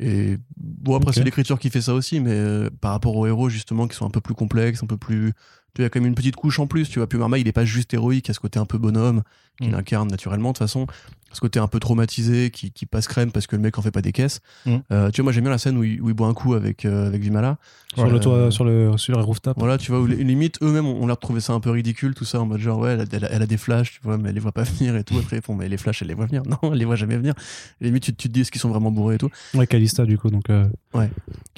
et 0.00 0.36
bon, 0.56 0.94
après, 0.96 1.12
c'est 1.12 1.24
l'écriture 1.24 1.58
qui 1.58 1.70
fait 1.70 1.80
ça 1.80 1.92
aussi, 1.92 2.20
mais 2.20 2.30
euh, 2.32 2.70
par 2.80 2.92
rapport 2.92 3.16
aux 3.16 3.26
héros, 3.26 3.48
justement, 3.48 3.88
qui 3.88 3.96
sont 3.96 4.06
un 4.06 4.10
peu 4.10 4.20
plus 4.20 4.34
complexes, 4.34 4.82
un 4.82 4.86
peu 4.86 4.96
plus. 4.96 5.32
Il 5.78 5.82
y 5.82 5.84
a 5.84 5.90
quand 5.90 6.00
même 6.00 6.08
une 6.08 6.14
petite 6.14 6.36
couche 6.36 6.58
en 6.58 6.66
plus, 6.66 6.88
tu 6.88 6.98
vois. 6.98 7.08
Puis 7.08 7.18
Marma, 7.18 7.38
il 7.38 7.46
est 7.48 7.52
pas 7.52 7.64
juste 7.64 7.94
héroïque, 7.94 8.28
a 8.30 8.32
ce 8.34 8.40
côté 8.40 8.58
un 8.58 8.66
peu 8.66 8.78
bonhomme 8.78 9.22
qu'il 9.60 9.70
Mm. 9.70 9.74
incarne 9.74 10.08
naturellement, 10.08 10.50
de 10.50 10.54
toute 10.54 10.58
façon. 10.66 10.86
Ce 11.32 11.40
côté 11.40 11.58
un 11.58 11.66
peu 11.68 11.78
traumatisé 11.78 12.50
qui, 12.50 12.70
qui 12.72 12.86
passe 12.86 13.06
crème 13.06 13.30
parce 13.32 13.46
que 13.46 13.54
le 13.54 13.60
mec 13.62 13.78
en 13.78 13.82
fait 13.82 13.90
pas 13.90 14.00
des 14.00 14.12
caisses. 14.12 14.40
Mm. 14.64 14.76
Euh, 14.92 15.10
tu 15.10 15.20
vois, 15.20 15.24
moi, 15.24 15.32
j'aime 15.32 15.44
bien 15.44 15.50
la 15.50 15.58
scène 15.58 15.76
où 15.76 15.84
il, 15.84 16.00
où 16.00 16.08
il 16.08 16.14
boit 16.14 16.26
un 16.26 16.32
coup 16.34 16.54
avec, 16.54 16.84
euh, 16.86 17.06
avec 17.06 17.20
Vimala. 17.20 17.58
Sur 17.94 18.04
Ouais. 18.04 18.10
le 18.10 18.20
toit, 18.20 18.50
sur 18.50 18.64
le, 18.64 18.96
sur 18.96 19.16
le 19.16 19.22
rooftop. 19.24 19.58
Voilà, 19.58 19.76
tu 19.78 19.90
vois, 19.90 20.00
où 20.00 20.06
les- 20.06 20.16
limite, 20.22 20.58
eux-mêmes 20.62 20.86
ont 20.86 21.02
ont 21.02 21.06
l'air 21.06 21.16
de 21.16 21.20
trouver 21.20 21.40
ça 21.40 21.52
un 21.52 21.60
peu 21.60 21.70
ridicule, 21.70 22.14
tout 22.14 22.24
ça, 22.24 22.40
en 22.40 22.46
mode 22.46 22.60
genre, 22.60 22.78
ouais, 22.78 22.92
elle 22.92 23.00
a, 23.00 23.04
elle 23.12 23.24
a- 23.24 23.32
elle 23.32 23.42
a 23.42 23.46
des 23.46 23.56
flashs, 23.56 23.92
tu 23.92 24.00
vois, 24.02 24.16
mais 24.18 24.28
elle 24.30 24.34
les 24.34 24.40
voit 24.40 24.52
pas 24.52 24.62
venir 24.64 24.96
et 24.96 25.04
tout. 25.04 25.18
Après, 25.18 25.36
ils 25.36 25.42
font, 25.42 25.54
mais 25.54 25.68
les 25.68 25.76
flashs, 25.76 26.00
elle 26.02 26.08
les 26.08 26.14
voit 26.14 26.26
venir. 26.26 26.42
Non, 26.48 26.58
elle 26.72 26.78
les 26.78 26.84
voit 26.84 26.96
jamais 26.96 27.16
venir. 27.16 27.34
Limite, 27.80 28.02
tu, 28.04 28.14
tu 28.14 28.28
te 28.28 28.32
dis, 28.32 28.40
est-ce 28.42 28.50
qu'ils 28.50 28.60
sont 28.60 28.68
vraiment 28.70 28.90
bourrés 28.90 29.16
et 29.16 29.18
tout? 29.18 29.30
Ouais, 29.54 29.66
Calista, 29.66 30.04
du 30.04 30.16
coup. 30.18 30.30
Donc, 30.30 30.48
euh, 30.50 30.66
Ouais. 30.94 31.10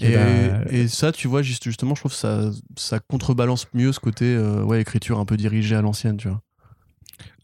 Et, 0.03 0.13
va- 0.13 0.63
et 0.71 0.89
ça, 0.89 1.13
tu 1.13 1.29
vois, 1.29 1.43
juste, 1.43 1.65
justement, 1.65 1.95
je 1.95 2.01
trouve 2.01 2.13
que 2.13 2.19
ça, 2.19 2.51
ça 2.77 2.99
contrebalance 3.01 3.67
mieux 3.75 3.93
ce 3.93 4.01
côté, 4.01 4.25
euh, 4.27 4.63
ouais, 4.63 4.81
écriture 4.81 5.19
un 5.19 5.25
peu 5.25 5.37
dirigée 5.37 5.77
à 5.77 5.83
l'ancienne, 5.83 6.17
tu 6.17 6.29
vois. 6.29 6.41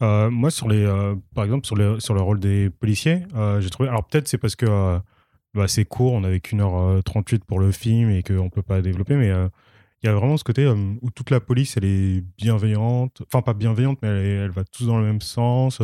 Euh, 0.01 0.29
moi, 0.29 0.51
sur 0.51 0.67
les, 0.67 0.83
euh, 0.83 1.15
par 1.35 1.45
exemple, 1.45 1.65
sur, 1.65 1.75
les, 1.75 1.99
sur 1.99 2.13
le 2.13 2.21
rôle 2.21 2.39
des 2.39 2.69
policiers, 2.69 3.23
euh, 3.35 3.61
j'ai 3.61 3.69
trouvé. 3.69 3.89
Alors, 3.89 4.05
peut-être 4.05 4.27
c'est 4.27 4.37
parce 4.37 4.55
que 4.55 4.99
bah, 5.53 5.67
c'est 5.67 5.85
court, 5.85 6.13
on 6.13 6.23
avait 6.23 6.39
qu'une 6.39 6.61
heure 6.61 6.77
euh, 6.77 7.01
38 7.01 7.45
pour 7.45 7.59
le 7.59 7.71
film 7.71 8.09
et 8.09 8.23
qu'on 8.23 8.49
peut 8.49 8.61
pas 8.61 8.81
développer, 8.81 9.15
mais 9.15 9.29
il 10.03 10.05
y 10.05 10.09
a 10.09 10.13
vraiment 10.13 10.37
ce 10.37 10.43
côté 10.43 10.67
où 10.67 11.09
toute 11.11 11.31
la 11.31 11.39
police, 11.39 11.77
elle 11.77 11.85
est 11.85 12.23
bienveillante. 12.37 13.23
Enfin, 13.25 13.41
pas 13.41 13.53
bienveillante, 13.53 13.99
mais 14.01 14.09
elle, 14.09 14.25
elle 14.45 14.51
va 14.51 14.63
tous 14.63 14.85
dans 14.85 14.99
le 14.99 15.05
même 15.05 15.21
sens. 15.21 15.81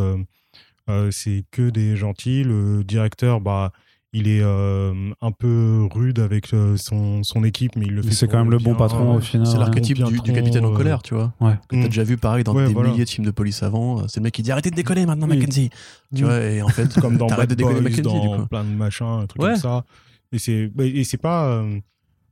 c'est 1.11 1.45
que 1.51 1.69
des 1.69 1.95
gentils. 1.95 2.43
Le 2.43 2.83
directeur, 2.83 3.41
bah. 3.41 3.71
Il 4.15 4.27
est 4.27 4.41
euh, 4.43 4.93
un 5.21 5.31
peu 5.31 5.87
rude 5.91 6.19
avec 6.19 6.53
euh, 6.53 6.77
son, 6.77 7.23
son 7.23 7.43
équipe, 7.43 7.75
mais 7.75 7.85
il 7.87 7.95
le 7.95 8.03
fait. 8.03 8.11
c'est 8.11 8.27
quand 8.27 8.37
même 8.37 8.51
le 8.51 8.59
bon 8.59 8.75
patron 8.75 9.13
euh, 9.13 9.17
au 9.17 9.19
final. 9.19 9.47
C'est 9.47 9.57
l'archétype 9.57 10.03
du, 10.03 10.21
capitaine 10.21 10.65
en 10.65 10.71
euh, 10.73 10.77
colère, 10.77 11.01
tu 11.01 11.15
vois. 11.15 11.33
Ouais. 11.41 11.53
Que 11.67 11.75
t'as 11.77 11.81
Mm. 11.81 11.87
déjà 11.87 12.03
vu 12.03 12.17
pareil 12.17 12.43
dans 12.43 12.53
Ouais, 12.53 12.67
des 12.67 12.73
voilà. 12.73 12.91
milliers 12.91 13.05
de 13.05 13.09
films 13.09 13.25
de 13.25 13.31
police 13.31 13.63
avant. 13.63 14.07
C'est 14.07 14.19
le 14.19 14.25
mec 14.25 14.33
qui 14.35 14.43
dit 14.43 14.51
arrêtez 14.51 14.69
de 14.69 14.75
déconner 14.75 15.07
maintenant, 15.07 15.27
Oui. 15.27 15.37
Mackenzie. 15.39 15.71
Tu 16.15 16.21
Mm. 16.23 16.25
vois, 16.27 16.39
et 16.41 16.61
en 16.61 16.67
fait, 16.67 16.93
comme 17.01 17.17
dans 17.17 17.25
t'arrêtes 17.25 17.49
Bad 17.49 17.57
de 17.57 17.63
déconner 17.63 17.81
Boys, 17.81 17.89
Mackenzie, 17.89 18.21
du 18.21 18.27
coup. 18.37 18.45
plein 18.47 18.63
de 18.63 18.69
machins, 18.69 19.05
un 19.05 19.25
truc 19.25 19.41
Ouais. 19.41 19.49
comme 19.53 19.59
ça. 19.59 19.83
Et 20.31 20.37
c'est 20.39 20.67
bah, 20.67 20.83
et 20.85 21.03
c'est 21.03 21.17
pas 21.17 21.63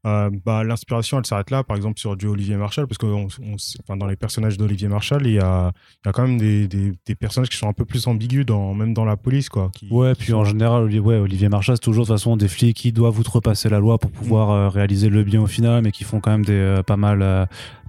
euh, 0.08 0.30
bah, 0.46 0.64
l'inspiration, 0.64 1.20
elle 1.20 1.26
s'arrête 1.26 1.52
là, 1.52 1.64
par 1.64 1.78
exemple 1.78 2.00
sur 2.00 2.16
du 2.18 2.26
Olivier 2.28 2.56
Marshall, 2.56 2.88
parce 2.88 2.98
que 2.98 3.06
on, 3.06 3.28
on- 3.44 3.56
enfin, 3.84 3.98
dans 3.98 4.08
les 4.08 4.16
personnages 4.16 4.58
d'Olivier 4.58 4.88
Marshall, 4.88 5.28
il 5.28 5.34
y 5.34 5.40
a, 5.40 5.72
il 6.04 6.08
y 6.08 6.10
a 6.10 6.12
quand 6.12 6.24
même 6.28 6.38
des, 6.38 6.68
des, 6.68 6.94
des 7.06 7.16
personnages 7.16 7.50
qui 7.50 7.58
sont 7.58 7.68
un 7.70 7.74
peu 7.74 7.86
plus 7.86 8.08
ambigus, 8.08 8.46
dans, 8.46 8.74
même 8.74 8.94
dans 8.94 9.06
la 9.06 9.16
police, 9.18 9.50
quoi. 9.50 9.70
Qui, 9.76 9.88
Ouais, 9.92 10.16
puis 10.16 10.28
sont- 10.32 10.38
en 10.38 10.44
général, 10.44 10.84
Olivier, 10.84 11.00
ouais, 11.02 11.18
Olivier 11.18 11.50
Marchal, 11.50 11.76
c'est 11.76 11.82
toujours 11.84 12.06
de 12.06 12.08
toute 12.10 12.18
façon 12.18 12.36
des 12.38 12.48
flics 12.48 12.76
qui 12.78 12.92
doivent 12.92 13.20
outrepasser 13.20 13.70
la 13.70 13.80
loi 13.80 13.98
pour 14.00 14.12
pouvoir 14.12 14.50
euh, 14.50 14.70
réaliser 14.70 15.10
le 15.10 15.24
bien 15.24 15.42
au 15.42 15.48
final, 15.48 15.84
mais 15.84 15.92
qui 15.92 16.04
font 16.04 16.20
quand 16.20 16.32
même 16.32 16.46
des 16.46 16.54
euh, 16.54 16.82
pas 16.84 16.98
mal, 16.98 17.22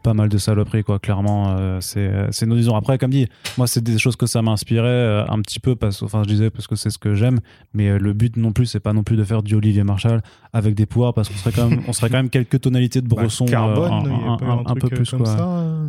pas 0.02 0.14
mal 0.14 0.28
de 0.28 0.36
saloperies, 0.38 0.82
quoi. 0.84 0.98
Clairement, 0.98 1.56
euh, 1.58 1.78
c'est, 1.80 2.10
c'est 2.30 2.46
nous 2.46 2.56
disons. 2.56 2.74
Après, 2.76 2.98
comme 2.98 3.10
dit, 3.10 3.26
moi, 3.56 3.66
c'est 3.66 3.82
des 3.82 3.98
choses 3.98 4.16
que 4.16 4.26
ça 4.26 4.42
m'a 4.42 4.50
inspiré 4.50 4.86
euh, 4.88 5.24
un 5.28 5.40
petit 5.40 5.60
peu 5.60 5.76
parce, 5.76 6.02
enfin, 6.02 6.22
je 6.24 6.28
disais 6.28 6.50
parce 6.50 6.66
que 6.66 6.76
c'est 6.76 6.90
ce 6.90 6.98
que 6.98 7.14
j'aime, 7.14 7.38
mais 7.74 7.88
euh, 7.88 7.98
le 7.98 8.12
but 8.12 8.36
non 8.36 8.52
plus, 8.52 8.66
c'est 8.66 8.80
pas 8.80 8.92
non 8.92 9.02
plus 9.02 9.16
de 9.16 9.24
faire 9.24 9.42
du 9.42 9.54
Olivier 9.54 9.84
Marshall 9.84 10.22
avec 10.52 10.74
des 10.74 10.86
pouvoirs, 10.86 11.14
parce 11.14 11.28
qu'on 11.28 11.36
serait 11.36 11.52
quand 11.52 11.68
même, 11.68 11.82
on 11.88 11.92
serait 11.92 12.10
quand 12.10 12.16
même 12.18 12.30
quelques 12.30 12.60
tonalités 12.60 13.00
de 13.00 13.08
Bah, 13.08 13.16
Bresson, 13.22 13.46
euh, 13.46 13.50
Carbone, 13.50 13.92
un, 13.92 14.74
peu 14.74 14.86
euh, 14.86 14.90
plus, 14.90 15.10
comme 15.10 15.20
quoi. 15.22 15.36
ça. 15.36 15.48
euh 15.48 15.86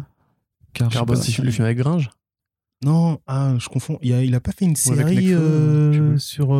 Car- 0.73 0.89
Carbone, 0.89 1.17
si- 1.17 1.41
le 1.41 1.51
film 1.51 1.65
avec 1.65 1.77
Gringe. 1.77 2.09
Non, 2.83 3.19
ah, 3.27 3.53
je 3.59 3.69
confonds. 3.69 3.97
Il 4.01 4.13
a, 4.13 4.23
il 4.23 4.35
a 4.35 4.39
pas 4.39 4.51
fait 4.51 4.65
une 4.65 4.75
série 4.75 5.33
euh, 5.33 6.17
sur. 6.17 6.53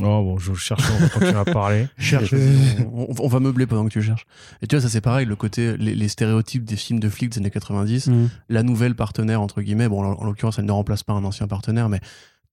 Oh 0.00 0.22
bon, 0.22 0.38
je 0.38 0.54
cherche, 0.54 0.82
on 0.92 0.98
va 1.02 1.08
continuer 1.08 1.34
à 1.38 1.44
parler. 1.44 1.88
Cherche, 1.98 2.32
Euh, 2.32 2.56
on, 2.92 3.08
on 3.18 3.28
va 3.28 3.40
meubler 3.40 3.66
pendant 3.66 3.84
que 3.86 3.92
tu 3.92 4.02
cherches. 4.02 4.26
Et 4.62 4.66
tu 4.66 4.76
vois, 4.76 4.82
ça 4.82 4.88
c'est 4.88 5.00
pareil, 5.00 5.26
le 5.26 5.34
côté, 5.36 5.76
les, 5.76 5.94
les 5.94 6.08
stéréotypes 6.08 6.64
des 6.64 6.76
films 6.76 7.00
de 7.00 7.08
flics 7.08 7.30
des 7.30 7.38
années 7.38 7.50
90, 7.50 8.06
Mm. 8.08 8.28
la 8.48 8.62
nouvelle 8.62 8.94
partenaire, 8.94 9.40
entre 9.40 9.60
guillemets, 9.62 9.88
bon, 9.88 10.04
en, 10.04 10.12
en 10.20 10.24
l'occurrence, 10.24 10.58
elle 10.58 10.66
ne 10.66 10.72
remplace 10.72 11.02
pas 11.02 11.12
un 11.14 11.24
ancien 11.24 11.46
partenaire, 11.48 11.88
mais 11.88 12.00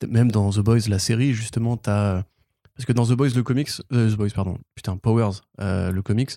même 0.07 0.31
dans 0.31 0.49
The 0.51 0.59
Boys, 0.59 0.87
la 0.87 0.99
série, 0.99 1.33
justement, 1.33 1.77
t'as. 1.77 2.23
Parce 2.75 2.85
que 2.85 2.93
dans 2.93 3.05
The 3.05 3.13
Boys, 3.13 3.29
le 3.35 3.43
comics, 3.43 3.69
euh, 3.93 4.11
The 4.11 4.15
Boys, 4.17 4.29
pardon, 4.35 4.57
putain, 4.75 4.97
Powers, 4.97 5.41
euh, 5.61 5.91
le 5.91 6.01
comics, 6.01 6.31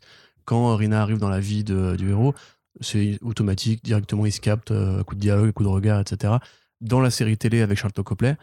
quand 0.45 0.77
Rina 0.77 1.03
arrive 1.03 1.19
dans 1.19 1.29
la 1.29 1.41
vie 1.41 1.65
de- 1.65 1.97
du 1.97 2.11
héros, 2.11 2.35
c'est 2.81 3.19
automatique, 3.23 3.83
directement 3.83 4.25
il 4.25 4.31
se 4.33 4.41
capte, 4.41 4.71
euh, 4.71 5.03
coup 5.03 5.15
de 5.17 5.21
dialogue, 5.21 5.51
coup 5.53 5.65
de 5.65 5.69
regard, 5.69 6.01
etc. 6.01 6.35
Dans 6.81 7.01
la 7.01 7.11
série 7.11 7.37
télé 7.37 7.61
avec 7.61 7.77
Charlton 7.79 8.03
Copley, 8.05 8.37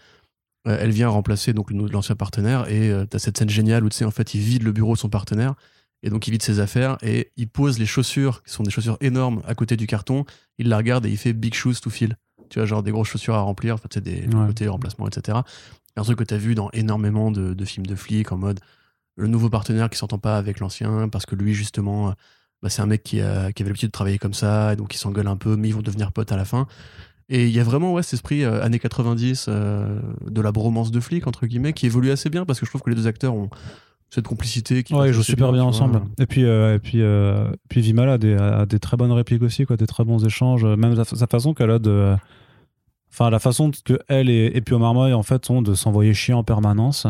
euh, 0.68 0.78
elle 0.80 0.92
vient 0.92 1.10
remplacer 1.10 1.54
donc 1.54 1.72
l'ancien 1.72 2.16
partenaire 2.16 2.70
et 2.70 2.90
euh, 2.92 3.06
t'as 3.06 3.20
cette 3.20 3.38
scène 3.38 3.50
géniale 3.50 3.84
où 3.84 3.90
tu 3.90 3.98
sais 3.98 4.06
en 4.06 4.12
fait 4.12 4.34
il 4.34 4.42
vide 4.42 4.64
le 4.64 4.72
bureau 4.72 4.94
de 4.94 5.00
son 5.00 5.10
partenaire 5.10 5.56
et 6.04 6.10
donc 6.10 6.28
il 6.28 6.32
vide 6.32 6.42
ses 6.44 6.60
affaires 6.60 6.98
et 7.02 7.32
il 7.38 7.48
pose 7.48 7.80
les 7.80 7.86
chaussures 7.86 8.44
qui 8.44 8.52
sont 8.54 8.64
des 8.64 8.72
chaussures 8.72 8.98
énormes 9.02 9.42
à 9.48 9.56
côté 9.56 9.78
du 9.78 9.88
carton 9.88 10.26
il 10.58 10.70
la 10.70 10.78
regarde 10.78 11.06
et 11.06 11.10
il 11.10 11.18
fait 11.18 11.34
big 11.34 11.54
shoes 11.54 11.76
to 11.82 11.90
fill. 11.90 12.16
Tu 12.50 12.60
vois 12.60 12.66
genre 12.66 12.84
des 12.84 12.92
grosses 12.92 13.08
chaussures 13.10 13.36
à 13.36 13.42
remplir 13.42 13.76
en 13.76 13.78
fait 13.78 13.88
c'est 13.94 14.04
des 14.04 14.22
Ouais. 14.28 14.48
côtés 14.48 14.68
remplacements 14.68 15.08
etc 15.08 15.40
un 15.98 16.04
truc 16.04 16.20
que 16.20 16.24
t'as 16.26 16.38
vu 16.38 16.56
dans 16.56 16.70
énormément 16.74 17.32
de, 17.32 17.54
de 17.54 17.66
films 17.66 17.86
de 17.88 17.96
flics 17.96 18.32
en 18.32 18.38
mode 18.38 18.60
le 19.16 19.28
nouveau 19.28 19.50
partenaire 19.50 19.90
qui 19.90 19.98
s'entend 19.98 20.18
pas 20.20 20.38
avec 20.38 20.60
l'ancien 20.60 21.08
parce 21.10 21.26
que 21.26 21.36
lui 21.36 21.54
justement 21.54 22.10
euh, 22.10 22.12
bah, 22.62 22.70
c'est 22.70 22.82
un 22.82 22.86
mec 22.86 23.02
qui, 23.04 23.22
a, 23.22 23.52
qui 23.54 23.64
avait 23.64 23.70
l'habitude 23.70 23.90
de 23.90 23.94
travailler 23.94 24.18
comme 24.18 24.34
ça 24.34 24.74
et 24.74 24.76
donc 24.76 24.94
il 24.94 24.98
s'engueule 24.98 25.28
un 25.28 25.38
peu 25.38 25.56
mais 25.56 25.70
ils 25.70 25.74
vont 25.76 25.82
devenir 25.82 26.12
potes 26.12 26.32
à 26.32 26.38
la 26.38 26.46
fin 26.46 26.68
et 27.30 27.46
il 27.46 27.52
y 27.52 27.60
a 27.60 27.64
vraiment 27.64 27.94
ouais, 27.94 28.04
cet 28.04 28.14
esprit 28.14 28.44
euh, 28.44 28.64
années 28.64 28.80
90 28.80 29.48
euh, 29.48 30.00
de 30.30 30.42
la 30.42 30.52
bromance 30.52 30.92
de 30.92 31.00
flics, 31.00 31.28
entre 31.28 31.46
guillemets, 31.46 31.74
qui 31.74 31.86
évolue 31.86 32.12
assez 32.12 32.30
bien 32.30 32.46
parce 32.46 32.60
que 32.60 32.66
je 32.66 32.72
trouve 32.72 32.82
que 32.82 32.90
les 32.90 32.96
deux 32.96 33.08
acteurs 33.08 33.34
ont 33.34 33.50
cette 34.10 34.28
complicité. 34.28 34.84
Qui 34.84 34.94
Ouais, 34.94 35.10
ils 35.10 35.14
jouent 35.14 35.24
super 35.24 35.52
bien, 35.52 35.64
ensemble. 35.64 36.02
Et 36.20 36.26
puis, 36.26 36.46
euh, 36.46 36.76
et 36.76 36.80
puis, 36.80 37.02
euh, 37.02 37.50
puis 37.70 37.82
Vimala 37.82 38.14
a 38.14 38.18
des, 38.18 38.36
a 38.36 38.66
des 38.66 38.80
très 38.80 38.98
bonnes 38.98 39.12
répliques 39.12 39.42
aussi, 39.42 39.66
quoi, 39.66 39.78
des 39.78 39.88
très 39.88 40.04
bons 40.04 40.24
échanges. 40.26 40.66
Même 40.66 40.96
sa, 40.96 41.04
sa 41.04 41.28
façon 41.28 41.54
qu'elle 41.54 41.72
a 41.72 41.80
de. 41.80 42.16
Enfin, 43.12 43.30
la 43.30 43.40
façon 43.40 43.72
que 43.86 43.98
elle 44.10 44.30
et, 44.30 44.52
et 44.54 44.60
puis 44.60 44.76
Omar 44.76 44.94
Moy, 44.94 45.14
en 45.14 45.24
fait, 45.24 45.46
sont 45.46 45.62
de 45.62 45.74
s'envoyer 45.74 46.14
chier 46.14 46.34
en 46.34 46.44
permanence. 46.44 47.08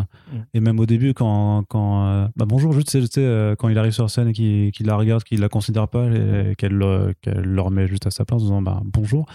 Et 0.54 0.60
même 0.60 0.80
au 0.80 0.86
début, 0.86 1.14
quand. 1.14 1.64
quand 1.68 2.06
euh, 2.06 2.28
bah 2.36 2.46
bonjour, 2.48 2.74
juste, 2.74 2.96
euh, 3.18 3.56
quand 3.56 3.70
il 3.70 3.78
arrive 3.78 3.92
sur 3.92 4.10
scène 4.10 4.28
et 4.28 4.34
qu'il 4.34 4.86
la 4.86 4.96
regarde, 4.96 5.24
qu'il 5.24 5.40
la 5.40 5.50
considère 5.50 5.88
pas, 5.88 6.06
et 6.06 6.54
qu'elle 6.58 6.74
le, 6.74 7.14
qu'elle 7.22 7.42
le 7.42 7.62
remet 7.62 7.88
juste 7.88 8.06
à 8.06 8.12
sa 8.12 8.24
place 8.24 8.42
en 8.42 8.46
disant 8.46 8.62
bah, 8.62 8.82
bonjour. 8.86 9.26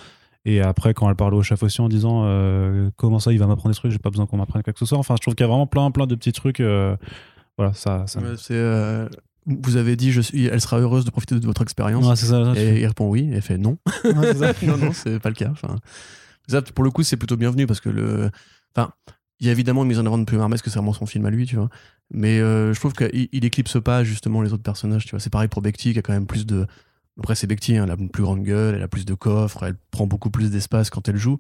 Et 0.44 0.60
après, 0.60 0.94
quand 0.94 1.08
elle 1.08 1.16
parle 1.16 1.34
au 1.34 1.42
chef 1.42 1.62
aussi 1.62 1.80
en 1.80 1.88
disant 1.88 2.22
euh, 2.24 2.90
comment 2.96 3.18
ça, 3.18 3.32
il 3.32 3.38
va 3.38 3.46
m'apprendre 3.46 3.74
des 3.74 3.78
trucs, 3.78 3.92
j'ai 3.92 3.98
pas 3.98 4.10
besoin 4.10 4.26
qu'on 4.26 4.38
m'apprenne 4.38 4.62
quoi 4.62 4.72
que 4.72 4.78
ce 4.78 4.86
soit. 4.86 4.98
Enfin, 4.98 5.14
je 5.16 5.22
trouve 5.22 5.34
qu'il 5.34 5.44
y 5.44 5.48
a 5.48 5.48
vraiment 5.48 5.66
plein, 5.66 5.90
plein 5.90 6.06
de 6.06 6.14
petits 6.14 6.32
trucs. 6.32 6.60
euh, 6.60 6.96
voilà, 7.58 7.74
ça. 7.74 8.06
ça... 8.06 8.20
Ouais, 8.20 8.36
c'est, 8.38 8.54
euh, 8.54 9.06
vous 9.46 9.76
avez 9.76 9.96
dit, 9.96 10.12
je 10.12 10.22
suis, 10.22 10.46
elle 10.46 10.60
sera 10.60 10.78
heureuse 10.78 11.04
de 11.04 11.10
profiter 11.10 11.38
de 11.38 11.46
votre 11.46 11.62
expérience. 11.62 12.06
Ouais, 12.06 12.16
c'est 12.16 12.26
ça. 12.26 12.54
et 12.56 12.80
il 12.80 12.86
répond 12.86 13.08
oui, 13.08 13.28
et 13.30 13.36
elle 13.36 13.42
fait 13.42 13.58
non. 13.58 13.76
Ouais, 14.04 14.12
c'est 14.32 14.38
ça. 14.38 14.52
non, 14.66 14.78
non, 14.78 14.92
c'est 14.92 15.18
pas 15.18 15.28
le 15.28 15.34
cas. 15.34 15.50
Enfin, 15.50 15.76
ça, 16.48 16.62
pour 16.62 16.84
le 16.84 16.90
coup, 16.90 17.02
c'est 17.02 17.18
plutôt 17.18 17.36
bienvenu 17.36 17.66
parce 17.66 17.80
que 17.80 17.90
le. 17.90 18.30
Enfin, 18.74 18.92
il 19.40 19.46
y 19.46 19.50
a 19.50 19.52
évidemment 19.52 19.82
une 19.82 19.88
mise 19.88 19.98
en 19.98 20.06
avant 20.06 20.18
de 20.18 20.24
Plume 20.24 20.40
Hermès 20.40 20.62
que 20.62 20.70
c'est 20.70 20.78
vraiment 20.78 20.92
son 20.92 21.06
film 21.06 21.26
à 21.26 21.30
lui, 21.30 21.46
tu 21.46 21.56
vois. 21.56 21.68
Mais 22.12 22.38
je 22.38 22.78
trouve 22.78 22.92
qu'il 22.92 23.28
il 23.30 23.44
éclipse 23.44 23.78
pas 23.82 24.04
justement 24.04 24.40
les 24.42 24.52
autres 24.52 24.62
personnages, 24.62 25.04
tu 25.04 25.10
vois. 25.10 25.20
C'est 25.20 25.30
pareil 25.30 25.48
pour 25.48 25.60
Bekti 25.60 25.92
qui 25.92 25.98
a 25.98 26.02
quand 26.02 26.12
même 26.14 26.26
plus 26.26 26.46
de. 26.46 26.66
Après, 27.20 27.34
c'est 27.34 27.46
Bekti, 27.46 27.76
hein, 27.76 27.84
elle 27.84 27.90
a 27.90 27.96
une 27.98 28.08
plus 28.08 28.22
grande 28.22 28.42
gueule, 28.42 28.74
elle 28.74 28.82
a 28.82 28.88
plus 28.88 29.04
de 29.04 29.14
coffres, 29.14 29.62
elle 29.62 29.76
prend 29.90 30.06
beaucoup 30.06 30.30
plus 30.30 30.50
d'espace 30.50 30.90
quand 30.90 31.08
elle 31.08 31.16
joue. 31.18 31.38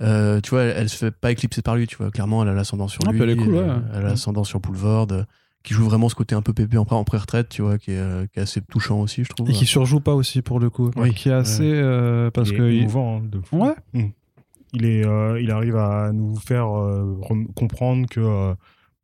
Euh, 0.00 0.40
tu 0.40 0.50
vois, 0.50 0.62
elle, 0.62 0.74
elle 0.76 0.88
se 0.88 0.96
fait 0.96 1.10
pas 1.10 1.30
éclipser 1.30 1.60
par 1.62 1.76
lui, 1.76 1.86
tu 1.86 1.96
vois. 1.96 2.10
Clairement, 2.10 2.42
elle 2.42 2.48
a 2.48 2.54
l'ascendant 2.54 2.88
sur 2.88 3.02
Ah, 3.06 3.12
lui. 3.12 3.22
elle 3.22 3.30
est 3.30 3.36
cool, 3.36 3.54
ouais. 3.54 3.66
Elle 3.92 3.98
a 3.98 4.08
l'ascendant 4.08 4.42
sur 4.44 4.58
Boulevard, 4.60 5.06
euh, 5.12 5.22
qui 5.64 5.74
joue 5.74 5.84
vraiment 5.84 6.08
ce 6.08 6.14
côté 6.14 6.34
un 6.34 6.40
peu 6.40 6.52
pépé 6.54 6.78
en, 6.78 6.84
pré- 6.86 6.94
en 6.96 7.04
pré-retraite, 7.04 7.48
tu 7.50 7.60
vois, 7.62 7.76
qui 7.78 7.90
est, 7.92 7.98
euh, 7.98 8.26
qui 8.32 8.38
est 8.38 8.42
assez 8.42 8.62
touchant 8.62 9.00
aussi, 9.00 9.22
je 9.24 9.28
trouve. 9.28 9.50
Et 9.50 9.52
qui 9.52 9.66
surjoue 9.66 10.00
pas 10.00 10.14
aussi 10.14 10.40
pour 10.40 10.60
le 10.60 10.70
coup. 10.70 10.90
Oui. 10.96 11.12
Qui 11.12 11.28
est 11.28 11.32
assez. 11.32 11.70
euh, 11.74 12.30
parce 12.30 12.48
il 12.50 12.56
que. 12.56 12.62
est 12.62 12.76
il- 12.76 12.80
émouvant, 12.82 13.18
hein, 13.18 13.22
de 13.30 13.40
fou. 13.40 13.58
Ouais. 13.64 13.74
Mm. 13.92 14.08
Il, 14.72 14.84
est, 14.86 15.04
euh, 15.04 15.40
il 15.40 15.50
arrive 15.50 15.76
à 15.76 16.10
nous 16.12 16.36
faire 16.36 16.74
euh, 16.74 17.18
comprendre 17.54 18.06
que 18.08 18.20
euh, 18.20 18.54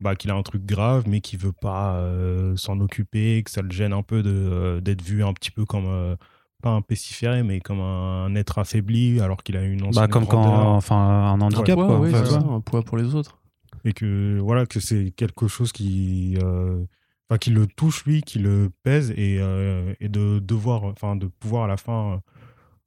bah, 0.01 0.15
qu'il 0.15 0.29
a 0.31 0.35
un 0.35 0.43
truc 0.43 0.65
grave, 0.65 1.05
mais 1.07 1.21
qu'il 1.21 1.39
veut 1.39 1.53
pas 1.53 1.95
euh, 1.95 2.55
s'en 2.57 2.79
occuper, 2.79 3.43
que 3.43 3.51
ça 3.51 3.61
le 3.61 3.71
gêne 3.71 3.93
un 3.93 4.03
peu 4.03 4.23
de, 4.23 4.29
euh, 4.31 4.81
d'être 4.81 5.01
vu 5.01 5.23
un 5.23 5.33
petit 5.33 5.51
peu 5.51 5.65
comme 5.65 5.85
euh, 5.87 6.15
pas 6.61 6.71
un 6.71 6.81
pestiféré, 6.81 7.43
mais 7.43 7.59
comme 7.59 7.79
un, 7.79 8.33
être 8.35 8.57
affaibli, 8.59 9.19
alors 9.21 9.43
qu'il 9.43 9.55
a 9.57 9.63
une 9.63 9.83
ancienne 9.83 10.05
Bah, 10.05 10.07
comme 10.07 10.25
quand. 10.27 10.75
Enfin, 10.75 10.95
un 10.97 11.41
handicap, 11.41 11.75
quoi. 11.75 11.99
ouais. 11.99 12.13
un 12.13 12.59
poids 12.61 12.81
pour 12.83 12.97
les 12.97 13.15
autres. 13.15 13.39
et 13.83 13.93
que 13.93 14.39
voilà 14.39 14.65
que 14.65 14.79
c'est 14.79 15.11
quelque 15.15 15.47
chose 15.47 15.71
qui 15.71 16.37
euh, 16.41 16.83
enfin 17.29 17.37
qui 17.37 17.51
le 17.51 17.67
touche 17.67 18.05
lui 18.05 18.21
qui 18.23 18.39
le 18.39 18.71
pèse 18.83 19.11
et, 19.11 19.37
euh, 19.39 19.93
et 19.99 20.09
de 20.09 20.39
devoir 20.39 20.83
enfin 20.85 21.15
de 21.15 21.27
pouvoir 21.27 21.65
à 21.65 21.67
la 21.67 21.77
fin 21.77 22.21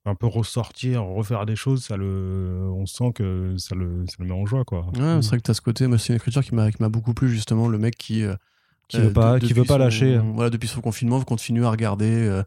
un 0.08 0.14
peu 0.14 0.26
ressortir, 0.26 1.04
refaire 1.04 1.46
des 1.46 1.56
choses, 1.56 1.84
ça 1.84 1.96
le, 1.96 2.68
on 2.74 2.86
sent 2.86 3.12
que 3.14 3.54
ça 3.58 3.74
le, 3.74 4.04
ça 4.06 4.16
le 4.18 4.24
met 4.26 4.32
en 4.32 4.46
joie, 4.46 4.64
quoi. 4.64 4.86
Ouais, 4.96 5.22
c'est 5.22 5.28
vrai 5.28 5.36
que 5.38 5.42
t'as 5.42 5.54
ce 5.54 5.60
côté, 5.60 5.86
moi, 5.86 5.98
c'est 5.98 6.08
une 6.12 6.16
écriture 6.16 6.42
qui 6.42 6.54
m'a, 6.54 6.70
qui 6.70 6.82
m'a 6.82 6.88
beaucoup 6.88 7.14
plu, 7.14 7.28
justement, 7.28 7.68
le 7.68 7.78
mec 7.78 7.96
qui. 7.96 8.22
euh, 8.24 8.34
Qui 8.88 8.96
veut 9.00 9.12
pas- 9.12 9.38
de- 9.38 9.46
qui 9.46 9.52
veut 9.52 9.64
pas 9.64 9.74
son- 9.74 9.78
lâcher. 9.78 10.18
Voilà, 10.34 10.48
depuis 10.50 10.66
son 10.68 10.80
confinement, 10.80 11.18
vous 11.18 11.24
continuez 11.26 11.64
à 11.66 11.70
regarder 11.70 12.10
euh, 12.10 12.42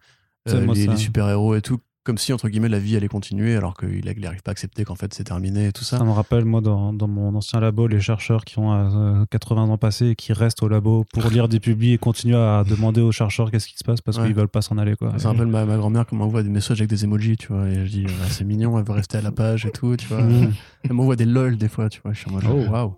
euh, 0.49 0.66
les 0.74 0.86
super-héros 0.97 1.53
et 1.55 1.62
tout, 1.62 1.80
comme 2.04 2.18
si, 2.18 2.34
entre 2.34 2.49
guillemets, 2.49 2.70
la 2.70 2.80
vie 2.80 2.95
allait 2.95 3.08
continuer, 3.08 3.56
alors 3.56 3.76
qu'il 3.78 4.04
n'arrive 4.20 4.41
pas 4.41 4.52
à 4.52 4.54
accepter 4.54 4.84
qu'en 4.84 4.95
fait 4.95 5.14
c'est 5.14 5.24
terminé 5.26 5.68
et 5.68 5.72
tout 5.72 5.84
ça. 5.84 5.97
Ça 5.99 6.04
me 6.04 6.12
rappelle, 6.12 6.45
moi, 6.45 6.60
dans, 6.62 6.93
dans 6.93 7.08
mon 7.08 7.36
ancien 7.36 7.60
labo, 7.60 7.86
les 7.88 7.99
chercheurs 7.99 8.43
qui 8.43 8.58
ont 8.60 8.74
euh, 8.74 9.26
80 9.30 9.64
ans 9.64 9.78
passés 9.78 10.08
et 10.08 10.16
qui 10.16 10.34
restent 10.34 10.64
au 10.64 10.68
labo 10.68 11.06
pour 11.14 11.30
lire 11.30 11.47
des 11.47 11.60
publis 11.60 11.93
et 11.93 11.97
continuent 11.97 12.36
à 12.36 12.64
demander 12.68 13.02
aux 13.02 13.12
chercheurs 13.12 13.52
qu'est-ce 13.52 13.68
qui 13.68 13.78
se 13.78 13.84
passe 13.84 14.02
parce 14.02 14.18
Ouais. 14.18 14.26
qu'ils 14.28 14.36
veulent 14.36 14.47
pas 14.47 14.62
s'en 14.62 14.78
aller. 14.78 14.95
Quoi. 14.95 15.14
Ça 15.20 15.30
rappelle 15.30 15.47
ma, 15.47 15.66
ma 15.66 15.78
grand-mère 15.78 16.06
qui 16.08 16.16
m'envoie 16.16 16.43
des 16.43 16.49
messages 16.49 16.80
avec 16.82 16.89
des 16.89 17.04
emojis, 17.04 17.38
tu 17.38 17.47
vois, 17.54 17.68
et 17.68 17.86
je 17.86 17.91
dis, 17.91 18.06
ah, 18.08 18.26
c'est 18.30 18.45
mignon, 18.45 18.78
elle 18.80 18.86
veut 18.86 18.93
rester 18.93 19.18
à 19.18 19.22
la 19.22 19.32
page 19.32 19.66
et 19.66 19.72
tout, 19.72 19.95
tu 19.95 20.08
vois. 20.08 20.22
Mm. 20.24 20.54
Elle 20.84 20.93
m'envoie 20.93 21.16
des 21.16 21.26
lol 21.26 21.58
des 21.58 21.68
fois, 21.70 21.88
tu 21.89 22.02
vois. 22.04 22.14
Je 22.14 22.20
suis 22.20 22.30
en 22.30 22.34
mode, 22.34 22.43
Oh. 22.49 22.72
waouh, 22.72 22.95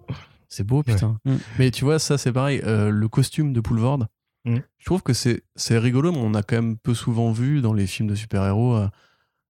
c'est 0.48 0.66
beau, 0.66 0.82
putain. 0.84 1.18
Mm. 1.26 1.34
Mais 1.60 1.72
tu 1.72 1.84
vois, 1.84 2.00
ça, 2.00 2.18
c'est 2.18 2.32
pareil. 2.32 2.62
euh, 2.66 2.90
le 2.90 3.08
costume 3.10 3.52
de 3.54 3.60
Poulvord, 3.60 4.06
Mm. 4.46 4.58
je 4.78 4.86
trouve 4.86 5.04
que 5.04 5.14
c'est 5.14 5.44
c'est 5.56 5.78
rigolo, 5.78 6.12
mais 6.12 6.20
on 6.20 6.34
a 6.34 6.44
quand 6.44 6.56
même 6.58 6.78
peu 6.78 6.94
souvent 6.94 7.32
vu 7.32 7.62
dans 7.62 7.74
les 7.74 7.88
films 7.88 8.10
de 8.10 8.16
super-héros 8.16 8.76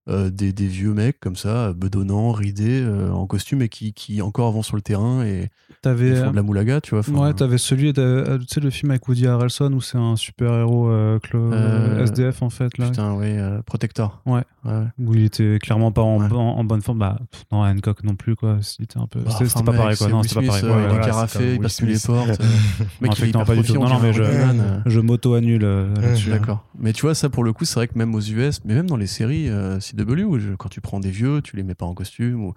euh, 0.10 0.26
euh, 0.26 0.30
des, 0.30 0.52
des 0.52 0.68
vieux 0.68 0.94
mecs 0.94 1.20
comme 1.20 1.36
ça, 1.38 1.72
bedonnants, 1.74 2.32
ridés, 2.34 2.82
euh, 2.84 3.10
en 3.12 3.26
costume 3.26 3.62
et 3.62 3.70
qui, 3.70 3.94
qui 3.94 4.22
encore 4.22 4.52
vont 4.52 4.62
sur 4.62 4.76
le 4.76 4.82
terrain 4.82 5.24
et, 5.26 5.44
et 5.44 5.50
T'avais, 5.82 6.16
font 6.16 6.32
de 6.32 6.36
la 6.36 6.44
moulaga, 6.44 6.82
tu 6.82 6.96
vois. 6.96 7.10
Ouais, 7.10 7.34
t'avais 7.34 7.58
celui, 7.58 7.94
de, 7.94 8.38
tu 8.42 8.46
sais, 8.54 8.60
le 8.60 8.70
film 8.70 8.92
avec 8.92 9.08
Woody 9.08 9.28
Harrelson 9.28 9.72
où 9.74 9.82
c'est 9.82 9.98
un 9.98 10.16
super-héros 10.16 10.90
euh, 10.90 11.20
Euh, 11.36 12.04
SDF 12.04 12.42
en 12.42 12.50
fait, 12.50 12.78
là, 12.78 12.88
Putain, 12.90 13.14
oui, 13.14 13.28
euh, 13.30 13.62
Protector. 13.66 14.22
Ouais. 14.26 14.42
ouais. 14.66 14.84
où 15.00 15.14
il 15.14 15.24
était 15.26 15.58
clairement 15.62 15.92
pas 15.92 16.02
en, 16.02 16.20
Ouais. 16.22 16.32
en- 16.32 16.36
en 16.60 16.64
bonne 16.64 16.82
forme. 16.82 17.00
Bah, 17.00 17.18
pff, 17.32 17.44
non, 17.52 17.64
Hancock 17.64 18.04
non 18.04 18.16
plus, 18.16 18.36
quoi. 18.36 18.58
C'était 18.62 18.98
un 19.00 19.08
peu. 19.08 19.20
Bah, 19.20 19.32
c'était 19.32 19.46
enfin, 19.56 19.64
pas 19.64 19.74
pareil, 19.74 19.98
quoi. 19.98 20.10
Non, 20.10 20.24
c'était 20.24 20.36
pas 20.36 20.48
pareil. 20.48 20.64
euh, 20.66 20.68
Ouais, 20.76 20.82
il 20.82 20.86
est 20.86 20.90
voilà, 20.90 21.06
carafé, 21.06 21.54
il 21.56 21.60
passe 21.60 21.78
plus 21.78 21.88
les 21.88 22.00
portes. 22.06 22.30
euh, 22.30 22.34
mec, 22.80 22.88
il 23.02 23.06
est 23.08 23.12
effectivement, 23.12 23.44
hyper 23.44 23.46
pas 23.46 23.56
du 23.62 23.68
tout. 23.68 23.74
Non, 23.76 23.90
non, 23.90 24.00
mais 24.02 24.14
je- 24.14 24.24
euh. 24.24 25.02
M'auto-annule 25.04 25.64
euh, 25.64 25.94
là-dessus. 25.96 26.30
D'accord. 26.30 26.66
Mais 26.80 26.94
tu 26.94 27.02
vois, 27.02 27.14
ça 27.16 27.30
pour 27.30 27.44
le 27.44 27.52
coup, 27.54 27.66
c'est 27.66 27.76
vrai 27.76 27.88
que 27.88 27.98
même 27.98 28.14
aux 28.16 28.22
US, 28.22 28.60
mais 28.66 28.74
même 28.74 28.88
dans 28.88 28.96
les 28.98 29.08
séries 29.08 29.50
euh, 29.98 30.06
CW, 30.06 30.24
où 30.24 30.40
je- 30.40 30.54
quand 30.54 30.70
tu 30.70 30.82
prends 30.82 31.00
des 31.00 31.12
vieux, 31.12 31.42
tu 31.42 31.56
les 31.56 31.64
mets 31.64 31.76
pas 31.76 31.86
en 31.86 31.94
costume. 31.94 32.44
Ou... 32.46 32.54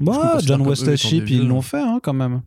Bah, 0.00 0.38
John 0.44 0.62
des 0.62 0.94
ils 1.30 1.46
l'ont 1.46 1.62
fait 1.62 1.80
hein, 1.80 2.00
quand 2.02 2.14
même. 2.14 2.42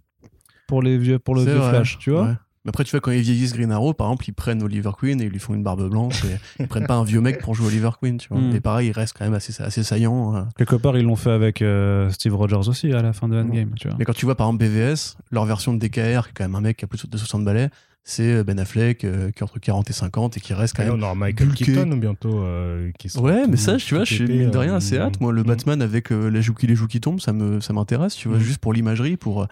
Pour, 0.68 0.82
les 0.82 0.98
vieux, 0.98 1.20
pour 1.20 1.36
le 1.36 1.44
vieux 1.44 1.54
vrai, 1.54 1.70
Flash, 1.70 1.98
tu 1.98 2.12
vois. 2.12 2.26
ouais. 2.26 2.34
Mais 2.66 2.70
après, 2.72 2.84
tu 2.84 2.92
vois, 2.92 3.00
quand 3.00 3.12
ils 3.12 3.22
vieillissent 3.22 3.54
Green 3.54 3.72
Arrow, 3.72 3.94
par 3.94 4.08
exemple, 4.08 4.26
ils 4.28 4.34
prennent 4.34 4.62
Oliver 4.62 4.92
Queen 5.00 5.22
et 5.22 5.24
ils 5.24 5.30
lui 5.32 5.40
font 5.40 5.54
une 5.54 5.64
barbe 5.64 5.90
blanche. 5.90 6.26
Et 6.26 6.38
ils 6.60 6.68
prennent 6.68 6.86
pas 6.86 6.96
un 6.96 7.06
vieux 7.06 7.22
mec 7.22 7.40
pour 7.40 7.56
jouer 7.56 7.68
Oliver 7.68 7.92
Queen, 8.02 8.18
tu 8.18 8.28
vois. 8.28 8.42
Mm. 8.42 8.56
Et 8.56 8.60
pareil, 8.60 8.90
il 8.90 8.92
reste 8.92 9.16
quand 9.18 9.24
même 9.24 9.34
assez, 9.34 9.64
assez 9.64 9.84
saillant. 9.84 10.36
euh. 10.36 10.42
Quelque 10.58 10.76
part, 10.76 10.98
ils 10.98 11.06
l'ont 11.06 11.16
fait 11.16 11.32
avec 11.32 11.62
euh, 11.62 12.10
Steve 12.10 12.36
Rogers 12.36 12.68
aussi 12.68 12.92
à 12.92 13.02
la 13.02 13.14
fin 13.14 13.30
de 13.30 13.38
Endgame, 13.38 13.72
tu 13.76 13.88
vois. 13.88 13.96
Mais 13.98 14.04
quand 14.04 14.12
tu 14.12 14.26
vois, 14.26 14.36
par 14.36 14.48
exemple, 14.48 14.66
BVS, 14.66 15.16
leur 15.32 15.46
version 15.46 15.74
de 15.74 15.80
DKR, 15.80 15.94
qui 15.96 16.02
est 16.02 16.34
quand 16.36 16.44
même 16.44 16.56
un 16.56 16.62
mec 16.62 16.76
qui 16.76 16.84
a 16.84 16.90
plus 16.90 17.06
de 17.08 17.18
60 17.18 17.46
balais, 17.46 17.70
c'est 18.10 18.44
Ben 18.46 18.58
Affleck, 18.58 19.04
euh, 19.04 19.32
qui 19.32 19.40
est 19.40 19.44
entre 19.44 19.60
40 19.60 19.90
et 19.90 19.94
50 19.94 20.38
et 20.38 20.40
qui 20.40 20.54
reste 20.54 20.76
quand 20.78 20.84
Et 20.84 20.86
même 20.86 20.96
on 21.00 21.02
aura 21.04 21.14
Michael 21.14 21.48
bulké. 21.50 21.66
Keaton 21.66 21.98
bientôt. 21.98 22.40
euh, 22.42 22.90
qui 22.98 23.10
sera 23.10 23.22
Ouais, 23.26 23.44
tout- 23.44 23.52
mais 23.52 23.58
ça, 23.58 23.76
tu 23.76 23.96
vois, 23.96 24.06
je 24.06 24.14
suis 24.14 24.26
mine 24.28 24.50
de 24.50 24.58
rien 24.58 24.74
euh, 24.74 24.78
assez 24.78 24.98
hâte. 24.98 25.20
Moi, 25.20 25.34
le 25.34 25.42
mm. 25.44 25.48
Batman 25.48 25.82
avec 25.82 26.12
euh, 26.14 26.30
les, 26.30 26.42
joues 26.42 26.54
qui, 26.54 26.68
les 26.68 26.76
joues 26.76 26.88
qui 26.88 27.02
tombent, 27.02 27.20
ça 27.20 27.34
me 27.34 27.60
ça 27.60 27.74
m'intéresse, 27.74 28.16
tu 28.16 28.30
vois, 28.30 28.38
Mm. 28.38 28.42
juste 28.42 28.60
pour 28.60 28.72
l'imagerie, 28.72 29.18
pour, 29.18 29.42
euh, 29.44 29.46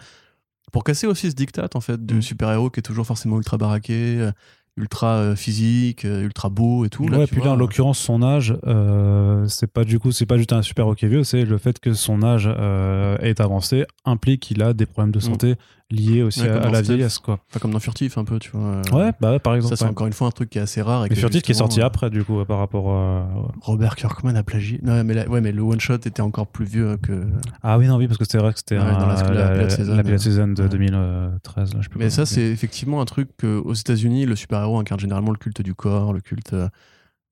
pour 0.72 0.84
casser 0.84 1.06
aussi 1.06 1.30
ce 1.30 1.36
diktat, 1.36 1.68
en 1.74 1.80
fait, 1.80 2.04
du 2.04 2.14
Mm. 2.16 2.22
super-héros 2.22 2.70
qui 2.70 2.80
est 2.80 2.82
toujours 2.82 3.06
forcément 3.06 3.36
ultra 3.36 3.58
baraqué, 3.58 4.16
euh, 4.20 4.32
ultra 4.78 5.16
euh, 5.16 5.36
physique, 5.36 6.04
euh, 6.04 6.22
ultra 6.22 6.48
beau 6.50 6.84
et 6.84 6.88
tout. 6.90 7.04
ouais, 7.04 7.26
tu 7.26 7.34
puis 7.34 7.42
là, 7.42 7.52
en 7.52 7.56
l'occurrence, 7.56 7.98
son 7.98 8.22
âge, 8.22 8.54
euh, 8.66 9.46
c'est 9.48 9.66
pas 9.70 9.84
du 9.84 9.98
coup, 9.98 10.12
c'est 10.12 10.26
pas 10.26 10.36
juste 10.36 10.52
un 10.52 10.60
super 10.62 10.86
hockey 10.86 11.08
vieux, 11.08 11.24
c'est 11.24 11.44
le 11.44 11.56
fait 11.58 11.78
que 11.80 11.92
son 11.94 12.22
âge 12.22 12.46
euh, 12.46 13.16
est 13.18 13.40
avancé 13.40 13.84
implique 14.04 14.42
qu'il 14.42 14.62
a 14.62 14.72
des 14.74 14.84
problèmes 14.86 15.12
de 15.12 15.20
santé 15.20 15.54
liés 15.90 16.22
aussi. 16.22 16.40
Ouais, 16.42 16.48
à, 16.48 16.68
la 16.70 16.82
vieillesse, 16.82 17.18
quoi. 17.18 17.38
Pas 17.52 17.60
comme 17.60 17.70
dans 17.72 17.78
Furtif, 17.78 18.18
un 18.18 18.24
peu, 18.24 18.38
tu 18.38 18.50
vois. 18.50 18.60
euh, 18.60 18.82
Ouais, 18.92 19.12
bah 19.20 19.30
ouais, 19.30 19.38
par 19.38 19.54
exemple. 19.54 19.70
Ça, 19.70 19.76
c'est 19.76 19.84
ouais. 19.84 19.90
encore 19.90 20.06
une 20.08 20.12
fois 20.12 20.26
un 20.26 20.30
truc 20.32 20.50
qui 20.50 20.58
est 20.58 20.62
assez 20.62 20.82
rare. 20.82 21.06
Et 21.06 21.08
Mais 21.10 21.14
Furtif 21.16 21.42
qui 21.42 21.52
est 21.52 21.54
sorti 21.54 21.80
euh, 21.80 21.86
après, 21.86 22.10
du 22.10 22.24
coup, 22.24 22.44
par 22.44 22.58
rapport 22.58 22.90
à. 22.90 23.28
Robert 23.60 23.94
Kirkman 23.96 24.34
a 24.34 24.42
plagié. 24.42 24.80
Non, 24.82 25.04
mais, 25.04 25.14
la- 25.14 25.28
ouais, 25.28 25.40
mais 25.40 25.52
le 25.52 25.62
one-shot 25.62 25.94
était 26.04 26.20
encore 26.22 26.48
plus 26.48 26.64
vieux 26.64 26.96
que. 26.96 27.26
Ah 27.62 27.78
oui, 27.78 27.86
non, 27.86 27.96
oui, 27.98 28.06
parce 28.08 28.18
que 28.18 28.24
c'est 28.28 28.38
vrai 28.38 28.52
que 28.52 28.58
c'était 28.58 28.76
Ouais, 28.78 28.82
un- 28.84 28.98
dans 28.98 29.06
la- 29.06 29.22
la 29.32 29.54
la, 29.56 29.70
Season, 29.70 29.94
la 29.96 30.02
euh, 30.04 30.18
Season 30.18 30.48
de 30.48 30.62
ouais. 30.64 30.68
2013. 30.68 31.74
Là, 31.74 31.80
je 31.80 31.88
plus 31.88 31.98
Mais 31.98 32.10
ça, 32.10 32.26
c'est 32.26 32.42
effectivement 32.42 33.00
un 33.00 33.04
truc 33.04 33.28
que, 33.36 33.58
aux 33.58 33.74
États-Unis, 33.74 34.26
le 34.26 34.34
super-héros 34.36 34.78
incarne 34.78 35.00
généralement 35.00 35.30
le 35.30 35.38
culte 35.38 35.62
du 35.62 35.74
corps, 35.74 36.12
le 36.12 36.20
culte 36.20 36.52
euh, 36.52 36.68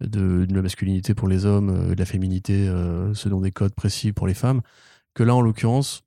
de, 0.01 0.45
de 0.45 0.55
la 0.55 0.63
masculinité 0.63 1.15
pour 1.15 1.29
les 1.29 1.45
hommes, 1.47 1.89
de 1.95 1.99
la 1.99 2.05
féminité 2.07 2.69
euh, 2.69 3.15
selon 3.15 3.41
des 3.41 3.51
codes 3.53 3.75
précis 3.75 4.13
pour 4.13 4.27
les 4.27 4.35
femmes. 4.35 4.61
Que 5.15 5.23
là, 5.23 5.35
en 5.35 5.41
l'occurrence, 5.41 6.03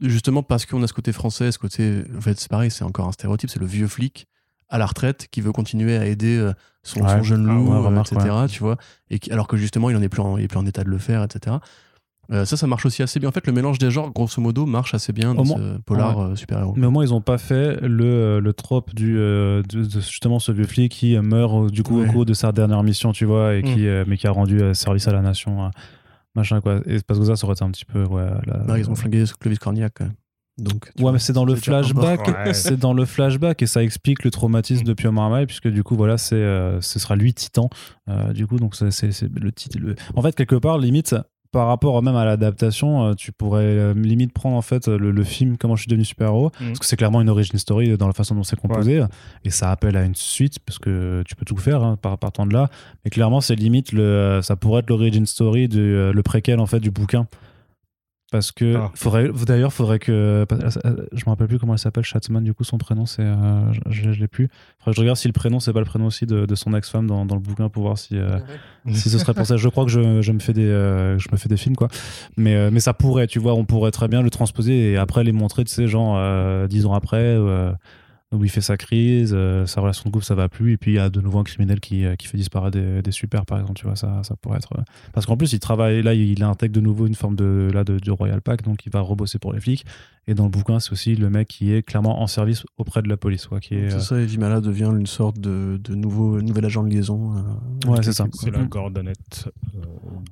justement 0.00 0.42
parce 0.42 0.66
qu'on 0.66 0.82
a 0.82 0.86
ce 0.86 0.92
côté 0.92 1.12
français, 1.12 1.52
ce 1.52 1.58
côté. 1.58 2.02
En 2.16 2.20
fait, 2.20 2.38
c'est 2.38 2.50
pareil, 2.50 2.70
c'est 2.70 2.84
encore 2.84 3.06
un 3.08 3.12
stéréotype, 3.12 3.50
c'est 3.50 3.60
le 3.60 3.66
vieux 3.66 3.86
flic 3.88 4.26
à 4.68 4.78
la 4.78 4.86
retraite 4.86 5.28
qui 5.30 5.40
veut 5.40 5.52
continuer 5.52 5.96
à 5.96 6.06
aider 6.06 6.36
euh, 6.36 6.52
son, 6.82 7.00
Ouais. 7.02 7.08
son 7.10 7.22
jeune 7.22 7.46
Ah 7.48 7.54
loup, 7.54 7.68
ouais, 7.70 7.76
euh, 7.76 7.80
remarque, 7.80 8.12
etc. 8.12 8.34
Tu 8.48 8.60
vois, 8.60 8.76
et 9.10 9.18
qui- 9.18 9.30
alors 9.30 9.46
que 9.46 9.56
justement, 9.56 9.90
il 9.90 9.96
en 9.96 10.02
est 10.02 10.08
plus 10.08 10.22
en, 10.22 10.36
il 10.38 10.44
est 10.44 10.48
plus 10.48 10.58
en 10.58 10.66
état 10.66 10.82
de 10.84 10.88
le 10.90 10.98
faire, 10.98 11.22
etc. 11.22 11.56
Euh, 12.32 12.46
ça, 12.46 12.56
ça 12.56 12.66
marche 12.66 12.86
aussi 12.86 13.02
assez 13.02 13.20
bien. 13.20 13.28
En 13.28 13.32
fait, 13.32 13.46
le 13.46 13.52
mélange 13.52 13.78
des 13.78 13.90
genres, 13.90 14.10
grosso 14.10 14.40
modo, 14.40 14.64
marche 14.64 14.94
assez 14.94 15.12
bien 15.12 15.34
dans 15.34 15.44
moins- 15.44 15.58
ce 15.58 15.78
polar 15.82 16.18
euh, 16.18 16.34
super-héros. 16.34 16.72
Mais 16.74 16.86
au 16.86 16.90
moins, 16.90 17.04
ils 17.04 17.12
ont 17.12 17.20
pas 17.20 17.36
fait 17.36 17.78
le, 17.82 18.40
le 18.40 18.52
trope 18.54 18.94
du, 18.94 19.18
euh, 19.18 19.62
de, 19.68 19.84
de 19.84 20.00
justement 20.00 20.38
ce 20.38 20.50
vieux 20.50 20.64
flic 20.64 20.90
qui 20.90 21.18
meurt 21.18 21.52
au- 21.52 21.68
du 21.70 21.82
coup 21.82 22.00
Ouais. 22.00 22.08
au 22.08 22.12
cours 22.12 22.24
de 22.24 22.32
sa 22.32 22.50
dernière 22.50 22.82
mission, 22.82 23.12
tu 23.12 23.26
vois, 23.26 23.54
et 23.56 23.62
qui, 23.62 23.86
euh, 23.86 24.04
mais 24.08 24.16
qui 24.16 24.26
a 24.26 24.30
rendu 24.30 24.58
service 24.74 25.06
à 25.06 25.12
la 25.12 25.20
nation, 25.20 25.66
euh, 25.66 25.68
machin 26.34 26.60
quoi. 26.60 26.80
Et 26.86 26.98
parce 27.06 27.18
que 27.20 27.26
ça, 27.26 27.36
ça 27.36 27.44
aurait 27.46 27.54
été 27.54 27.64
un 27.64 27.70
petit 27.70 27.84
peu, 27.84 28.04
ouais. 28.04 28.26
la- 28.46 28.58
Non, 28.64 28.76
ils 28.76 28.88
ont 28.90 28.94
flingué 28.94 29.24
Clovis 29.40 29.58
Cornillac 29.58 29.92
quand 29.94 30.04
même. 30.04 30.14
Donc, 30.56 30.84
Ouais, 30.84 31.02
vois, 31.02 31.10
mais 31.12 31.18
c'est 31.18 31.32
dans 31.32 31.44
le 31.44 31.56
flashback. 31.56 32.28
Ouais. 32.28 32.54
C'est 32.54 32.76
dans 32.78 32.92
le 32.92 33.04
flashback 33.04 33.60
et 33.62 33.66
ça 33.66 33.82
explique 33.82 34.22
le 34.22 34.30
traumatisme 34.30 34.84
de 34.84 34.92
Pio 34.92 35.10
Marmaille 35.10 35.46
puisque 35.46 35.66
du 35.66 35.82
coup 35.82 35.96
voilà 35.96 36.16
c'est 36.16 36.36
euh, 36.36 36.80
ce 36.80 37.00
sera 37.00 37.16
lui 37.16 37.34
Titan. 37.34 37.68
Euh, 38.08 38.32
du 38.32 38.46
coup 38.46 38.58
donc 38.60 38.76
c'est 38.76 38.92
c'est- 38.92 39.10
c'est 39.10 39.28
le 39.36 39.50
titre. 39.50 39.78
Le... 39.80 39.96
En 40.14 40.22
fait 40.22 40.32
quelque 40.36 40.54
part 40.54 40.78
limite 40.78 41.16
par 41.54 41.68
rapport 41.68 42.02
même 42.02 42.16
à 42.16 42.24
l'adaptation, 42.24 43.06
euh, 43.06 43.14
tu 43.14 43.30
pourrais 43.30 43.62
euh, 43.62 43.94
limite 43.94 44.32
prendre 44.32 44.56
en 44.56 44.62
fait 44.62 44.88
le, 44.88 45.12
le 45.12 45.24
film 45.24 45.56
Comment 45.56 45.76
je 45.76 45.82
suis 45.82 45.88
devenu 45.88 46.04
super 46.04 46.26
héros 46.26 46.50
Mm. 46.60 46.66
parce 46.66 46.80
que 46.80 46.86
c'est 46.86 46.96
clairement 46.96 47.20
une 47.20 47.30
origin 47.30 47.56
story 47.58 47.96
dans 47.96 48.08
la 48.08 48.12
façon 48.12 48.34
dont 48.34 48.42
c'est 48.42 48.58
composé 48.58 49.02
et 49.44 49.50
ça 49.50 49.70
appelle 49.70 49.96
à 49.96 50.04
une 50.04 50.14
suite 50.16 50.58
parce 50.58 50.78
que 50.78 51.22
tu 51.26 51.36
peux 51.36 51.44
tout 51.44 51.56
faire 51.56 51.82
hein, 51.82 51.96
par 52.00 52.18
partant 52.18 52.44
de 52.46 52.52
là. 52.52 52.68
Mais 53.04 53.10
clairement 53.10 53.40
c'est 53.40 53.54
limite 53.54 53.92
le 53.92 54.02
euh, 54.02 54.42
ça 54.42 54.56
pourrait 54.56 54.80
être 54.80 54.90
l'origin 54.90 55.24
story 55.24 55.68
du 55.68 55.78
le 56.12 56.22
préquel 56.22 56.58
en 56.60 56.66
fait 56.66 56.80
du 56.80 56.90
bouquin. 56.90 57.26
Parce 58.34 58.50
que 58.50 58.74
Ah. 58.74 58.90
faudrait 58.96 59.30
d'ailleurs 59.46 59.72
faudrait 59.72 60.00
que 60.00 60.44
je 60.50 61.20
me 61.24 61.30
rappelle 61.30 61.46
plus 61.46 61.60
comment 61.60 61.74
elle 61.74 61.78
s'appelle 61.78 62.02
Schatzman 62.02 62.42
du 62.42 62.52
coup 62.52 62.64
son 62.64 62.78
prénom 62.78 63.06
c'est 63.06 63.22
euh, 63.22 63.72
je, 63.72 63.78
je, 63.90 64.10
je 64.10 64.18
l'ai 64.20 64.26
plus. 64.26 64.48
Faudrait 64.80 64.90
que 64.90 64.96
je 64.96 65.00
regarde 65.02 65.16
si 65.16 65.28
le 65.28 65.32
prénom 65.32 65.60
c'est 65.60 65.72
pas 65.72 65.78
le 65.78 65.84
prénom 65.84 66.06
aussi 66.06 66.26
de, 66.26 66.44
de 66.44 66.54
son 66.56 66.74
ex-femme 66.74 67.06
dans, 67.06 67.24
dans 67.26 67.36
le 67.36 67.40
bouquin 67.40 67.68
pour 67.68 67.84
voir 67.84 67.96
si 67.96 68.16
euh, 68.18 68.40
si 68.92 69.08
ce 69.08 69.18
serait 69.20 69.34
pour 69.34 69.46
ça. 69.46 69.56
Je 69.56 69.68
crois 69.68 69.84
que 69.84 69.92
je, 69.92 70.20
je 70.20 70.32
me 70.32 70.40
fais 70.40 70.52
des 70.52 70.66
euh, 70.66 71.16
je 71.16 71.28
me 71.30 71.36
fais 71.36 71.48
des 71.48 71.56
films 71.56 71.76
quoi. 71.76 71.86
Mais 72.36 72.56
euh, 72.56 72.70
mais 72.72 72.80
ça 72.80 72.92
pourrait 72.92 73.28
tu 73.28 73.38
vois 73.38 73.54
on 73.54 73.64
pourrait 73.64 73.92
très 73.92 74.08
bien 74.08 74.20
le 74.20 74.30
transposer 74.30 74.90
et 74.92 74.96
après 74.96 75.22
les 75.22 75.30
montrer 75.30 75.62
tu 75.62 75.72
sais 75.72 75.86
genre 75.86 76.16
euh, 76.18 76.66
dix 76.66 76.86
ans 76.86 76.94
après 76.94 77.18
euh, 77.22 77.70
où 78.34 78.44
il 78.44 78.50
fait 78.50 78.60
sa 78.60 78.76
crise, 78.76 79.32
euh, 79.34 79.66
sa 79.66 79.80
relation 79.80 80.04
de 80.06 80.12
couple 80.12 80.24
ça 80.24 80.34
va 80.34 80.48
plus 80.48 80.72
et 80.72 80.76
puis 80.76 80.92
il 80.92 80.94
y 80.94 80.98
a 80.98 81.08
de 81.08 81.20
nouveau 81.20 81.38
un 81.38 81.44
criminel 81.44 81.80
qui, 81.80 82.04
euh, 82.04 82.14
fait 82.22 82.36
disparaître 82.36 82.76
des, 82.78 83.12
super 83.12 83.46
par 83.46 83.60
exemple 83.60 83.78
tu 83.78 83.86
vois 83.86 83.96
ça 83.96 84.22
ça 84.22 84.34
pourrait 84.36 84.58
être 84.58 84.72
euh, 84.78 84.82
parce 85.12 85.26
qu'en 85.26 85.36
plus 85.36 85.52
il 85.52 85.60
travaille 85.60 86.02
là 86.02 86.14
il 86.14 86.42
intègre 86.42 86.74
de 86.74 86.80
nouveau 86.80 87.06
une 87.06 87.14
forme 87.14 87.36
de 87.36 87.70
là 87.72 87.84
de, 87.84 88.10
Royal 88.10 88.40
Pack 88.40 88.62
donc 88.62 88.86
il 88.86 88.92
va 88.92 89.00
rebosser 89.00 89.38
pour 89.38 89.52
les 89.52 89.60
flics 89.60 89.84
et 90.26 90.34
dans 90.34 90.44
le 90.44 90.50
bouquin 90.50 90.80
c'est 90.80 90.92
aussi 90.92 91.14
le 91.16 91.28
mec 91.30 91.48
qui 91.48 91.72
est 91.72 91.82
clairement 91.82 92.22
en 92.22 92.26
service 92.26 92.64
auprès 92.78 93.02
de 93.02 93.08
la 93.08 93.16
police 93.16 93.46
quoi 93.46 93.60
qui 93.60 93.74
est 93.74 93.90
C'est 93.90 93.96
euh, 93.96 94.00
ça, 94.00 94.20
et 94.20 94.24
Vimala 94.26 94.60
devient 94.60 94.90
une 94.96 95.06
sorte 95.06 95.38
de, 95.38 95.78
de 95.82 95.94
nouveau, 95.94 96.40
nouvel 96.40 96.64
agent 96.64 96.82
de 96.82 96.88
liaison. 96.88 97.36
euh, 97.36 97.90
Ouais, 97.90 97.98
c'est 98.02 98.12
ça. 98.12 98.26
C'est 98.32 98.50
la 98.50 98.64
Gordonette. 98.64 99.48
euh, 99.76 99.80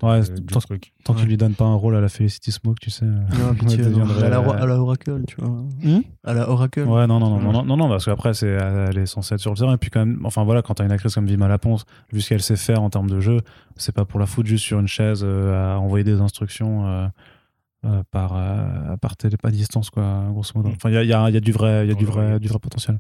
Ouais, 0.03 0.21
de- 0.23 0.41
tant- 0.41 0.61
truc. 0.61 0.93
tant 1.05 1.15
qu'il 1.15 1.27
lui 1.29 1.37
donne 1.37 1.55
pas 1.55 1.65
un 1.65 1.75
rôle 1.75 1.95
à 1.95 2.01
la 2.01 2.09
Felicity 2.09 2.51
Smoke 2.51 2.79
tu 2.81 2.91
sais 2.91 3.05
Non, 3.05 3.55
pitié, 3.59 3.81
elle 3.81 3.93
non. 3.93 4.09
à, 4.09 4.29
la, 4.29 4.39
à 4.39 4.67
la 4.67 4.77
Oracle, 4.81 5.23
tu 5.27 5.37
vois. 5.39 5.49
Hmm 5.83 6.01
À 6.25 6.35
la 6.35 6.49
Oracle. 6.49 6.81
Ouais, 6.83 7.07
non, 7.07 7.21
non, 7.21 7.29
non, 7.31 7.37
Ouais. 7.37 7.43
non, 7.45 7.53
non, 7.53 7.65
non, 7.65 7.77
non, 7.77 7.89
parce 7.89 8.07
qu'après, 8.07 8.35
c'est, 8.35 8.49
elle 8.49 8.99
est 8.99 9.07
censée 9.07 9.35
être 9.35 9.41
sur 9.41 9.51
le 9.53 9.57
terrain. 9.57 9.75
Et 9.75 9.77
puis, 9.79 9.91
quand 9.91 10.01
même, 10.01 10.21
enfin 10.25 10.43
voilà, 10.45 10.63
quand 10.63 10.75
t'as 10.75 10.85
une 10.85 10.93
actrice 10.93 11.15
comme 11.15 11.27
Vima 11.27 11.47
Laponce, 11.49 11.85
vu 12.13 12.21
ce 12.21 12.31
qu'elle 12.31 12.43
sait 12.43 12.57
faire 12.57 12.83
en 12.83 12.91
termes 12.91 13.11
de 13.11 13.21
jeu, 13.21 13.39
c'est 13.77 13.95
pas 13.95 14.05
pour 14.05 14.19
la 14.19 14.27
foutre 14.27 14.49
juste 14.49 14.65
sur 14.65 14.81
une 14.81 14.89
chaise 14.89 15.23
euh, 15.25 15.75
à 15.75 15.79
envoyer 15.79 16.05
des 16.05 16.21
instructions 16.21 16.87
euh, 17.85 18.03
par, 18.11 18.33
euh, 18.37 18.97
par 18.99 19.17
télé, 19.17 19.37
pas 19.37 19.51
distance, 19.51 19.91
quoi, 19.91 20.25
grosso 20.31 20.53
modo. 20.55 20.71
Enfin, 20.75 20.91
il 20.91 20.95
y 20.95 20.99
a, 20.99 21.03
il 21.03 21.09
y, 21.09 21.13
a, 21.13 21.29
il 21.29 21.35
y 21.35 21.37
a 21.37 21.41
du 21.41 21.53
vrai, 21.53 21.85
il 21.87 21.89
y 21.89 21.93
a 21.93 21.95
du 21.97 22.05
vrai, 22.05 22.39
du 22.41 22.49
vrai 22.49 22.59
potentiel. 22.59 22.99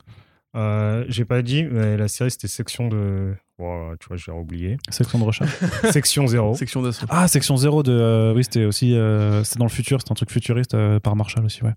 Euh, 0.54 1.04
J'ai 1.08 1.24
pas 1.24 1.40
dit, 1.40 1.64
mais 1.64 1.96
la 1.96 2.08
série 2.08 2.30
c'était 2.30 2.46
section 2.48 2.88
de. 2.88 3.34
Oh, 3.58 3.92
tu 3.98 4.08
vois, 4.08 4.16
j'ai 4.18 4.32
oublié. 4.32 4.76
Section 4.90 5.18
de 5.18 5.24
recherche. 5.24 5.50
section 5.92 6.26
0. 6.26 6.54
Section 6.56 6.82
d'assaut. 6.82 7.06
ah, 7.08 7.26
section 7.26 7.56
0 7.56 7.82
de. 7.82 7.92
euh, 7.92 8.34
oui, 8.34 8.44
c'était 8.44 8.64
aussi. 8.66 8.94
euh, 8.94 9.44
c'est 9.44 9.58
dans 9.58 9.64
le 9.64 9.70
futur, 9.70 10.00
c'était 10.00 10.12
un 10.12 10.14
truc 10.14 10.30
futuriste 10.30 10.74
euh, 10.74 11.00
par 11.00 11.16
Marshall 11.16 11.44
aussi, 11.46 11.62
ouais. 11.64 11.72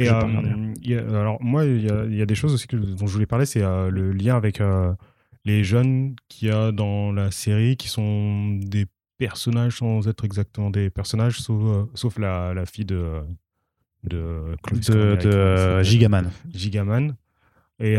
Et 0.00 0.08
euh, 0.10 0.72
y 0.82 0.94
a- 0.96 1.00
alors 1.20 1.40
moi, 1.40 1.64
il 1.64 1.82
y 1.84 1.88
a, 1.90 2.04
il 2.06 2.16
y 2.16 2.22
a 2.22 2.26
des 2.26 2.34
choses 2.34 2.54
aussi 2.54 2.66
que, 2.66 2.76
dont 2.76 3.06
je 3.06 3.12
voulais 3.12 3.26
parler, 3.26 3.46
c'est 3.46 3.62
euh, 3.62 3.88
le 3.88 4.10
lien 4.12 4.36
avec 4.36 4.60
euh, 4.60 4.92
les 5.44 5.62
jeunes 5.62 6.16
qu'il 6.28 6.48
y 6.48 6.50
a 6.50 6.72
dans 6.72 7.12
la 7.12 7.30
série, 7.30 7.76
qui 7.76 7.88
sont 7.88 8.56
des 8.56 8.86
personnages 9.18 9.78
sans 9.78 10.06
être 10.08 10.24
exactement 10.24 10.70
des 10.70 10.90
personnages, 10.90 11.40
sauf, 11.40 11.88
sauf 11.94 12.18
la, 12.18 12.54
la, 12.54 12.66
fille 12.66 12.84
de, 12.84 13.22
de, 14.04 14.56
de, 14.72 15.16
de 15.16 15.82
Gigaman. 15.82 16.30
Gigaman. 16.52 17.16
Et, 17.78 17.94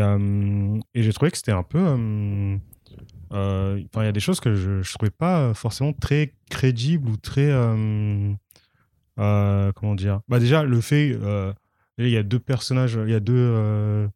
et 0.94 1.02
j'ai 1.02 1.12
trouvé 1.12 1.30
que 1.30 1.36
c'était 1.36 1.52
un 1.52 1.62
peu. 1.62 1.80
Enfin, 3.30 4.02
il 4.02 4.04
y 4.04 4.08
a 4.08 4.12
des 4.12 4.20
choses 4.20 4.40
que 4.40 4.54
je 4.54 4.70
ne 4.70 4.82
trouvais 4.82 5.10
pas 5.10 5.54
forcément 5.54 5.92
très 5.92 6.34
crédibles 6.50 7.08
ou 7.08 7.16
très. 7.16 7.50
comment 9.16 9.94
dire? 9.94 10.20
Bah 10.28 10.38
Déjà, 10.40 10.62
le 10.64 10.80
fait. 10.80 11.16
il 11.98 12.08
y 12.08 12.16
a 12.16 12.22
deux 12.22 12.40
personnages, 12.40 12.98
il 13.04 13.10
y 13.10 13.14
a 13.14 13.20
deux 13.20 14.08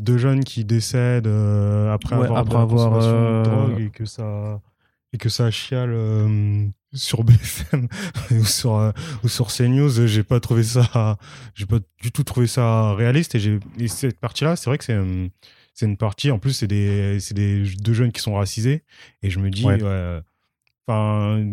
deux 0.00 0.18
jeunes 0.18 0.44
qui 0.44 0.64
décèdent 0.64 1.26
euh, 1.26 1.92
après 1.92 2.16
avoir, 2.16 2.38
après 2.38 2.58
avoir 2.58 3.02
euh, 3.02 3.42
drogue 3.42 3.80
et 3.80 3.90
que 3.90 4.04
ça 4.04 4.60
et 5.12 5.18
que 5.18 5.28
ça 5.28 5.50
chiale 5.50 5.92
euh, 5.92 6.66
sur 6.92 7.24
BFM 7.24 7.88
ou 8.32 8.44
sur 8.44 8.92
ou 9.24 9.28
sur 9.28 9.48
CNews 9.48 10.06
j'ai 10.06 10.22
pas 10.22 10.40
trouvé 10.40 10.62
ça 10.62 11.16
j'ai 11.54 11.66
pas 11.66 11.78
du 12.02 12.12
tout 12.12 12.24
trouvé 12.24 12.46
ça 12.46 12.94
réaliste. 12.94 13.34
Et 13.34 13.88
cette 13.88 14.20
partie 14.20 14.44
là 14.44 14.56
c'est 14.56 14.70
vrai 14.70 14.78
que 14.78 14.84
c'est 14.84 14.98
c'est 15.74 15.86
une 15.86 15.96
partie 15.96 16.30
en 16.30 16.38
plus 16.38 16.52
c'est 16.52 16.66
des 16.66 17.18
c'est 17.20 17.34
des 17.34 17.62
deux 17.80 17.94
jeunes 17.94 18.12
qui 18.12 18.20
sont 18.20 18.34
racisés. 18.34 18.84
Et 19.22 19.30
je 19.30 19.38
me 19.38 19.50
dis 19.50 19.66
enfin 20.86 21.44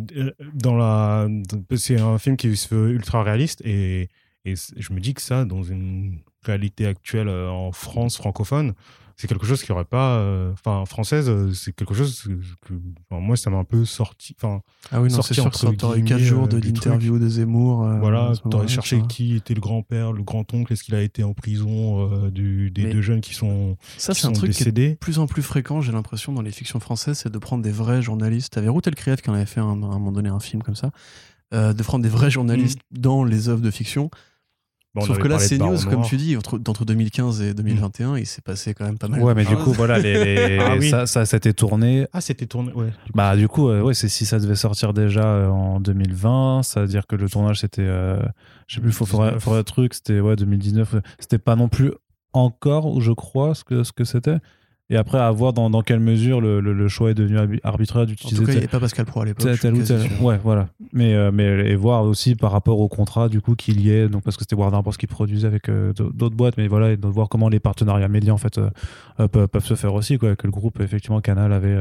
dans 0.54 0.76
la 0.76 1.28
c'est 1.76 2.00
un 2.00 2.18
film 2.18 2.38
qui 2.38 2.56
se 2.56 2.74
veut 2.74 2.92
ultra 2.92 3.24
réaliste. 3.24 3.62
Et 3.66 4.10
et 4.48 4.54
je 4.56 4.94
me 4.94 5.00
dis 5.02 5.14
que 5.14 5.22
ça 5.22 5.44
dans 5.44 5.62
une 5.62 6.20
réalité 6.44 6.86
actuelle 6.86 7.28
euh, 7.28 7.50
en 7.50 7.74
France 7.74 8.16
francophone, 8.18 8.74
c'est 9.18 9.28
quelque 9.28 9.48
chose 9.48 9.64
qui 9.64 9.72
aurait 9.72 9.86
pas 9.86 10.18
euh, 10.18 10.52
enfin 10.54 10.86
française 10.86 11.28
euh, 11.28 11.52
c'est 11.52 11.76
quelque 11.76 11.96
chose 11.96 12.30
que 12.62 12.74
moi 13.10 13.36
ça 13.36 13.50
m'a 13.50 13.58
un 13.58 13.64
peu 13.64 13.84
sorti 13.84 14.36
enfin 14.40 14.62
ah 14.92 15.02
oui 15.02 15.12
non 15.12 15.24
c'est 15.24 15.34
sûr 15.34 15.50
que 15.50 15.76
t'aurais 15.76 16.00
eu 16.00 16.04
4 16.04 16.20
jours 16.20 16.48
de 16.48 16.58
l'interview 16.58 17.18
de 17.18 17.28
Zemmour 17.28 17.88
voilà 18.00 18.34
t'aurais 18.50 18.68
cherché 18.68 19.02
qui 19.10 19.36
était 19.36 19.56
le 19.56 19.62
grand-père 19.62 20.14
le 20.14 20.24
grand-oncle 20.24 20.72
est-ce 20.72 20.84
qu'il 20.84 20.96
a 20.96 21.02
été 21.02 21.24
en 21.24 21.34
prison 21.34 22.30
du, 22.30 22.70
des 22.70 22.92
deux 22.92 23.02
jeunes 23.02 23.22
qui 23.22 23.34
sont 23.34 23.76
ça 23.98 24.14
c'est 24.14 24.28
un 24.28 24.32
truc 24.32 24.52
décédés. 24.52 24.82
qui 24.82 24.88
est 24.88 24.92
de 24.92 24.98
plus 24.98 25.20
en 25.20 25.26
plus 25.26 25.42
fréquent 25.42 25.82
j'ai 25.82 25.92
l'impression 25.92 26.32
dans 26.32 26.44
les 26.44 26.52
fictions 26.52 26.80
françaises 26.80 27.20
c'est 27.24 27.32
de 27.32 27.40
prendre 27.40 27.64
des 27.64 27.72
vrais 27.72 28.02
journalistes 28.02 28.54
t'avais 28.54 28.70
Routel 28.70 28.94
Krief 28.94 29.22
qui 29.22 29.30
en 29.32 29.34
avait 29.34 29.46
fait 29.46 29.62
un, 29.62 29.66
à 29.66 29.72
un 29.72 29.76
moment 29.76 30.12
donné 30.12 30.30
un 30.30 30.40
film 30.40 30.62
comme 30.62 30.76
ça 30.76 30.92
de 31.52 31.82
prendre 31.84 32.04
des 32.04 32.10
vrais 32.10 32.30
journalistes 32.30 32.80
mmh. 32.92 33.00
dans 33.00 33.24
les 33.24 33.50
œuvres 33.50 33.62
de 33.62 33.72
fiction 33.72 34.12
Sauf 35.06 35.18
que 35.20 35.28
là, 35.28 35.40
c'est 35.40 35.58
news, 35.58 35.78
comme 35.90 36.04
tu 36.04 36.18
dis, 36.18 36.38
entre, 36.38 36.86
2015 36.86 37.42
et 37.42 37.54
2021, 37.54 38.14
mm. 38.14 38.18
il 38.18 38.26
s'est 38.26 38.42
passé 38.42 38.74
quand 38.74 38.86
même 38.86 38.98
pas 38.98 39.08
mal. 39.08 39.22
Ouais, 39.22 39.34
mais 39.34 39.46
du 39.46 39.56
coup, 39.56 39.72
voilà, 39.72 40.00
les, 40.00 40.58
ah 40.62 40.82
ça, 40.82 41.06
ça 41.06 41.26
s'était 41.26 41.54
tourné. 41.54 42.08
Ah, 42.14 42.22
c'était 42.22 42.46
tourné, 42.46 42.72
ouais. 42.74 42.92
Bah, 43.14 43.36
du 43.36 43.48
coup, 43.48 43.70
euh, 43.70 43.82
ouais, 43.82 43.94
c'est 43.94 44.10
si 44.10 44.26
ça 44.26 44.40
devait 44.40 44.56
sortir 44.56 44.94
déjà 44.94 45.26
euh, 45.26 45.48
en 45.50 45.80
2020, 45.80 46.64
ça 46.64 46.82
veut 46.82 46.88
dire 46.88 47.08
que 47.08 47.16
le 47.16 47.30
tournage, 47.30 47.60
c'était. 47.60 47.82
Euh, 47.82 48.22
je 48.68 48.76
sais 48.76 48.82
plus, 48.82 48.90
il 48.90 48.94
faudrait, 48.94 49.40
faudrait, 49.40 49.64
truc, 49.64 49.94
c'était 49.94 50.20
ouais, 50.20 50.36
2019. 50.36 50.96
C'était 51.20 51.38
pas 51.38 51.56
non 51.56 51.70
plus 51.70 51.92
encore, 52.34 53.00
je 53.02 53.12
crois, 53.12 53.56
ce 53.56 53.64
que 53.64 53.84
ce 53.84 53.92
que 53.92 54.04
c'était. 54.04 54.38
Et 54.90 54.96
après, 54.96 55.18
à 55.18 55.30
voir 55.32 55.52
dans, 55.52 55.70
dans 55.70 55.82
quelle 55.82 56.00
mesure 56.00 56.40
le, 56.40 56.62
le, 56.62 56.88
choix 56.88 57.12
est 57.12 57.14
devenu 57.14 57.60
arbitraire 57.64 58.06
d'utiliser. 58.06 58.38
En 58.38 58.40
tout 58.40 58.46
cas, 58.46 58.54
il 58.54 58.62
n'y 58.62 58.68
pas 58.68 58.80
Pascal 58.80 59.06
Pro 59.06 59.20
à 59.20 59.26
l'époque. 59.26 59.46
Ouais, 60.22 60.40
voilà. 60.42 60.70
Mais, 60.94 61.14
euh, 61.14 61.30
mais, 61.34 61.44
et 61.44 61.76
voir 61.76 62.04
aussi 62.04 62.36
par 62.36 62.54
rapport 62.54 62.80
au 62.80 62.88
contrat, 62.88 63.28
du 63.28 63.42
coup, 63.42 63.56
qu'il 63.56 63.82
y 63.82 63.92
ait, 63.92 64.08
donc 64.08 64.24
parce 64.24 64.38
que 64.38 64.44
c'était 64.44 64.56
Warner 64.56 64.82
Bros. 64.82 64.94
qui 64.94 65.06
produisait 65.06 65.46
avec 65.46 65.68
euh, 65.68 65.92
d'autres 65.92 66.38
boîtes, 66.38 66.56
mais 66.58 66.70
voilà, 66.70 66.92
et 66.92 66.98
de 66.98 67.06
voir 67.06 67.28
comment 67.28 67.50
les 67.50 67.60
partenariats 67.60 68.08
médias, 68.08 68.32
en 68.32 68.38
fait, 68.38 68.60
euh, 68.60 69.28
peuvent, 69.28 69.50
peuvent, 69.50 69.66
se 69.66 69.76
faire 69.76 69.94
aussi, 69.94 70.18
quoi. 70.18 70.38
Que 70.38 70.48
le 70.48 70.52
groupe, 70.52 70.80
effectivement, 70.80 71.20
Canal 71.20 71.52
avait, 71.52 71.78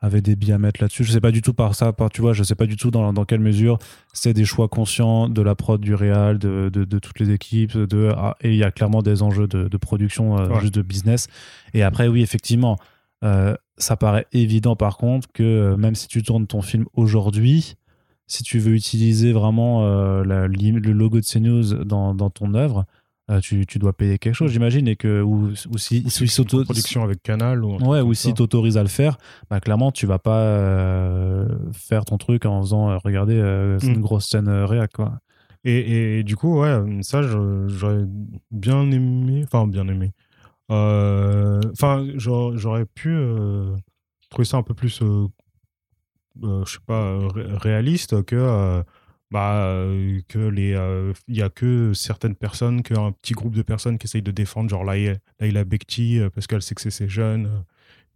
avait 0.00 0.20
des 0.20 0.34
billes 0.34 0.52
à 0.52 0.58
mettre 0.58 0.82
là-dessus. 0.82 1.04
Je 1.04 1.12
sais 1.12 1.20
pas 1.20 1.30
du 1.30 1.42
tout 1.42 1.54
par 1.54 1.76
ça, 1.76 1.92
par, 1.92 2.10
tu 2.10 2.20
vois, 2.20 2.32
je 2.32 2.42
sais 2.42 2.56
pas 2.56 2.66
du 2.66 2.76
tout 2.76 2.90
dans, 2.90 3.12
dans 3.12 3.24
quelle 3.24 3.40
mesure 3.40 3.78
c'est 4.12 4.32
des 4.32 4.44
choix 4.44 4.66
conscients 4.66 5.28
de 5.28 5.40
la 5.40 5.54
prod, 5.54 5.80
du 5.80 5.94
réal, 5.94 6.38
de, 6.38 6.68
de, 6.72 6.84
de 6.84 6.98
toutes 6.98 7.20
les 7.20 7.30
équipes, 7.30 7.76
de, 7.76 8.10
ah, 8.16 8.36
et 8.40 8.50
il 8.50 8.56
y 8.56 8.64
a 8.64 8.72
clairement 8.72 9.02
des 9.02 9.22
enjeux 9.22 9.46
de, 9.46 9.68
de 9.68 9.76
production, 9.76 10.58
juste 10.60 10.74
de 10.74 10.82
business. 10.82 11.28
Et 11.74 11.84
après, 11.84 12.08
oui, 12.08 12.22
effectivement, 12.22 12.39
effectivement, 12.40 12.78
euh, 13.22 13.54
ça 13.76 13.96
paraît 13.96 14.26
évident 14.32 14.76
par 14.76 14.96
contre 14.96 15.28
que 15.32 15.42
euh, 15.42 15.76
même 15.76 15.94
si 15.94 16.08
tu 16.08 16.22
tournes 16.22 16.46
ton 16.46 16.62
film 16.62 16.86
aujourd'hui, 16.94 17.74
si 18.26 18.42
tu 18.42 18.58
veux 18.58 18.74
utiliser 18.74 19.32
vraiment 19.32 19.84
euh, 19.84 20.22
le 20.24 20.92
logo 20.92 21.20
de 21.20 21.24
CNews 21.24 21.84
dans, 21.84 22.14
dans 22.14 22.30
ton 22.30 22.54
œuvre, 22.54 22.86
tu, 23.42 23.64
tu, 23.64 23.78
dois 23.78 23.92
payer 23.92 24.18
quelque 24.18 24.34
chose, 24.34 24.50
j'imagine, 24.50 24.88
et 24.88 24.96
que 24.96 25.22
ou, 25.22 25.50
ou 25.70 25.78
si, 25.78 26.02
si, 26.10 26.26
si 26.26 26.44
production 26.44 27.04
avec 27.04 27.22
Canal 27.22 27.64
ou 27.64 27.76
ouais, 27.76 28.00
ou 28.00 28.12
si 28.12 28.34
t'autorises 28.34 28.76
à 28.76 28.82
le 28.82 28.88
faire, 28.88 29.18
bah 29.48 29.60
clairement 29.60 29.92
tu 29.92 30.04
vas 30.04 30.18
pas 30.18 31.46
faire 31.72 32.04
ton 32.04 32.18
truc 32.18 32.44
en 32.44 32.60
faisant 32.60 32.98
regarder 32.98 33.36
c'est 33.78 33.86
une 33.86 33.98
mm. 33.98 34.02
grosse 34.02 34.28
scène 34.28 34.48
réac 34.48 34.92
quoi. 34.92 35.20
Et, 35.62 36.18
et, 36.18 36.22
du 36.24 36.34
coup 36.34 36.58
ouais 36.58 36.76
ça 37.02 37.22
j'aurais 37.22 38.04
bien 38.50 38.90
aimé, 38.90 39.44
enfin 39.44 39.68
bien 39.68 39.86
aimé. 39.86 40.10
Euh, 40.70 41.60
enfin, 41.72 42.06
j'aurais 42.16 42.86
pu 42.86 43.10
euh, 43.10 43.76
trouver 44.30 44.44
ça 44.44 44.56
un 44.56 44.62
peu 44.62 44.74
plus, 44.74 45.02
euh, 45.02 45.26
je 46.42 46.72
sais 46.72 46.78
pas, 46.86 47.18
réaliste 47.34 48.22
que 48.24 48.82
bah, 49.30 49.84
que 50.28 50.38
les 50.38 50.70
il 51.28 51.36
y 51.36 51.42
a 51.42 51.50
que 51.50 51.92
certaines 51.94 52.34
personnes 52.34 52.82
qu'un 52.82 53.12
petit 53.12 53.32
groupe 53.32 53.54
de 53.54 53.62
personnes 53.62 53.98
qui 53.98 54.06
essayent 54.06 54.22
de 54.22 54.32
défendre 54.32 54.68
genre 54.70 54.84
Laila 54.84 55.64
Bekti 55.64 56.20
parce 56.34 56.46
qu'elle 56.46 56.62
sait 56.62 56.74
que 56.74 56.80
c'est 56.80 56.90
ces 56.90 57.08
jeunes 57.08 57.64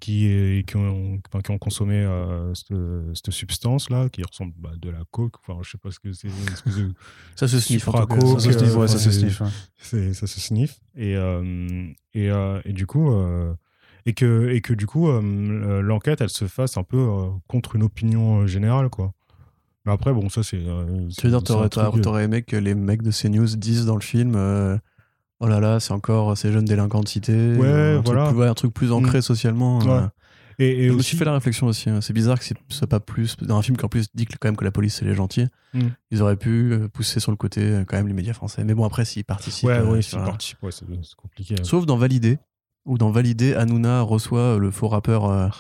qui, 0.01 0.65
qui, 0.67 0.77
ont, 0.77 1.21
qui 1.43 1.51
ont 1.51 1.59
consommé 1.59 2.07
cette, 2.55 3.31
substance 3.31 3.91
là 3.91 4.09
qui 4.09 4.23
ressemble 4.23 4.53
à 4.65 4.69
bah, 4.69 4.75
de 4.77 4.91
la 4.91 5.01
coke 5.11 5.37
enfin 5.41 5.61
je 5.63 5.71
sais 5.71 5.79
pas 5.79 5.91
ce 5.91 5.99
que 5.99 6.13
c'est 6.13 6.29
ça 7.37 7.49
se 7.49 7.59
sniffe 7.61 7.85
ça 7.85 8.39
se 8.39 8.53
sniffe 8.53 8.77
ouais, 8.77 8.89
ça 8.89 8.99
se 8.99 9.11
sniffe 9.11 9.43
ça 9.79 10.27
se 10.27 10.41
sniffe 10.41 10.81
et 10.97 11.15
et, 12.15 12.29
et, 12.65 12.73
du 12.73 12.87
coup 12.87 13.11
et 14.07 14.13
que 14.13 14.49
et 14.51 14.61
que 14.61 14.75
du 14.75 14.87
coup 14.87 15.09
l'enquête 15.11 16.21
elle 16.21 16.31
se 16.31 16.47
fasse 16.47 16.77
un 16.77 16.85
peu 16.85 17.09
contre 17.49 17.77
une 17.77 17.83
opinion 17.83 18.47
générale 18.47 18.91
quoi. 18.91 19.13
Mais 19.87 19.93
après 19.93 20.13
bon 20.13 20.29
ça 20.29 20.43
c'est 20.43 20.59
tu 20.59 21.27
veux 21.27 21.31
dire 21.31 21.43
t'aurais, 21.43 21.69
t'aurais 21.69 22.25
aimé 22.25 22.43
que 22.43 22.57
les 22.57 22.75
mecs 22.75 23.03
de 23.03 23.11
CNews 23.11 23.57
disent 23.57 23.87
dans 23.87 23.97
le 23.97 24.03
film 24.03 24.37
oh 25.45 25.49
là 25.49 25.61
là, 25.61 25.81
c'est 25.81 25.93
encore 25.93 26.37
ces 26.37 26.53
jeunes 26.53 26.65
délinquants 26.65 27.01
de 27.01 27.09
cité. 27.09 27.33
Ouais, 27.57 27.97
un, 27.99 28.01
voilà. 28.01 28.25
truc 28.25 28.37
plus, 28.37 28.45
un 28.45 28.55
truc 28.55 28.75
plus 28.75 28.93
ancré 28.93 29.19
mm. 29.19 29.23
socialement. 29.23 29.79
Ouais. 29.81 30.09
Et, 30.59 30.85
et 30.85 30.91
aussi... 30.91 31.13
je 31.13 31.17
fais 31.17 31.25
la 31.25 31.33
réflexion 31.33 31.67
aussi. 31.67 31.91
Hein. 31.91 32.01
C'est 32.01 32.13
bizarre 32.13 32.39
que 32.39 32.45
ce 32.45 32.55
soit 32.69 32.87
pas 32.87 33.01
plus. 33.01 33.37
Dans 33.39 33.57
un 33.57 33.63
film 33.63 33.77
qui 33.77 33.85
en 33.85 33.89
plus 33.89 34.07
dit 34.15 34.27
que, 34.27 34.37
quand 34.39 34.49
même 34.49 34.57
que 34.57 34.65
la 34.65 34.71
police 34.71 34.97
c'est 34.97 35.05
les 35.05 35.15
gentils, 35.15 35.47
mm. 35.75 35.81
ils 36.11 36.23
auraient 36.23 36.37
pu 36.37 36.73
euh, 36.73 36.89
pousser 36.89 37.21
sur 37.21 37.31
le 37.31 37.37
côté 37.37 37.61
euh, 37.61 37.85
quand 37.85 37.97
même 37.97 38.09
les 38.09 38.15
médias 38.15 38.33
français. 38.33 38.65
Mais 38.65 38.75
bon, 38.75 38.85
après, 38.85 39.05
s'ils 39.05 39.25
participent. 39.25 39.69
Ouais, 39.69 39.79
euh, 39.79 40.01
s'ils 40.01 40.19
participent, 40.19 40.63
ouais, 40.63 40.73
c'est 40.73 40.87
compliqué. 41.17 41.57
Hein. 41.59 41.65
Sauf 41.65 41.87
dans 41.87 41.97
Valider, 41.97 42.39
où 42.85 42.99
dans 42.99 43.11
Valider, 43.11 43.55
Hanouna 43.55 44.03
reçoit 44.03 44.59
le 44.59 44.71
faux 44.71 44.89
rappeur 44.89 45.53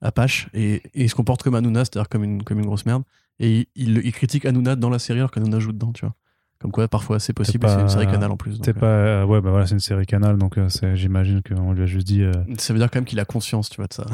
Apache 0.00 0.48
et, 0.52 0.74
et, 0.74 1.04
il 1.04 1.08
se 1.08 1.14
comporte 1.14 1.42
comme 1.42 1.54
Hanouna, 1.54 1.84
c'est-à-dire 1.84 2.08
comme 2.08 2.24
une, 2.24 2.42
comme 2.42 2.58
une 2.58 2.66
grosse 2.66 2.86
merde. 2.86 3.04
Et 3.38 3.68
il, 3.74 3.98
il, 4.04 4.12
critique 4.12 4.44
Hanouna 4.44 4.76
dans 4.76 4.90
la 4.90 4.98
série 4.98 5.20
alors 5.20 5.30
qu'Hanouna 5.30 5.60
joue 5.60 5.72
dedans, 5.72 5.92
tu 5.92 6.04
vois. 6.04 6.14
Comme 6.62 6.70
quoi, 6.70 6.86
parfois, 6.86 7.18
c'est 7.18 7.32
possible. 7.32 7.68
C'est 7.68 7.80
une 7.80 7.88
série 7.88 8.06
Canal 8.06 8.30
en 8.30 8.36
plus. 8.36 8.56
C'est 8.64 8.72
pas. 8.72 8.86
Euh, 8.86 9.24
ouais, 9.24 9.40
bah 9.40 9.50
voilà, 9.50 9.66
c'est 9.66 9.74
une 9.74 9.80
série 9.80 10.06
Canal, 10.06 10.38
donc 10.38 10.58
euh, 10.58 10.68
j'imagine 10.94 11.42
qu'on 11.42 11.72
lui 11.72 11.82
a 11.82 11.86
juste 11.86 12.06
dit. 12.06 12.22
Euh, 12.22 12.32
ça 12.56 12.72
veut 12.72 12.78
dire 12.78 12.88
quand 12.88 13.00
même 13.00 13.04
qu'il 13.04 13.18
a 13.18 13.24
conscience, 13.24 13.68
tu 13.68 13.78
vois, 13.78 13.88
de 13.88 13.94
ça. 13.94 14.06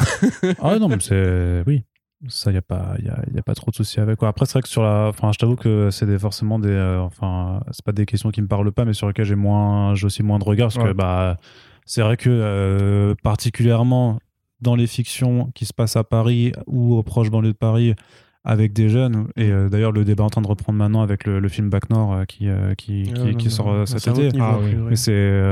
ah 0.63 0.79
non, 0.79 0.89
mais 0.89 0.97
c'est. 1.01 1.63
Oui. 1.67 1.85
Ça, 2.27 2.51
il 2.51 2.55
n'y 2.55 2.59
a, 2.59 2.63
pas, 2.63 2.97
y 3.01 3.09
a, 3.09 3.23
y 3.33 3.39
a 3.39 3.43
pas 3.43 3.55
trop 3.55 3.71
de 3.71 3.77
soucis 3.77 4.01
avec. 4.01 4.19
Quoi. 4.19 4.29
Après, 4.29 4.47
c'est 4.47 4.55
vrai 4.55 4.63
que 4.63 4.69
sur 4.69 4.83
la. 4.83 5.09
Enfin, 5.09 5.31
je 5.31 5.39
t'avoue 5.39 5.57
que 5.57 5.91
c'est 5.91 6.07
des, 6.07 6.19
forcément 6.19 6.59
des. 6.59 6.99
enfin, 7.03 7.61
c'est 7.71 7.85
pas 7.85 7.93
des 7.93 8.07
questions 8.07 8.31
qui 8.31 8.41
me 8.41 8.49
parlent 8.49 8.73
pas, 8.73 8.87
mais 8.87 8.95
sur 8.95 9.07
lesquelles 9.09 9.27
j'ai 9.27 9.35
moins, 9.35 9.95
j'ai 9.95 10.07
aussi 10.07 10.23
moins 10.23 10.39
de 10.39 10.45
regard, 10.45 10.73
parce 10.73 10.83
que 10.83 10.95
bah, 10.95 11.37
c'est 11.85 12.01
vrai 12.01 12.17
que 12.17 13.15
particulièrement 13.23 14.21
dans 14.63 14.75
les 14.75 14.87
fictions 14.87 15.53
qui 15.55 15.67
se 15.67 15.75
passent 15.75 15.97
à 15.97 16.03
Paris 16.03 16.53
ou 16.67 16.95
aux 16.95 17.03
proches 17.03 17.31
banlieues 17.31 17.53
de 17.53 17.59
Paris, 17.59 17.95
avec 18.45 18.73
des 18.73 18.89
jeunes. 18.89 19.29
Et 19.37 19.51
euh, 19.51 19.69
d'ailleurs, 19.69 19.93
le 19.93 20.05
débat 20.05 20.23
est 20.23 20.27
en 20.27 20.31
train 20.31 20.43
de 20.43 20.47
reprendre 20.47 20.79
maintenant 20.79 21.03
avec 21.03 21.27
le, 21.27 21.49
film 21.49 21.71
Bac 21.71 21.91
Nord 21.91 22.13
euh, 22.13 22.25
qui, 22.25 22.49
euh, 22.49 22.75
qui, 22.75 23.13
qui, 23.13 23.37
qui, 23.37 23.51
sort 23.51 23.87
cet 23.87 24.07
été. 24.09 24.31
Ah, 24.41 24.57
oui. 24.63 24.75
Mais 24.75 24.97
c'est 24.97 25.43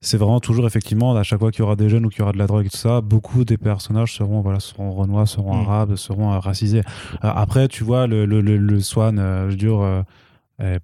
c'est 0.00 0.16
vraiment 0.16 0.40
toujours, 0.40 0.66
effectivement, 0.66 1.14
à 1.14 1.22
chaque 1.22 1.38
fois 1.38 1.50
qu'il 1.50 1.60
y 1.60 1.62
aura 1.62 1.76
des 1.76 1.88
jeunes 1.88 2.06
ou 2.06 2.08
qu'il 2.08 2.20
y 2.20 2.22
aura 2.22 2.32
de 2.32 2.38
la 2.38 2.46
drogue 2.46 2.66
et 2.66 2.70
tout 2.70 2.76
ça, 2.76 3.00
beaucoup 3.00 3.44
des 3.44 3.58
personnages 3.58 4.14
seront, 4.14 4.40
voilà, 4.40 4.60
seront 4.60 4.92
renois, 4.92 5.26
seront 5.26 5.54
mm. 5.54 5.60
arabes, 5.60 5.96
seront 5.96 6.38
racisés. 6.40 6.82
après, 7.20 7.68
tu 7.68 7.84
vois, 7.84 8.06
le, 8.06 8.24
le, 8.24 8.40
le, 8.40 8.80
Swan, 8.80 9.16
je 9.18 9.50
veux 9.50 9.56
dire 9.56 10.04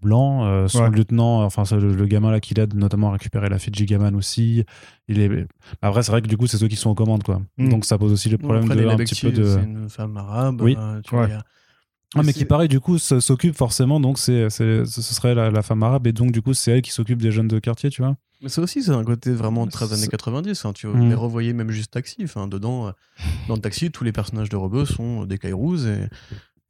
blanc. 0.01 0.45
Euh, 0.45 0.69
son 0.69 0.89
lieutenant, 0.89 1.43
enfin 1.45 1.65
le, 1.77 2.07
gamin 2.07 2.31
là 2.31 2.41
qui 2.41 2.55
l'aide 2.55 2.75
notamment 2.75 3.11
à 3.11 3.13
récupérer 3.13 3.49
la 3.49 3.59
Fiji 3.59 3.87
Gaman 3.87 4.15
aussi. 4.15 4.65
Il 5.09 5.21
est. 5.21 5.47
Après, 5.83 6.03
c'est 6.03 6.13
vrai 6.13 6.23
que 6.23 6.29
du 6.29 6.37
coup, 6.37 6.47
c'est 6.47 6.59
ceux 6.59 6.69
qui 6.69 6.77
sont 6.77 6.91
aux 6.91 6.95
commandes, 6.95 7.23
quoi. 7.23 7.41
Mm. 7.59 7.69
Donc 7.69 7.85
ça 7.85 7.99
pose 7.99 8.13
aussi 8.13 8.29
le 8.29 8.39
problème 8.39 8.69
de 8.69 8.87
un 8.87 8.97
petit 8.97 9.21
peu 9.21 9.33
de. 9.33 9.45
C'est 9.45 9.63
une 9.63 9.89
femme 9.89 10.17
arabe. 10.17 10.61
Oui. 10.63 10.77
Euh, 10.79 11.01
ah, 12.15 12.23
mais 12.23 12.33
qui 12.33 12.45
pareil 12.45 12.69
du 12.69 12.81
coup 12.81 12.99
s'occupe 12.99 13.57
forcément 13.57 13.99
donc 13.99 14.19
c'est 14.19 14.49
ce 14.49 14.85
serait 14.87 15.35
la, 15.35 15.63
femme 15.63 15.83
arabe 15.83 16.07
et 16.07 16.13
donc 16.13 16.31
du 16.31 16.41
coup 16.41 16.55
c'est 16.55 16.71
elle 16.71 16.83
qui 16.83 16.93
s'occupe 16.93 17.21
des 17.21 17.33
jeunes 17.33 17.49
de 17.49 17.59
quartier 17.59 17.91
tu 17.91 18.01
vois 18.01 18.17
mais 18.43 18.49
ça 18.49 18.63
aussi 18.63 18.83
c'est 18.83 18.93
un 18.93 19.05
côté 19.05 19.33
vraiment 19.33 19.67
très 19.67 19.93
années 19.93 20.07
90 20.07 20.65
hein, 20.65 20.73
tu 20.73 20.87
mm. 20.87 21.09
les 21.09 21.15
revoyais 21.15 21.53
même 21.53 21.71
juste 21.71 21.91
Taxi 21.91 22.19
enfin 22.23 22.47
dedans 22.47 22.87
euh, 22.87 22.91
dans 23.49 23.55
le 23.55 23.61
Taxi 23.61 23.91
tous 23.91 24.05
les 24.05 24.13
personnages 24.13 24.49
de 24.49 24.57
Rebeu 24.57 24.85
sont 24.85 25.25
des 25.25 25.37
Kairouz 25.37 25.87
et 25.87 26.09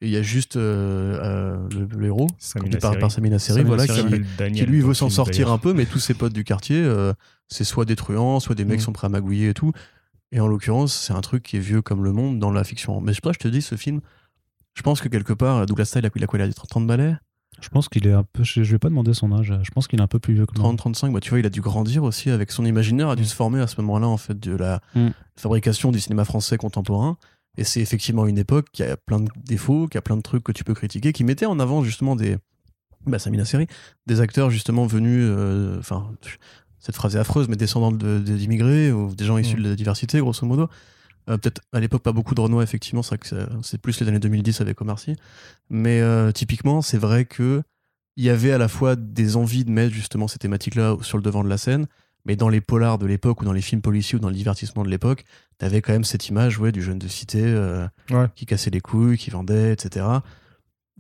Et 0.03 0.07
il 0.09 0.13
y 0.13 0.17
a 0.17 0.23
juste 0.23 0.57
euh, 0.57 1.19
euh, 1.23 1.69
le, 1.71 1.87
le 1.99 2.07
héros, 2.07 2.27
Samina 2.39 2.65
conduit 2.67 2.81
par, 2.81 2.99
par 2.99 3.11
Samina 3.11 3.39
Seri, 3.39 3.63
voilà, 3.63 3.87
qui, 3.87 4.67
lui 4.67 4.81
veut 4.83 4.93
s'en 4.95 5.09
sortir 5.09 5.51
un 5.51 5.57
peu, 5.59 5.73
mais 5.73 5.87
tous 5.87 5.99
ses 5.99 6.13
potes 6.13 6.35
du 6.35 6.45
quartier, 6.45 6.83
euh, 6.83 7.15
c'est 7.49 7.65
soit 7.65 7.87
des 7.87 7.97
truands, 7.97 8.39
soit 8.41 8.55
des 8.55 8.65
mecs 8.67 8.75
Mm. 8.75 8.79
qui 8.79 8.85
sont 8.85 8.93
prêts 8.93 9.07
à 9.07 9.09
magouiller 9.11 9.49
et 9.51 9.55
tout. 9.55 9.73
Et 10.33 10.41
en 10.41 10.49
l'occurrence, 10.49 10.93
c'est 10.95 11.15
un 11.15 11.21
truc 11.23 11.43
qui 11.45 11.57
est 11.57 11.61
vieux 11.61 11.81
comme 11.81 12.05
le 12.05 12.13
monde 12.13 12.39
dans 12.39 12.51
la 12.51 12.63
fiction. 12.65 13.01
Mais 13.01 13.15
je 13.15 13.21
je 13.25 13.39
te 13.39 13.49
dis, 13.49 13.63
ce 13.63 13.77
film, 13.77 14.01
je 14.75 14.83
pense 14.83 15.01
que 15.01 15.09
quelque 15.09 15.33
part, 15.33 15.65
Douglas 15.65 15.87
Style, 15.87 16.03
il 16.15 16.25
a 16.25 16.27
quoi 16.27 16.39
Il 16.39 16.43
a 16.43 16.53
30 16.53 16.87
balais 16.87 17.15
Je 17.63 17.69
pense 17.71 17.89
qu'il 17.89 18.07
est 18.07 18.13
un 18.13 18.25
peu. 18.25 18.43
Je, 18.45 18.61
vais 18.61 18.79
pas 18.79 18.91
demander 18.91 19.15
son 19.15 19.33
âge. 19.33 19.55
Je 19.63 19.71
pense 19.71 19.87
qu'il 19.89 19.99
est 19.99 20.03
un 20.03 20.09
peu 20.09 20.19
plus 20.19 20.35
vieux 20.35 20.45
que 20.45 20.53
moi. 20.59 20.65
30, 20.65 20.77
35, 20.79 21.13
bah, 21.15 21.21
tu 21.21 21.31
vois, 21.31 21.39
il 21.39 21.47
a 21.47 21.51
dû 21.51 21.63
grandir 21.63 22.03
aussi 22.03 22.29
avec 22.29 22.51
son 22.53 22.67
imaginaire, 22.67 23.09
a 23.09 23.17
dû 23.17 23.23
Mm. 23.23 23.27
se 23.27 23.35
former 23.35 23.61
à 23.61 23.67
ce 23.67 23.81
moment-là, 23.81 24.09
en 24.09 24.19
fait, 24.19 24.39
de 24.39 24.55
la 24.55 24.81
Mm. 24.95 25.09
fabrication 25.37 25.91
du 25.91 26.01
cinéma 26.01 26.27
français 26.27 26.59
contemporain. 26.59 27.17
Et 27.59 27.65
c'est 27.65 27.81
effectivement 27.81 28.27
une 28.27 28.39
époque 28.39 28.67
qui 28.73 28.83
a 28.83 28.97
plein 28.97 29.21
de 29.21 29.29
défauts, 29.45 29.87
qui 29.89 29.97
a 29.99 30.03
plein 30.03 30.17
de 30.17 30.23
trucs 30.23 30.45
que 30.45 30.53
tu 30.53 30.65
peux 30.65 30.75
critiquer, 30.75 31.13
qui 31.13 31.25
mettait 31.25 31.47
en 31.47 31.59
avant 31.59 31.83
justement 31.83 32.17
des. 32.17 32.37
Bah, 33.07 33.19
Samina 33.19 33.45
Seri, 33.45 33.67
des 34.07 34.21
acteurs 34.21 34.51
justement 34.51 34.87
venus. 34.87 35.23
euh, 35.25 35.79
Enfin, 35.79 36.11
cette 36.81 36.97
phrase 36.97 37.17
est 37.17 37.19
affreuse, 37.19 37.49
mais 37.49 37.57
descendants 37.57 37.93
de- 37.93 38.19
de- 38.19 38.37
d'immigrés 38.37 38.93
ou 38.93 39.15
des 39.15 39.25
gens 39.25 39.39
issus 39.39 39.57
Mm. 39.57 39.63
de 39.63 39.69
la 39.71 39.75
diversité, 39.77 40.19
grosso 40.21 40.45
modo. 40.47 40.69
Euh, 41.29 41.39
Peut-être 41.39 41.61
à 41.73 41.81
l'époque 41.81 42.03
pas 42.03 42.13
beaucoup 42.13 42.35
de 42.35 42.41
Renoir, 42.41 42.63
effectivement, 42.63 43.03
c'est 43.03 43.09
vrai 43.11 43.19
que 43.19 43.27
ça- 43.29 43.49
c'est 43.63 43.81
plus 43.81 43.99
les 44.01 44.07
années 44.09 44.19
2010 44.21 44.61
avec 44.61 44.81
Omar 44.81 44.99
Sy. 44.99 45.17
Mais 45.71 46.01
euh, 46.01 46.31
typiquement, 46.33 46.83
c'est 46.83 46.99
vrai 46.99 47.25
que 47.25 47.63
il 48.17 48.25
y 48.25 48.31
avait 48.31 48.53
à 48.53 48.59
la 48.59 48.69
fois 48.69 48.97
des 48.97 49.37
envies 49.37 49.65
de 49.65 49.71
mettre 49.71 49.93
justement 49.95 50.27
ces 50.29 50.39
thématiques-là 50.39 50.97
sur 51.03 51.19
le 51.19 51.23
devant 51.23 51.45
de 51.45 51.49
la 51.49 51.59
scène, 51.59 51.87
mais 52.27 52.37
dans 52.37 52.49
les 52.51 52.61
polars 52.61 52.99
de 52.99 53.07
l'époque 53.07 53.41
ou 53.41 53.45
dans 53.45 53.53
les 53.53 53.63
films 53.63 53.81
policiers 53.81 54.17
ou 54.17 54.21
dans 54.21 54.29
le 54.29 54.35
divertissement 54.35 54.83
de 54.85 54.91
l'époque, 54.91 55.25
t'avais 55.59 55.81
quand 55.81 55.93
même 55.93 56.05
cette 56.05 56.29
image 56.29 56.59
ouais, 56.59 56.73
du 56.73 56.83
jeune 56.83 56.99
de 56.99 57.09
cité 57.09 57.41
euh, 57.43 57.87
Ouais. 58.11 58.27
qui 58.35 58.45
cassait 58.47 58.71
les 58.71 58.81
couilles, 58.81 59.17
qui 59.17 59.31
vendait, 59.31 59.73
etc. 59.73 60.05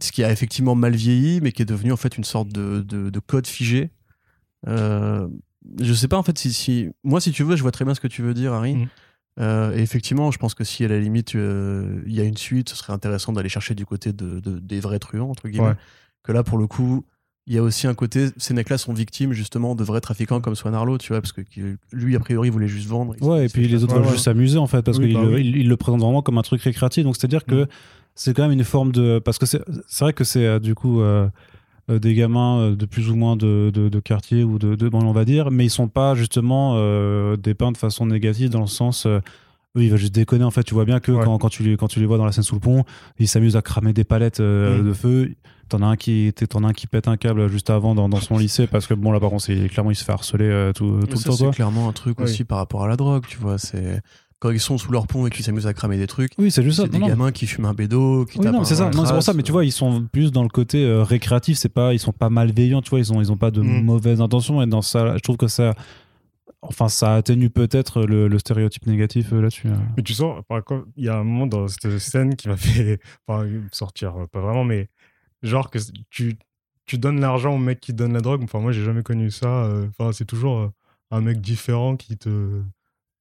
Ce 0.01 0.13
qui 0.13 0.23
a 0.25 0.31
effectivement 0.31 0.75
mal 0.75 0.95
vieilli, 0.95 1.41
mais 1.43 1.53
qui 1.53 1.63
est 1.63 1.67
devenu 1.67 1.93
en 1.93 1.97
fait 1.97 2.17
une 2.17 2.25
sorte 2.25 2.49
de, 2.49 2.81
de- 2.81 3.11
de 3.11 3.19
code 3.21 3.47
figé. 3.47 3.91
Euh, 4.69 5.29
je 5.81 5.93
sais 5.93 6.09
pas 6.09 6.17
en 6.17 6.23
fait 6.23 6.39
si, 6.39 6.53
si- 6.53 6.91
Moi, 7.05 7.21
si 7.21 7.33
tu 7.33 7.43
veux, 7.43 7.57
je 7.57 7.63
vois 7.63 7.73
très 7.73 7.85
bien 7.85 7.95
ce 7.95 8.01
que 8.01 8.09
tu 8.09 8.23
veux 8.23 8.35
dire, 8.35 8.53
Harry. 8.53 8.75
Mhm. 8.77 8.89
Euh, 9.39 9.77
et 9.77 9.81
effectivement, 9.83 10.31
je 10.31 10.39
pense 10.39 10.55
que 10.55 10.65
si 10.65 10.85
à 10.85 10.89
la 10.89 10.99
limite 10.99 11.35
il 11.35 12.03
y 12.15 12.21
a 12.21 12.25
une 12.25 12.37
suite, 12.39 12.71
ce 12.71 12.77
serait 12.77 12.93
intéressant 12.93 13.33
d'aller 13.33 13.49
chercher 13.51 13.75
du 13.75 13.85
côté 13.85 14.13
de, 14.13 14.41
de- 14.41 14.59
des 14.59 14.81
vrais 14.81 14.99
truands, 14.99 15.31
entre 15.31 15.49
guillemets. 15.49 15.69
Ouais. 15.69 15.77
Que 16.23 16.33
là, 16.33 16.43
pour 16.43 16.57
le 16.59 16.67
coup, 16.67 17.05
il 17.47 17.55
y 17.55 17.59
a 17.59 17.63
aussi 17.63 17.87
un 17.87 17.95
côté, 17.95 18.27
ces 18.39 18.55
mecs-là 18.55 18.77
sont 18.79 18.93
victimes 18.93 19.33
justement 19.33 19.75
de 19.75 19.85
vrais 19.85 20.01
trafiquants 20.01 20.41
comme 20.41 20.55
Swan 20.57 20.75
Arlo, 20.75 20.99
tu 20.99 21.13
vois, 21.13 21.21
parce 21.21 21.33
que 21.33 21.43
lui, 21.93 22.17
a 22.17 22.19
priori, 22.21 22.51
voulait 22.51 22.67
juste 22.69 22.89
vendre. 22.89 23.15
Ouais, 23.21 23.47
et 23.47 23.49
puis 23.49 23.69
les 23.69 23.85
autres 23.85 23.95
veulent 23.95 24.05
ouais. 24.05 24.11
juste 24.13 24.25
s'amuser 24.25 24.59
en 24.59 24.67
fait, 24.67 24.83
parce 24.83 24.99
Oui, 24.99 25.07
qu'il 25.07 25.15
bah 25.15 25.23
le, 25.25 25.35
oui. 25.35 25.43
il- 25.47 25.57
il 25.59 25.69
le 25.69 25.77
présente 25.77 26.01
vraiment 26.01 26.23
comme 26.23 26.39
un 26.39 26.43
truc 26.43 26.61
récréatif. 26.63 27.05
Donc 27.05 27.17
c'est-à-dire 27.17 27.45
que 27.45 27.67
c'est 28.15 28.35
quand 28.35 28.43
même 28.43 28.53
une 28.59 28.65
forme 28.65 28.93
de. 28.93 29.19
Parce 29.25 29.39
que 29.39 29.47
c'est 29.47 29.61
vrai 30.01 30.13
que 30.13 30.25
c'est 30.25 30.45
euh, 30.47 30.59
du 30.59 30.75
coup 30.75 31.01
euh, 31.01 31.29
euh, 31.89 31.99
des 32.01 32.15
gamins 32.15 32.73
de 32.73 32.85
plus 32.87 33.11
ou 33.11 33.15
moins 33.15 33.37
de, 33.37 33.71
de, 33.73 33.89
de 33.89 34.01
quartier 34.01 34.43
ou 34.43 34.59
de, 34.59 34.75
de 34.75 34.89
banlieue, 34.89 35.07
on 35.07 35.13
va 35.13 35.25
dire, 35.25 35.51
mais 35.53 35.65
ils 35.67 35.71
sont 35.71 35.87
pas 35.89 36.15
justement 36.17 36.73
euh, 36.77 37.37
dépeints 37.37 37.71
de 37.73 37.77
façon 37.77 38.07
négative 38.07 38.51
dans 38.51 38.61
le 38.63 38.67
sens. 38.67 39.07
euh, 39.07 39.21
eux, 39.77 39.83
ils 39.85 39.91
veulent 39.91 39.99
juste 40.01 40.15
déconner 40.15 40.43
en 40.45 40.51
fait. 40.51 40.65
Tu 40.65 40.75
vois 40.75 40.85
bien 40.87 40.99
que 40.99 41.13
Ouais. 41.13 41.25
quand, 41.25 41.39
quand, 41.39 41.49
tu 41.51 41.63
les, 41.63 41.77
quand 41.77 41.87
tu 41.87 42.01
les 42.01 42.07
vois 42.07 42.17
dans 42.19 42.25
la 42.25 42.33
scène 42.33 42.43
sous 42.43 42.55
le 42.57 42.61
pont, 42.61 42.85
ils 43.21 43.29
s'amusent 43.29 43.57
à 43.57 43.63
cramer 43.63 43.93
des 43.93 44.05
palettes 44.05 44.41
euh, 44.41 44.83
Mm. 44.83 44.89
de 44.89 44.93
feu. 44.95 45.31
T'en 45.69 45.83
as 45.83 45.87
un 45.87 45.97
qui 45.97 46.33
t'en 46.49 46.63
as 46.65 46.69
un 46.69 46.73
qui 46.73 46.87
pète 46.87 47.09
un 47.09 47.17
câble 47.17 47.49
juste 47.49 47.71
avant 47.71 47.95
dans, 47.95 48.09
dans 48.09 48.21
son 48.21 48.39
lycée 48.39 48.67
parce 48.67 48.87
que 48.87 48.95
bon 48.95 49.11
là 49.13 49.19
par 49.21 49.31
contre 49.31 49.43
c'est 49.45 49.69
clairement 49.69 49.91
il 49.91 49.97
se 49.97 50.05
fait 50.05 50.13
harceler 50.13 50.45
euh, 50.45 50.73
tout, 50.73 51.01
tout 51.07 51.11
le 51.11 51.17
ça, 51.17 51.31
temps 51.31 51.37
c'est 51.37 51.51
clairement 51.51 51.89
un 51.89 51.93
truc 51.93 52.19
Oui. 52.19 52.25
aussi 52.25 52.45
par 52.45 52.59
rapport 52.59 52.85
à 52.85 52.89
la 52.89 52.97
drogue, 52.97 53.25
tu 53.27 53.39
vois. 53.39 53.59
C'est 53.59 54.01
quand 54.39 54.51
ils 54.51 54.61
sont 54.61 54.77
sous 54.79 54.93
leur 54.93 55.07
pont 55.07 55.27
et 55.27 55.31
qu'ils 55.31 55.45
s'amusent 55.45 55.67
à 55.67 55.73
cramer 55.75 55.97
des 55.97 56.07
trucs. 56.07 56.33
Oui 56.39 56.51
c'est 56.51 56.63
juste 56.63 56.77
ça. 56.77 56.87
Des 56.87 56.99
Non, 56.99 57.07
non. 57.07 57.09
gamins 57.09 57.33
qui 57.33 57.47
fument 57.47 57.67
un 57.67 57.75
bédo, 57.75 58.27
qui 58.27 58.39
Oui, 58.39 58.45
tapent 58.45 58.65
c'est 58.65 58.75
ça. 58.77 58.91
Non, 58.91 59.05
c'est 59.07 59.13
pour 59.15 59.23
ça. 59.23 59.33
Mais 59.33 59.43
tu 59.43 59.51
vois, 59.51 59.65
ils 59.65 59.73
sont 59.73 60.05
plus 60.13 60.31
dans 60.31 60.43
le 60.43 60.49
côté 60.51 60.85
euh, 60.85 61.03
récréatif. 61.03 61.57
C'est 61.57 61.69
pas, 61.71 61.95
ils 61.95 61.99
sont 61.99 62.13
pas 62.13 62.29
malveillants. 62.29 62.83
Tu 62.83 62.91
vois, 62.91 62.99
ils 62.99 63.13
ont, 63.13 63.21
ils 63.21 63.33
ont 63.33 63.37
pas 63.39 63.51
de 63.51 63.63
Mm. 63.63 63.83
mauvaises 63.83 64.21
intentions. 64.21 64.61
Et 64.63 64.67
dans 64.67 64.83
ça, 64.83 65.17
je 65.17 65.23
trouve 65.23 65.39
que 65.39 65.49
ça, 65.49 65.75
enfin, 66.63 66.89
ça 66.89 67.15
atténue 67.15 67.49
peut-être 67.49 68.03
le, 68.03 68.29
le 68.29 68.39
stéréotype 68.39 68.87
négatif 68.87 69.33
euh, 69.33 69.41
là-dessus. 69.41 69.69
euh. 69.69 69.77
Mais 69.97 70.03
tu 70.03 70.13
sens, 70.13 70.43
par 70.49 70.63
contre, 70.65 70.85
il 70.97 71.05
y 71.05 71.09
a 71.09 71.17
un 71.17 71.25
moment 71.25 71.47
dans 71.47 71.67
cette 71.69 71.99
scène 71.99 72.37
qui 72.37 72.49
m'a 72.49 72.57
fait 72.59 73.01
enfin, 73.27 73.47
sortir, 73.73 74.15
euh, 74.17 74.27
pas 74.31 74.41
vraiment, 74.41 74.65
mais 74.65 74.89
genre 75.47 75.71
que 75.71 75.79
tu, 76.11 76.39
tu 76.87 76.99
donnes 76.99 77.21
l'argent 77.21 77.55
au 77.55 77.59
mec 77.59 77.81
qui 77.81 77.93
donne 77.95 78.13
la 78.13 78.21
drogue. 78.21 78.43
Enfin, 78.45 78.61
moi, 78.61 78.73
j'ai 78.73 78.85
jamais 78.85 79.03
connu 79.03 79.31
ça. 79.31 79.65
euh, 79.67 79.89
Enfin, 79.89 80.13
c'est 80.13 80.25
toujours 80.27 80.59
euh, 80.59 80.69
un 81.11 81.21
mec 81.21 81.41
différent 81.41 81.97
qui 81.97 82.17
te. 82.19 82.63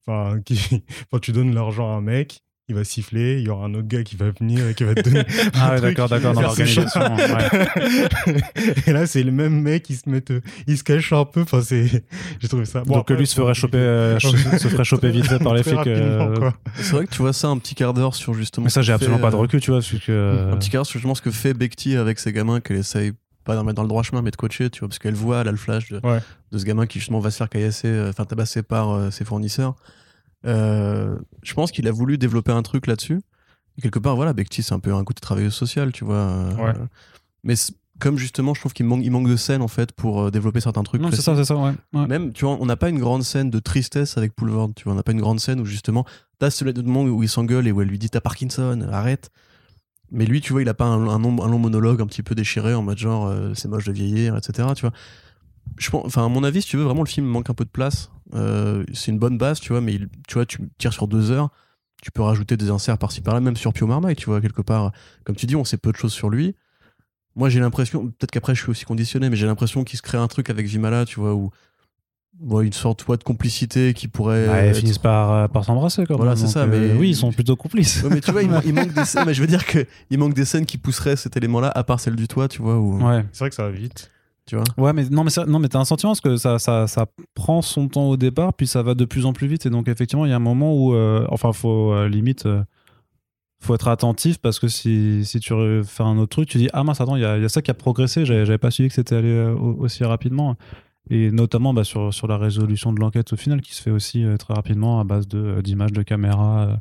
Enfin, 0.08 0.42
qui... 0.42 0.56
enfin, 1.12 1.20
tu 1.22 1.32
donnes 1.32 1.54
l'argent 1.54 1.92
à 1.94 1.96
un 1.98 2.02
mec, 2.02 2.42
il 2.68 2.76
va 2.76 2.84
siffler, 2.84 3.40
il 3.40 3.46
y 3.46 3.50
aura 3.50 3.66
un 3.68 3.74
autre 3.76 3.88
gars 3.88 4.04
qui 4.04 4.16
va 4.16 4.32
venir 4.32 4.68
et 4.68 4.74
qui 4.74 4.84
va 4.84 4.96
te 4.96 5.02
donner. 5.02 5.24
Ah 5.54 5.76
ouais, 5.76 5.82
d'accord, 5.82 6.10
d'accord, 6.10 6.34
dans 6.34 6.42
l'organisation, 6.42 6.86
et 8.88 8.92
là, 8.92 9.06
c'est 9.06 9.24
le 9.24 9.32
même 9.32 9.62
mec 9.62 9.84
qui 9.84 9.96
se 9.96 10.10
met, 10.10 10.24
il 10.68 10.78
se 10.78 10.84
cache 10.84 11.14
un 11.14 11.26
peu. 11.26 11.42
Enfin, 11.42 11.62
c'est, 11.62 12.04
j'ai 12.40 12.48
trouvé 12.48 12.66
ça. 12.66 12.82
Bon, 12.84 12.94
Donc 12.96 13.02
après, 13.02 13.16
lui 13.16 13.28
se 13.28 13.36
ferait 13.36 13.54
choper, 13.54 13.78
euh, 13.78 14.20
se 14.20 14.68
ferait 14.68 14.84
choper 14.84 15.10
vite 15.12 15.28
fait 15.28 15.40
par 15.40 15.54
les 15.54 15.64
flics. 15.64 15.86
euh. 15.88 16.52
C'est 16.76 16.92
vrai 16.94 17.06
que 17.06 17.12
tu 17.12 17.22
vois 17.22 17.34
ça 17.34 17.48
un 17.50 17.58
petit 17.58 17.76
quart 17.76 17.94
d'heure 17.94 18.16
sur 18.16 18.34
justement. 18.34 18.66
Mais 18.66 18.70
ça, 18.72 18.82
j'ai 18.82 18.94
absolument 18.94 19.18
fait, 19.18 19.24
pas 19.24 19.32
de 19.32 19.36
euh, 19.36 19.40
recul, 19.40 19.62
tu 19.62 19.72
vois, 19.72 19.80
parce 19.82 19.94
que. 20.04 20.52
Un 20.52 20.58
petit 20.58 20.70
quart 20.70 20.80
d'heure 20.80 20.86
sur 20.88 21.00
justement 21.00 21.16
ce 21.16 21.22
que 21.22 21.32
fait 21.32 21.54
Bekti 21.54 21.96
avec 21.96 22.20
ses 22.20 22.34
gamins 22.34 22.60
qu'elle 22.62 22.78
essaye 22.78 23.14
pas 23.44 23.56
d'en 23.56 23.64
mettre 23.64 23.76
dans 23.76 23.84
le 23.84 23.88
droit 23.90 24.02
chemin 24.02 24.24
mais 24.24 24.32
de 24.32 24.36
coacher, 24.36 24.72
tu 24.72 24.80
vois, 24.80 24.88
parce 24.90 24.98
qu'elle 24.98 25.14
voit, 25.14 25.42
elle 25.42 25.48
a 25.48 25.52
le 25.52 25.58
flash 25.58 25.92
de, 25.92 26.00
Ouais. 26.04 26.18
de 26.52 26.58
ce 26.58 26.66
gamin 26.66 26.88
qui 26.88 26.98
justement 26.98 27.20
va 27.20 27.30
se 27.30 27.38
faire 27.38 27.48
caillasser, 27.48 27.88
euh, 27.88 28.10
enfin 28.10 28.26
tabasser 28.26 28.64
par 28.64 28.90
euh, 28.92 29.12
ses 29.12 29.24
fournisseurs. 29.24 29.76
Euh, 30.46 31.18
je 31.44 31.54
pense 31.54 31.72
qu'il 31.72 31.88
a 31.88 31.92
voulu 31.92 32.18
développer 32.18 32.52
un 32.52 32.62
truc 32.62 32.88
là-dessus. 32.88 33.22
Et 33.78 33.82
quelque 33.82 34.00
part, 34.00 34.16
voilà, 34.16 34.34
Bekti, 34.34 34.64
c'est 34.64 34.74
un 34.74 34.80
peu 34.80 34.94
un 34.94 35.04
côté 35.04 35.20
travailleuse 35.20 35.54
sociale, 35.54 35.92
tu 35.92 36.06
vois. 36.06 36.16
euh, 36.16 36.56
Ouais. 36.56 36.74
mais 37.44 37.56
comme 38.00 38.18
justement, 38.18 38.54
je 38.54 38.60
trouve 38.60 38.74
qu'il 38.74 38.86
manque, 38.86 39.02
il 39.04 39.10
manque 39.12 39.28
de 39.30 39.36
scène 39.38 39.62
en 39.62 39.68
fait 39.70 39.92
pour 39.94 40.24
euh, 40.24 40.32
développer 40.32 40.60
certains 40.60 40.84
trucs. 40.84 41.02
Non, 41.02 41.10
c'est 41.12 41.22
ça, 41.22 41.36
c'est 41.36 41.46
ça, 41.46 41.56
ouais. 41.56 41.72
ouais. 41.94 42.08
Même, 42.08 42.34
tu 42.34 42.46
vois, 42.46 42.58
on 42.60 42.66
n'a 42.66 42.76
pas 42.76 42.90
une 42.90 43.00
grande 43.00 43.24
scène 43.24 43.50
de 43.50 43.60
tristesse 43.60 44.18
avec 44.18 44.34
Poulvord, 44.36 44.72
tu 44.76 44.84
vois, 44.86 44.94
on 44.94 44.96
n'a 44.98 45.04
pas 45.04 45.14
une 45.14 45.22
grande 45.22 45.40
scène 45.40 45.60
où 45.62 45.66
justement, 45.66 46.06
t'as 46.40 46.50
ce 46.50 46.66
moment 46.66 47.04
où 47.04 47.24
il 47.24 47.30
s'engueule 47.30 47.68
et 47.68 47.72
où 47.72 47.82
elle 47.82 47.88
lui 47.88 47.98
dit 48.00 48.10
t'as 48.10 48.22
Parkinson, 48.22 48.86
arrête. 48.92 49.30
Mais 50.12 50.26
lui, 50.26 50.40
tu 50.42 50.52
vois, 50.54 50.62
il 50.62 50.70
a 50.70 50.74
pas 50.74 50.86
un, 50.86 51.08
un 51.08 51.20
long, 51.20 51.42
un 51.44 51.48
long 51.50 51.58
monologue 51.60 52.02
un 52.02 52.06
petit 52.06 52.22
peu 52.24 52.36
déchiré 52.36 52.74
en 52.76 52.84
mode 52.84 52.98
genre 52.98 53.28
euh, 53.28 53.54
c'est 53.56 53.68
moche 53.68 53.86
de 53.86 53.92
vieillir, 53.94 54.36
etc. 54.38 54.68
Tu 54.76 54.82
vois. 54.82 54.92
Je 55.78 55.90
pense, 55.90 56.06
enfin, 56.06 56.26
à 56.26 56.30
mon 56.30 56.44
avis, 56.44 56.62
si 56.62 56.68
tu 56.70 56.78
veux, 56.78 56.84
vraiment 56.84 57.02
le 57.04 57.10
film 57.10 57.26
manque 57.26 57.50
un 57.50 57.54
peu 57.56 57.66
de 57.66 57.70
place. 57.70 58.12
Euh, 58.34 58.84
c'est 58.94 59.12
une 59.12 59.20
bonne 59.20 59.38
base, 59.38 59.60
tu 59.60 59.72
vois, 59.72 59.82
mais 59.82 59.94
il- 59.94 60.10
tu 60.28 60.34
vois, 60.36 60.46
tu 60.46 60.60
tires 60.78 60.94
sur 60.94 61.08
deux 61.08 61.30
heures, 61.32 61.50
tu 62.02 62.12
peux 62.12 62.22
rajouter 62.24 62.58
des 62.58 62.70
inserts 62.72 62.98
par-ci 62.98 63.22
par-là, 63.22 63.40
même 63.40 63.56
sur 63.56 63.72
Pio 63.74 63.86
Marmaille, 63.88 64.16
tu 64.16 64.26
vois, 64.26 64.42
quelque 64.42 64.62
part. 64.62 64.92
Comme 65.24 65.36
tu 65.36 65.46
dis, 65.46 65.56
on 65.56 65.64
sait 65.64 65.78
peu 65.78 65.92
de 65.92 65.98
choses 65.98 66.14
sur 66.14 66.30
lui. 66.30 66.56
Moi, 67.36 67.50
j'ai 67.50 67.60
l'impression, 67.60 68.08
peut-être 68.08 68.32
qu'après, 68.32 68.56
je 68.56 68.62
suis 68.62 68.70
aussi 68.72 68.86
conditionné, 68.86 69.30
mais 69.30 69.36
j'ai 69.36 69.46
l'impression 69.46 69.84
qu'il 69.84 69.98
se 69.98 70.02
crée 70.02 70.18
un 70.18 70.28
truc 70.28 70.50
avec 70.50 70.66
Vimala, 70.66 71.06
tu 71.06 71.20
vois, 71.20 71.34
où 71.36 71.52
ouais, 72.42 72.66
une 72.66 72.74
sorte 72.74 73.08
ouais, 73.08 73.18
de 73.18 73.24
complicité 73.24 73.94
qui 73.94 74.08
pourrait. 74.08 74.48
Ouais, 74.50 74.68
ils 74.68 74.70
être- 74.72 74.78
finissent 74.80 74.98
par, 74.98 75.32
euh, 75.32 75.48
par 75.48 75.64
s'embrasser, 75.66 76.06
quoi. 76.06 76.16
Voilà, 76.16 76.36
c'est 76.36 76.48
ça, 76.48 76.62
euh, 76.64 76.68
mais- 76.94 76.98
Oui, 77.00 77.10
ils 77.10 77.16
sont 77.16 77.32
plutôt 77.32 77.56
complices. 77.56 78.02
Ouais, 78.04 78.10
mais 78.10 78.22
tu 78.22 78.32
vois, 78.32 78.42
il, 78.44 78.50
il 78.66 78.74
manque 78.74 78.94
des 78.94 79.06
scènes, 79.06 79.26
mais 79.26 79.34
je 79.34 79.42
veux 79.42 79.48
dire 79.48 79.66
que 79.66 79.86
il 80.10 80.18
manque 80.18 80.34
des 80.34 80.46
scènes 80.46 80.66
qui 80.66 80.78
pousseraient 80.78 81.16
cet 81.18 81.38
élément-là, 81.38 81.72
à 81.76 81.84
part 81.84 82.00
celle 82.00 82.16
du 82.16 82.28
toit, 82.28 82.48
tu 82.48 82.62
vois, 82.62 82.78
où, 82.80 83.02
Ouais. 83.06 83.24
C'est 83.34 83.40
vrai 83.40 83.50
que 83.50 83.56
ça 83.56 83.64
va 83.64 83.72
vite. 83.72 84.12
Tu 84.46 84.56
vois. 84.56 84.64
Ouais, 84.78 84.94
mais 84.94 85.06
non, 85.10 85.24
mais, 85.24 85.30
ça- 85.30 85.46
non, 85.46 85.60
mais 85.60 85.68
t'as 85.70 85.80
un 85.80 85.86
sentiment 85.86 86.12
parce 86.12 86.22
que 86.22 86.38
ça, 86.38 86.60
ça, 86.60 86.88
ça 86.88 87.06
prend 87.34 87.62
son 87.62 87.88
temps 87.88 88.10
au 88.10 88.18
départ, 88.18 88.54
puis 88.54 88.68
ça 88.68 88.84
va 88.84 88.94
de 88.94 89.06
plus 89.06 89.26
en 89.26 89.34
plus 89.34 89.48
vite. 89.48 89.66
Et 89.66 89.70
donc, 89.70 89.88
effectivement, 89.88 90.26
il 90.26 90.30
y 90.30 90.34
a 90.34 90.36
un 90.36 90.40
moment 90.40 90.74
où, 90.76 90.94
euh, 90.94 91.26
enfin, 91.30 91.52
faut 91.54 91.94
euh, 91.94 92.08
limite, 92.08 92.46
euh, 92.46 92.64
faut 93.62 93.74
être 93.74 93.88
attentif 93.88 94.38
parce 94.38 94.60
que 94.60 94.68
si, 94.68 95.26
si 95.26 95.40
tu 95.40 95.54
fais 95.84 96.04
un 96.04 96.18
autre 96.18 96.30
truc, 96.30 96.48
tu 96.50 96.58
dis, 96.60 96.70
ah 96.74 96.84
mince, 96.84 97.02
attends, 97.02 97.16
il 97.16 97.22
y 97.24 97.26
a, 97.26 97.38
il 97.38 97.42
y 97.42 97.46
a 97.46 97.50
ça 97.50 97.62
qui 97.62 97.72
a 97.72 97.74
progressé, 97.74 98.26
j'avais 98.26 98.46
j'avais 98.46 98.58
pas 98.60 98.70
suivi 98.70 98.90
que 98.90 98.96
c'était 98.96 99.16
allé 99.16 99.30
euh, 99.30 99.54
au- 99.56 99.82
aussi 99.84 100.04
rapidement. 100.04 100.56
Et 101.12 101.30
notamment 101.32 101.72
bah, 101.74 101.84
sur, 101.84 102.12
sur 102.14 102.28
la 102.28 102.38
résolution 102.38 102.92
de 102.92 103.00
l'enquête 103.00 103.32
au 103.34 103.36
final, 103.36 103.62
qui 103.62 103.76
se 103.76 103.82
fait 103.82 103.92
aussi 103.92 104.24
euh, 104.24 104.38
très 104.38 104.54
rapidement 104.56 105.00
à 105.00 105.04
base 105.04 105.28
de, 105.28 105.62
d'images 105.62 105.92
de 105.94 106.02
caméra. 106.04 106.68
euh, 106.70 106.76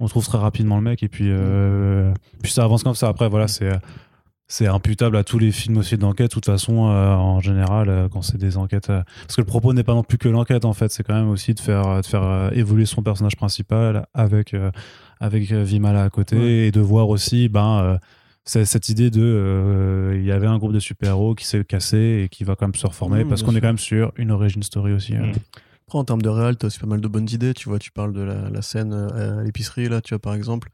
on 0.00 0.06
trouve 0.06 0.24
très 0.24 0.38
rapidement 0.38 0.76
le 0.76 0.82
mec, 0.82 1.02
et 1.02 1.08
puis, 1.08 1.26
euh, 1.28 2.12
puis 2.42 2.52
ça 2.52 2.62
avance 2.64 2.82
comme 2.84 2.94
ça. 2.94 3.08
Après, 3.08 3.28
voilà, 3.28 3.48
c'est. 3.48 3.70
C'est 4.48 4.66
imputable 4.66 5.16
à 5.18 5.24
tous 5.24 5.38
les 5.38 5.52
films 5.52 5.76
aussi 5.76 5.96
d'enquête. 5.98 6.28
De 6.30 6.32
toute 6.34 6.46
façon, 6.46 6.88
euh, 6.88 7.12
en 7.14 7.38
général, 7.40 7.88
euh, 7.90 8.08
quand 8.08 8.22
c'est 8.22 8.38
des 8.38 8.56
enquêtes, 8.56 8.88
euh, 8.90 9.02
parce 9.22 9.36
que 9.36 9.42
le 9.42 9.46
propos 9.46 9.74
n'est 9.74 9.84
pas 9.84 9.94
non 9.94 10.02
plus 10.02 10.16
que 10.18 10.28
l'enquête 10.28 10.64
en 10.64 10.72
fait, 10.72 10.90
c'est 10.90 11.02
quand 11.02 11.14
même 11.14 11.28
aussi 11.28 11.52
de 11.54 11.60
faire 11.60 12.00
de 12.00 12.06
faire 12.06 12.50
évoluer 12.54 12.86
son 12.86 13.02
personnage 13.02 13.36
principal 13.36 14.06
avec 14.14 14.56
avec 15.20 15.42
Vimala 15.52 16.02
à 16.04 16.10
côté 16.10 16.36
Ouais. 16.36 16.66
et 16.68 16.70
de 16.70 16.80
voir 16.80 17.08
aussi 17.10 17.48
ben 17.48 17.98
cette 18.44 18.88
idée 18.88 19.10
de 19.10 20.12
il 20.14 20.24
y 20.24 20.32
avait 20.32 20.46
un 20.46 20.56
groupe 20.56 20.72
de 20.72 20.80
super-héros 20.80 21.34
qui 21.34 21.44
s'est 21.44 21.64
cassé 21.64 22.22
et 22.24 22.28
qui 22.30 22.44
va 22.44 22.54
quand 22.56 22.66
même 22.66 22.74
se 22.74 22.86
reformer 22.86 23.24
Mmh, 23.24 23.28
parce 23.28 23.42
qu'on 23.42 23.54
est 23.54 23.60
quand 23.60 23.66
même 23.66 23.78
sur 23.78 24.12
une 24.16 24.30
origin 24.30 24.62
story 24.62 24.92
aussi. 24.94 25.14
euh. 25.14 25.26
Mm. 25.26 25.32
Après, 25.86 25.98
en 25.98 26.04
termes 26.04 26.22
de 26.22 26.28
réal, 26.28 26.56
t'as 26.56 26.66
aussi 26.68 26.78
pas 26.78 26.86
mal 26.86 27.00
de 27.00 27.08
bonnes 27.08 27.28
idées, 27.30 27.54
tu 27.54 27.68
vois. 27.70 27.78
Tu 27.78 27.90
parles 27.90 28.12
de 28.12 28.20
la, 28.20 28.50
la 28.50 28.60
scène 28.62 28.92
à 28.92 29.42
l'épicerie, 29.42 29.88
là, 29.88 30.02
tu 30.02 30.10
vois, 30.14 30.18
par 30.18 30.34
exemple, 30.34 30.68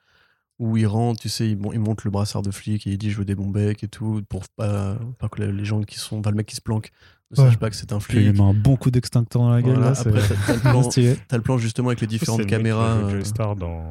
où 0.59 0.77
il 0.77 0.87
rentre, 0.87 1.21
tu 1.21 1.29
sais, 1.29 1.49
il, 1.51 1.59
il 1.73 1.81
monte 1.81 2.05
le 2.05 2.11
brassard 2.11 2.43
de 2.43 2.51
flic 2.51 2.87
et 2.87 2.91
il 2.93 2.99
dit 2.99 3.11
je 3.11 3.19
veux 3.19 3.25
des 3.25 3.35
bons 3.35 3.49
becs 3.51 3.83
et 3.83 3.89
tout, 3.89 4.23
pour 4.29 4.45
pas, 4.57 4.97
pas 5.19 5.29
que 5.29 5.43
les 5.43 5.65
gens 5.65 5.81
qui 5.83 5.99
sont, 5.99 6.19
enfin, 6.21 6.31
le 6.31 6.37
mec 6.37 6.47
qui 6.47 6.57
se 6.57 6.61
planque 6.61 6.91
ne 7.31 7.43
Ouais. 7.43 7.49
sache 7.49 7.59
pas 7.59 7.71
que 7.71 7.75
c'est 7.77 7.93
un 7.93 7.99
Puis 7.99 8.19
il 8.19 8.25
flic. 8.29 8.39
met 8.39 8.45
un 8.49 8.55
bon 8.55 8.77
coup 8.77 8.91
d'extincteur 8.93 9.43
dans 9.43 9.51
la 9.51 9.61
gueule. 9.63 9.73
Voilà, 9.75 9.89
là, 9.91 9.95
c'est 9.97 10.09
Après, 10.11 10.21
t'as 10.29 10.35
t'as 10.47 10.55
le 10.55 10.61
plan, 10.71 10.83
stylé. 10.85 11.17
t'as 11.27 11.37
le 11.37 11.43
plan 11.43 11.59
justement 11.59 11.89
avec 11.89 12.01
les 12.01 12.07
différentes 12.07 12.39
le 12.41 12.45
mec 12.45 12.51
qui 12.53 12.57
caméras. 12.59 12.87
euh, 12.97 13.25
Star 13.25 13.57
dans 13.57 13.83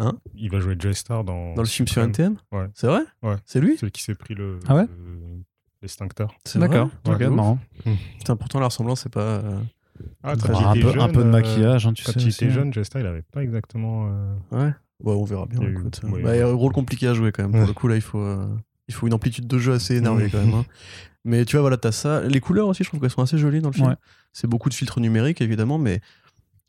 Hein? 0.00 0.12
Il 0.36 0.48
va 0.50 0.60
jouer 0.60 0.76
Joy 0.78 0.94
Star 0.94 1.24
dans. 1.24 1.54
Dans 1.54 1.62
le 1.62 1.66
film 1.68 1.88
sur. 1.88 2.00
NTM 2.02 2.36
Ouais. 2.52 2.66
C'est 2.74 2.86
vrai? 2.86 3.00
Ouais. 3.22 3.34
C'est 3.44 3.60
lui? 3.60 3.76
Celui 3.76 3.90
qui 3.90 4.02
s'est 4.02 4.14
pris 4.14 4.34
le. 4.34 4.60
Ah 4.68 4.76
ouais? 4.76 4.82
le- 4.86 5.42
L'extincteur. 5.82 6.32
C'est 6.44 6.58
D'accord. 6.60 6.88
vrai 7.04 7.26
Ok, 7.26 7.32
marrant. 7.32 7.58
Putain, 8.18 8.36
pourtant, 8.36 8.60
la 8.60 8.66
ressemblance, 8.66 9.00
c'est 9.02 9.12
pas. 9.12 9.20
euh, 9.20 9.60
Ah, 10.22 10.36
Très 10.36 10.52
quand 10.52 10.60
Bah, 10.62 10.68
un, 10.70 10.74
il 10.76 10.82
peu, 10.82 10.88
un 11.00 11.08
peu 11.08 11.14
de 11.14 11.20
jeune, 11.22 11.30
maquillage, 11.30 11.86
hein, 11.86 11.92
tu 11.92 12.04
Quand 12.04 12.12
sais. 12.12 12.20
il 12.20 12.28
aussi, 12.28 12.44
était 12.44 12.52
hein. 12.52 12.54
jeune, 12.54 12.72
Joy 12.72 12.84
Star, 12.84 13.00
il 13.02 13.06
avait 13.06 13.22
pas 13.22 13.42
exactement. 13.42 14.06
euh, 14.08 14.34
Ouais. 14.52 14.72
Ouais, 15.02 15.14
on 15.14 15.24
verra 15.24 15.46
bien. 15.46 15.60
Il 15.60 15.64
y 15.64 15.66
a 15.66 15.70
eu- 15.70 15.78
écoute. 15.78 16.00
ouais, 16.04 16.22
Bah, 16.22 16.30
ouais. 16.30 16.42
un 16.42 16.52
rôle 16.52 16.72
compliqué 16.72 17.06
à 17.06 17.14
jouer 17.14 17.30
quand 17.32 17.42
même. 17.44 17.52
Pour 17.52 17.66
le 17.66 17.72
coup, 17.72 17.88
là, 17.88 17.94
il 17.96 18.00
faut, 18.02 18.18
euh, 18.20 18.46
il 18.88 18.94
faut 18.94 19.06
une 19.06 19.14
amplitude 19.14 19.46
de 19.46 19.58
jeu 19.58 19.72
assez 19.72 19.96
énervée 19.96 20.28
quand 20.30 20.38
même. 20.44 20.54
hein. 20.54 20.64
Mais 21.24 21.44
tu 21.44 21.56
vois, 21.56 21.62
voilà, 21.62 21.76
t'as 21.76 21.92
ça. 21.92 22.22
Les 22.22 22.40
couleurs 22.40 22.68
aussi, 22.68 22.84
je 22.84 22.88
trouve 22.88 23.00
qu'elles 23.00 23.10
sont 23.10 23.22
assez 23.22 23.38
jolies 23.38 23.60
dans 23.60 23.68
le 23.70 23.74
film. 23.74 23.96
C'est 24.32 24.46
beaucoup 24.48 24.68
de 24.68 24.74
filtres 24.74 25.00
numériques, 25.00 25.40
évidemment, 25.40 25.78
mais 25.78 26.00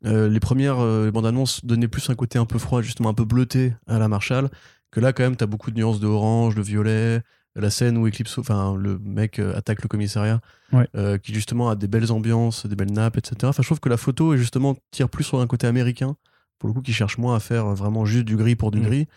euh, 0.05 0.27
les 0.29 0.39
premières 0.39 0.79
euh, 0.79 1.11
bandes 1.11 1.25
annonces 1.25 1.63
donnaient 1.65 1.87
plus 1.87 2.09
un 2.09 2.15
côté 2.15 2.39
un 2.39 2.45
peu 2.45 2.57
froid, 2.59 2.81
justement 2.81 3.09
un 3.09 3.13
peu 3.13 3.25
bleuté 3.25 3.73
à 3.87 3.99
la 3.99 4.07
Marshall. 4.07 4.49
Que 4.91 4.99
là, 4.99 5.13
quand 5.13 5.23
même, 5.23 5.35
t'as 5.35 5.45
beaucoup 5.45 5.71
de 5.71 5.77
nuances 5.77 5.99
de 5.99 6.07
orange, 6.07 6.55
de 6.55 6.61
violet. 6.61 7.21
La 7.55 7.69
scène 7.69 7.97
où 7.97 8.07
Eclipse, 8.07 8.37
enfin, 8.37 8.75
le 8.77 8.99
mec 8.99 9.39
euh, 9.39 9.55
attaque 9.57 9.81
le 9.81 9.87
commissariat, 9.87 10.39
Ouais. 10.71 10.87
qui 11.23 11.33
justement 11.33 11.69
a 11.69 11.75
des 11.75 11.87
belles 11.87 12.11
ambiances, 12.11 12.65
des 12.67 12.75
belles 12.75 12.91
nappes, 12.93 13.17
etc. 13.17 13.35
Enfin, 13.45 13.63
je 13.63 13.67
trouve 13.67 13.79
que 13.79 13.89
la 13.89 13.97
photo, 13.97 14.35
justement, 14.37 14.75
tire 14.91 15.09
plus 15.09 15.23
sur 15.23 15.39
un 15.41 15.47
côté 15.47 15.65
américain, 15.67 16.15
pour 16.59 16.67
le 16.69 16.73
coup, 16.73 16.81
qui 16.81 16.93
cherche 16.93 17.17
moins 17.17 17.35
à 17.35 17.39
faire 17.39 17.65
vraiment 17.73 18.05
juste 18.05 18.25
du 18.25 18.35
gris 18.37 18.55
pour 18.55 18.69
du 18.71 18.79
Mm. 18.79 18.83
gris. 18.83 19.07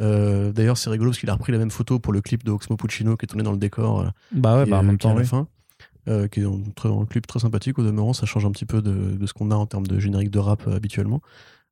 Euh, 0.00 0.52
D'ailleurs, 0.52 0.76
c'est 0.78 0.90
rigolo 0.90 1.10
parce 1.10 1.18
qu'il 1.20 1.30
a 1.30 1.34
repris 1.34 1.52
la 1.52 1.58
même 1.58 1.70
photo 1.70 1.98
pour 1.98 2.12
le 2.12 2.20
clip 2.20 2.44
de 2.44 2.50
Oxmo 2.52 2.76
Puccino 2.76 3.16
qui 3.16 3.24
est 3.24 3.28
tourné 3.28 3.42
dans 3.42 3.52
le 3.52 3.58
décor. 3.58 4.00
euh, 4.02 4.08
Bah 4.32 4.56
ouais, 4.58 4.66
bah 4.66 4.78
en 4.78 4.82
même 4.82 4.94
à 4.96 4.98
temps, 4.98 5.14
la 5.14 5.20
oui. 5.22 5.26
fin. 5.26 5.48
euh, 6.08 6.28
qui 6.28 6.40
est 6.40 6.44
un, 6.44 6.60
un 6.90 7.04
clip 7.06 7.26
très 7.26 7.38
sympathique 7.40 7.78
au 7.78 7.82
demeurant, 7.84 8.12
ça 8.12 8.24
change 8.26 8.46
un 8.46 8.50
petit 8.50 8.64
peu 8.64 8.80
de, 8.80 8.92
de 9.16 9.26
ce 9.26 9.32
qu'on 9.34 9.50
a 9.50 9.54
en 9.56 9.66
termes 9.66 9.86
de 9.86 9.98
générique 9.98 10.30
de 10.30 10.38
rap 10.38 10.66
euh, 10.66 10.76
habituellement. 10.76 11.20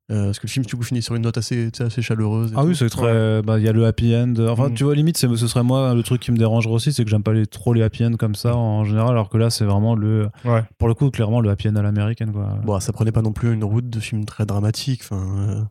Euh, 0.09 0.25
parce 0.27 0.39
que 0.39 0.47
le 0.47 0.51
film 0.51 0.65
du 0.65 0.73
coup 0.75 0.83
finit 0.83 1.01
sur 1.01 1.15
une 1.15 1.23
note 1.23 1.37
assez, 1.37 1.69
assez 1.81 2.01
chaleureuse. 2.01 2.53
Ah 2.55 2.61
tout. 2.61 2.67
oui, 2.69 2.75
c'est 2.77 2.87
très. 2.89 3.41
Bah, 3.41 3.59
il 3.59 3.65
y 3.65 3.67
a 3.67 3.73
le 3.73 3.85
happy 3.85 4.15
end. 4.15 4.33
Enfin, 4.47 4.69
Mm. 4.69 4.73
tu 4.73 4.83
vois, 4.85 4.95
limite, 4.95 5.17
c'est- 5.17 5.27
ce 5.35 5.47
serait 5.47 5.63
moi, 5.63 5.93
le 5.93 6.01
truc 6.01 6.21
qui 6.21 6.31
me 6.31 6.37
dérangerait 6.37 6.73
aussi, 6.73 6.93
c'est 6.93 7.03
que 7.03 7.09
j'aime 7.09 7.23
pas 7.23 7.33
les, 7.33 7.45
trop 7.45 7.73
les 7.73 7.81
happy 7.83 8.05
end 8.05 8.13
comme 8.13 8.33
ça 8.35 8.55
en 8.55 8.85
général, 8.85 9.09
alors 9.09 9.27
que 9.29 9.37
là, 9.37 9.49
c'est 9.49 9.65
vraiment 9.65 9.95
le. 9.95 10.29
Ouais. 10.45 10.63
Pour 10.77 10.87
le 10.87 10.93
coup, 10.93 11.09
clairement, 11.11 11.41
le 11.41 11.49
happy 11.49 11.67
end 11.67 11.75
à 11.75 11.81
l'américaine, 11.81 12.31
quoi. 12.31 12.57
Bon, 12.63 12.79
ça 12.79 12.93
prenait 12.93 13.11
pas 13.11 13.21
non 13.21 13.33
plus 13.33 13.51
une 13.53 13.65
route 13.65 13.89
de 13.89 13.99
film 13.99 14.23
très 14.23 14.45
dramatique. 14.45 15.01
Enfin, 15.03 15.25
euh, 15.39 15.61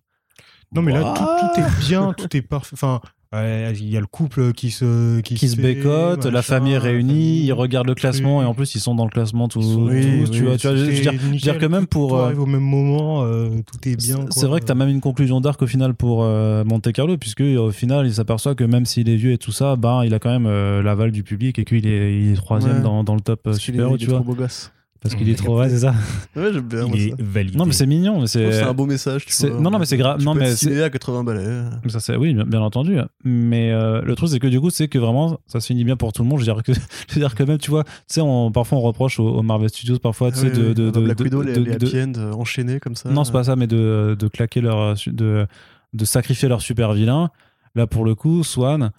Non, 0.74 0.82
mais 0.82 0.93
là, 0.93 1.01
Bah. 1.03 1.14
tout, 1.16 1.24
tout 1.55 1.61
est 1.66 1.87
bien, 1.89 2.12
tout 2.12 2.37
est 2.37 2.43
parfait. 2.43 2.70
Enfin, 2.74 3.01
il 3.45 3.89
y 3.89 3.97
a 3.97 4.01
le 4.01 4.07
couple 4.07 4.53
qui 4.53 4.70
se. 4.70 5.20
Qui, 5.20 5.34
qui 5.34 5.49
se 5.49 5.57
bécote, 5.57 6.24
la 6.26 6.43
famille 6.43 6.74
est 6.74 6.78
réunie, 6.78 7.09
famille, 7.12 7.45
ils 7.47 7.53
regardent 7.53 7.87
le 7.89 7.95
classement 7.95 8.43
et 8.43 8.45
en 8.45 8.55
plus 8.55 8.74
ils 8.74 8.80
sont 8.80 8.95
dans 8.95 9.05
le 9.05 9.11
classement 9.11 9.49
tous, 9.49 9.76
Oui, 9.76 10.24
tu 10.30 10.43
vois, 10.45 10.57
tu 10.57 10.66
vois, 10.68 10.76
je 10.76 10.84
veux 10.84 10.93
dire, 10.93 11.12
je 11.20 11.26
veux 11.28 11.37
dire 11.37 11.59
que 11.59 11.66
même 11.66 11.82
tout- 11.82 11.89
pour 11.89 12.16
euh, 12.18 12.34
au 12.34 12.47
même 12.47 12.61
moment, 12.62 13.22
euh, 13.24 13.49
tout 13.66 13.89
est 13.89 13.97
bien. 13.97 14.16
c'est 14.30 14.47
vrai 14.47 14.61
que 14.61 14.66
t'as 14.66 14.74
même 14.74 14.89
une 14.89 15.01
conclusion 15.01 15.41
d'arc 15.41 15.61
au 15.62 15.66
final 15.66 15.95
pour 15.95 16.22
euh, 16.24 16.64
Monte 16.64 16.93
Carlo 16.93 17.16
puisque 17.16 17.41
au 17.43 17.70
final 17.70 18.07
il 18.07 18.14
s'aperçoit 18.14 18.55
que 18.55 18.64
même 18.64 18.84
s'il 18.87 19.09
est 19.09 19.16
vieux 19.16 19.32
et 19.32 19.39
tout 19.39 19.53
ça, 19.53 19.76
ben 19.76 20.03
il 20.05 20.14
a 20.14 20.18
quand 20.18 20.30
même 20.30 20.47
euh, 20.47 20.82
l'aval 20.82 21.11
du 21.12 21.22
public 21.22 21.59
et 21.59 21.64
qu'il 21.64 21.87
est, 21.87 22.20
il 22.20 22.32
est 22.32 22.37
troisième 22.37 22.76
Ouais. 22.76 22.82
dans, 22.82 23.05
dans 23.05 23.14
le 23.14 23.20
top 23.20 23.41
parce 23.43 23.59
qu'il 23.59 23.74
est, 23.80 23.97
tu 23.99 24.07
vois, 24.07 24.16
trop 24.16 24.24
beau 24.24 24.34
gosse. 24.34 24.72
Parce 25.09 25.14
qu'il 25.14 25.28
est 25.30 25.34
trop 25.34 25.59
ouais 25.59 25.68
c'est 25.68 25.78
ça. 25.78 25.94
Ouais, 26.34 26.52
j'aime 26.52 26.62
bien. 26.68 26.86
moi, 26.86 26.90
Il 26.96 27.09
ça. 27.11 27.16
est 27.18 27.22
validé. 27.22 27.57
Non 27.59 27.64
mais 27.66 27.72
c'est 27.72 27.86
mignon, 27.86 28.20
mais 28.20 28.26
Je 28.26 28.32
trouve 28.32 28.42
que 28.46 28.52
c'est 28.52 28.59
C'est 28.61 28.62
un 28.68 28.74
beau 28.74 28.86
message. 28.86 29.26
tu 29.26 29.32
c'est- 29.32 29.48
vois. 29.48 29.61
non, 29.61 29.70
non, 29.70 29.78
mais 29.78 29.86
c'est 29.86 29.96
grave- 29.96 30.18
Tu 30.18 30.24
non, 30.24 30.34
peux 30.34 30.40
mais 30.40 30.50
être 30.50 30.57
c'est- 30.59 30.82
à 30.82 30.90
80 30.90 31.24
balais. 31.24 31.62
Mais 31.84 31.90
Ça, 31.90 32.00
c'est, 32.00 32.16
oui, 32.16 32.34
bien, 32.34 32.44
bien 32.44 32.61
entendu. 32.61 32.96
Mais 33.24 33.72
euh, 33.72 34.02
le 34.02 34.14
truc, 34.14 34.28
c'est 34.30 34.38
que 34.38 34.46
du 34.46 34.61
coup, 34.61 34.70
c'est 34.70 34.88
que 34.88 34.98
vraiment, 34.98 35.38
ça 35.46 35.61
se 35.61 35.66
finit 35.66 35.84
bien 35.84 35.96
pour 35.96 36.12
tout 36.12 36.22
le 36.22 36.28
monde. 36.28 36.38
Je 36.40 36.44
veux 36.46 36.52
dire 36.52 36.62
que, 36.62 36.72
je 37.09 37.14
veux 37.14 37.20
dire 37.20 37.34
que 37.34 37.42
même, 37.42 37.59
tu 37.59 37.70
vois, 37.70 37.84
tu 37.84 37.90
sais, 38.09 38.20
on, 38.20 38.50
parfois 38.52 38.78
on 38.78 38.82
reproche 38.82 39.18
aux, 39.20 39.28
aux 39.28 39.42
Marvel 39.42 39.68
Studios, 39.68 39.98
parfois, 39.98 40.30
tu 40.32 40.38
sais, 40.38 40.46
Ah 40.52 40.59
Oui, 40.59 40.68
de, 40.68 40.72
de, 40.72 40.90
de, 40.90 41.00
Black 41.00 41.16
de- 41.18 41.24
Widow, 41.24 41.42
les, 41.42 41.52
de- 41.54 41.61
les 41.61 41.76
de- 41.76 41.86
happy 41.86 42.00
end 42.00 42.12
euh, 42.18 42.32
enchaînés 42.32 42.80
comme 42.80 42.94
ça. 42.96 43.11
non, 43.11 43.24
c'est 43.24 43.32
pas 43.32 43.44
ça, 43.44 43.57
mais 43.57 43.66
de, 43.66 44.16
de 44.18 44.28
claquer 44.28 44.61
leur, 44.61 44.94
de, 45.07 45.46
de 45.92 46.04
sacrifier 46.04 46.48
leur 46.48 46.61
super 46.62 46.92
vilain. 46.92 47.30
Là, 47.74 47.86
pour 47.86 48.04
le 48.04 48.14
coup, 48.14 48.42
Swan, 48.42 48.90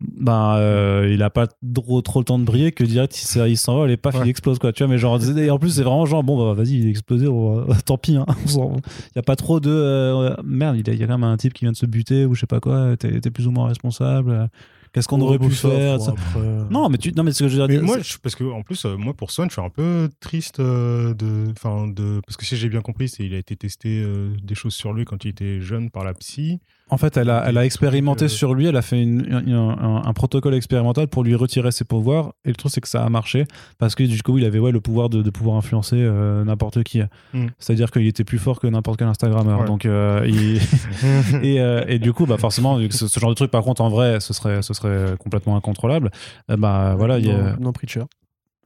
ben, 0.00 0.54
euh, 0.56 1.10
il 1.12 1.22
a 1.22 1.30
pas 1.30 1.46
trop, 1.74 2.00
trop 2.00 2.20
le 2.20 2.24
temps 2.24 2.38
de 2.38 2.44
briller 2.44 2.72
que 2.72 2.84
direct, 2.84 3.20
il 3.20 3.26
s'en- 3.26 3.44
il 3.44 3.56
s'envole 3.58 3.90
et 3.90 3.96
paf, 3.96 4.14
Ouais. 4.14 4.22
il 4.26 4.30
explose, 4.30 4.58
quoi. 4.58 4.72
Tu 4.72 4.82
vois, 4.82 4.90
mais 4.90 4.98
genre, 4.98 5.18
et 5.38 5.50
en 5.50 5.58
plus, 5.58 5.70
c'est 5.70 5.82
vraiment 5.82 6.06
genre, 6.06 6.22
bon, 6.24 6.38
bah, 6.38 6.54
vas-y, 6.54 6.78
il 6.78 6.86
est 6.86 6.90
explosé, 6.90 7.28
on 7.28 7.66
tant 7.84 7.98
pis, 7.98 8.16
hein. 8.16 8.26
Il 8.46 9.16
y 9.16 9.18
a 9.18 9.22
pas 9.22 9.36
trop 9.36 9.60
de, 9.60 9.70
euh, 9.70 10.34
merde, 10.44 10.76
il 10.76 10.86
y 10.86 10.90
a, 10.90 10.94
il 10.94 11.00
y 11.00 11.04
a 11.04 11.06
quand 11.06 11.18
même 11.18 11.24
un 11.28 11.36
type 11.36 11.52
qui 11.52 11.64
vient 11.64 11.72
de 11.72 11.76
se 11.76 11.86
buter 11.86 12.24
ou 12.24 12.34
je 12.34 12.40
sais 12.40 12.46
pas 12.46 12.60
quoi, 12.60 12.96
t'es 12.96 13.20
plus 13.30 13.46
ou 13.46 13.50
moins 13.50 13.68
responsable. 13.68 14.48
Qu'est-ce 14.92 15.06
qu'on 15.06 15.20
aurait 15.20 15.38
pu 15.38 15.50
faire 15.50 15.98
Non, 16.70 16.88
mais 16.88 16.98
tu, 16.98 17.12
non, 17.12 17.22
mais 17.22 17.30
ce 17.32 17.44
que 17.44 17.48
je 17.48 17.58
veux 17.60 17.66
Mais 17.68 17.74
dire, 17.74 17.84
moi, 17.84 17.98
c'est- 17.98 18.14
je- 18.14 18.18
parce 18.18 18.34
que 18.34 18.42
en 18.42 18.62
plus, 18.62 18.84
euh, 18.86 18.96
moi 18.96 19.14
pour 19.14 19.30
Swan, 19.30 19.48
je 19.48 19.52
suis 19.52 19.62
un 19.62 19.70
peu 19.70 20.08
triste 20.18 20.58
euh, 20.58 21.14
de, 21.14 21.52
enfin 21.52 21.86
de, 21.86 22.20
parce 22.26 22.36
que 22.36 22.44
si 22.44 22.56
j'ai 22.56 22.68
bien 22.68 22.80
compris, 22.80 23.08
c'est 23.08 23.24
il 23.24 23.32
a 23.34 23.38
été 23.38 23.54
testé 23.54 24.02
euh, 24.02 24.30
des 24.42 24.56
choses 24.56 24.74
sur 24.74 24.92
lui 24.92 25.04
quand 25.04 25.24
il 25.24 25.28
était 25.28 25.60
jeune 25.60 25.90
par 25.90 26.02
la 26.04 26.12
psy. 26.14 26.58
En 26.90 26.96
fait, 26.98 27.16
elle 27.16 27.30
a, 27.30 27.44
elle 27.46 27.56
a 27.56 27.64
expérimenté 27.64 28.24
euh, 28.24 28.28
sur 28.28 28.52
lui, 28.54 28.66
elle 28.66 28.76
a 28.76 28.82
fait 28.82 29.00
une- 29.00 29.24
une- 29.46 29.54
un, 29.54 30.02
un 30.04 30.12
protocole 30.12 30.54
expérimental 30.54 31.06
pour 31.08 31.22
lui 31.24 31.34
retirer 31.34 31.70
ses 31.72 31.84
pouvoirs. 31.84 32.32
Et 32.44 32.48
le 32.48 32.54
truc, 32.56 32.72
c'est 32.72 32.80
que 32.80 32.88
ça 32.88 33.04
a 33.04 33.08
marché 33.08 33.44
parce 33.78 33.94
que 33.94 34.02
du 34.02 34.20
coup, 34.22 34.38
il 34.38 34.44
avait 34.44 34.58
ouais, 34.58 34.72
le 34.72 34.80
pouvoir 34.80 35.08
de, 35.08 35.22
de 35.22 35.30
pouvoir 35.30 35.56
influencer 35.56 35.96
euh, 35.98 36.44
n'importe 36.44 36.82
qui. 36.82 37.00
Mm. 37.32 37.46
C'est-à-dire 37.58 37.90
qu'il 37.90 38.06
était 38.06 38.24
plus 38.24 38.38
fort 38.38 38.58
que 38.60 38.66
n'importe 38.66 38.98
quel 38.98 39.08
Instagrammeur. 39.08 39.60
Ouais. 39.60 39.66
Donc, 39.66 39.86
euh, 39.86 40.24
il- 40.26 40.60
et, 41.44 41.60
euh, 41.60 41.84
et 41.86 41.98
du 41.98 42.12
coup, 42.12 42.26
bah, 42.26 42.38
forcément, 42.38 42.76
vu 42.76 42.88
que 42.88 42.94
ce, 42.94 43.06
ce 43.08 43.20
genre 43.20 43.30
de 43.30 43.34
truc, 43.34 43.50
par 43.50 43.62
contre, 43.62 43.82
en 43.82 43.88
vrai, 43.88 44.18
ce 44.20 44.32
serait, 44.32 44.62
ce 44.62 44.74
serait 44.74 45.16
complètement 45.18 45.56
incontrôlable. 45.56 46.10
Bah, 46.48 46.94
voilà, 46.98 47.18
il 47.18 47.26
y 47.26 47.30
a- 47.30 47.52
Non, 47.52 47.56
non, 47.60 47.72
Preacher. 47.72 48.02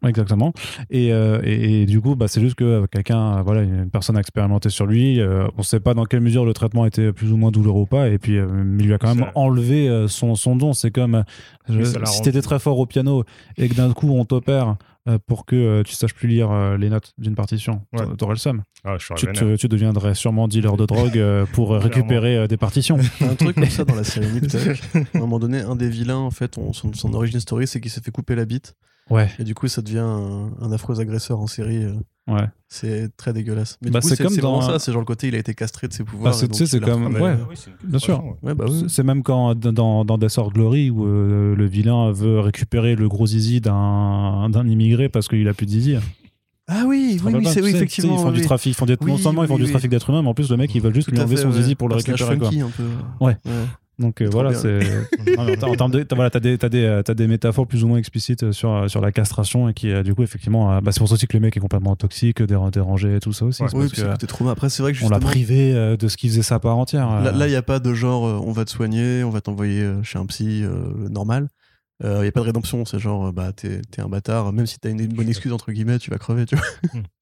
Exactement. 0.07 0.52
Et, 0.90 1.12
euh, 1.12 1.40
et, 1.44 1.82
et 1.82 1.86
du 1.86 2.00
coup, 2.00 2.16
bah, 2.16 2.28
c'est 2.28 2.40
juste 2.40 2.55
que 2.57 2.64
euh, 2.64 2.86
quelqu'un, 2.90 3.38
euh, 3.38 3.42
voilà, 3.42 3.62
une 3.62 3.90
personne 3.90 4.16
a 4.16 4.20
expérimenté 4.20 4.68
sur 4.70 4.86
lui. 4.86 5.20
euh, 5.20 5.46
on 5.55 5.59
ne 5.59 5.62
sait 5.62 5.80
pas 5.80 5.94
dans 5.94 6.05
quelle 6.05 6.20
mesure 6.20 6.44
le 6.44 6.52
traitement 6.55 6.86
était 6.86 7.12
plus 7.12 7.32
ou 7.32 7.36
moins 7.36 7.50
douloureux 7.50 7.82
ou 7.82 7.86
pas. 7.86 8.09
Et 8.09 8.18
puis, 8.18 8.36
euh, 8.38 8.46
il 8.78 8.86
lui 8.86 8.94
a 8.94 8.98
quand 8.98 9.14
même 9.14 9.24
Ça- 9.24 9.32
enlevé 9.34 9.88
euh, 9.88 10.09
son, 10.09 10.34
son 10.34 10.57
don. 10.57 10.72
C'est 10.72 10.90
comme 10.90 11.24
je- 11.68 11.82
si 11.84 11.96
rendu. 11.96 12.20
t'étais 12.22 12.42
très 12.42 12.59
fort 12.59 12.78
au 12.78 12.86
piano 12.86 13.24
et 13.57 13.68
que 13.68 13.74
d'un 13.74 13.92
coup 13.92 14.11
on 14.11 14.24
t'opère 14.24 14.76
euh, 15.07 15.18
pour 15.26 15.44
que 15.44 15.55
euh, 15.55 15.82
tu 15.82 15.92
saches 15.94 16.14
plus 16.14 16.28
lire 16.28 16.50
euh, 16.50 16.78
les 16.78 16.88
notes 16.88 17.12
d'une 17.18 17.34
partition, 17.34 17.82
Ouais. 17.92 17.98
t'a- 18.07 18.16
t'aurais 18.16 18.32
le 18.34 18.38
seum. 18.38 18.62
Ah, 18.84 18.96
Tu, 19.16 19.26
te- 19.26 19.57
tu 19.57 19.68
deviendrais 19.68 20.14
sûrement 20.14 20.48
dealer 20.48 20.76
de 20.78 20.86
drogue 20.86 21.18
euh, 21.18 21.44
pour 21.52 21.70
récupérer 21.76 22.36
euh, 22.38 22.46
des 22.46 22.57
partitions. 22.57 22.96
Un 23.20 23.34
truc 23.34 23.55
comme 23.57 23.66
ça 23.66 23.84
dans 23.84 23.94
la 23.94 24.05
série 24.05 24.28
Nip. 24.32 24.44
À 24.94 24.98
un 25.18 25.20
moment 25.20 25.38
donné, 25.38 25.61
un 25.61 25.76
des 25.76 25.88
vilains, 25.90 26.16
en 26.16 26.30
fait, 26.30 26.57
on- 26.57 26.72
son, 26.72 26.92
son 26.94 27.12
origin 27.12 27.38
story, 27.38 27.66
c'est 27.66 27.80
qu'il 27.82 27.90
s'est 27.90 28.00
fait 28.00 28.11
couper 28.11 28.34
la 28.34 28.46
bite. 28.46 28.74
Ouais, 29.11 29.28
Et 29.38 29.44
du 29.44 29.55
coup, 29.55 29.68
ça 29.68 29.82
devient 29.82 29.98
un, 29.98 30.50
un 30.61 30.72
affreux 30.72 30.98
agresseur 31.00 31.38
en 31.38 31.46
série. 31.46 31.84
euh, 31.84 31.92
ouais. 32.26 32.46
C'est 32.68 33.14
très 33.18 33.34
dégueulasse. 33.34 33.76
Mais 33.82 33.90
Bah, 33.90 34.00
du 34.00 34.09
coup, 34.09 34.14
c'est 34.14 34.22
comme 34.22 34.34
dans- 34.36 34.62
ça. 34.62 34.78
C'est 34.78 34.92
genre 34.92 35.02
le 35.02 35.07
côté, 35.07 35.28
il 35.28 35.34
a 35.34 35.38
été 35.38 35.52
castré 35.55 35.88
de 35.88 35.92
ses 35.92 36.05
pouvoirs. 36.05 36.32
Bah, 36.32 36.38
c'est- 36.38 36.80
comme- 36.80 37.14
ouais. 37.14 37.34
Oui, 37.48 37.55
c'est 37.55 37.70
une 37.82 37.90
bien 37.90 37.98
sûr. 37.98 38.24
ouais. 38.42 38.55
Bah 38.55 38.64
oui. 38.66 38.84
C'est- 38.88 39.02
même 39.02 39.22
quand 39.22 39.55
dans, 39.55 40.05
dans 40.07 40.16
Death 40.18 40.38
or 40.38 40.50
Glory 40.52 40.88
où 40.88 41.05
euh, 41.07 41.55
le 41.55 41.66
vilain 41.66 42.12
veut 42.12 42.40
récupérer 42.40 42.96
le 42.96 43.09
gros 43.09 43.26
zizi 43.26 43.61
d'un 43.61 44.48
d'un 44.48 44.66
immigré 44.66 45.11
parce 45.11 45.28
qu'il 45.28 45.46
a 45.48 45.52
plus 45.55 45.66
de 45.66 45.70
zizi. 45.72 45.96
Ah 46.66 46.84
oui, 46.86 47.20
oui, 47.22 47.32
oui, 47.34 47.46
c'est 47.46 47.61
oui, 47.62 47.72
effectivement. 47.74 48.14
Ils 48.14 48.18
font 48.22 48.28
oui. 48.30 48.36
du 48.36 48.40
trafic, 48.40 48.72
ils 48.72 48.74
font 48.74 48.86
des, 48.86 48.96
non 49.07 49.18
seulement 49.18 49.44
ils 49.44 49.48
font 49.48 49.55
oui, 49.57 49.61
du 49.61 49.64
oui. 49.66 49.70
trafic 49.70 49.90
d'êtres 49.90 50.09
humains, 50.09 50.22
mais 50.22 50.28
en 50.28 50.34
plus 50.34 50.50
le 50.50 50.57
mec 50.57 50.74
ils 50.74 50.80
veulent 50.80 50.94
juste 50.94 51.11
lui 51.11 51.20
enlever 51.20 51.36
son 51.36 51.52
zizi 51.52 51.74
pour 51.74 51.90
le 51.90 51.96
récupérer. 51.96 52.38
Quoi. 52.38 52.48
funky, 52.48 52.62
un 52.62 52.70
peu. 52.70 52.84
Ouais. 53.20 53.36
Donc 53.99 54.20
euh, 54.22 54.28
voilà, 54.30 54.51
trop 54.53 54.62
c'est. 54.62 54.80
En, 55.38 55.74
termes 55.76 55.90
de, 55.92 56.03
t'as- 56.03 56.16
voilà, 56.16 56.30
t'as 56.30 56.40
des, 56.40 56.59
t'as 56.59 56.68
des, 56.68 56.84
euh, 56.84 57.03
t'as 57.03 57.14
des 57.14 57.26
métaphores 57.26 57.66
plus 57.66 57.84
ou 57.84 57.88
moins 57.88 57.99
explicites 57.99 58.51
sur 58.53 58.90
sur 58.90 59.01
la 59.01 59.12
castration 59.12 59.68
et 59.68 59.74
qui 59.74 59.90
euh, 59.90 60.03
du 60.03 60.14
coup 60.14 60.22
effectivement, 60.22 60.72
euh, 60.72 60.80
bah, 60.80 60.90
c'est 60.92 60.99
pour 60.99 61.09
ça 61.09 61.14
aussi 61.14 61.26
que 61.26 61.36
le 61.36 61.40
mec 61.40 61.57
est 61.57 61.61
complètement 61.61 61.95
toxique, 61.97 62.40
déra- 62.42 62.70
dérangé 62.70 63.16
et 63.16 63.20
tout 63.20 63.32
ça 63.32 63.45
aussi. 63.45 63.62
Ouais. 63.62 63.68
c'est 63.70 63.76
Oui, 63.76 63.88
parce 63.88 64.03
que, 64.03 64.16
c'est 64.20 64.26
trauma. 64.26 64.51
Après, 64.51 64.68
c'est 64.68 64.82
vrai 64.82 64.92
que 64.92 65.05
on 65.05 65.09
l'a 65.09 65.20
privé 65.20 65.74
euh, 65.74 65.97
de 65.97 66.09
ce 66.09 66.16
qui 66.16 66.28
faisait 66.28 66.42
sa 66.42 66.59
part 66.59 66.76
entière. 66.76 67.11
euh. 67.11 67.30
Là, 67.32 67.47
il 67.47 67.51
n'y 67.51 67.57
a 67.57 67.62
pas 67.62 67.78
de 67.78 67.95
genre, 67.95 68.26
euh, 68.26 68.40
on 68.45 68.53
va 68.53 68.64
te 68.64 68.70
soigner, 68.70 69.22
on 69.24 69.30
va 69.30 69.40
t'envoyer 69.40 69.82
euh, 69.82 70.03
chez 70.03 70.18
un 70.18 70.26
psy 70.26 70.62
euh, 70.64 71.09
normal. 71.09 71.49
Il 72.03 72.09
n'y 72.11 72.26
a 72.26 72.32
pas 72.32 72.40
de 72.40 72.47
rédemption, 72.47 72.84
c'est 72.84 72.99
genre, 72.99 73.26
euh, 73.28 73.32
bah, 73.32 73.53
t'es 73.53 73.80
t'es 73.90 74.03
un 74.03 74.09
bâtard, 74.09 74.53
même 74.53 74.66
si 74.66 74.78
t'as 74.80 74.90
une, 74.90 75.01
une 75.01 75.12
bonne 75.14 75.28
excuse, 75.28 75.53
entre 75.53 75.70
guillemets, 75.72 75.99
tu 75.99 76.11
vas 76.11 76.18
crever, 76.18 76.45
tu 76.45 76.57
vois. 76.57 76.64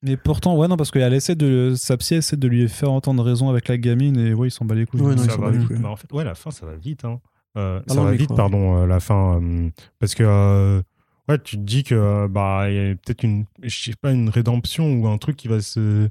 Mais 0.02 0.16
pourtant, 0.16 0.56
ouais, 0.56 0.66
non, 0.66 0.76
parce 0.78 0.90
qu'elle 0.90 1.12
essaie 1.12 1.34
de. 1.34 1.74
Sa 1.76 1.96
psy 1.98 2.14
essaie 2.14 2.36
de 2.38 2.48
lui 2.48 2.68
faire 2.68 2.90
entendre 2.90 3.22
raison 3.22 3.50
avec 3.50 3.68
la 3.68 3.76
gamine 3.76 4.16
et 4.16 4.32
ouais, 4.32 4.48
il 4.48 4.50
s'en 4.50 4.64
bat 4.64 4.74
les 4.74 4.86
couilles. 4.86 5.02
Ouais, 5.02 5.14
non, 5.14 5.22
ils 5.24 5.30
va 5.40 5.50
les 5.50 5.64
couilles. 5.64 5.78
Bah, 5.78 5.90
en 5.90 5.96
fait, 5.96 6.10
ouais, 6.12 6.24
la 6.24 6.34
fin, 6.34 6.50
ça 6.50 6.64
va 6.66 6.74
vite. 6.76 7.04
Hein. 7.04 7.20
Euh, 7.58 7.80
Ah 7.86 7.92
ça 7.92 7.94
non, 7.96 8.04
va 8.04 8.12
vite, 8.12 8.28
quoi. 8.28 8.36
pardon, 8.36 8.78
euh, 8.82 8.86
la 8.86 8.98
fin. 8.98 9.40
euh, 9.42 9.68
parce 9.98 10.14
que, 10.14 10.24
euh, 10.26 10.80
ouais, 11.28 11.38
tu 11.38 11.56
te 11.58 11.62
dis 11.62 11.84
que, 11.84 11.94
euh, 11.94 12.28
bah, 12.28 12.70
il 12.70 12.74
y 12.74 12.78
a 12.78 12.94
peut-être 12.94 13.24
une, 13.24 13.44
je 13.62 13.78
sais 13.84 13.92
pas, 14.00 14.10
une 14.12 14.30
rédemption 14.30 14.90
ou 14.94 15.06
un 15.06 15.18
truc 15.18 15.36
qui 15.36 15.48
va 15.48 15.60
se. 15.60 16.08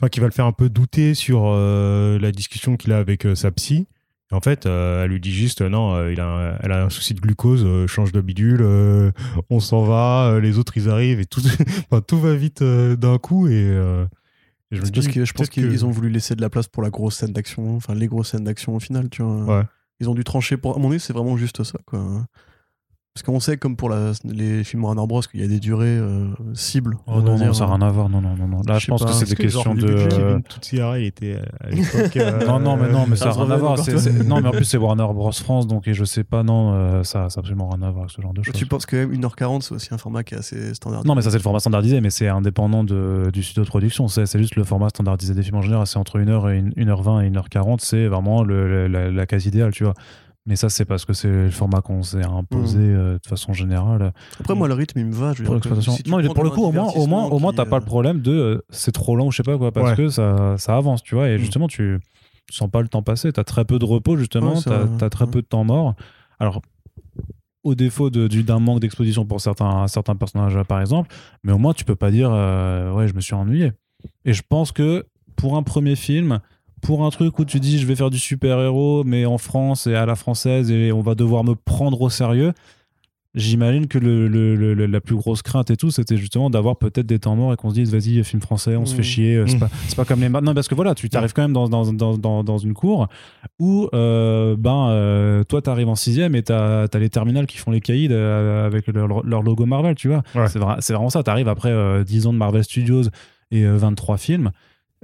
Enfin, 0.00 0.08
qui 0.08 0.20
va 0.20 0.26
le 0.26 0.32
faire 0.32 0.46
un 0.46 0.52
peu 0.52 0.70
douter 0.70 1.12
sur 1.14 1.42
euh, 1.44 2.18
la 2.20 2.32
discussion 2.32 2.76
qu'il 2.78 2.92
a 2.92 2.98
avec 2.98 3.26
euh, 3.26 3.34
sa 3.34 3.50
psy. 3.50 3.86
En 4.30 4.40
fait, 4.40 4.66
euh, 4.66 5.04
elle 5.04 5.10
lui 5.10 5.20
dit 5.20 5.32
juste, 5.32 5.62
euh, 5.62 5.68
non, 5.70 5.94
euh, 5.94 6.12
il 6.12 6.20
a 6.20 6.26
un- 6.26 6.58
elle 6.60 6.72
a 6.72 6.84
un 6.84 6.90
souci 6.90 7.14
de 7.14 7.20
glucose, 7.20 7.66
change 7.86 8.12
de 8.12 8.20
bidule, 8.20 8.62
on 9.50 9.60
s'en 9.60 9.82
va, 9.82 10.38
les 10.40 10.58
autres 10.58 10.76
ils 10.76 10.88
arrivent 10.90 11.20
et 11.20 11.26
tout, 11.26 11.40
enfin, 11.90 12.02
tout 12.02 12.18
va 12.20 12.34
vite 12.34 12.62
d'un 12.62 13.18
coup. 13.18 13.48
Et, 13.48 13.52
et 14.70 14.76
je 14.76 14.80
me 14.82 14.84
dis, 14.90 15.00
que 15.08 15.24
je 15.24 15.32
pense 15.32 15.48
qu'ils 15.48 15.86
ont 15.86 15.90
voulu 15.90 16.10
laisser 16.10 16.36
de 16.36 16.42
la 16.42 16.50
place 16.50 16.68
pour 16.68 16.82
la 16.82 16.90
grosse 16.90 17.16
scène 17.16 17.32
d'action, 17.32 17.76
enfin, 17.76 17.94
les 17.94 18.06
grosses 18.06 18.30
scènes 18.32 18.44
d'action 18.44 18.76
au 18.76 18.80
final, 18.80 19.08
tu 19.08 19.22
vois. 19.22 19.44
Ouais. 19.60 19.64
Ils 20.00 20.08
ont 20.10 20.14
dû 20.14 20.24
trancher 20.24 20.56
pour. 20.58 20.76
À 20.76 20.78
mon 20.78 20.90
avis, 20.90 21.00
c'est 21.00 21.12
vraiment 21.14 21.36
juste 21.36 21.62
ça, 21.64 21.78
quoi. 21.86 22.26
Parce 23.18 23.24
qu'on 23.24 23.40
sait, 23.40 23.56
comme 23.56 23.74
pour 23.74 23.88
la, 23.88 24.12
les 24.22 24.62
films 24.62 24.84
Warner 24.84 25.04
Bros, 25.08 25.22
qu'il 25.22 25.40
y 25.40 25.42
a 25.42 25.48
des 25.48 25.58
durées 25.58 25.86
euh, 25.88 26.28
cibles. 26.54 26.96
Oh 27.08 27.20
non, 27.20 27.36
non, 27.36 27.52
ça 27.52 27.66
n'a 27.66 27.74
rien 27.74 27.84
à 27.84 27.90
voir. 27.90 28.08
Non, 28.08 28.20
non, 28.20 28.36
non. 28.36 28.46
non. 28.46 28.62
Là, 28.64 28.78
je, 28.78 28.86
pense 28.86 29.04
que 29.04 29.10
c'est 29.10 29.28
des 29.28 29.34
questions 29.34 29.74
de. 29.74 29.88
Euh... 29.88 30.98
il 31.00 31.04
était 31.04 31.40
à 31.60 31.68
l'époque. 31.68 32.14
non, 32.46 32.60
non, 32.60 32.76
mais 32.76 32.88
non, 32.88 33.06
mais 33.08 33.16
ça 33.16 33.26
n'a 33.26 33.32
rien 33.32 33.50
à 33.50 33.56
voir. 33.56 33.76
Non, 34.24 34.40
mais 34.40 34.48
en 34.48 34.52
plus, 34.52 34.64
c'est 34.66 34.76
Warner 34.76 35.08
Bros 35.12 35.32
France, 35.32 35.66
donc 35.66 35.88
et 35.88 35.94
je 35.94 36.04
sais 36.04 36.22
pas, 36.22 36.44
non, 36.44 36.74
euh, 36.74 37.02
ça 37.02 37.18
n'a 37.18 37.24
absolument 37.24 37.70
rien 37.70 37.82
à 37.82 37.90
voir 37.90 38.04
avec 38.04 38.12
ce 38.14 38.22
genre 38.22 38.32
de 38.32 38.44
choses. 38.44 38.54
Tu 38.54 38.66
penses 38.66 38.86
que 38.86 39.04
1h40, 39.04 39.62
c'est 39.62 39.74
aussi 39.74 39.92
un 39.92 39.98
format 39.98 40.22
qui 40.22 40.36
est 40.36 40.38
assez 40.38 40.72
standardisé 40.74 41.08
Non, 41.08 41.16
mais 41.16 41.22
ça, 41.22 41.32
c'est 41.32 41.38
le 41.38 41.42
format 41.42 41.58
standardisé, 41.58 42.00
mais 42.00 42.10
c'est 42.10 42.28
indépendant 42.28 42.84
de, 42.84 43.30
du 43.32 43.42
studio 43.42 43.64
de 43.64 43.68
production. 43.68 44.06
C'est 44.06 44.38
juste 44.38 44.54
le 44.54 44.62
format 44.62 44.90
standardisé 44.90 45.34
des 45.34 45.42
films 45.42 45.56
en 45.56 45.62
général. 45.62 45.88
C'est 45.88 45.98
entre 45.98 46.20
1h 46.20 46.54
et 46.54 46.84
1h20 46.84 47.24
et 47.24 47.30
1h40. 47.30 47.78
C'est 47.80 48.06
vraiment 48.06 48.44
le, 48.44 48.86
la, 48.86 49.10
la 49.10 49.26
case 49.26 49.46
idéale, 49.46 49.72
tu 49.72 49.82
vois. 49.82 49.94
Mais 50.48 50.56
ça, 50.56 50.70
c'est 50.70 50.86
parce 50.86 51.04
que 51.04 51.12
c'est 51.12 51.28
le 51.28 51.50
format 51.50 51.82
qu'on 51.82 52.02
s'est 52.02 52.24
imposé 52.24 52.78
mmh. 52.78 52.96
euh, 52.96 53.18
de 53.22 53.26
façon 53.28 53.52
générale. 53.52 54.14
Après, 54.40 54.54
moi, 54.54 54.66
le 54.66 54.72
rythme, 54.72 54.98
il 54.98 55.04
me 55.04 55.12
va. 55.12 55.34
Je 55.34 55.44
pour 55.44 55.54
l'exploitation. 55.54 55.92
non, 56.06 56.22
pour 56.32 56.42
le 56.42 56.48
coup, 56.48 56.64
au 56.64 56.72
moins, 56.72 56.90
au 56.94 57.06
moins, 57.06 57.26
au 57.26 57.38
moins, 57.38 57.52
t'as 57.52 57.66
pas 57.66 57.78
le 57.78 57.84
problème 57.84 58.22
de 58.22 58.32
euh, 58.32 58.64
c'est 58.70 58.92
trop 58.92 59.14
long, 59.14 59.30
je 59.30 59.36
sais 59.36 59.42
pas 59.42 59.58
quoi, 59.58 59.72
parce 59.72 59.94
que 59.94 60.08
ça, 60.08 60.56
ça 60.56 60.74
avance, 60.74 61.02
tu 61.02 61.14
vois. 61.14 61.28
Et 61.28 61.36
mmh. 61.36 61.38
justement, 61.38 61.68
tu, 61.68 62.00
sens 62.50 62.70
pas 62.70 62.80
le 62.80 62.88
temps 62.88 63.02
passer. 63.02 63.30
T'as 63.30 63.44
très 63.44 63.66
peu 63.66 63.78
de 63.78 63.84
repos, 63.84 64.16
justement. 64.16 64.54
t'as 64.62 64.86
as 65.06 65.10
très 65.10 65.26
peu 65.26 65.42
de 65.42 65.46
temps 65.46 65.64
mort. 65.64 65.94
Alors, 66.38 66.62
au 67.62 67.74
défaut 67.74 68.08
d'un 68.08 68.58
manque 68.58 68.80
d'exposition 68.80 69.26
pour 69.26 69.42
certains, 69.42 69.86
certains 69.86 70.16
personnages, 70.16 70.58
par 70.66 70.80
exemple, 70.80 71.14
mais 71.42 71.52
au 71.52 71.58
moins, 71.58 71.74
tu 71.74 71.84
peux 71.84 71.96
pas 71.96 72.10
dire 72.10 72.30
euh, 72.32 72.90
ouais, 72.92 73.06
je 73.06 73.14
me 73.14 73.20
suis 73.20 73.34
ennuyé. 73.34 73.72
Et 74.24 74.32
je 74.32 74.42
pense 74.48 74.72
que 74.72 75.04
pour 75.36 75.56
un 75.56 75.62
premier 75.62 75.94
film, 75.94 76.40
pour 76.80 77.04
un 77.04 77.10
truc 77.10 77.38
où 77.38 77.44
tu 77.44 77.60
dis 77.60 77.78
je 77.78 77.86
vais 77.86 77.96
faire 77.96 78.10
du 78.10 78.18
super-héros, 78.18 79.04
mais 79.04 79.26
en 79.26 79.38
France 79.38 79.86
et 79.86 79.94
à 79.94 80.06
la 80.06 80.14
française, 80.14 80.70
et 80.70 80.92
on 80.92 81.00
va 81.00 81.14
devoir 81.14 81.44
me 81.44 81.54
prendre 81.54 82.00
au 82.00 82.10
sérieux, 82.10 82.52
j'imagine 83.34 83.86
que 83.86 83.98
le, 83.98 84.74
la 84.74 85.00
plus 85.00 85.16
grosse 85.16 85.42
crainte 85.42 85.70
et 85.70 85.76
tout, 85.76 85.90
c'était 85.90 86.16
justement 86.16 86.50
d'avoir 86.50 86.76
peut-être 86.76 87.06
des 87.06 87.18
temps 87.18 87.36
morts 87.36 87.52
et 87.52 87.56
qu'on 87.56 87.70
se 87.70 87.74
dise 87.74 87.92
vas-y, 87.92 88.22
film 88.24 88.42
français, 88.42 88.76
on 88.76 88.86
se 88.86 88.94
fait 88.94 89.00
mmh. 89.00 89.04
chier, 89.04 89.36
euh, 89.36 89.44
mmh. 89.44 89.68
c'est 89.88 89.96
pas, 89.96 90.04
comme 90.04 90.20
les. 90.20 90.28
Non, 90.28 90.54
parce 90.54 90.68
que 90.68 90.74
voilà, 90.74 90.94
tu 90.94 91.08
t'arrives 91.08 91.32
quand 91.32 91.42
même 91.42 91.52
dans, 91.52 91.68
dans, 91.68 91.92
dans, 91.92 92.44
dans, 92.44 92.58
une 92.58 92.74
cour 92.74 93.08
où 93.58 93.88
euh, 93.94 94.56
ben, 94.56 94.88
euh, 94.90 95.44
toi 95.44 95.62
t'arrives 95.62 95.88
en 95.88 95.96
sixième 95.96 96.34
et 96.34 96.42
t'as 96.42 96.84
as 96.84 96.98
les 96.98 97.10
terminales 97.10 97.46
qui 97.46 97.58
font 97.58 97.70
les 97.70 97.80
caïds 97.80 98.12
avec 98.12 98.86
leur, 98.88 99.22
logo 99.22 99.66
Marvel, 99.66 99.94
tu 99.94 100.08
vois. 100.08 100.22
C'est 100.48 100.58
vraiment 100.58 101.10
ça, 101.10 101.22
t'arrives 101.22 101.48
après 101.48 102.04
10 102.04 102.26
ans 102.26 102.32
de 102.32 102.38
Marvel 102.38 102.64
Studios 102.64 103.04
et 103.50 103.64
23 103.64 104.16
films. 104.16 104.50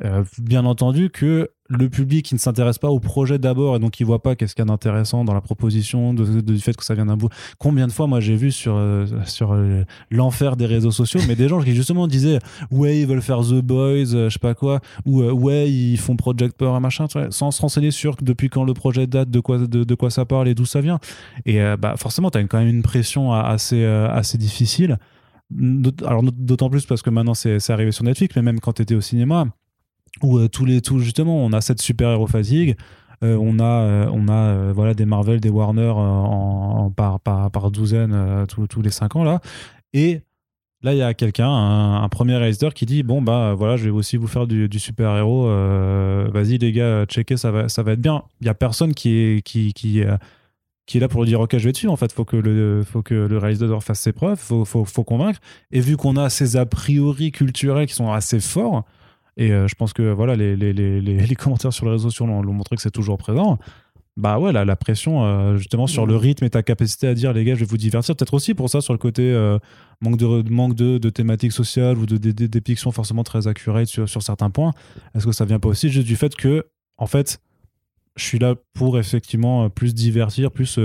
Euh, 0.03 0.25
bien 0.39 0.64
entendu 0.64 1.09
que 1.11 1.51
le 1.68 1.88
public 1.88 2.26
qui 2.26 2.34
ne 2.34 2.38
s'intéresse 2.38 2.78
pas 2.78 2.90
au 2.90 3.00
projet 3.00 3.38
d'abord 3.38 3.76
et 3.76 3.78
donc 3.78 3.92
qui 3.92 4.04
voit 4.04 4.22
pas 4.22 4.36
qu'est-ce 4.36 4.54
qu'il 4.54 4.62
y 4.62 4.66
a 4.66 4.70
d'intéressant 4.70 5.24
dans 5.24 5.32
la 5.32 5.40
proposition 5.40 6.12
du 6.12 6.58
fait 6.58 6.76
que 6.76 6.84
ça 6.84 6.94
vient 6.94 7.06
d'un 7.06 7.16
bout. 7.16 7.30
Combien 7.58 7.86
de 7.86 7.92
fois 7.92 8.06
moi 8.06 8.20
j'ai 8.20 8.36
vu 8.36 8.52
sur 8.52 8.74
euh, 8.76 9.06
sur 9.24 9.52
euh, 9.52 9.82
l'enfer 10.10 10.56
des 10.56 10.66
réseaux 10.66 10.90
sociaux 10.90 11.20
mais 11.26 11.36
des 11.36 11.48
gens 11.48 11.62
qui 11.62 11.74
justement 11.74 12.06
disaient 12.06 12.38
ouais 12.70 13.00
ils 13.00 13.06
veulent 13.06 13.22
faire 13.22 13.40
The 13.40 13.62
Boys 13.62 14.04
je 14.04 14.28
sais 14.28 14.38
pas 14.38 14.54
quoi 14.54 14.80
ou 15.06 15.22
ouais 15.22 15.70
ils 15.70 15.96
font 15.96 16.16
Project 16.16 16.56
Power 16.56 16.80
machin 16.80 17.06
sans 17.30 17.50
se 17.50 17.60
renseigner 17.60 17.90
sur 17.90 18.16
depuis 18.20 18.50
quand 18.50 18.64
le 18.64 18.74
projet 18.74 19.06
date 19.06 19.30
de 19.30 19.40
quoi 19.40 19.58
de, 19.58 19.94
quoi 19.94 20.10
ça 20.10 20.26
parle 20.26 20.48
et 20.48 20.54
d'où 20.54 20.66
ça 20.66 20.80
vient 20.80 20.98
et 21.46 21.60
bah 21.78 21.94
forcément 21.96 22.30
tu 22.30 22.38
as 22.38 22.44
quand 22.44 22.58
même 22.58 22.68
une 22.68 22.82
pression 22.82 23.32
assez 23.32 23.84
assez 23.84 24.38
difficile 24.38 24.98
alors 26.04 26.22
d'autant 26.22 26.68
plus 26.68 26.84
parce 26.86 27.02
que 27.02 27.10
maintenant 27.10 27.34
c'est 27.34 27.70
arrivé 27.70 27.92
sur 27.92 28.04
Netflix 28.04 28.36
mais 28.36 28.42
même 28.42 28.60
quand 28.60 28.74
tu 28.74 28.82
étais 28.82 28.94
au 28.94 29.00
cinéma 29.00 29.46
où 30.22 30.38
euh, 30.38 30.48
tous 30.48 30.64
les 30.64 30.80
justement 30.98 31.44
on 31.44 31.52
a 31.52 31.60
cette 31.60 31.80
super 31.80 32.10
héros 32.10 32.26
fatigue 32.26 32.76
euh, 33.22 33.36
on 33.40 33.58
a 33.58 33.64
euh, 33.64 34.10
on 34.12 34.28
a 34.28 34.72
voilà 34.72 34.94
des 34.94 35.06
Marvel 35.06 35.40
des 35.40 35.48
Warner 35.48 35.92
en, 35.94 36.90
par, 36.94 37.20
par, 37.20 37.50
par 37.50 37.70
douzaine 37.70 38.46
tous 38.48 38.82
les 38.82 38.90
cinq 38.90 39.16
ans 39.16 39.24
là 39.24 39.40
et 39.92 40.22
Là, 40.82 40.92
il 40.92 40.98
y 40.98 41.02
a 41.02 41.14
quelqu'un, 41.14 41.48
un, 41.48 42.06
premier 42.10 42.36
réalisateur 42.36 42.74
qui 42.74 42.84
dit 42.84 43.02
bon 43.02 43.22
bah 43.22 43.54
voilà, 43.54 43.78
je 43.78 43.84
vais 43.84 43.90
aussi 43.90 44.18
vous 44.18 44.26
faire 44.26 44.46
du, 44.46 44.68
super 44.78 45.16
héros. 45.16 45.46
Vas-y 46.30 46.58
les 46.58 46.72
gars, 46.72 47.06
checkez, 47.06 47.38
ça 47.38 47.50
va, 47.50 47.70
ça 47.70 47.82
va 47.82 47.92
être 47.92 48.02
bien. 48.02 48.22
Il 48.42 48.46
y 48.46 48.50
a 48.50 48.54
personne 48.54 48.92
qui 48.92 49.16
est 49.16 49.40
qui 49.40 49.72
qui, 49.72 50.02
qui 50.84 50.98
est 50.98 51.00
là 51.00 51.08
pour 51.08 51.24
dire 51.24 51.40
ok, 51.40 51.56
je 51.56 51.64
vais 51.64 51.72
dessus. 51.72 51.88
En 51.88 51.96
fait, 51.96 52.12
faut 52.12 52.26
que 52.26 52.36
le 52.36 52.82
faut 52.82 53.00
que 53.00 53.14
le 53.14 53.38
réalisateur 53.38 53.82
fasse 53.82 54.00
ses 54.00 54.12
preuves, 54.12 54.38
faut 54.38 54.66
faut, 54.66 54.84
faut 54.84 55.04
convaincre. 55.04 55.40
Et 55.70 55.80
vu 55.80 55.96
qu'on 55.96 56.18
a 56.18 56.28
ces 56.28 56.56
a 56.56 56.66
priori 56.66 57.32
culturels 57.32 57.86
qui 57.86 57.94
sont 57.94 58.12
assez 58.12 58.38
forts, 58.40 58.84
et 59.37 59.53
euh, 59.53 59.66
je 59.68 59.74
pense 59.74 59.93
que 59.93 60.03
voilà, 60.03 60.37
les, 60.37 60.57
les, 60.57 60.72
les, 60.72 61.01
les, 61.01 61.35
commentaires 61.35 61.72
sur 61.72 61.87
les 61.87 61.93
réseaux 61.93 62.11
sociaux 62.11 62.26
l'ont 62.26 62.53
montré 62.53 62.76
que 62.76 62.82
c'est 62.82 62.91
toujours 62.91 63.18
présent. 63.18 63.59
Bah 64.16 64.39
ouais, 64.39 64.53
la, 64.53 64.64
la 64.64 64.76
pression 64.76 65.24
euh, 65.24 65.57
justement 65.57 65.89
sur 65.89 66.07
le 66.07 66.14
rythme 66.14 66.45
et 66.45 66.51
ta 66.51 66.62
capacité 66.62 67.09
à 67.09 67.14
dire 67.14 67.32
les 67.32 67.45
gars, 67.45 67.55
je 67.55 67.61
vais 67.61 67.66
vous 67.66 67.76
divertir. 67.76 68.14
Peut-être 68.14 68.35
aussi 68.35 68.55
pour 68.55 68.70
ça 68.70 68.80
sur 68.80 68.93
le 68.93 68.99
côté 68.99 69.22
euh, 69.32 69.59
manque 70.01 70.16
de 70.16 70.49
manque 70.51 70.74
de, 70.76 70.99
de 70.99 71.11
thématiques 71.11 71.51
sociales 71.51 71.99
ou 71.99 72.07
de, 72.07 72.16
dépictions 72.16 72.93
forcément 72.93 73.24
très 73.24 73.49
accurate 73.49 73.87
sur, 73.87 74.09
sur 74.09 74.22
certains 74.22 74.51
points. 74.51 74.72
Est-ce 75.16 75.26
que 75.26 75.32
ça 75.32 75.45
vient 75.45 75.59
pas 75.59 75.68
aussi 75.68 75.91
juste 75.91 76.07
du 76.07 76.14
fait 76.14 76.37
que 76.37 76.64
en 76.97 77.07
fait, 77.07 77.41
je 78.14 78.22
suis 78.22 78.39
là 78.39 78.55
pour 78.72 79.01
effectivement 79.01 79.68
plus 79.68 79.95
divertir, 79.95 80.53
plus 80.53 80.78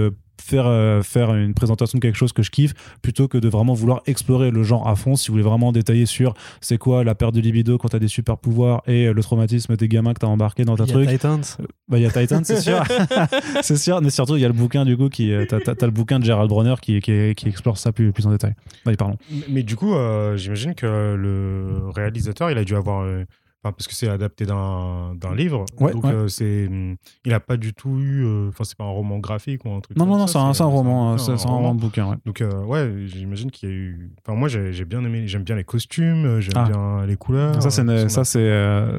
faire, 0.50 0.68
euh, 0.68 1.02
faire 1.02 1.34
une 1.34 1.54
présentation 1.54 1.97
de 1.97 2.02
quelque 2.02 2.16
chose 2.16 2.34
que 2.34 2.43
je 2.43 2.52
kiffe 2.52 2.74
plutôt 3.02 3.28
que 3.28 3.38
de 3.38 3.47
vraiment 3.47 3.74
vouloir 3.74 4.02
explorer 4.08 4.52
le 4.52 4.64
genre 4.64 4.88
à 4.88 4.95
fond. 4.95 5.16
Si 5.16 5.28
vous 5.28 5.34
voulez 5.34 5.43
vraiment 5.43 5.72
détailler 5.72 6.06
sur 6.06 6.34
c'est 6.62 6.78
quoi 6.78 7.04
la 7.04 7.16
perte 7.16 7.36
de 7.36 7.41
libido 7.41 7.78
quand 7.78 7.89
t'as 7.89 8.00
des 8.00 8.08
super 8.08 8.38
pouvoirs 8.38 8.82
et 8.88 9.12
le 9.14 9.22
traumatisme 9.22 9.76
des 9.76 9.88
gamins 9.88 10.14
que 10.14 10.20
t'as 10.20 10.28
embarqué 10.28 10.66
dans 10.66 10.76
ta 10.76 10.86
truc. 10.86 11.06
Il 11.06 11.12
y 11.12 11.16
a 11.16 11.18
Titans. 11.18 11.43
Euh, 11.60 11.66
bah, 11.88 11.97
il 11.97 12.04
y 12.04 12.06
a 12.06 12.12
Titans, 12.12 12.43
c'est 12.43 12.62
sûr. 12.62 12.84
c'est 13.62 13.78
sûr. 13.78 14.02
Mais 14.02 14.10
surtout, 14.10 14.36
il 14.36 14.41
y 14.41 14.45
a 14.45 14.50
le 14.50 14.54
bouquin 14.54 14.86
du 14.86 14.97
coup 14.97 15.10
qui. 15.10 15.32
Euh, 15.32 15.45
t'as, 15.45 15.58
as, 15.58 15.86
le 15.86 15.91
bouquin 15.91 16.20
de 16.20 16.26
Gerald 16.26 16.50
Bronner 16.50 16.76
qui, 16.82 17.00
qui, 17.00 17.36
qui 17.36 17.47
explore 17.47 17.78
ça 17.78 17.91
plus, 17.91 18.12
plus 18.12 18.26
en 18.26 18.32
détail. 18.32 18.56
Allez, 18.86 18.97
pardon. 18.97 19.18
Mais, 19.50 19.64
du 19.64 19.76
coup, 19.76 19.93
j'imagine 20.36 20.74
que 20.76 21.16
le 21.16 21.89
réalisateur, 21.93 22.52
il 22.52 22.58
a 22.58 22.64
dû 22.64 22.76
avoir 22.76 23.06
parce 23.62 23.88
que 23.88 23.93
c'est 23.93 24.07
adapté 24.07 24.45
d'un 24.45 25.36
livre. 25.36 25.66
donc, 25.80 26.05
euh, 26.05 26.28
c'est, 26.28 26.68
hmm, 26.70 26.95
il 27.26 27.32
n'a 27.32 27.39
pas 27.39 27.57
du 27.57 27.74
tout 27.74 27.99
eu. 27.99 28.26
Euh, 28.26 28.49
enfin, 28.49 28.64
c'est 28.64 28.78
pas 28.78 28.86
un 28.86 28.89
roman 28.89 29.20
graphique 29.20 29.66
ou 29.66 29.72
un 29.72 29.82
truc. 29.82 29.97
Non, 29.97 30.05
non, 30.05 30.18
non, 30.18 30.28
c'est 30.28 30.38
un, 30.38 30.66
roman. 30.66 31.18
C'est 31.18 31.32
un, 31.32 31.36
roman 31.36 31.76
de 31.76 31.82
bouquin. 31.82 32.18
Donc, 32.26 32.41
euh, 32.41 32.64
ouais, 32.64 33.05
j'imagine 33.07 33.51
qu'il 33.51 33.70
y 33.70 33.72
a 33.72 33.76
eu. 33.76 34.12
Enfin, 34.26 34.38
moi, 34.38 34.47
j'ai 34.47 34.86
bien 34.86 35.03
aimé. 35.03 35.28
J'aime 35.28 35.43
bien 35.43 35.55
les 35.55 35.64
costumes, 35.64 36.39
j'aime 36.39 36.53
ah. 36.55 36.70
bien 36.70 37.05
les 37.05 37.18
couleurs. 37.18 37.62
Ça, 37.62 37.70
c'est 37.70 38.10
ça, 38.10 38.24
c'est 38.24 38.49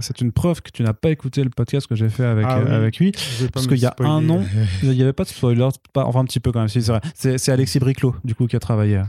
c'est 0.01 0.21
une 0.21 0.33
preuve 0.33 0.63
que 0.63 0.71
tu 0.71 0.83
n'as 0.83 0.93
pas 0.93 1.11
écouté 1.11 1.43
le 1.43 1.51
podcast 1.51 1.87
que 1.87 1.95
j'ai 1.95 2.09
fait 2.09 2.25
avec, 2.25 2.45
ah 2.49 2.57
avec 2.57 2.99
lui. 2.99 3.13
Parce 3.53 3.67
qu'il 3.67 3.79
y 3.79 3.87
a 3.87 3.95
un 4.01 4.29
an, 4.29 4.43
il 4.83 4.91
n'y 4.91 5.03
avait 5.03 5.13
pas 5.13 5.25
de 5.25 5.29
spoiler. 5.29 5.69
Pas, 5.93 6.05
enfin, 6.05 6.21
un 6.21 6.25
petit 6.25 6.41
peu 6.41 6.53
quand 6.53 6.61
même. 6.61 6.69
c'est 6.69 6.81
vrai. 6.81 7.01
C'est 7.15 7.49
Alexis 7.49 7.79
Briclot, 7.79 8.15
du 8.25 8.35
coup, 8.35 8.47
qui 8.47 8.57
a 8.57 8.61
travaillé. 8.61 9.01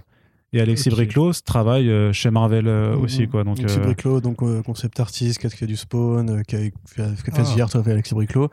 Et 0.53 0.59
Alexis 0.59 0.89
Briclot 0.89 1.31
travaille 1.45 1.89
euh, 1.89 2.11
chez 2.11 2.29
Marvel 2.29 2.67
euh, 2.67 2.93
mm-hmm. 2.93 2.99
aussi. 2.99 3.27
Quoi, 3.27 3.43
donc, 3.43 3.59
Alexis 3.59 3.79
euh, 3.79 3.83
Briclot, 3.83 4.21
donc 4.21 4.37
concept 4.63 4.99
artiste, 4.99 5.39
qui 5.39 5.47
a 5.47 5.49
fait 5.49 5.67
du 5.67 5.77
Spawn, 5.77 6.43
qui 6.43 6.55
a 6.55 6.59
fait, 6.59 7.15
fait 7.15 7.31
ah. 7.37 7.77
avec 7.77 7.87
Alexis 7.87 8.13
Briclot. 8.13 8.49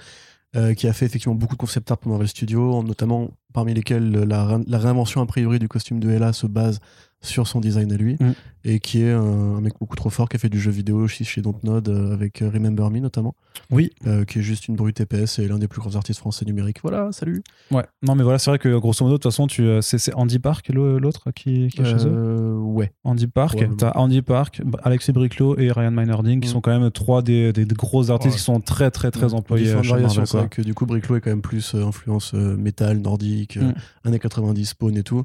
qui 0.77 0.87
a 0.87 0.93
fait 0.93 1.07
effectivement 1.07 1.35
beaucoup 1.35 1.57
de 1.57 1.61
concept 1.61 1.91
art 1.91 1.99
pour 1.99 2.11
Marvel 2.11 2.29
Studios, 2.29 2.83
notamment 2.83 3.31
parmi 3.53 3.75
lesquels 3.75 4.13
la, 4.13 4.61
la, 4.67 4.79
réinvention 4.79 5.21
a 5.21 5.27
priori 5.27 5.59
du 5.59 5.69
costume 5.69 5.99
de 5.99 6.11
Ella 6.11 6.33
se 6.33 6.47
base 6.47 6.79
sur 7.21 7.49
son 7.49 7.61
design 7.61 7.93
à 7.93 7.97
lui 7.97 8.17
mm. 8.21 8.33
et 8.65 8.79
qui 8.79 9.03
est 9.03 9.11
un, 9.11 9.61
mec 9.61 9.75
beaucoup 9.81 9.97
trop 9.97 10.11
fort 10.11 10.29
qui 10.29 10.37
a 10.37 10.39
fait 10.39 10.49
du 10.49 10.61
jeu 10.61 10.71
vidéo 10.71 10.99
aussi 10.99 11.25
chez 11.25 11.43
Dontnod 11.43 11.89
euh, 11.89 12.13
avec 12.13 12.43
euh, 12.43 12.51
Remember 12.51 12.91
Me 12.91 13.01
notamment. 13.01 13.35
Oui. 13.71 13.91
Euh, 14.07 14.25
qui 14.25 14.39
est 14.39 14.43
juste 14.43 14.69
une 14.69 14.77
brute 14.77 14.97
TPS 14.97 15.41
et 15.41 15.49
l'un 15.49 15.59
des 15.59 15.67
plus 15.67 15.81
grands 15.81 15.97
artistes 15.97 16.21
français 16.21 16.45
numériques. 16.45 16.79
Voilà 16.83 17.11
salut. 17.11 17.43
Ouais. 17.73 17.85
Non 18.03 18.15
mais 18.15 18.23
voilà 18.23 18.39
c'est 18.39 18.51
vrai 18.51 18.59
que 18.59 18.79
grosso 18.79 19.05
modo 19.05 19.17
de 19.17 19.23
toute 19.23 19.33
façon 19.33 19.49
tu 19.49 19.69
c'est 19.81 20.15
Andy 20.15 20.39
Park 20.39 20.69
l'autre 20.69 21.33
qui, 21.33 21.69
qui, 21.69 21.81
est 21.81 21.85
chez 21.85 22.07
eux 22.07 22.57
ouais. 22.57 22.93
Andy 23.03 23.27
Park. 23.27 23.65
T'as 23.77 23.93
Andy 23.97 24.23
Park 24.23 24.63
Alexis 24.85 25.13
Briclot 25.13 25.59
et 25.59 25.73
Ryan 25.73 25.91
Minerding 25.91 26.41
qui 26.41 26.49
mm. 26.49 26.53
sont 26.53 26.61
quand 26.61 26.79
même 26.79 26.91
trois 26.93 27.23
des, 27.23 27.53
des 27.53 27.67
gros 27.67 28.11
artistes 28.11 28.37
qui 28.37 28.43
sont 28.43 28.61
très 28.61 28.93
très 28.93 29.11
très 29.11 29.29
mm. 29.29 29.35
employés 29.35 29.67
c'est 29.67 30.37
vrai 30.37 30.49
que 30.49 30.63
du 30.63 30.75
coup 30.75 30.87
Briclot 30.87 31.17
est 31.17 31.21
quand 31.21 31.31
même 31.31 31.43
plus 31.43 31.75
influence 31.75 32.33
métal 32.35 32.99
nordique 32.99 33.59
années 34.05 34.21
90 34.21 34.67
Spawn 34.67 34.97
et 34.97 35.03
tout 35.03 35.25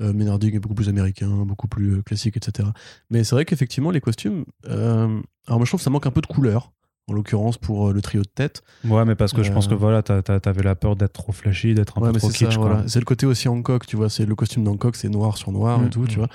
euh, 0.00 0.12
Menarding 0.12 0.54
est 0.54 0.58
beaucoup 0.58 0.74
plus 0.74 0.88
américain, 0.88 1.28
beaucoup 1.28 1.68
plus 1.68 1.98
euh, 1.98 2.02
classique, 2.02 2.36
etc. 2.36 2.68
Mais 3.10 3.24
c'est 3.24 3.34
vrai 3.34 3.44
qu'effectivement, 3.44 3.90
les 3.90 4.00
costumes. 4.00 4.44
Euh, 4.66 5.20
alors, 5.46 5.58
moi, 5.58 5.64
je 5.64 5.70
trouve 5.70 5.80
que 5.80 5.84
ça 5.84 5.90
manque 5.90 6.06
un 6.06 6.10
peu 6.10 6.20
de 6.20 6.26
couleur, 6.26 6.72
en 7.08 7.12
l'occurrence 7.12 7.58
pour 7.58 7.92
le 7.92 8.00
trio 8.00 8.22
de 8.22 8.28
tête. 8.28 8.62
Ouais, 8.84 9.04
mais 9.04 9.14
parce 9.14 9.32
que 9.32 9.42
je 9.42 9.52
pense 9.52 9.68
que 9.68 9.74
voilà, 9.74 10.02
t'avais 10.02 10.62
la 10.62 10.74
peur 10.74 10.96
d'être 10.96 11.12
trop 11.12 11.32
flashy, 11.32 11.74
d'être 11.74 11.98
un 11.98 12.12
peu 12.12 12.18
trop 12.18 12.28
kitsch. 12.28 12.58
C'est 12.86 13.00
le 13.00 13.04
côté 13.04 13.26
aussi 13.26 13.48
Hancock, 13.48 13.86
tu 13.86 13.96
vois. 13.96 14.08
C'est 14.08 14.26
le 14.26 14.34
costume 14.34 14.64
d'Hancock, 14.64 14.96
c'est 14.96 15.08
noir 15.08 15.36
sur 15.36 15.52
noir 15.52 15.82
et 15.82 15.86
mm, 15.86 15.90
tout, 15.90 16.06
tu 16.06 16.18
mm. 16.18 16.26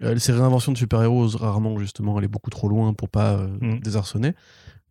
vois. 0.00 0.18
ces 0.18 0.32
réinventions 0.32 0.72
de 0.72 0.78
super-héros, 0.78 1.28
rarement, 1.36 1.78
justement, 1.78 2.18
elle 2.18 2.24
est 2.24 2.28
beaucoup 2.28 2.50
trop 2.50 2.68
loin 2.68 2.94
pour 2.94 3.08
pas 3.08 3.36
mm. 3.36 3.80
désarçonner. 3.80 4.34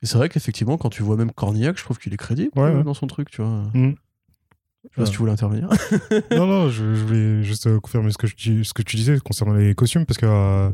Et 0.03 0.07
c'est 0.07 0.17
vrai 0.17 0.29
qu'effectivement, 0.29 0.77
quand 0.77 0.89
tu 0.89 1.03
vois 1.03 1.15
même 1.15 1.31
Cornillac, 1.31 1.77
je 1.77 1.83
trouve 1.83 1.99
qu'il 1.99 2.13
est 2.13 2.17
crédible 2.17 2.83
dans 2.83 2.93
son 2.93 3.07
truc, 3.07 3.29
tu 3.29 3.41
vois. 3.41 3.63
Je 4.83 4.89
sais 4.89 5.01
pas 5.01 5.05
si 5.05 5.11
tu 5.11 5.17
voulais 5.19 5.31
intervenir. 5.31 5.69
non, 6.31 6.47
non, 6.47 6.69
je, 6.69 6.83
voulais 6.83 7.43
juste 7.43 7.67
euh, 7.67 7.79
confirmer 7.79 8.11
ce 8.11 8.17
que, 8.17 8.27
je, 8.27 8.63
ce 8.63 8.73
que 8.73 8.81
tu 8.81 8.95
disais 8.95 9.19
concernant 9.19 9.53
les 9.53 9.75
costumes, 9.75 10.05
parce 10.05 10.17
que 10.17 10.25
euh, 10.25 10.71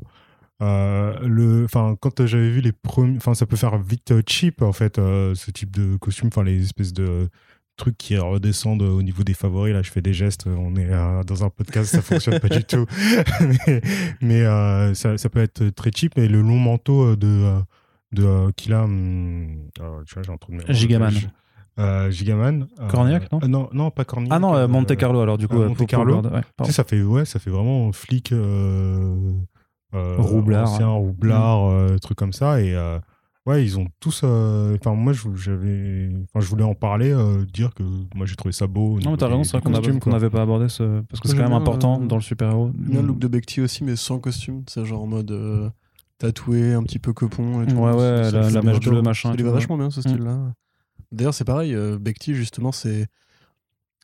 euh, 0.61 1.19
le, 1.27 1.65
enfin, 1.65 1.95
quand 1.99 2.25
j'avais 2.25 2.49
vu 2.49 2.61
les 2.61 2.71
premiers, 2.71 3.17
enfin, 3.17 3.33
ça 3.33 3.45
peut 3.45 3.57
faire 3.57 3.77
vite 3.77 4.13
cheap 4.27 4.61
en 4.61 4.71
fait, 4.71 4.95
ce 4.95 5.51
type 5.51 5.71
de 5.71 5.97
costume, 5.97 6.29
enfin, 6.29 6.43
les 6.43 6.63
espèces 6.63 6.93
de 6.93 7.27
trucs 7.75 7.97
qui 7.97 8.17
redescendent 8.17 8.81
au 8.81 9.03
niveau 9.03 9.23
des 9.23 9.33
favoris. 9.33 9.73
Là, 9.73 9.83
je 9.83 9.91
fais 9.91 10.01
des 10.01 10.13
gestes. 10.13 10.47
On 10.47 10.75
est 10.77 10.89
dans 11.25 11.43
un 11.43 11.49
podcast, 11.49 11.91
ça 11.91 12.01
fonctionne 12.01 12.39
pas 12.39 12.49
du 12.49 12.63
tout. 12.63 12.85
mais, 14.21 14.43
ça, 14.95 15.17
ça, 15.17 15.29
peut 15.29 15.41
être 15.41 15.67
très 15.69 15.91
cheap. 15.93 16.13
Mais 16.15 16.27
le 16.27 16.41
long 16.41 16.57
manteau 16.57 17.15
de, 17.15 17.59
de 18.13 18.51
qu'il 18.53 18.73
a. 18.73 18.83
Hum, 18.83 19.69
tu 19.75 19.81
vois, 19.81 20.23
j'ai 20.23 20.31
un 20.31 20.37
trou 20.37 20.53
de 20.53 20.73
Gigaman. 20.73 21.13
Euh, 21.79 22.09
Gigaman. 22.09 22.67
Cornillac, 22.89 23.31
non 23.31 23.39
Non, 23.47 23.69
non, 23.71 23.91
pas 23.91 24.03
Cornillac. 24.05 24.35
Ah 24.35 24.39
non, 24.39 24.67
Monte 24.67 24.95
Carlo 24.95 25.19
alors 25.19 25.37
du 25.37 25.47
coup. 25.47 25.59
Monte 25.59 25.85
Carlo. 25.85 26.21
ça 26.69 26.83
fait 26.83 27.01
ouais, 27.01 27.25
ça 27.25 27.39
fait 27.39 27.49
vraiment 27.51 27.91
flic. 27.91 28.33
roublard. 29.93 30.71
Ancien, 30.71 30.87
roublard, 30.89 31.69
mm. 31.69 31.99
truc 31.99 32.17
comme 32.17 32.33
ça 32.33 32.61
et 32.61 32.75
ouais, 33.45 33.63
ils 33.63 33.79
ont 33.79 33.87
tous. 33.99 34.23
Enfin, 34.23 34.93
moi, 34.93 35.13
j'avais. 35.35 36.09
Enfin, 36.25 36.43
je 36.43 36.49
voulais 36.49 36.63
en 36.63 36.75
parler, 36.75 37.15
dire 37.53 37.73
que 37.73 37.83
moi, 38.15 38.25
j'ai 38.25 38.35
trouvé 38.35 38.53
ça 38.53 38.67
beau. 38.67 38.99
Non, 38.99 39.11
mais 39.11 39.17
t'as 39.17 39.27
raison, 39.27 39.43
c'est 39.43 39.57
vrai 39.57 39.99
qu'on 39.99 40.09
n'avait 40.09 40.29
pas 40.29 40.41
abordé 40.41 40.69
ce. 40.69 41.01
Parce 41.01 41.19
que 41.19 41.27
c'est 41.27 41.35
quand 41.35 41.43
même 41.43 41.53
important 41.53 41.99
dans 41.99 42.15
le 42.15 42.21
super-héros. 42.21 42.71
Bien 42.73 43.01
le 43.01 43.07
look 43.07 43.19
de 43.19 43.27
Bekti 43.27 43.61
aussi, 43.61 43.83
mais 43.83 43.95
sans 43.95 44.19
costume. 44.19 44.63
C'est 44.67 44.83
genre 44.85 45.03
en 45.03 45.07
mode 45.07 45.71
tatoué, 46.17 46.73
un 46.73 46.83
petit 46.83 46.99
peu 46.99 47.13
copon. 47.13 47.61
Et 47.63 47.67
tout. 47.67 47.75
Ouais, 47.75 47.91
ouais, 47.91 48.31
la, 48.31 48.49
la 48.49 48.61
mèche 48.61 48.79
bleue, 48.79 49.01
machin. 49.01 49.29
Ça 49.29 49.35
lui 49.35 49.43
va 49.43 49.51
vachement 49.51 49.77
bien 49.77 49.91
ce 49.91 49.99
mm. 49.99 50.03
style-là. 50.03 50.53
D'ailleurs, 51.11 51.33
c'est 51.33 51.45
pareil, 51.45 51.73
euh, 51.73 51.97
Bekti, 51.97 52.33
justement, 52.33 52.71
c'est. 52.71 53.07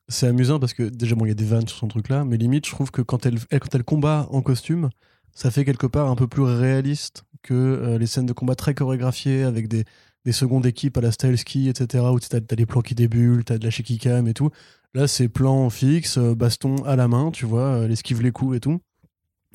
C'est 0.10 0.28
amusant 0.28 0.60
parce 0.60 0.74
que 0.74 0.84
déjà, 0.84 1.16
bon, 1.16 1.24
il 1.24 1.30
y 1.30 1.32
a 1.32 1.36
des 1.36 1.45
vannes 1.45 1.66
sur 1.66 1.78
son 1.78 1.88
truc-là, 1.88 2.26
mais 2.26 2.36
limite, 2.36 2.66
je 2.66 2.72
trouve 2.72 2.91
que 2.91 3.01
quand 3.01 3.26
elle, 3.26 3.39
quand 3.49 3.74
elle 3.74 3.86
combat 3.86 4.28
en 4.32 4.41
costume, 4.41 4.89
ça 5.34 5.49
fait 5.49 5.64
quelque 5.64 5.88
part 5.88 6.10
un 6.10 6.16
peu 6.18 6.28
plus 6.28 6.43
réaliste 6.43 7.24
que 7.41 7.54
euh, 7.54 7.97
les 7.97 8.06
scènes 8.06 8.26
de 8.26 8.34
combat 8.34 8.54
très 8.54 8.74
chorégraphiées 8.74 9.43
avec 9.43 9.70
des, 9.70 9.86
des 10.26 10.34
secondes 10.34 10.66
équipes 10.66 10.97
à 10.97 11.01
la 11.01 11.14
style 11.14 11.38
ski, 11.38 11.70
etc., 11.70 12.04
où 12.12 12.20
tu 12.20 12.36
as, 12.36 12.41
des 12.41 12.66
plans 12.66 12.82
qui 12.82 12.95
débulent, 12.95 13.45
tu 13.45 13.54
as 13.54 13.58
de 13.58 13.64
la 13.64 13.72
shaky 13.72 13.97
cam 13.97 14.28
et 14.28 14.34
tout. 14.34 14.49
Là, 14.93 15.08
c'est 15.08 15.30
plan 15.30 15.70
fixe, 15.70 16.18
euh, 16.18 16.36
baston 16.36 16.76
à 16.84 16.97
la 16.97 17.08
main, 17.08 17.32
tu 17.32 17.45
vois, 17.45 17.88
l'esquive 17.88 18.22
les 18.22 18.34
coups 18.34 18.58
et 18.58 18.60
tout. 18.60 18.82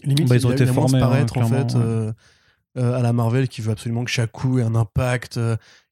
Limite, 0.02 0.28
bah, 0.30 0.36
ils 0.36 0.46
ont 0.46 0.52
été 0.52 0.64
formés, 0.64 0.98
hein, 1.02 1.26
en 1.36 1.46
fait, 1.46 1.76
à 2.74 3.02
la 3.02 3.12
Marvel 3.12 3.48
qui 3.48 3.60
veut 3.60 3.72
absolument 3.72 4.04
que 4.04 4.10
chaque 4.10 4.32
coup 4.32 4.58
ait 4.58 4.62
un 4.62 4.74
impact, 4.74 5.38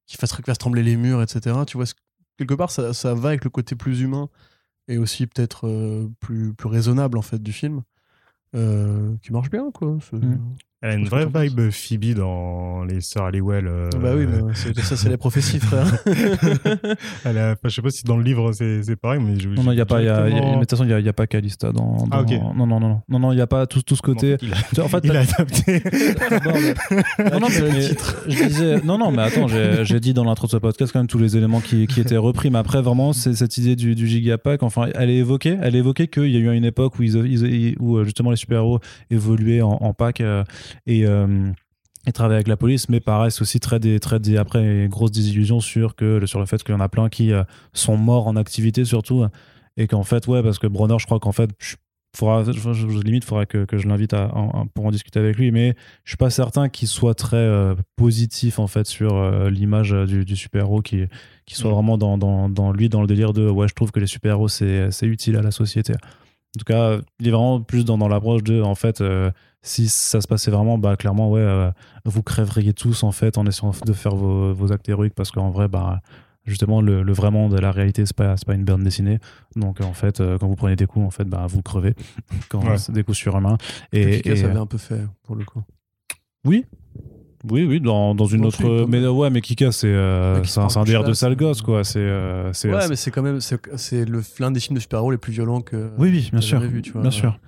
qui 0.07 0.17
fasse, 0.17 0.33
trembler 0.59 0.83
les 0.83 0.97
murs, 0.97 1.23
etc. 1.23 1.57
Tu 1.67 1.77
vois, 1.77 1.87
quelque 2.39 2.55
part, 2.55 2.71
ça, 2.71 3.15
va 3.15 3.29
avec 3.29 3.45
le 3.45 3.51
côté 3.51 3.75
plus 3.75 4.01
humain 4.01 4.29
et 4.89 4.99
aussi 4.99 5.27
peut-être 5.27 5.67
euh, 5.67 6.09
plus, 6.21 6.55
raisonnable 6.65 7.19
en 7.19 7.23
fait 7.23 7.43
du 7.43 7.53
film, 7.53 7.83
euh, 8.55 9.17
qui 9.23 9.33
marche 9.33 9.51
bien, 9.51 9.71
quoi. 9.73 9.99
Elle 10.83 10.91
a 10.91 10.95
une 10.95 11.09
vraie 11.09 11.25
vibe 11.25 11.71
Phoebe 11.71 12.15
dans 12.15 12.85
les 12.85 13.01
Sœurs 13.01 13.25
Halliwell. 13.25 13.67
Euh... 13.67 13.89
Bah 13.99 14.11
oui, 14.15 14.27
mais 14.27 14.83
ça, 14.83 14.95
c'est 14.95 15.09
les 15.09 15.17
prophéties, 15.17 15.59
frère. 15.59 15.87
Elle 17.25 17.39
a, 17.39 17.55
je 17.65 17.69
sais 17.71 17.81
pas 17.81 17.89
si 17.89 18.05
dans 18.05 18.19
le 18.19 18.23
livre 18.23 18.53
c'est 18.53 18.97
pareil, 18.97 19.21
mais 19.25 19.41
je. 19.41 19.49
Non, 19.49 19.63
non, 19.63 19.73
il 19.73 19.77
n'y 19.77 19.81
a 19.81 19.87
pas. 19.87 20.03
Y 20.03 20.09
a, 20.09 20.29
y 20.29 20.35
a, 20.35 20.39
de 20.39 20.61
toute 20.61 20.71
façon, 20.71 20.85
il 20.85 20.95
n'y 20.95 21.09
a, 21.09 21.11
a, 21.11 21.13
pas 21.15 21.27
Calista 21.27 21.73
dans. 21.73 21.97
dans 21.97 22.09
ah, 22.11 22.21
ok. 22.21 22.31
Non, 22.55 22.67
non, 22.67 22.79
non, 22.79 23.01
non, 23.09 23.19
non, 23.19 23.33
il 23.33 23.37
n'y 23.37 23.41
a 23.41 23.47
pas 23.47 23.67
tout, 23.67 23.81
tout 23.81 23.97
ce 23.97 24.03
côté. 24.03 24.37
il 24.43 24.53
a, 24.53 24.85
en 24.85 24.89
fait, 24.89 25.01
il 25.05 25.17
a 25.17 25.21
adapté. 25.21 25.83
non, 27.33 27.41
non, 27.41 27.49
mais, 27.49 27.81
je 28.29 28.45
disais. 28.45 28.81
Non, 28.85 28.99
non, 28.99 29.11
mais 29.11 29.23
attends, 29.23 29.49
j'ai 29.49 30.01
dit 30.01 30.13
dans 30.13 30.25
l'intro 30.25 30.47
de 30.47 30.53
ce 30.53 30.59
podcast 30.59 30.93
quand 30.93 31.01
même 31.01 31.07
tous 31.07 31.19
les 31.19 31.39
éléments 31.39 31.61
qui, 31.61 31.87
qui 31.87 32.03
étaient 32.03 32.19
repris, 32.19 32.51
mais 32.51 32.59
après, 32.59 32.83
vraiment, 32.83 33.15
c'est 33.15 33.35
cette 33.35 33.57
idée 33.57 33.77
du, 33.77 33.95
du 33.95 34.07
gigapack. 34.07 34.63
Enfin, 34.63 34.89
elle 34.95 35.09
est 35.09 35.17
évoquée. 35.17 35.57
Elle 35.63 35.75
est 35.75 35.79
évoquée 35.79 36.09
qu'il 36.09 36.31
y 36.31 36.37
a 36.37 36.41
eu 36.41 36.55
une 36.55 36.67
époque 36.67 36.99
où, 36.99 37.03
ils, 37.03 37.17
ils, 37.17 37.77
où 37.81 38.05
justement 38.05 38.31
les 38.31 38.37
super-héros 38.37 38.81
évoluaient 39.11 39.63
en, 39.63 39.79
en 39.81 39.95
pack. 39.95 40.21
Euh, 40.21 40.45
et, 40.87 41.07
euh, 41.07 41.51
et 42.07 42.13
travailler 42.13 42.37
avec 42.37 42.49
la 42.49 42.57
police, 42.57 42.89
mais 42.89 43.01
paraissent 43.01 43.43
aussi 43.43 43.61
très 43.61 43.81
des, 43.81 43.99
très 44.01 44.21
des, 44.21 44.37
après 44.37 44.63
une 44.63 44.89
grosse 44.89 45.11
désillusion 45.11 45.61
sur 45.61 45.97
que 45.97 46.25
sur 46.27 46.41
le 46.41 46.47
fait 46.47 46.63
qu'il 46.63 46.75
y 46.75 46.77
en 46.77 46.81
a 46.81 46.89
plein 46.89 47.09
qui 47.09 47.33
euh, 47.33 47.43
sont 47.73 47.97
morts 47.97 48.27
en 48.27 48.37
activité 48.37 48.85
surtout 48.85 49.27
et 49.77 49.87
qu'en 49.87 50.05
fait 50.05 50.27
ouais 50.27 50.43
parce 50.43 50.59
que 50.59 50.67
Bronner 50.67 50.97
je 50.99 51.07
crois 51.07 51.19
qu'en 51.19 51.33
fait 51.33 51.51
je, 51.59 51.75
faudra, 52.17 52.45
je, 52.45 53.03
limite 53.03 53.25
faudrait 53.25 53.47
que, 53.47 53.65
que 53.65 53.77
je 53.77 53.89
l'invite 53.89 54.15
à, 54.15 54.33
pour 54.75 54.87
en 54.87 54.91
discuter 54.91 55.19
avec 55.19 55.37
lui 55.37 55.51
mais 55.51 55.75
je 56.05 56.11
suis 56.11 56.17
pas 56.17 56.31
certain 56.31 56.69
qu'il 56.69 56.89
soit 56.89 57.15
très 57.15 57.37
euh, 57.37 57.75
positif 57.97 58.59
en 58.61 58.69
fait 58.69 58.87
sur 58.87 59.51
l'image 59.51 59.91
du, 59.91 60.25
du 60.25 60.37
super 60.37 60.63
héros 60.63 60.83
qui 60.83 61.05
qui 61.45 61.57
soit 61.57 61.71
mm. 61.71 61.75
vraiment 61.75 61.99
dans, 61.99 62.17
dans, 62.19 62.49
dans, 62.49 62.73
lui 62.73 62.89
dans 62.89 63.01
le 63.01 63.09
délire 63.09 63.33
de 63.33 63.51
ouais 63.51 63.69
je 63.69 63.75
trouve 63.75 63.91
que 63.91 64.01
les 64.01 64.07
super 64.07 64.33
héros 64.33 64.49
c'est 64.49 64.89
utile 65.03 65.37
à 65.37 65.43
la 65.43 65.51
société 65.51 65.93
en 65.93 66.59
tout 66.59 66.65
cas 66.65 66.99
il 67.19 67.27
est 67.27 67.33
vraiment 67.33 67.61
plus 67.61 67.85
dans, 67.85 67.99
dans 67.99 68.09
l'approche 68.09 68.45
de 68.45 68.63
en 68.63 68.77
fait 68.77 69.03
si 69.67 69.89
ça 69.89 70.21
se 70.21 70.29
passait 70.29 70.51
vraiment, 70.51 70.79
bah, 70.79 70.97
clairement, 70.97 71.31
ouais, 71.31 71.41
euh, 71.41 71.71
vous 72.05 72.23
crèveriez 72.23 72.73
tous 72.73 73.03
en 73.03 73.11
fait 73.11 73.37
en 73.37 73.47
essayant 73.47 73.73
de 73.85 73.93
faire 73.93 74.15
vos, 74.15 74.55
vos 74.55 74.73
actes 74.73 74.89
héroïques 74.89 75.15
parce 75.15 75.33
qu'en 75.33 75.51
vrai, 75.51 75.67
bah, 75.67 76.01
justement, 76.45 76.81
le, 76.81 77.03
le, 77.03 77.13
vrai 77.13 77.33
monde, 77.33 77.59
la 77.59 77.73
réalité, 77.73 78.07
c'est 78.07 78.17
pas, 78.17 78.37
pas 78.47 78.55
une 78.55 78.65
bande 78.65 78.85
dessinée. 78.85 79.19
Donc, 79.57 79.81
en 79.81 79.93
fait, 79.93 80.21
euh, 80.21 80.39
quand 80.39 80.47
vous 80.47 80.55
prenez 80.55 80.77
des 80.77 80.87
coups, 80.87 81.05
en 81.05 81.11
fait, 81.11 81.25
bah, 81.25 81.47
vous 81.49 81.63
crevez 81.63 81.95
quand 82.49 82.63
c'est 82.79 82.93
des 82.93 83.03
coups 83.03 83.19
surhumains. 83.19 83.59
Et, 83.93 84.29
et, 84.29 84.37
ça 84.37 84.47
avait 84.47 84.59
un 84.59 84.67
peu 84.67 84.79
fait 84.79 85.01
pour 85.25 85.35
le 85.35 85.45
coup. 85.45 85.63
Oui. 86.45 86.65
Oui, 87.51 87.65
oui, 87.65 87.81
dans, 87.81 88.15
dans 88.15 88.27
une 88.27 88.45
autre. 88.45 88.87
mais 88.89 89.05
ouais, 89.07 89.31
mais 89.31 89.41
Kika, 89.41 89.73
c'est 89.73 89.89
euh, 89.89 90.43
un, 90.57 90.69
un 90.77 90.85
délire 90.85 91.05
de 91.05 91.13
sale 91.13 91.37
gosse, 91.37 91.63
quoi. 91.63 91.83
C'est. 91.83 91.99
ouais, 92.01 92.89
mais 92.89 92.97
c'est 92.97 93.11
quand 93.11 93.23
même. 93.23 93.41
C'est 93.41 94.05
l'un 94.39 94.51
des 94.53 94.61
films 94.61 94.77
de 94.77 94.81
super-héros 94.81 95.11
les 95.11 95.19
plus 95.19 95.33
violents 95.33 95.61
que. 95.61 95.91
Oui, 95.99 96.11
oui, 96.11 96.29
bien 96.31 96.41
sûr. 96.41 96.61
Vu, 96.61 96.83
tu 96.83 96.93
vois, 96.93 97.03
bien 97.03 97.11
sûr. 97.11 97.39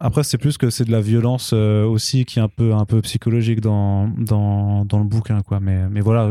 Après, 0.00 0.24
c'est 0.24 0.38
plus 0.38 0.56
que 0.56 0.70
c'est 0.70 0.84
de 0.84 0.92
la 0.92 1.00
violence 1.00 1.50
euh, 1.52 1.84
aussi 1.84 2.24
qui 2.24 2.38
est 2.38 2.42
un 2.42 2.48
peu, 2.48 2.74
un 2.74 2.84
peu 2.84 3.00
psychologique 3.02 3.60
dans, 3.60 4.08
dans, 4.08 4.84
dans 4.84 4.98
le 4.98 5.04
bouquin. 5.04 5.42
Quoi. 5.42 5.60
Mais, 5.60 5.88
mais 5.88 6.00
voilà, 6.00 6.30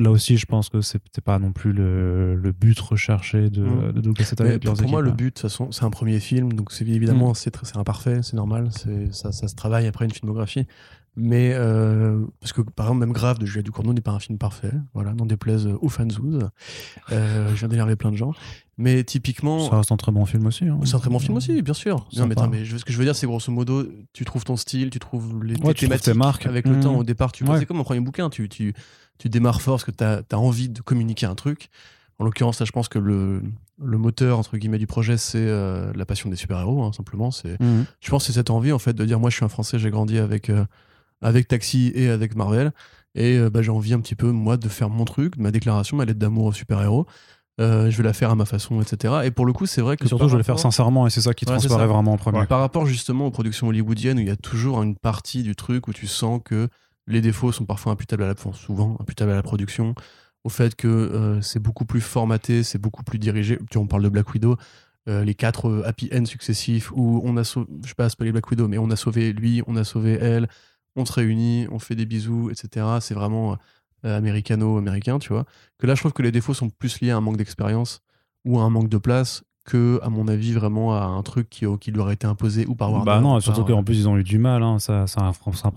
là 0.00 0.10
aussi, 0.10 0.36
je 0.36 0.46
pense 0.46 0.68
que 0.68 0.80
c'était 0.80 1.20
pas 1.20 1.38
non 1.38 1.52
plus 1.52 1.72
le, 1.72 2.34
le 2.34 2.52
but 2.52 2.78
recherché 2.80 3.50
de, 3.50 3.62
mmh. 3.62 3.92
de 3.92 4.00
Douglas 4.00 4.34
Pour 4.78 4.88
moi, 4.88 5.02
le 5.02 5.12
but, 5.12 5.26
de 5.26 5.30
toute 5.30 5.38
façon, 5.40 5.70
c'est 5.70 5.84
un 5.84 5.90
premier 5.90 6.18
film, 6.18 6.52
donc 6.52 6.72
c'est 6.72 6.86
évidemment, 6.86 7.32
mmh. 7.32 7.52
c'est 7.62 7.76
imparfait, 7.76 8.20
c'est 8.22 8.34
normal, 8.34 8.70
ça, 9.12 9.32
ça 9.32 9.48
se 9.48 9.54
travaille 9.54 9.86
après 9.86 10.06
une 10.06 10.12
filmographie. 10.12 10.66
Mais 11.16 11.52
euh, 11.54 12.24
parce 12.40 12.52
que 12.52 12.60
par 12.60 12.86
exemple, 12.86 13.00
même 13.00 13.12
Grave 13.12 13.38
de 13.38 13.44
Julia 13.44 13.62
Ducournau 13.62 13.92
n'est 13.92 14.00
pas 14.00 14.12
un 14.12 14.20
film 14.20 14.38
parfait, 14.38 14.72
voilà, 14.94 15.12
n'en 15.12 15.26
déplaise 15.26 15.66
aux 15.80 15.88
fanzouz. 15.88 16.48
Euh, 17.10 17.48
je 17.50 17.54
viens 17.56 17.68
d'énerver 17.68 17.96
plein 17.96 18.12
de 18.12 18.16
gens. 18.16 18.32
Mais 18.78 19.02
typiquement. 19.02 19.68
Ça 19.68 19.76
reste 19.76 19.92
un 19.92 19.96
très 19.96 20.12
bon 20.12 20.24
film 20.24 20.46
aussi. 20.46 20.64
Hein. 20.66 20.78
C'est 20.84 20.94
un 20.94 21.00
très 21.00 21.10
bon 21.10 21.18
film 21.18 21.36
aussi, 21.36 21.60
bien 21.62 21.74
sûr. 21.74 22.08
Non, 22.16 22.26
mais, 22.26 22.36
mais 22.50 22.64
ce 22.64 22.84
que 22.84 22.92
je 22.92 22.96
veux 22.96 23.04
dire, 23.04 23.16
c'est 23.16 23.26
grosso 23.26 23.52
modo, 23.52 23.86
tu 24.12 24.24
trouves 24.24 24.44
ton 24.44 24.56
style, 24.56 24.90
tu 24.90 25.00
trouves 25.00 25.44
les 25.44 25.56
tes 25.56 25.74
thématiques 25.74 26.14
marques. 26.14 26.46
avec 26.46 26.66
le 26.66 26.76
mmh. 26.76 26.80
temps. 26.80 26.96
Au 26.96 27.04
départ, 27.04 27.32
tu 27.32 27.44
c'est 27.58 27.66
comme 27.66 27.80
un 27.80 27.84
premier 27.84 28.00
bouquin, 28.00 28.30
tu, 28.30 28.48
tu, 28.48 28.72
tu 29.20 29.28
démarres 29.28 29.62
fort 29.62 29.74
parce 29.74 29.84
que 29.84 29.90
tu 29.92 30.02
as, 30.02 30.22
as, 30.30 30.38
envie 30.38 30.68
de 30.68 30.80
communiquer 30.80 31.26
un 31.26 31.36
truc. 31.36 31.68
En 32.18 32.24
l'occurrence, 32.24 32.58
là, 32.60 32.66
je 32.66 32.72
pense 32.72 32.88
que 32.88 32.98
le, 32.98 33.42
le 33.78 33.98
moteur 33.98 34.38
entre 34.38 34.56
guillemets 34.58 34.78
du 34.78 34.86
projet, 34.86 35.16
c'est 35.16 35.38
euh, 35.38 35.92
la 35.94 36.04
passion 36.04 36.28
des 36.28 36.36
super-héros, 36.36 36.82
hein, 36.82 36.92
simplement. 36.92 37.30
C'est, 37.30 37.60
mmh. 37.60 37.84
je 38.00 38.10
pense, 38.10 38.24
que 38.24 38.26
c'est 38.26 38.38
cette 38.38 38.50
envie 38.50 38.72
en 38.72 38.78
fait 38.78 38.92
de 38.92 39.04
dire, 39.04 39.20
moi, 39.20 39.30
je 39.30 39.36
suis 39.36 39.44
un 39.44 39.48
Français, 39.48 39.78
j'ai 39.78 39.90
grandi 39.90 40.18
avec 40.18 40.50
avec 41.22 41.48
Taxi 41.48 41.92
et 41.94 42.08
avec 42.08 42.34
Marvel. 42.34 42.72
Et 43.14 43.36
euh, 43.36 43.50
bah, 43.50 43.62
j'ai 43.62 43.70
envie 43.70 43.92
un 43.92 44.00
petit 44.00 44.14
peu, 44.14 44.30
moi, 44.30 44.56
de 44.56 44.68
faire 44.68 44.88
mon 44.88 45.04
truc, 45.04 45.36
ma 45.36 45.50
déclaration, 45.50 45.96
ma 45.96 46.04
lettre 46.04 46.18
d'amour 46.18 46.46
aux 46.46 46.52
super-héros. 46.52 47.06
Euh, 47.60 47.90
je 47.90 47.96
vais 47.96 48.04
la 48.04 48.12
faire 48.12 48.30
à 48.30 48.34
ma 48.34 48.46
façon, 48.46 48.80
etc. 48.80 49.14
Et 49.24 49.30
pour 49.30 49.44
le 49.44 49.52
coup, 49.52 49.66
c'est 49.66 49.82
vrai 49.82 49.96
que. 49.96 50.06
surtout, 50.08 50.28
je 50.28 50.32
vais 50.32 50.38
le 50.38 50.44
faire 50.44 50.58
sincèrement, 50.58 51.06
et 51.06 51.10
c'est 51.10 51.20
ça 51.20 51.34
qui 51.34 51.44
transparaît 51.44 51.86
vraiment 51.86 52.12
en 52.12 52.16
premier. 52.16 52.46
Par 52.46 52.60
rapport 52.60 52.86
justement 52.86 53.26
aux 53.26 53.30
productions 53.30 53.68
hollywoodiennes, 53.68 54.18
où 54.18 54.20
il 54.20 54.28
y 54.28 54.30
a 54.30 54.36
toujours 54.36 54.82
une 54.82 54.96
partie 54.96 55.42
du 55.42 55.54
truc 55.54 55.88
où 55.88 55.92
tu 55.92 56.06
sens 56.06 56.40
que 56.42 56.68
les 57.06 57.20
défauts 57.20 57.52
sont 57.52 57.64
parfois 57.64 57.92
imputables 57.92 58.22
à 58.22 58.28
la, 58.28 58.34
souvent 58.52 58.96
imputables 59.00 59.32
à 59.32 59.36
la 59.36 59.42
production, 59.42 59.94
au 60.44 60.48
fait 60.48 60.74
que 60.74 60.88
euh, 60.88 61.40
c'est 61.40 61.60
beaucoup 61.60 61.84
plus 61.84 62.00
formaté, 62.00 62.62
c'est 62.62 62.78
beaucoup 62.78 63.02
plus 63.02 63.18
dirigé. 63.18 63.58
Tu, 63.70 63.78
on 63.78 63.86
parle 63.86 64.02
de 64.02 64.08
Black 64.08 64.32
Widow, 64.32 64.56
les 65.06 65.34
quatre 65.34 65.82
happy 65.84 66.08
ends 66.14 66.24
successifs 66.24 66.92
où 66.92 67.20
on 67.24 67.36
a 67.36 67.42
sauvé, 67.42 67.66
je 67.82 67.88
sais 67.88 67.94
pas, 67.96 68.08
les 68.20 68.30
Black 68.30 68.48
Widow, 68.48 68.68
mais 68.68 68.78
on 68.78 68.90
a 68.90 68.96
sauvé 68.96 69.32
lui, 69.32 69.60
on 69.66 69.74
a 69.74 69.82
sauvé 69.82 70.12
elle, 70.12 70.48
on 70.94 71.04
se 71.04 71.12
réunit, 71.12 71.66
on 71.70 71.80
fait 71.80 71.96
des 71.96 72.06
bisous, 72.06 72.50
etc. 72.50 72.86
C'est 73.00 73.14
vraiment 73.14 73.58
euh, 74.04 74.16
américano-américain, 74.16 75.18
tu 75.18 75.32
vois. 75.32 75.44
Que 75.78 75.86
là, 75.86 75.94
je 75.94 76.00
trouve 76.00 76.14
que 76.14 76.22
les 76.22 76.32
défauts 76.32 76.54
sont 76.54 76.70
plus 76.70 77.00
liés 77.00 77.10
à 77.10 77.18
un 77.18 77.20
manque 77.20 77.36
d'expérience 77.36 78.00
ou 78.46 78.58
à 78.58 78.62
un 78.62 78.70
manque 78.70 78.88
de 78.88 78.96
place 78.96 79.42
que, 79.70 80.00
à 80.02 80.10
mon 80.10 80.26
avis, 80.26 80.52
vraiment 80.52 80.96
à 80.96 81.04
un 81.04 81.22
truc 81.22 81.48
qui, 81.48 81.64
qui 81.80 81.92
lui 81.92 82.00
aurait 82.00 82.14
été 82.14 82.26
imposé 82.26 82.66
ou 82.66 82.74
par 82.74 82.90
Warner. 82.90 83.06
Bah 83.06 83.20
non, 83.20 83.38
surtout 83.38 83.64
qu'en 83.64 83.84
plus, 83.84 84.00
ils 84.00 84.08
ont 84.08 84.16
eu 84.16 84.24
du 84.24 84.38
mal. 84.38 84.62
Hein. 84.62 84.78
Ça, 84.80 85.06
ça, 85.06 85.32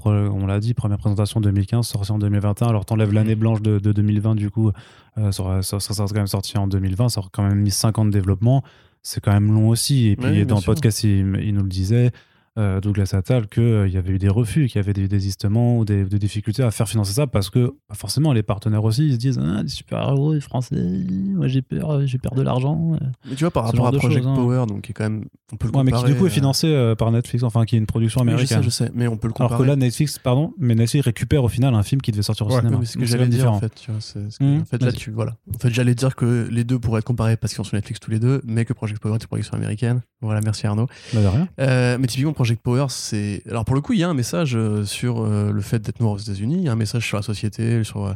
on 0.05 0.45
l'a 0.47 0.59
dit, 0.59 0.73
première 0.73 0.97
présentation 0.97 1.39
2015, 1.41 1.85
sortie 1.85 2.11
en 2.11 2.17
2021. 2.17 2.67
Alors, 2.67 2.85
t'enlèves 2.85 3.11
mm. 3.11 3.13
l'année 3.13 3.35
blanche 3.35 3.61
de, 3.61 3.77
2020, 3.77 4.35
du 4.35 4.49
coup, 4.49 4.71
euh, 5.19 5.31
ça, 5.31 5.61
ça, 5.61 5.79
ça, 5.79 6.05
quand 6.07 6.15
même 6.15 6.27
sorti 6.27 6.57
en 6.57 6.67
2020. 6.67 7.09
Ça 7.09 7.19
aurait 7.19 7.29
quand 7.31 7.43
même 7.43 7.59
mis 7.59 7.71
5 7.71 7.99
ans 7.99 8.05
de 8.05 8.11
développement. 8.11 8.63
C'est 9.03 9.21
quand 9.21 9.33
même 9.33 9.53
long 9.53 9.69
aussi. 9.69 10.07
Et 10.07 10.15
puis, 10.15 10.45
dans 10.45 10.57
le 10.57 10.63
podcast, 10.63 11.03
il, 11.03 11.39
il, 11.43 11.53
nous 11.53 11.63
le 11.63 11.69
disait 11.69 12.11
euh, 12.59 12.79
Douglas 12.81 13.11
Attal 13.13 13.47
qu'il 13.47 13.63
euh, 13.63 13.87
y 13.87 13.97
avait 13.97 14.11
eu 14.13 14.19
des 14.19 14.29
refus, 14.29 14.67
qu'il 14.67 14.75
y 14.75 14.83
avait 14.83 14.93
des 14.93 15.07
désistements 15.07 15.79
ou 15.79 15.85
des, 15.85 16.05
difficultés 16.05 16.61
à 16.61 16.69
faire 16.69 16.87
financer 16.87 17.13
ça 17.13 17.25
parce 17.25 17.49
que 17.49 17.73
bah, 17.89 17.95
forcément 17.95 18.31
les 18.31 18.43
partenaires 18.43 18.83
aussi 18.83 19.07
ils 19.07 19.13
se 19.13 19.17
disent 19.17 19.41
ah, 19.43 19.63
des 19.63 19.69
super-héros 19.69 20.39
français, 20.39 20.75
moi 20.75 21.47
j'ai 21.47 21.63
peur, 21.63 22.05
j'ai 22.05 22.19
peur 22.19 22.35
de 22.35 22.43
l'argent. 22.43 22.91
Mais 23.27 23.35
tu 23.35 23.43
vois, 23.43 23.51
par 23.51 23.65
rapport 23.65 23.87
à 23.87 23.91
Project 23.91 24.25
hein. 24.25 24.35
Power, 24.35 24.65
donc 24.67 24.81
qui 24.81 24.91
est 24.91 24.93
quand 24.93 25.05
même. 25.05 25.25
On 25.51 25.55
peut 25.55 25.67
le 25.67 25.75
ouais, 25.75 25.83
mais 25.83 25.91
qui 25.91 26.03
du 26.05 26.15
coup 26.15 26.27
est 26.27 26.31
financé 26.31 26.93
par 26.97 27.11
Netflix, 27.11 27.43
enfin 27.43 27.65
qui 27.65 27.75
est 27.75 27.79
une 27.79 27.85
production 27.85 28.21
américaine. 28.21 28.63
je, 28.63 28.69
sais, 28.69 28.85
je 28.85 28.89
sais, 28.89 28.91
mais 28.93 29.07
on 29.07 29.17
peut 29.17 29.27
le 29.27 29.33
comparer. 29.33 29.55
Alors 29.55 29.65
que 29.65 29.67
là, 29.67 29.75
Netflix, 29.75 30.19
pardon, 30.19 30.53
mais 30.59 30.75
Netflix 30.75 31.05
récupère 31.05 31.43
au 31.43 31.49
final 31.49 31.73
un 31.73 31.83
film 31.83 32.01
qui 32.01 32.11
devait 32.11 32.23
sortir 32.23 32.47
au 32.47 32.51
cinéma. 32.51 32.77
C'est 32.81 32.93
ce 32.93 32.97
que 32.97 33.05
j'allais 33.05 33.27
dire 33.27 33.51
en 33.51 33.59
fait. 33.59 33.73
Tu 33.73 33.91
vois, 33.91 33.99
mmh. 34.39 34.61
en 34.61 34.65
fait, 34.65 34.83
là, 34.83 34.91
tu, 34.91 35.11
voilà. 35.11 35.37
En 35.53 35.57
fait, 35.57 35.71
j'allais 35.71 35.95
dire 35.95 36.15
que 36.15 36.47
les 36.51 36.63
deux 36.63 36.77
pourraient 36.77 36.99
être 36.99 37.05
comparés 37.05 37.35
parce 37.35 37.53
qu'ils 37.53 37.57
sont 37.57 37.63
sur 37.63 37.75
Netflix 37.75 37.99
tous 37.99 38.11
les 38.11 38.19
deux, 38.19 38.41
mais 38.45 38.65
que 38.65 38.73
Project 38.73 39.01
Power 39.01 39.15
est 39.15 39.23
une 39.23 39.27
production 39.27 39.55
américaine. 39.55 40.01
Voilà, 40.21 40.39
merci 40.41 40.67
Arnaud. 40.67 40.87
Bah, 41.13 41.21
de 41.21 41.27
rien. 41.27 41.47
Euh, 41.59 41.97
mais 41.99 42.07
typiquement, 42.07 42.33
Project 42.43 42.61
Power, 42.61 42.87
c'est. 42.89 43.41
Alors 43.49 43.63
pour 43.63 43.73
le 43.73 43.79
coup, 43.79 43.93
il 43.93 43.99
y 43.99 44.03
a 44.03 44.09
un 44.09 44.13
message 44.13 44.53
euh, 44.53 44.83
sur 44.83 45.21
euh, 45.21 45.53
le 45.53 45.61
fait 45.61 45.79
d'être 45.79 46.01
noir 46.01 46.11
aux 46.11 46.17
États-Unis, 46.17 46.57
il 46.57 46.63
y 46.63 46.67
a 46.67 46.73
un 46.73 46.75
message 46.75 47.07
sur 47.07 47.15
la 47.15 47.23
société, 47.23 47.85
sur 47.85 48.13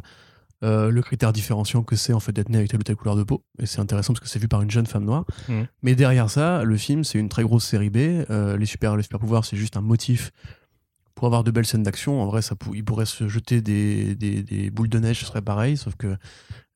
le 0.60 1.00
critère 1.00 1.32
différenciant 1.32 1.82
que 1.82 1.96
c'est 1.96 2.12
en 2.12 2.20
fait 2.20 2.32
d'être 2.32 2.50
né 2.50 2.58
avec 2.58 2.68
telle 2.68 2.80
ou 2.80 2.82
telle 2.82 2.96
couleur 2.96 3.16
de 3.16 3.22
peau. 3.22 3.42
Et 3.58 3.64
c'est 3.64 3.80
intéressant 3.80 4.12
parce 4.12 4.20
que 4.20 4.28
c'est 4.28 4.38
vu 4.38 4.46
par 4.46 4.60
une 4.60 4.70
jeune 4.70 4.84
femme 4.84 5.04
noire. 5.04 5.24
Mmh. 5.48 5.62
Mais 5.82 5.94
derrière 5.94 6.28
ça, 6.28 6.62
le 6.62 6.76
film, 6.76 7.04
c'est 7.04 7.18
une 7.18 7.30
très 7.30 7.42
grosse 7.42 7.64
série 7.64 7.88
B. 7.88 7.96
les 8.28 8.66
super, 8.66 8.96
les 8.96 9.02
super 9.02 9.18
pouvoirs, 9.18 9.46
c'est 9.46 9.56
juste 9.56 9.78
un 9.78 9.80
motif 9.80 10.30
pour 11.14 11.26
avoir 11.26 11.42
de 11.42 11.50
belles 11.50 11.64
scènes 11.64 11.82
d'action. 11.82 12.20
En 12.20 12.26
vrai, 12.26 12.42
ça 12.42 12.54
il 12.74 12.84
pourrait 12.84 13.06
se 13.06 13.28
jeter 13.28 13.62
des, 13.62 14.14
des, 14.14 14.70
boules 14.70 14.90
de 14.90 14.98
neige, 14.98 15.20
ce 15.20 15.24
serait 15.24 15.40
pareil, 15.40 15.78
sauf 15.78 15.94
que 15.96 16.18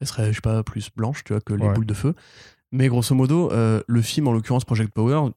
elles 0.00 0.06
seraient, 0.06 0.30
je 0.30 0.36
sais 0.36 0.40
pas, 0.40 0.62
plus 0.62 0.88
blanches, 0.96 1.22
tu 1.22 1.34
vois, 1.34 1.42
que 1.42 1.52
les 1.52 1.68
boules 1.68 1.84
de 1.84 1.94
feu. 1.94 2.14
Mais 2.70 2.88
grosso 2.88 3.14
modo, 3.14 3.52
le 3.52 4.02
film, 4.02 4.26
en 4.28 4.32
l'occurrence 4.32 4.64
Project 4.64 4.94
Power, 4.94 5.32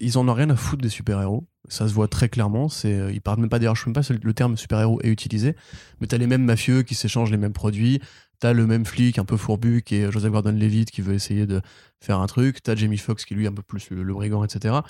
ils 0.00 0.18
en 0.18 0.28
ont 0.28 0.34
rien 0.34 0.50
à 0.50 0.56
foutre 0.56 0.82
des 0.82 0.88
super-héros. 0.88 1.46
Ça 1.68 1.88
se 1.88 1.94
voit 1.94 2.08
très 2.08 2.28
clairement. 2.28 2.68
C'est, 2.68 2.94
euh, 2.94 3.12
ils 3.12 3.20
parlent 3.20 3.40
même 3.40 3.48
pas 3.48 3.58
d'ailleurs, 3.58 3.76
je 3.76 3.82
sais 3.82 3.88
même 3.88 3.94
pas 3.94 4.02
si 4.02 4.12
le 4.12 4.34
terme 4.34 4.56
super-héros 4.56 5.00
est 5.02 5.08
utilisé. 5.08 5.56
Mais 6.00 6.06
t'as 6.06 6.18
les 6.18 6.26
mêmes 6.26 6.44
mafieux 6.44 6.82
qui 6.82 6.94
s'échangent 6.94 7.30
les 7.30 7.36
mêmes 7.36 7.52
produits. 7.52 8.00
T'as 8.40 8.52
le 8.52 8.66
même 8.66 8.84
flic 8.84 9.18
un 9.18 9.24
peu 9.24 9.36
fourbu 9.36 9.82
qui 9.82 9.96
est 9.96 10.10
Joseph 10.10 10.32
Gordon-Levitt 10.32 10.90
qui 10.90 11.00
veut 11.00 11.14
essayer 11.14 11.46
de 11.46 11.60
faire 12.00 12.18
un 12.18 12.26
truc. 12.26 12.62
T'as 12.62 12.74
Jamie 12.74 12.98
Foxx 12.98 13.24
qui 13.24 13.34
lui 13.34 13.44
est 13.44 13.48
un 13.48 13.52
peu 13.52 13.62
plus 13.62 13.90
le, 13.90 14.12
brigand, 14.12 14.44
etc. 14.44 14.80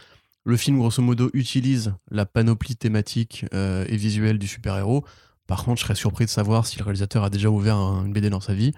Le 0.44 0.56
film, 0.56 0.78
grosso 0.78 1.02
modo, 1.02 1.30
utilise 1.34 1.94
la 2.10 2.24
panoplie 2.24 2.76
thématique 2.76 3.44
euh, 3.52 3.84
et 3.88 3.96
visuelle 3.96 4.38
du 4.38 4.46
super-héros. 4.46 5.04
Par 5.46 5.64
contre, 5.64 5.80
je 5.80 5.84
serais 5.84 5.94
surpris 5.94 6.24
de 6.24 6.30
savoir 6.30 6.66
si 6.66 6.78
le 6.78 6.84
réalisateur 6.84 7.24
a 7.24 7.30
déjà 7.30 7.50
ouvert 7.50 7.76
une 7.76 8.12
BD 8.12 8.30
dans 8.30 8.40
sa 8.40 8.54
vie. 8.54 8.72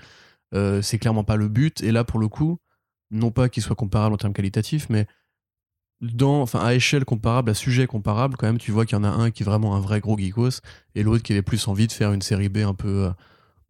Euh, 0.54 0.82
c'est 0.82 0.98
clairement 0.98 1.24
pas 1.24 1.36
le 1.36 1.48
but. 1.48 1.82
Et 1.82 1.92
là, 1.92 2.02
pour 2.02 2.18
le 2.18 2.28
coup, 2.28 2.58
non 3.12 3.30
pas 3.30 3.48
qu'il 3.48 3.62
soit 3.62 3.76
comparable 3.76 4.14
en 4.14 4.18
termes 4.18 4.32
qualitatifs, 4.32 4.88
mais 4.90 5.06
dans, 6.00 6.42
enfin, 6.42 6.60
à 6.60 6.74
échelle 6.74 7.04
comparable, 7.04 7.50
à 7.50 7.54
sujet 7.54 7.86
comparable, 7.86 8.36
quand 8.36 8.46
même, 8.46 8.58
tu 8.58 8.72
vois 8.72 8.84
qu'il 8.84 8.96
y 8.96 9.00
en 9.00 9.04
a 9.04 9.08
un 9.08 9.30
qui 9.30 9.42
est 9.42 9.46
vraiment 9.46 9.74
un 9.74 9.80
vrai 9.80 10.00
gros 10.00 10.18
geekos 10.18 10.60
et 10.94 11.02
l'autre 11.02 11.22
qui 11.22 11.32
avait 11.32 11.42
plus 11.42 11.66
envie 11.68 11.86
de 11.86 11.92
faire 11.92 12.12
une 12.12 12.22
série 12.22 12.48
B 12.48 12.58
un 12.58 12.74
peu, 12.74 13.06
euh, 13.06 13.10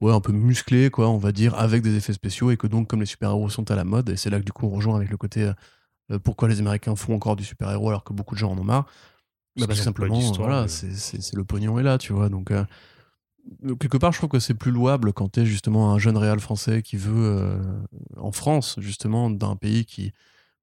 ouais, 0.00 0.12
un 0.12 0.20
peu 0.20 0.32
musclée, 0.32 0.90
quoi, 0.90 1.08
on 1.08 1.18
va 1.18 1.32
dire, 1.32 1.54
avec 1.54 1.82
des 1.82 1.94
effets 1.96 2.12
spéciaux 2.12 2.50
et 2.50 2.56
que 2.56 2.66
donc, 2.66 2.88
comme 2.88 3.00
les 3.00 3.06
super-héros 3.06 3.50
sont 3.50 3.70
à 3.70 3.76
la 3.76 3.84
mode, 3.84 4.08
et 4.10 4.16
c'est 4.16 4.30
là 4.30 4.40
que 4.40 4.44
du 4.44 4.52
coup 4.52 4.66
on 4.66 4.70
rejoint 4.70 4.96
avec 4.96 5.10
le 5.10 5.16
côté 5.16 5.42
euh, 5.42 5.52
euh, 6.10 6.18
pourquoi 6.18 6.48
les 6.48 6.60
Américains 6.60 6.96
font 6.96 7.14
encore 7.14 7.36
du 7.36 7.44
super-héros 7.44 7.88
alors 7.88 8.04
que 8.04 8.12
beaucoup 8.12 8.34
de 8.34 8.40
gens 8.40 8.52
en 8.52 8.58
ont 8.58 8.64
marre. 8.64 8.86
Bah, 9.56 9.66
parce 9.68 9.78
que 9.78 9.84
simplement, 9.84 10.18
voilà, 10.32 10.66
c'est 10.66 11.34
le 11.34 11.44
pognon 11.44 11.78
est 11.78 11.84
là, 11.84 11.96
tu 11.96 12.12
vois. 12.12 12.28
Donc, 12.28 12.52
quelque 13.78 13.98
part, 13.98 14.10
je 14.10 14.18
trouve 14.18 14.30
que 14.30 14.40
c'est 14.40 14.54
plus 14.54 14.72
louable 14.72 15.12
quand 15.12 15.30
tu 15.30 15.40
es 15.40 15.46
justement 15.46 15.92
un 15.92 15.98
jeune 16.00 16.16
réal 16.16 16.40
français 16.40 16.82
qui 16.82 16.96
veut, 16.96 17.56
en 18.16 18.32
France, 18.32 18.74
justement, 18.80 19.30
d'un 19.30 19.54
pays 19.54 19.84
qui 19.84 20.12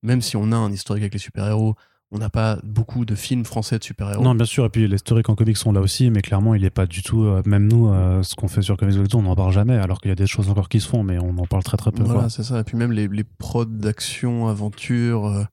même 0.03 0.21
si 0.21 0.35
on 0.35 0.51
a 0.51 0.55
un 0.55 0.71
historique 0.71 1.03
avec 1.03 1.13
les 1.13 1.19
super-héros, 1.19 1.75
on 2.11 2.17
n'a 2.17 2.29
pas 2.29 2.59
beaucoup 2.63 3.05
de 3.05 3.15
films 3.15 3.45
français 3.45 3.79
de 3.79 3.83
super-héros. 3.83 4.23
Non, 4.23 4.35
bien 4.35 4.45
sûr, 4.45 4.65
et 4.65 4.69
puis 4.69 4.85
les 4.87 4.95
historiques 4.95 5.29
en 5.29 5.35
comics 5.35 5.55
sont 5.55 5.71
là 5.71 5.79
aussi, 5.79 6.09
mais 6.09 6.21
clairement, 6.21 6.55
il 6.55 6.63
n'est 6.63 6.69
pas 6.69 6.85
du 6.85 7.03
tout. 7.03 7.23
Euh, 7.23 7.41
même 7.45 7.67
nous, 7.67 7.89
euh, 7.89 8.21
ce 8.21 8.35
qu'on 8.35 8.49
fait 8.49 8.61
sur 8.61 8.75
Comics 8.75 8.97
on 9.13 9.21
n'en 9.21 9.35
parle 9.35 9.53
jamais, 9.53 9.77
alors 9.77 10.01
qu'il 10.01 10.09
y 10.09 10.11
a 10.11 10.15
des 10.15 10.27
choses 10.27 10.49
encore 10.49 10.67
qui 10.67 10.81
se 10.81 10.89
font, 10.89 11.03
mais 11.03 11.17
on 11.19 11.37
en 11.37 11.45
parle 11.45 11.63
très 11.63 11.77
très 11.77 11.91
peu. 11.91 12.03
Voilà, 12.03 12.29
c'est 12.29 12.43
ça. 12.43 12.59
Et 12.59 12.63
puis 12.63 12.77
même 12.77 12.91
les, 12.91 13.07
les 13.07 13.23
prods 13.23 13.65
d'action, 13.65 14.49
aventure, 14.49 15.25
euh, 15.25 15.43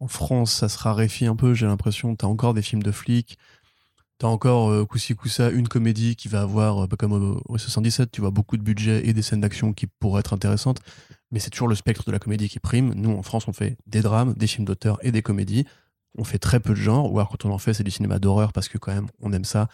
en 0.00 0.08
France, 0.08 0.52
ça 0.52 0.68
se 0.68 0.78
raréfie 0.78 1.26
un 1.26 1.36
peu, 1.36 1.54
j'ai 1.54 1.66
l'impression. 1.66 2.14
Tu 2.14 2.26
as 2.26 2.28
encore 2.28 2.52
des 2.52 2.62
films 2.62 2.82
de 2.82 2.92
flics. 2.92 3.38
T'as 4.18 4.28
encore 4.28 4.86
Koussi 4.86 5.16
Koussa, 5.16 5.50
une 5.50 5.66
comédie 5.66 6.14
qui 6.14 6.28
va 6.28 6.42
avoir, 6.42 6.86
comme 6.96 7.40
au, 7.48 7.58
77, 7.58 8.12
tu 8.12 8.20
vois, 8.20 8.30
beaucoup 8.30 8.56
de 8.56 8.62
budget 8.62 9.04
et 9.08 9.12
des 9.12 9.22
scènes 9.22 9.40
d'action 9.40 9.72
qui 9.72 9.88
pourraient 9.88 10.20
être 10.20 10.32
intéressantes 10.32 10.80
mais 11.32 11.40
c'est 11.40 11.50
toujours 11.50 11.68
le 11.68 11.74
spectre 11.74 12.04
de 12.04 12.12
la 12.12 12.18
comédie 12.18 12.48
qui 12.48 12.60
prime. 12.60 12.92
Nous, 12.94 13.10
en 13.10 13.22
France, 13.22 13.48
on 13.48 13.52
fait 13.52 13.76
des 13.86 14.02
drames, 14.02 14.34
des 14.34 14.46
films 14.46 14.66
d'auteur 14.66 14.98
et 15.02 15.10
des 15.10 15.22
comédies. 15.22 15.64
On 16.16 16.24
fait 16.24 16.38
très 16.38 16.60
peu 16.60 16.70
de 16.70 16.76
genres, 16.76 17.10
ou 17.10 17.18
alors 17.18 17.30
quand 17.30 17.46
on 17.46 17.50
en 17.50 17.58
fait, 17.58 17.72
c'est 17.72 17.84
du 17.84 17.90
cinéma 17.90 18.18
d'horreur 18.18 18.52
parce 18.52 18.68
que 18.68 18.76
quand 18.76 18.94
même, 18.94 19.08
on 19.20 19.32
aime 19.32 19.46
ça. 19.46 19.68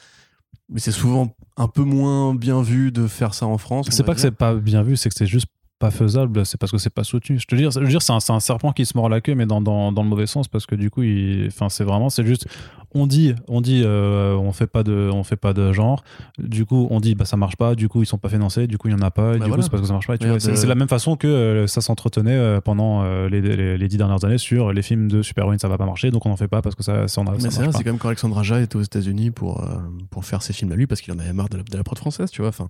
Mais 0.68 0.80
c'est 0.80 0.92
souvent 0.92 1.34
un 1.56 1.66
peu 1.66 1.82
moins 1.82 2.34
bien 2.34 2.62
vu 2.62 2.92
de 2.92 3.06
faire 3.06 3.34
ça 3.34 3.46
en 3.46 3.58
France. 3.58 3.88
C'est 3.90 4.04
pas 4.04 4.14
que 4.14 4.20
c'est 4.20 4.30
pas 4.30 4.54
bien 4.54 4.82
vu, 4.82 4.96
c'est 4.96 5.08
que 5.08 5.14
c'est 5.16 5.26
juste 5.26 5.48
pas 5.78 5.90
faisable, 5.90 6.44
c'est 6.44 6.58
parce 6.58 6.72
que 6.72 6.78
c'est 6.78 6.92
pas 6.92 7.04
soutenu. 7.04 7.38
Je 7.38 7.46
te 7.46 7.54
dire, 7.54 7.70
je 7.70 7.80
veux 7.80 7.86
dire, 7.86 8.02
c'est 8.02 8.12
un, 8.12 8.34
un, 8.34 8.40
serpent 8.40 8.72
qui 8.72 8.84
se 8.84 8.96
mord 8.96 9.08
la 9.08 9.20
queue, 9.20 9.34
mais 9.34 9.46
dans, 9.46 9.60
dans, 9.60 9.92
dans 9.92 10.02
le 10.02 10.08
mauvais 10.08 10.26
sens, 10.26 10.48
parce 10.48 10.66
que 10.66 10.74
du 10.74 10.90
coup, 10.90 11.02
enfin, 11.46 11.68
c'est 11.68 11.84
vraiment, 11.84 12.10
c'est 12.10 12.26
juste, 12.26 12.48
on 12.94 13.06
dit, 13.06 13.34
on 13.46 13.60
dit, 13.60 13.82
euh, 13.84 14.34
on 14.34 14.52
fait 14.52 14.66
pas 14.66 14.82
de, 14.82 15.10
on 15.12 15.22
fait 15.22 15.36
pas 15.36 15.52
de 15.52 15.72
genre. 15.72 16.02
Du 16.38 16.64
coup, 16.64 16.88
on 16.90 17.00
dit, 17.00 17.14
bah 17.14 17.24
ça 17.24 17.36
marche 17.36 17.56
pas. 17.56 17.74
Du 17.74 17.88
coup, 17.88 18.02
ils 18.02 18.06
sont 18.06 18.18
pas 18.18 18.28
financés. 18.28 18.66
Du 18.66 18.76
coup, 18.76 18.88
il 18.88 18.92
y 18.92 18.94
en 18.94 19.02
a 19.02 19.10
pas. 19.10 19.36
Bah 19.36 19.44
du 19.44 19.52
coup, 19.52 19.62
c'est 19.62 19.70
parce 19.70 19.82
que 19.82 19.86
ça 19.86 19.92
marche 19.92 20.06
pas. 20.06 20.16
c'est 20.38 20.66
la 20.66 20.74
même 20.74 20.88
façon 20.88 21.16
que 21.16 21.26
euh, 21.26 21.66
ça 21.66 21.80
s'entretenait 21.80 22.32
euh, 22.32 22.60
pendant 22.60 23.04
les, 23.28 23.40
les, 23.40 23.88
dix 23.88 23.96
dernières 23.96 24.24
années 24.24 24.38
sur 24.38 24.72
les 24.72 24.82
films 24.82 25.08
de 25.08 25.22
super-héroïnes, 25.22 25.58
ça 25.58 25.68
va 25.68 25.78
pas 25.78 25.86
marcher, 25.86 26.10
donc 26.10 26.26
on 26.26 26.30
en 26.30 26.36
fait 26.36 26.48
pas 26.48 26.60
parce 26.60 26.74
que 26.74 26.82
ça, 26.82 27.08
ça, 27.08 27.20
a, 27.22 27.24
c'est 27.38 27.50
C'est 27.50 27.84
comme 27.84 27.98
quand 27.98 28.08
Alexandre 28.08 28.38
Aja 28.38 28.60
était 28.60 28.76
aux 28.76 28.82
États-Unis 28.82 29.30
pour 29.30 29.66
pour 30.10 30.24
faire 30.24 30.42
ses 30.42 30.52
films 30.52 30.72
à 30.72 30.76
lui 30.76 30.86
parce 30.86 31.00
qu'il 31.00 31.12
en 31.14 31.18
avait 31.18 31.32
marre 31.32 31.48
de 31.48 31.58
la, 31.58 31.62
de 31.62 31.76
la 31.76 31.84
prod 31.84 31.98
française, 31.98 32.30
tu 32.30 32.42
vois. 32.42 32.48
Enfin, 32.48 32.68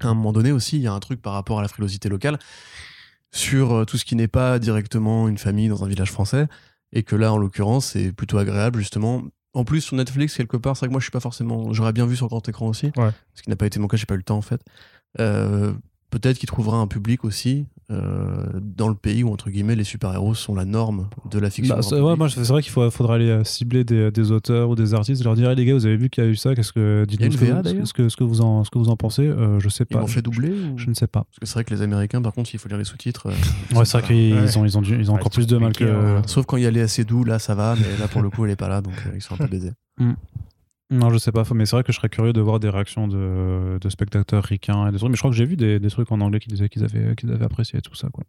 à 0.00 0.08
un 0.08 0.14
moment 0.14 0.32
donné 0.32 0.52
aussi, 0.52 0.76
il 0.76 0.82
y 0.82 0.86
a 0.86 0.92
un 0.92 1.00
truc 1.00 1.20
par 1.20 1.32
rapport 1.32 1.58
à 1.58 1.62
la 1.62 1.68
frilosité 1.68 2.08
locale 2.08 2.38
sur 3.32 3.72
euh, 3.72 3.84
tout 3.84 3.96
ce 3.96 4.04
qui 4.04 4.14
n'est 4.14 4.28
pas 4.28 4.58
directement 4.58 5.28
une 5.28 5.38
famille 5.38 5.68
dans 5.68 5.84
un 5.84 5.88
village 5.88 6.12
français. 6.12 6.46
Et 6.92 7.02
que 7.02 7.16
là, 7.16 7.32
en 7.32 7.38
l'occurrence, 7.38 7.86
c'est 7.86 8.12
plutôt 8.12 8.38
agréable, 8.38 8.78
justement. 8.78 9.22
En 9.54 9.64
plus, 9.64 9.80
sur 9.80 9.96
Netflix, 9.96 10.36
quelque 10.36 10.58
part, 10.58 10.76
c'est 10.76 10.80
vrai 10.80 10.88
que 10.88 10.92
moi, 10.92 11.00
je 11.00 11.04
suis 11.04 11.10
pas 11.10 11.20
forcément. 11.20 11.72
J'aurais 11.72 11.94
bien 11.94 12.06
vu 12.06 12.16
sur 12.16 12.28
grand 12.28 12.46
écran 12.46 12.68
aussi. 12.68 12.92
Ce 13.34 13.42
qui 13.42 13.48
n'a 13.48 13.56
pas 13.56 13.66
été 13.66 13.80
mon 13.80 13.88
cas, 13.88 13.96
j'ai 13.96 14.06
pas 14.06 14.14
eu 14.14 14.18
le 14.18 14.22
temps, 14.22 14.36
en 14.36 14.42
fait. 14.42 14.60
Euh, 15.18 15.72
peut-être 16.10 16.38
qu'il 16.38 16.46
trouvera 16.46 16.76
un 16.76 16.86
public 16.86 17.24
aussi 17.24 17.66
euh, 17.92 18.46
dans 18.60 18.88
le 18.88 18.94
pays 18.94 19.22
où 19.22 19.30
entre 19.30 19.50
guillemets 19.50 19.76
les 19.76 19.84
super-héros 19.84 20.34
sont 20.34 20.54
la 20.54 20.64
norme 20.64 21.08
de 21.30 21.38
la 21.38 21.50
fiction. 21.50 21.74
Bah, 21.74 21.82
c'est, 21.82 22.00
moi, 22.00 22.28
c'est 22.28 22.40
vrai 22.48 22.62
qu'il 22.62 22.72
faudra 22.72 23.14
aller 23.14 23.28
euh, 23.28 23.44
cibler 23.44 23.84
des, 23.84 24.32
auteurs 24.32 24.70
ou 24.70 24.74
des 24.74 24.94
artistes, 24.94 25.22
leur 25.24 25.34
dire 25.34 25.54
les 25.54 25.64
gars, 25.64 25.74
vous 25.74 25.86
avez 25.86 25.96
vu 25.96 26.08
qu'il 26.08 26.24
y 26.24 26.26
a 26.26 26.30
eu 26.30 26.36
ça, 26.36 26.54
qu'est-ce 26.54 26.72
que 26.72 27.04
dites-nous 27.06 27.32
ce, 27.32 27.92
que, 27.92 28.08
ce, 28.08 28.16
que, 28.16 28.24
vous 28.24 28.40
en 28.40 28.64
ce 28.64 28.70
que 28.70 28.78
vous 28.78 28.88
en 28.88 28.96
pensez 28.96 29.26
euh, 29.26 29.60
Je 29.60 29.68
sais 29.68 29.84
pas. 29.84 30.00
Ils 30.00 30.04
ont 30.04 30.06
fait 30.06 30.22
doubler 30.22 30.54
Je 30.76 30.88
ne 30.88 30.94
sais 30.94 31.06
pas. 31.06 31.24
Parce 31.24 31.38
que 31.40 31.46
c'est 31.46 31.54
vrai 31.54 31.64
que 31.64 31.74
les 31.74 31.82
Américains, 31.82 32.22
par 32.22 32.32
contre, 32.32 32.54
il 32.54 32.58
faut 32.58 32.68
lire 32.68 32.78
les 32.78 32.84
sous-titres. 32.84 33.28
ouais, 33.74 33.84
c'est 33.84 33.98
vrai 33.98 34.06
qu'ils 34.06 34.58
ont 34.58 34.64
ils 34.64 34.78
ont, 34.78 34.82
ils 34.82 35.10
ont 35.10 35.14
encore 35.14 35.30
plus 35.30 35.46
de 35.46 35.56
mal 35.58 35.72
que. 35.72 36.20
Sauf 36.26 36.46
quand 36.46 36.56
il 36.56 36.62
y 36.62 36.66
a 36.66 36.70
les 36.70 36.80
assez 36.80 37.04
doux, 37.04 37.24
là 37.24 37.38
ça 37.38 37.54
va, 37.54 37.74
mais 37.76 37.98
là 37.98 38.08
pour 38.08 38.22
le 38.22 38.30
coup, 38.30 38.44
elle 38.44 38.52
est 38.52 38.56
pas 38.56 38.68
là, 38.68 38.80
donc 38.80 38.94
ils 39.14 39.22
sont 39.22 39.34
un 39.34 39.38
peu 39.38 39.46
baisés. 39.46 39.72
Mm. 39.98 40.12
Non, 40.92 41.08
je 41.08 41.16
sais 41.16 41.32
pas, 41.32 41.42
mais 41.54 41.64
c'est 41.64 41.74
vrai 41.74 41.84
que 41.84 41.90
je 41.90 41.96
serais 41.96 42.10
curieux 42.10 42.34
de 42.34 42.40
voir 42.42 42.60
des 42.60 42.68
réactions 42.68 43.08
de, 43.08 43.88
spectateurs 43.88 44.44
ricains 44.44 44.88
et 44.88 44.92
des 44.92 44.98
trucs. 44.98 45.08
Mais 45.08 45.16
je 45.16 45.20
crois 45.22 45.30
que 45.30 45.36
j'ai 45.36 45.46
vu 45.46 45.56
des, 45.56 45.80
trucs 45.88 46.12
en 46.12 46.20
anglais 46.20 46.38
qui 46.38 46.48
disaient 46.48 46.68
qu'ils 46.68 46.84
avaient, 46.84 47.16
qu'ils 47.16 47.32
avaient 47.32 47.46
apprécié 47.46 47.80
tout 47.80 47.94
ça. 47.94 48.08
Quoi. 48.12 48.24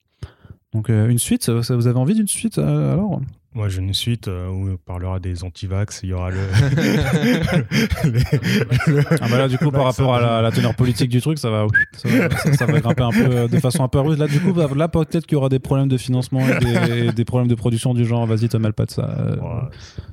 Donc, 0.74 0.90
euh, 0.90 1.10
une 1.10 1.20
suite, 1.20 1.50
vous 1.50 1.88
avez 1.88 2.00
envie 2.00 2.16
d'une 2.16 2.28
suite 2.28 2.60
euh, 2.60 2.94
alors? 2.94 3.20
Moi, 3.56 3.70
j'ai 3.70 3.82
une 3.82 3.94
suite 3.94 4.28
euh, 4.28 4.48
où 4.48 4.72
on 4.72 4.78
parlera 4.78 5.20
des 5.20 5.44
antivax. 5.44 6.00
Il 6.04 6.10
y 6.10 6.14
aura 6.14 6.32
le. 6.32 6.40
ah 9.22 9.28
bah 9.30 9.38
là, 9.38 9.48
du 9.48 9.60
coup, 9.60 9.70
par 9.70 9.84
rapport 9.84 10.16
à 10.16 10.42
la, 10.42 10.52
teneur 10.52 10.76
politique 10.76 11.10
du 11.10 11.22
truc, 11.22 11.38
ça 11.38 11.52
va, 11.52 11.68
ça 11.94 12.66
va, 12.66 12.80
grimper 12.80 13.04
un 13.04 13.12
peu 13.12 13.48
de 13.48 13.60
façon 13.60 13.84
un 13.84 13.88
peu 13.88 14.00
rude. 14.00 14.18
Là, 14.18 14.28
du 14.28 14.40
coup, 14.40 14.54
bah, 14.54 14.68
là, 14.76 14.88
peut-être 14.88 15.28
qu'il 15.28 15.34
y 15.34 15.36
aura 15.36 15.50
des 15.50 15.60
problèmes 15.60 15.88
de 15.88 15.98
financement 15.98 16.42
et 16.48 17.12
des, 17.12 17.26
problèmes 17.26 17.48
de 17.48 17.56
production 17.56 17.94
du 17.94 18.06
genre. 18.06 18.26
Vas-y, 18.26 18.50
te 18.50 18.58
mêle 18.58 18.74
pas 18.74 18.86
de 18.86 18.92
ça. 18.92 19.16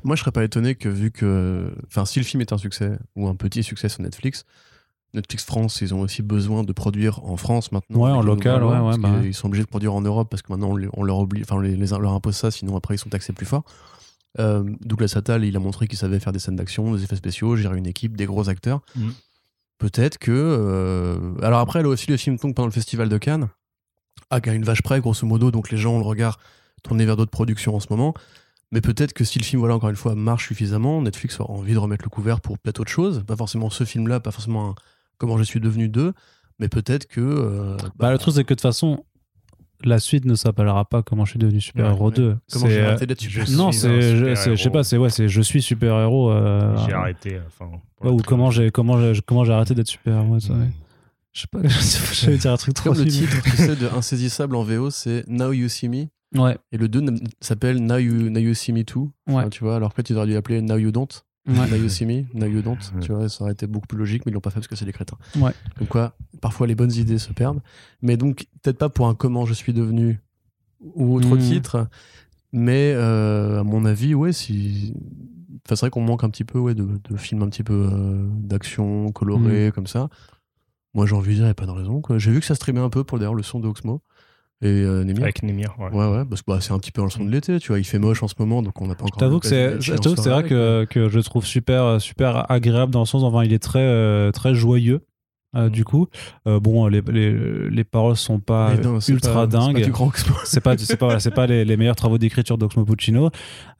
Moi, 0.04 0.16
je 0.16 0.20
serais 0.20 0.32
pas 0.32 0.44
étonné 0.44 0.74
que, 0.74 0.88
vu 0.88 1.10
que. 1.10 1.72
Enfin, 1.86 2.04
si 2.04 2.18
le 2.18 2.26
film 2.26 2.42
est 2.42 2.52
un 2.52 2.58
succès 2.58 2.98
ou 3.16 3.26
un 3.26 3.34
petit 3.34 3.62
succès 3.62 3.88
sur 3.88 4.02
Netflix, 4.02 4.44
Netflix 5.14 5.44
France, 5.44 5.80
ils 5.80 5.92
ont 5.92 6.00
aussi 6.00 6.22
besoin 6.22 6.62
de 6.62 6.72
produire 6.72 7.24
en 7.24 7.36
France 7.36 7.72
maintenant. 7.72 8.00
Ouais, 8.00 8.10
en 8.10 8.22
local, 8.22 8.62
ouais, 8.62 8.78
ouais 8.78 8.98
bah 8.98 9.20
Ils 9.24 9.34
sont 9.34 9.48
obligés 9.48 9.64
de 9.64 9.68
produire 9.68 9.94
en 9.94 10.00
Europe 10.00 10.28
parce 10.30 10.42
que 10.42 10.52
maintenant 10.52 10.76
on, 10.92 11.02
leur 11.02 11.18
oblige, 11.18 11.42
enfin, 11.42 11.60
les, 11.60 11.76
leur 11.76 12.12
impose 12.12 12.36
ça, 12.36 12.50
sinon 12.50 12.76
après 12.76 12.94
ils 12.94 12.98
sont 12.98 13.08
taxés 13.08 13.32
plus 13.32 13.46
fort. 13.46 13.64
Euh, 14.38 14.62
Douglas 14.80 15.14
Attal, 15.16 15.44
il 15.44 15.56
a 15.56 15.58
montré 15.58 15.88
qu'il 15.88 15.98
savait 15.98 16.20
faire 16.20 16.32
des 16.32 16.38
scènes 16.38 16.56
d'action, 16.56 16.94
des 16.94 17.02
effets 17.02 17.16
spéciaux, 17.16 17.56
gérer 17.56 17.76
une 17.76 17.86
équipe, 17.86 18.16
des 18.16 18.26
gros 18.26 18.48
acteurs. 18.48 18.80
Mm. 18.94 19.08
Peut-être 19.78 20.18
que. 20.18 20.30
Euh, 20.30 21.34
alors 21.42 21.58
après, 21.60 21.82
là 21.82 21.88
aussi, 21.88 22.08
le 22.10 22.16
film 22.16 22.38
tombe 22.38 22.54
pendant 22.54 22.66
le 22.68 22.72
festival 22.72 23.08
de 23.08 23.18
Cannes, 23.18 23.48
à 24.30 24.38
une 24.52 24.64
vache 24.64 24.82
près, 24.82 25.00
grosso 25.00 25.26
modo, 25.26 25.50
donc 25.50 25.70
les 25.70 25.78
gens 25.78 25.94
ont 25.94 25.98
le 25.98 26.04
regard 26.04 26.38
tourné 26.82 27.04
vers 27.04 27.16
d'autres 27.16 27.30
productions 27.30 27.74
en 27.74 27.80
ce 27.80 27.88
moment. 27.90 28.14
Mais 28.72 28.80
peut-être 28.80 29.12
que 29.12 29.24
si 29.24 29.38
le 29.38 29.44
film, 29.44 29.58
voilà, 29.58 29.74
encore 29.74 29.90
une 29.90 29.96
fois, 29.96 30.14
marche 30.14 30.46
suffisamment, 30.46 31.02
Netflix 31.02 31.40
aura 31.40 31.52
envie 31.54 31.72
de 31.72 31.78
remettre 31.78 32.04
le 32.04 32.10
couvert 32.10 32.40
pour 32.40 32.58
peut-être 32.58 32.78
autre 32.78 32.90
chose. 32.90 33.24
Pas 33.26 33.36
forcément 33.36 33.68
ce 33.68 33.84
film-là, 33.84 34.20
pas 34.20 34.30
forcément 34.30 34.70
un, 34.70 34.74
comment 35.20 35.36
je 35.38 35.44
suis 35.44 35.60
devenu 35.60 35.88
deux, 35.88 36.12
mais 36.58 36.68
peut-être 36.68 37.06
que. 37.06 37.20
Euh, 37.20 37.76
bah, 37.96 38.10
le 38.10 38.18
truc, 38.18 38.34
c'est 38.34 38.42
que 38.42 38.54
de 38.54 38.54
toute 38.56 38.62
façon, 38.62 39.04
la 39.84 39.98
suite 40.00 40.24
ne 40.24 40.34
s'appellera 40.34 40.84
pas 40.84 41.02
Comment 41.02 41.24
je 41.24 41.30
suis 41.30 41.38
devenu 41.38 41.60
super-héros 41.60 42.08
Ouais, 42.08 42.14
2. 42.16 42.36
Comment 42.52 42.66
j'ai 42.68 42.80
euh, 42.80 42.88
arrêté 42.88 43.06
d'être 43.06 43.20
super 43.20 43.46
je 43.46 43.56
non, 43.56 43.70
c'est, 43.72 44.16
je, 44.16 44.56
sais 44.56 44.70
pas, 44.70 44.82
c'est 44.82 44.96
ouais, 44.96 45.10
c'est 45.10 45.28
je 45.28 45.40
suis 45.40 45.62
super-héros. 45.62 46.32
euh, 46.32 46.76
J'ai 46.86 46.92
arrêté. 46.92 47.38
Enfin, 47.46 47.70
ouais, 48.02 48.10
ou 48.10 48.16
comment 48.16 48.50
j'ai 48.50 48.70
comment 48.70 49.00
j'ai 49.00 49.20
comment 49.22 49.44
j'ai 49.44 49.52
arrêté 49.52 49.74
d'être 49.74 49.88
super-héros. 49.88 50.40
ça, 50.40 50.54
ouais. 50.54 50.70
Je 51.32 51.42
sais 51.42 51.46
pas, 51.46 51.60
je 51.68 52.26
vais 52.26 52.38
dire 52.38 52.52
un 52.52 52.56
truc 52.56 52.74
trop 52.74 52.90
Comme 52.90 52.98
le 52.98 53.08
titre, 53.08 53.40
tu 53.44 53.50
sais, 53.56 53.76
de 53.76 53.86
Insaisissable 53.96 54.56
en 54.56 54.64
VO, 54.64 54.90
c'est 54.90 55.24
Now 55.28 55.52
You 55.52 55.68
See 55.68 55.88
Me. 55.88 56.06
Ouais, 56.36 56.58
Et 56.72 56.76
le 56.76 56.88
2 56.88 57.04
s'appelle 57.40 57.84
Now 57.84 57.98
You, 57.98 58.30
Now 58.30 58.40
you 58.40 58.54
See 58.54 58.72
Me 58.72 58.82
Too. 58.84 59.10
Ouais. 59.28 59.34
Enfin, 59.34 59.48
tu 59.48 59.64
vois, 59.64 59.76
alors 59.76 59.94
que 59.94 60.02
tu 60.02 60.14
aurais 60.14 60.26
dû 60.26 60.32
l'appeler 60.34 60.60
Now 60.62 60.76
You 60.76 60.90
Don't. 60.90 61.08
Ouais. 61.46 61.54
Now 61.70 61.76
You 61.76 61.88
See 61.88 62.06
Me, 62.06 62.24
Now 62.34 62.46
You 62.46 62.62
Don't. 62.62 62.76
Ouais. 62.94 63.00
Tu 63.00 63.12
vois, 63.12 63.28
ça 63.28 63.44
aurait 63.44 63.52
été 63.52 63.66
beaucoup 63.66 63.86
plus 63.86 63.98
logique, 63.98 64.24
mais 64.26 64.30
ils 64.30 64.34
l'ont 64.34 64.40
pas 64.40 64.50
fait 64.50 64.60
parce 64.60 64.68
que 64.68 64.76
c'est 64.76 64.84
des 64.84 64.92
crétins. 64.92 65.18
Ouais. 65.36 65.52
Donc 65.78 65.88
quoi, 65.88 66.14
parfois 66.40 66.66
les 66.66 66.74
bonnes 66.74 66.92
idées 66.92 67.18
se 67.18 67.32
perdent. 67.32 67.60
Mais 68.02 68.16
donc, 68.16 68.46
peut-être 68.62 68.78
pas 68.78 68.88
pour 68.88 69.06
un 69.08 69.14
comment 69.14 69.46
je 69.46 69.54
suis 69.54 69.72
devenu 69.72 70.20
ou 70.94 71.14
autre 71.14 71.36
Mhm. 71.36 71.38
titre, 71.40 71.88
mais 72.52 72.92
euh, 72.94 73.60
à 73.60 73.62
mon 73.64 73.84
avis, 73.84 74.14
ouais, 74.14 74.32
si. 74.32 74.94
Enfin, 75.66 75.76
c'est 75.76 75.80
vrai 75.80 75.90
qu'on 75.90 76.00
manque 76.02 76.24
un 76.24 76.30
petit 76.30 76.44
peu 76.44 76.58
ouais, 76.58 76.74
de, 76.74 76.86
de 77.08 77.16
films 77.16 77.42
un 77.42 77.48
petit 77.48 77.62
peu 77.62 77.88
euh, 77.92 78.26
d'action, 78.38 79.12
colorés, 79.12 79.66
Mhm. 79.66 79.72
comme 79.72 79.86
ça. 79.86 80.08
Moi, 80.94 81.06
j'ai 81.06 81.14
envie 81.14 81.30
de 81.30 81.34
dire, 81.34 81.42
il 81.42 81.46
n'y 81.46 81.50
a 81.50 81.54
pas 81.54 81.66
de 81.66 81.70
raison. 81.70 82.02
J'ai 82.16 82.30
vu 82.32 82.40
que 82.40 82.46
ça 82.46 82.54
streamait 82.56 82.80
un 82.80 82.88
peu 82.90 83.04
pour 83.04 83.18
d'ailleurs 83.18 83.34
le 83.34 83.42
son 83.44 83.60
de 83.60 83.68
Oxmo 83.68 84.02
et 84.62 84.66
euh, 84.68 85.04
Nemir. 85.04 85.22
Avec 85.22 85.42
Nemir, 85.42 85.74
ouais. 85.78 85.88
Ouais, 85.90 86.06
ouais, 86.06 86.24
parce 86.24 86.42
que 86.42 86.50
bah, 86.50 86.58
c'est 86.60 86.72
un 86.72 86.78
petit 86.78 86.92
peu 86.92 87.00
dans 87.00 87.06
le 87.06 87.10
son 87.10 87.24
de 87.24 87.30
l'été, 87.30 87.58
tu 87.60 87.68
vois. 87.68 87.78
Il 87.78 87.84
fait 87.84 87.98
moche 87.98 88.22
en 88.22 88.28
ce 88.28 88.34
moment, 88.38 88.62
donc 88.62 88.80
on 88.80 88.86
n'a 88.86 88.94
pas 88.94 89.04
Je 89.04 89.06
encore. 89.06 89.18
t'avoue 89.18 89.40
que 89.40 89.46
c'est, 89.46 89.80
c'est 89.80 90.28
vrai 90.28 90.42
que, 90.44 90.84
que 90.88 91.08
je 91.08 91.18
trouve 91.20 91.46
super, 91.46 92.00
super 92.00 92.50
agréable 92.50 92.92
dans 92.92 93.00
le 93.00 93.06
sens, 93.06 93.22
enfin, 93.22 93.44
il 93.44 93.52
est 93.52 93.58
très, 93.58 93.80
euh, 93.80 94.30
très 94.32 94.54
joyeux. 94.54 95.00
Euh. 95.56 95.68
Du 95.68 95.84
coup, 95.84 96.06
Euh, 96.46 96.58
bon, 96.60 96.86
les, 96.86 97.02
les, 97.12 97.68
les 97.70 97.84
paroles 97.84 98.16
sont 98.16 98.38
pas 98.40 98.74
non, 98.76 98.98
ultra 99.08 99.32
pas- 99.42 99.46
dingues. 99.46 99.90
c'est 100.44 100.60
pas 100.60 100.76
c'est 100.78 100.96
pas 100.96 101.06
voilà, 101.06 101.20
c'est 101.20 101.30
pas 101.30 101.46
les, 101.46 101.64
les 101.64 101.76
meilleurs 101.76 101.96
travaux 101.96 102.18
d'écriture 102.18 102.56
d'Oxmo 102.58 102.84
Puccino 102.84 103.30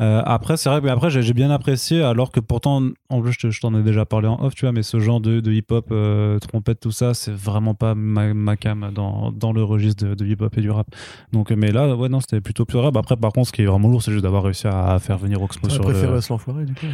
Euh, 0.00 0.22
après 0.24 0.56
c'est 0.56 0.68
vrai 0.70 0.80
mais 0.80 0.90
après 0.90 1.10
j'ai 1.10 1.22
j'ai 1.22 1.34
bien 1.34 1.50
apprécié 1.50 2.02
alors 2.02 2.30
que 2.30 2.40
pourtant 2.40 2.82
en 3.10 3.20
plus 3.20 3.32
je, 3.32 3.38
te- 3.38 3.50
je 3.50 3.60
t'en 3.60 3.74
ai 3.78 3.82
déjà 3.82 4.04
parlé 4.06 4.28
en 4.28 4.42
off 4.42 4.54
tu 4.54 4.64
vois 4.64 4.72
mais 4.72 4.82
ce 4.82 4.98
genre 4.98 5.20
de, 5.20 5.40
de 5.40 5.52
hip 5.52 5.66
hop 5.70 5.92
trompette 6.40 6.80
tout 6.80 6.90
ça 6.90 7.12
c'est 7.14 7.32
vraiment 7.32 7.74
pas 7.74 7.94
ma, 7.94 8.32
ma 8.32 8.56
cam 8.56 8.90
dans, 8.94 9.30
dans 9.30 9.52
le 9.52 9.62
registre 9.62 10.06
de, 10.06 10.14
de 10.14 10.24
hip 10.26 10.38
hop 10.40 10.56
et 10.56 10.60
du 10.62 10.70
rap 10.70 10.86
donc 11.32 11.50
mais 11.50 11.70
là 11.72 11.94
ouais 11.94 12.08
non 12.08 12.20
c'était 12.20 12.40
plutôt 12.40 12.64
plus 12.64 12.78
rap 12.78 12.96
après 12.96 13.16
par 13.16 13.32
contre 13.32 13.48
ce 13.48 13.52
qui 13.52 13.62
est 13.62 13.66
vraiment 13.66 13.88
lourd 13.88 14.02
c'est 14.02 14.10
juste 14.12 14.22
d'avoir 14.24 14.42
réussi 14.44 14.66
à, 14.66 14.98
faire 14.98 15.18
venir 15.18 15.42
Oxmo 15.42 15.68
J'aurais 15.68 15.74
sur 15.74 15.84
préféré 15.84 16.12
le... 16.14 16.20
se 16.20 16.32
l'enfoiré, 16.32 16.64
du 16.64 16.74
coup. 16.74 16.86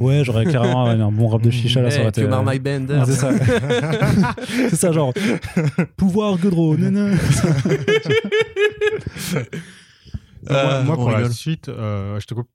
ouais 0.00 0.22
j'aurais 0.24 0.44
carrément 0.46 0.84
un, 0.86 1.10
bon 1.12 1.28
rap 1.28 1.42
de 1.42 1.50
chicha 1.58 1.80
là 1.80 1.90
ça 1.90 2.00
aurait 2.00 2.08
été 2.10 2.26
my 2.26 2.60
c'est 3.06 3.12
ça 3.12 3.30
c'est 4.48 4.76
ça 4.76 4.92
genre 4.92 5.12
pouvoir 5.96 6.38
Godreau 6.38 6.76
moi, 10.48 10.50
Euh, 10.50 10.82
moi, 10.84 10.94
pour 10.96 11.10
la 11.10 11.30
suite, 11.30 11.68
euh, 11.68 12.18
je 12.20 12.26
te 12.26 12.34
coupe. 12.34 12.48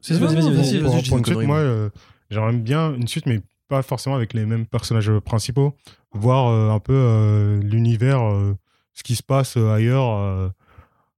Si, 0.00 0.12
vas-y, 0.12 0.34
vas-y, 0.36 0.50
vas-y, 0.54 0.80
pour- 1.08 1.18
une 1.18 1.24
suite, 1.24 1.38
moi, 1.42 1.58
euh, 1.58 1.90
j'aimerais 2.30 2.52
bien 2.52 2.94
une 2.94 3.08
suite, 3.08 3.26
mais 3.26 3.40
pas 3.68 3.82
forcément 3.82 4.14
avec 4.16 4.32
les 4.32 4.46
mêmes 4.46 4.66
personnages 4.66 5.10
principaux. 5.24 5.74
Voir 6.12 6.48
euh, 6.48 6.70
un 6.70 6.78
peu 6.78 6.92
euh, 6.94 7.60
l'univers, 7.62 8.22
euh, 8.22 8.54
ce 8.92 9.02
qui 9.02 9.16
se 9.16 9.22
passe 9.22 9.56
euh, 9.56 9.72
ailleurs, 9.74 10.52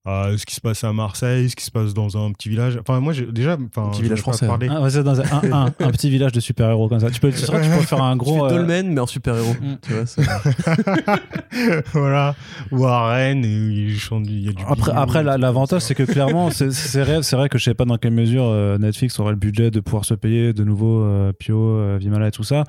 euh, 0.06 0.36
ce 0.36 0.44
qui 0.44 0.54
se 0.54 0.60
passe 0.60 0.84
à 0.84 0.92
Marseille, 0.92 1.48
ce 1.48 1.56
qui 1.56 1.64
se 1.64 1.70
passe 1.70 1.94
dans 1.94 2.16
un 2.22 2.30
petit 2.32 2.48
village. 2.50 2.78
Enfin, 2.80 3.00
moi, 3.00 3.14
déjà. 3.32 3.56
Enfin, 3.74 3.88
petit 3.88 3.96
j'en 3.96 4.00
ai 4.00 4.02
village 4.02 4.20
français, 4.20 4.46
parlé. 4.46 4.68
Ah, 4.70 4.82
ouais, 4.82 4.90
c'est 4.90 5.02
dans 5.02 5.18
un, 5.20 5.24
un, 5.24 5.52
un- 5.52 5.66
un 5.66 5.90
petit 5.90 6.10
village 6.10 6.32
de 6.32 6.40
super-héros 6.40 6.88
comme 6.88 7.00
ça. 7.00 7.10
Tu 7.10 7.20
peux, 7.20 7.30
tu 7.30 7.36
tu 7.38 7.44
faire 7.46 8.02
un 8.02 8.12
Tu 8.12 8.18
gros. 8.18 8.46
fais 8.48 8.54
euh, 8.54 8.56
Dolmen, 8.58 8.92
mais 8.92 9.00
en 9.00 9.06
super-héros. 9.06 9.54
Mm. 9.54 9.74
Tu 9.82 9.92
vois, 9.94 10.04
voilà. 11.92 12.34
Ou 12.70 12.84
à 12.86 13.08
Rennes, 13.14 13.44
il 13.44 13.90
y 13.90 14.48
a 14.48 14.52
du. 14.52 14.62
Après, 14.68 14.92
après 14.94 15.22
l'avantage, 15.22 15.82
c'est 15.82 15.94
que 15.94 16.02
clairement, 16.02 16.50
c'est 16.50 16.68
vrai, 17.00 17.22
c'est 17.22 17.36
vrai 17.36 17.48
que 17.48 17.58
je 17.58 17.64
sais 17.64 17.74
pas 17.74 17.84
dans 17.84 17.96
quelle 17.96 18.12
mesure 18.12 18.44
euh, 18.46 18.78
Netflix 18.78 19.18
aurait 19.20 19.32
le 19.32 19.38
budget 19.38 19.70
de 19.70 19.80
pouvoir 19.80 20.04
se 20.04 20.14
payer 20.14 20.52
de 20.52 20.64
nouveau 20.64 21.02
euh, 21.02 21.32
Pio, 21.32 21.58
euh, 21.58 21.96
Vimala 22.00 22.28
et 22.28 22.30
tout 22.30 22.44
ça. 22.44 22.64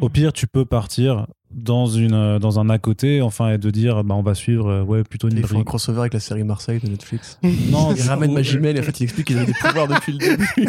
Au 0.00 0.08
pire, 0.08 0.32
tu 0.32 0.46
peux 0.46 0.64
partir 0.64 1.26
dans, 1.54 1.86
une, 1.86 2.14
euh, 2.14 2.38
dans 2.38 2.58
un 2.60 2.68
à 2.70 2.78
côté, 2.78 3.20
enfin, 3.22 3.50
et 3.50 3.58
de 3.58 3.70
dire, 3.70 4.02
bah, 4.04 4.14
on 4.14 4.22
va 4.22 4.34
suivre, 4.34 4.68
euh, 4.68 4.82
ouais, 4.82 5.02
plutôt 5.04 5.28
une 5.28 5.38
Il 5.38 5.46
faut 5.46 5.58
un 5.58 5.64
crossover 5.64 6.00
avec 6.00 6.14
la 6.14 6.20
série 6.20 6.44
Marseille 6.44 6.80
de 6.80 6.88
Netflix. 6.88 7.38
Non, 7.70 7.94
Il 7.94 8.02
ramène 8.02 8.32
Magimel 8.32 8.76
et 8.76 8.80
en 8.80 8.82
fait 8.82 9.00
il 9.00 9.04
explique 9.04 9.26
qu'il 9.26 9.38
a 9.38 9.44
des 9.44 9.52
pouvoirs 9.52 9.88
depuis 9.88 10.12
le 10.12 10.18
début. 10.18 10.68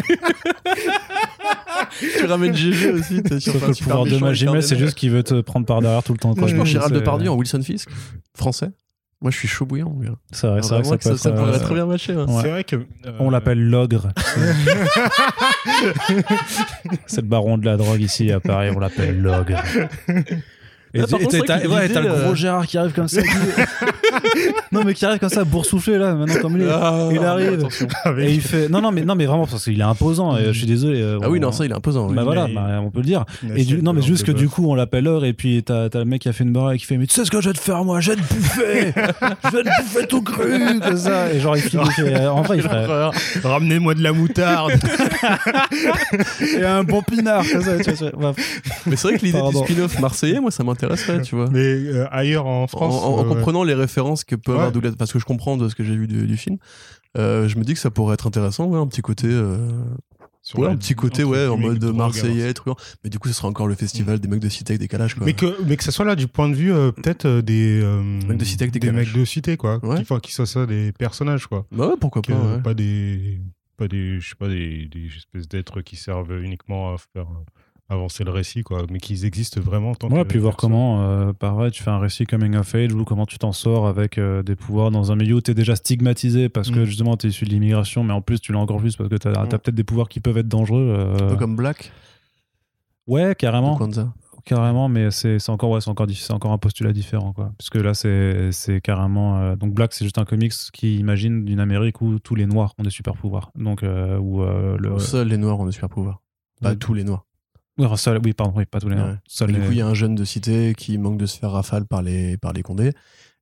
tu 2.18 2.24
ramènes 2.26 2.54
GG 2.54 2.90
aussi. 2.92 3.22
t'es 3.22 3.40
sur 3.40 3.52
Sauf 3.52 3.62
que 3.62 3.68
le 3.68 3.74
pouvoir 3.74 4.04
de 4.04 4.16
Magimel, 4.18 4.56
incarné. 4.56 4.62
c'est 4.62 4.78
juste 4.78 4.96
qu'il 4.96 5.10
veut 5.10 5.22
te 5.22 5.40
prendre 5.40 5.66
par 5.66 5.80
derrière 5.80 6.02
tout 6.02 6.12
le 6.12 6.18
temps. 6.18 6.32
quoi. 6.34 6.40
Moi 6.42 6.48
je 6.48 6.56
pense 6.56 6.68
Gérald 6.68 6.94
Depardieu 6.94 7.30
en 7.30 7.34
Wilson 7.36 7.62
Fisk, 7.62 7.88
français. 8.36 8.70
Moi 9.20 9.30
je 9.30 9.38
suis 9.38 9.48
chaud 9.48 9.64
bouillant. 9.64 9.96
C'est 10.32 10.46
vrai, 10.48 10.60
c'est 10.62 10.68
vrai 10.82 10.82
que 10.98 11.04
ça 11.04 11.10
peut 11.10 11.16
ça, 11.16 11.28
être, 11.30 11.36
pourrait 11.36 11.54
euh, 11.54 11.58
très 11.58 11.74
bien 11.74 11.86
matcher. 11.86 12.12
hein. 12.12 12.26
Ouais. 12.28 12.42
C'est 12.42 12.50
vrai 12.50 12.64
que. 12.64 12.76
euh, 12.76 13.12
On 13.20 13.30
l'appelle 13.30 13.58
l'ogre. 13.62 14.08
c'est 17.06 17.22
le 17.22 17.26
baron 17.28 17.56
de 17.58 17.64
la 17.64 17.76
drogue 17.76 18.00
ici 18.00 18.30
à 18.32 18.40
Paris, 18.40 18.70
on 18.74 18.78
l'appelle 18.78 19.20
l'ogre. 19.20 19.62
Et 20.96 21.00
Ah, 21.00 21.06
t'as 21.08 21.16
ouais, 21.16 21.88
le 21.88 22.08
gros 22.22 22.30
euh, 22.30 22.34
Gérard 22.36 22.66
qui 22.68 22.78
arrive 22.78 22.92
comme 22.92 23.08
ça. 23.08 23.20
non, 24.72 24.82
mais 24.84 24.94
qui 24.94 25.04
arrive 25.04 25.18
comme 25.18 25.28
ça, 25.28 25.42
boursouflé 25.44 25.98
là, 25.98 26.14
maintenant 26.14 26.40
comme 26.40 26.56
il 26.56 26.62
est. 26.62 26.70
Ah, 26.70 27.08
il 27.10 27.18
arrive. 27.18 27.66
Et 28.18 28.32
il 28.32 28.40
fait. 28.40 28.68
Non, 28.68 28.80
non, 28.80 28.92
mais, 28.92 29.02
non, 29.04 29.14
mais 29.16 29.26
vraiment, 29.26 29.46
parce 29.46 29.64
qu'il 29.64 29.80
est 29.80 29.82
imposant, 29.82 30.36
et 30.36 30.44
je 30.46 30.52
suis 30.58 30.66
désolé. 30.66 31.00
euh, 31.02 31.18
Ah 31.22 31.28
oui, 31.30 31.38
on- 31.38 31.42
non, 31.46 31.52
ça 31.52 31.64
il 31.64 31.72
est 31.72 31.74
imposant. 31.74 32.08
Bah 32.10 32.22
voilà, 32.22 32.46
bah, 32.46 32.80
on 32.80 32.90
peut 32.90 33.00
le 33.00 33.06
dire. 33.06 33.24
Et 33.56 33.64
du, 33.64 33.82
non, 33.82 33.92
mais 33.92 34.02
juste 34.02 34.24
que 34.24 34.32
du 34.32 34.48
coup, 34.48 34.70
on 34.70 34.74
l'appelle 34.76 35.04
l'ogre, 35.04 35.24
et 35.24 35.32
puis 35.32 35.62
t'as 35.64 35.88
le 35.92 36.04
mec 36.04 36.22
qui 36.22 36.28
a 36.28 36.32
fait 36.32 36.44
une 36.44 36.52
barre 36.52 36.72
et 36.72 36.78
qui 36.78 36.84
fait 36.86 36.96
Mais 36.96 37.06
tu 37.06 37.14
sais 37.14 37.24
ce 37.24 37.30
que 37.30 37.40
je 37.40 37.48
vais 37.48 37.54
te 37.54 37.60
faire, 37.60 37.84
moi? 37.84 38.00
Je 38.00 38.12
vais 38.12 38.16
te 38.16 38.22
bouffer 38.34 38.92
Je 39.50 39.56
vais 39.56 39.62
te 39.64 39.82
bouffer 39.82 40.06
tout 40.06 40.22
cru 40.22 40.80
Comme 40.80 40.96
ça. 40.96 41.32
Et 41.32 41.40
genre, 41.40 41.56
il 41.56 41.62
finit. 41.62 41.82
euh, 42.00 42.28
En 42.30 42.42
vrai, 42.42 42.58
il 42.58 42.62
ferait. 42.62 42.86
Ramenez-moi 43.42 43.94
de 43.94 44.02
la 44.02 44.12
moutarde. 44.12 44.72
Et 46.58 46.64
un 46.64 46.84
bon 46.84 47.02
pinard, 47.02 47.44
comme 47.50 47.62
ça. 47.62 47.72
Mais 48.86 48.96
c'est 48.96 49.08
vrai 49.08 49.18
que 49.18 49.24
l'idée 49.24 49.40
du 49.40 49.56
spin-off 49.56 49.98
marseillais, 50.00 50.40
moi 50.40 50.50
ça 50.50 50.62
m'intéresserait, 50.84 51.22
tu 51.22 51.34
vois. 51.34 51.48
Mais 51.50 51.60
euh, 51.60 52.06
ailleurs 52.10 52.46
en 52.46 52.66
France. 52.66 52.94
en- 53.02 53.18
en 53.18 53.24
euh, 53.24 53.28
comprenant 53.28 53.64
les 53.64 53.74
références 53.74 54.24
que 54.24 54.36
peut 54.36 54.52
avoir. 54.52 54.72
Douglas, 54.72 54.92
parce 54.98 55.12
que 55.12 55.18
je 55.18 55.24
comprends 55.24 55.56
de 55.56 55.68
ce 55.68 55.74
que 55.74 55.84
j'ai 55.84 55.96
vu 55.96 56.06
du, 56.06 56.26
du 56.26 56.36
film, 56.36 56.58
euh, 57.18 57.48
je 57.48 57.58
me 57.58 57.64
dis 57.64 57.74
que 57.74 57.80
ça 57.80 57.90
pourrait 57.90 58.14
être 58.14 58.26
intéressant, 58.26 58.66
ouais, 58.66 58.78
un 58.78 58.86
petit 58.86 59.02
côté, 59.02 59.28
euh, 59.28 59.68
sur 60.42 60.58
ouais, 60.58 60.66
la- 60.66 60.72
un 60.72 60.76
petit 60.76 60.94
côté, 60.94 61.24
ouais, 61.24 61.46
en 61.46 61.56
mode 61.56 61.82
marseillais, 61.94 62.52
truand. 62.52 62.76
Mais 63.02 63.08
du 63.10 63.18
coup, 63.18 63.28
ce 63.28 63.34
sera 63.34 63.48
encore 63.48 63.66
le 63.66 63.74
festival 63.74 64.18
des 64.20 64.28
mecs 64.28 64.40
de 64.40 64.48
cité 64.48 64.72
avec 64.72 64.80
des 64.80 64.88
calages, 64.88 65.14
quoi. 65.14 65.24
Mais 65.24 65.32
que, 65.32 65.56
mais 65.64 65.76
que 65.76 65.84
ça 65.84 65.90
soit 65.90 66.04
là 66.04 66.16
du 66.16 66.26
point 66.28 66.48
de 66.50 66.54
vue 66.54 66.72
euh, 66.72 66.92
peut-être 66.92 67.24
euh, 67.26 67.40
des, 67.42 67.80
euh, 67.82 68.02
Mecs 68.28 68.36
de 68.38 68.44
cité 68.44 68.64
avec 68.64 68.72
des 68.74 68.80
des 68.80 68.92
mecs 68.92 69.12
de 69.12 69.24
cité 69.24 69.56
quoi, 69.56 69.78
Ouais. 69.84 69.96
qui, 69.96 70.02
enfin, 70.02 70.20
qui 70.20 70.32
soient 70.32 70.46
ça 70.46 70.66
des 70.66 70.92
personnages 70.92 71.46
quoi, 71.46 71.66
Bah 71.72 71.88
ouais, 71.88 71.94
pourquoi 72.00 72.20
pas, 72.22 72.34
ouais. 72.34 72.60
pas 72.62 72.74
des 72.74 73.40
pas 73.76 73.88
des 73.88 74.20
je 74.20 74.28
sais 74.28 74.34
pas 74.36 74.46
des, 74.48 74.86
des 74.86 75.06
espèces 75.16 75.48
d'êtres 75.48 75.80
qui 75.80 75.96
servent 75.96 76.32
uniquement 76.42 76.92
à 76.94 76.96
faire 76.98 77.26
avancer 77.90 78.24
le 78.24 78.30
récit 78.30 78.62
quoi, 78.62 78.82
mais 78.90 78.98
qu'ils 78.98 79.24
existent 79.26 79.60
vraiment 79.60 79.90
en 79.90 79.94
tant 79.94 80.08
Ouais, 80.10 80.22
que 80.22 80.28
puis 80.28 80.38
voir 80.38 80.56
comment, 80.56 81.02
euh, 81.02 81.32
pareil, 81.32 81.70
tu 81.70 81.82
fais 81.82 81.90
un 81.90 81.98
récit 81.98 82.24
coming 82.24 82.54
of 82.56 82.74
age 82.74 82.92
ou 82.94 83.04
comment 83.04 83.26
tu 83.26 83.38
t'en 83.38 83.52
sors 83.52 83.86
avec 83.86 84.16
euh, 84.18 84.42
des 84.42 84.56
pouvoirs 84.56 84.90
dans 84.90 85.12
un 85.12 85.16
milieu 85.16 85.34
où 85.34 85.40
t'es 85.42 85.52
déjà 85.54 85.76
stigmatisé 85.76 86.48
parce 86.48 86.70
que 86.70 86.80
Mm. 86.80 86.84
justement 86.84 87.16
t'es 87.16 87.28
issu 87.28 87.44
de 87.44 87.50
l'immigration, 87.50 88.02
mais 88.02 88.12
en 88.14 88.22
plus 88.22 88.40
tu 88.40 88.52
l'as 88.52 88.58
encore 88.58 88.78
plus 88.78 88.96
parce 88.96 89.10
que 89.10 89.16
t'as 89.16 89.30
Mm. 89.32 89.36
as 89.54 89.58
peut-être 89.58 89.74
des 89.74 89.84
pouvoirs 89.84 90.08
qui 90.08 90.20
peuvent 90.20 90.38
être 90.38 90.48
dangereux. 90.48 90.94
euh, 90.98 91.14
Un 91.26 91.28
peu 91.28 91.36
comme 91.36 91.56
Black, 91.56 91.92
Ouais, 93.06 93.34
carrément, 93.34 93.78
carrément, 94.46 94.88
mais 94.88 95.10
c'est 95.10 95.36
encore, 95.50 95.68
ouais, 95.70 95.80
c'est 95.82 95.90
encore, 95.90 96.06
encore 96.30 96.52
un 96.52 96.58
postulat 96.58 96.92
différent, 96.94 97.32
quoi. 97.34 97.52
Parce 97.58 97.68
que 97.68 97.78
là, 97.78 97.92
c'est 97.92 98.50
c'est 98.52 98.80
carrément. 98.80 99.38
euh, 99.40 99.56
donc 99.56 99.74
Black, 99.74 99.92
c'est 99.92 100.04
juste 100.06 100.16
un 100.18 100.24
comics 100.24 100.52
qui 100.72 100.96
imagine 100.98 101.44
d'une 101.44 101.60
Amérique 101.60 102.00
où 102.00 102.18
tous 102.18 102.34
les 102.34 102.46
Noirs 102.46 102.72
ont 102.78 102.82
des 102.82 102.88
super 102.90 103.14
pouvoirs. 103.14 103.50
Donc 103.56 103.82
euh, 103.82 104.16
où 104.18 104.42
euh, 104.42 104.78
le. 104.78 104.98
Seuls 104.98 105.28
les 105.28 105.36
noirs 105.36 105.60
ont 105.60 105.66
des 105.66 105.72
super 105.72 105.90
pouvoirs. 105.90 106.22
Pas 106.62 106.74
tous 106.74 106.94
les 106.94 107.04
noirs. 107.04 107.26
Oui, 107.78 107.86
seul- 107.96 108.20
oui, 108.24 108.32
pardon, 108.34 108.52
oui, 108.56 108.66
pas 108.66 108.80
tous 108.80 108.88
les. 108.88 108.96
Ouais. 108.96 109.16
Du 109.52 109.58
coup, 109.66 109.72
il 109.72 109.78
y 109.78 109.80
a 109.80 109.86
un 109.86 109.94
jeune 109.94 110.14
de 110.14 110.24
cité 110.24 110.74
qui 110.76 110.96
manque 110.98 111.18
de 111.18 111.26
se 111.26 111.38
faire 111.38 111.50
rafale 111.50 111.86
par 111.86 112.02
les, 112.02 112.36
par 112.36 112.52
les 112.52 112.62
condés. 112.62 112.92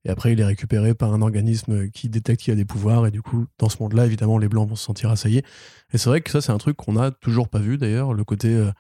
Et 0.04 0.10
après, 0.10 0.32
il 0.32 0.40
est 0.40 0.44
récupéré 0.44 0.94
par 0.94 1.12
un 1.14 1.22
organisme 1.22 1.88
qui 1.90 2.08
détecte 2.08 2.40
qu'il 2.42 2.52
a 2.52 2.56
des 2.56 2.64
pouvoirs. 2.64 3.06
Et 3.06 3.10
du 3.10 3.22
coup, 3.22 3.46
dans 3.58 3.68
ce 3.68 3.76
monde-là, 3.80 4.06
évidemment, 4.06 4.38
les 4.38 4.48
blancs 4.48 4.68
vont 4.68 4.74
se 4.74 4.84
sentir 4.84 5.10
assaillis. 5.10 5.42
Et 5.92 5.98
c'est 5.98 6.08
vrai 6.08 6.20
que 6.22 6.30
ça, 6.30 6.40
c'est 6.40 6.50
un 6.50 6.58
truc 6.58 6.76
qu'on 6.76 6.94
n'a 6.94 7.10
toujours 7.12 7.48
pas 7.48 7.58
vu 7.60 7.76
d'ailleurs. 7.78 8.12
Le 8.14 8.24
côté. 8.24 8.48
euh, 8.54 8.70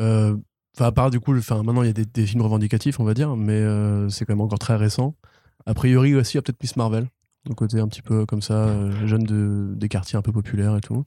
euh, 0.00 0.36
Enfin, 0.76 0.86
à 0.86 0.92
part 0.92 1.10
du 1.10 1.18
coup, 1.18 1.36
enfin, 1.36 1.62
maintenant, 1.64 1.82
il 1.82 1.86
y 1.86 1.90
a 1.90 1.92
des, 1.94 2.04
des 2.04 2.24
films 2.24 2.42
revendicatifs, 2.42 3.00
on 3.00 3.04
va 3.04 3.14
dire. 3.14 3.34
Mais 3.36 3.54
euh, 3.54 4.08
c'est 4.10 4.24
quand 4.26 4.32
même 4.34 4.42
encore 4.42 4.60
très 4.60 4.76
récent. 4.76 5.16
A 5.66 5.74
priori 5.74 6.14
aussi, 6.14 6.34
il 6.34 6.36
y 6.36 6.38
a 6.38 6.42
peut-être 6.42 6.62
Miss 6.62 6.76
Marvel. 6.76 7.08
Le 7.48 7.54
côté 7.54 7.80
un 7.80 7.88
petit 7.88 8.02
peu 8.02 8.24
comme 8.26 8.42
ça, 8.42 8.66
euh, 8.68 9.06
jeune 9.06 9.24
de, 9.24 9.72
des 9.74 9.88
quartiers 9.88 10.18
un 10.18 10.22
peu 10.22 10.30
populaires 10.30 10.76
et 10.76 10.80
tout. 10.80 11.02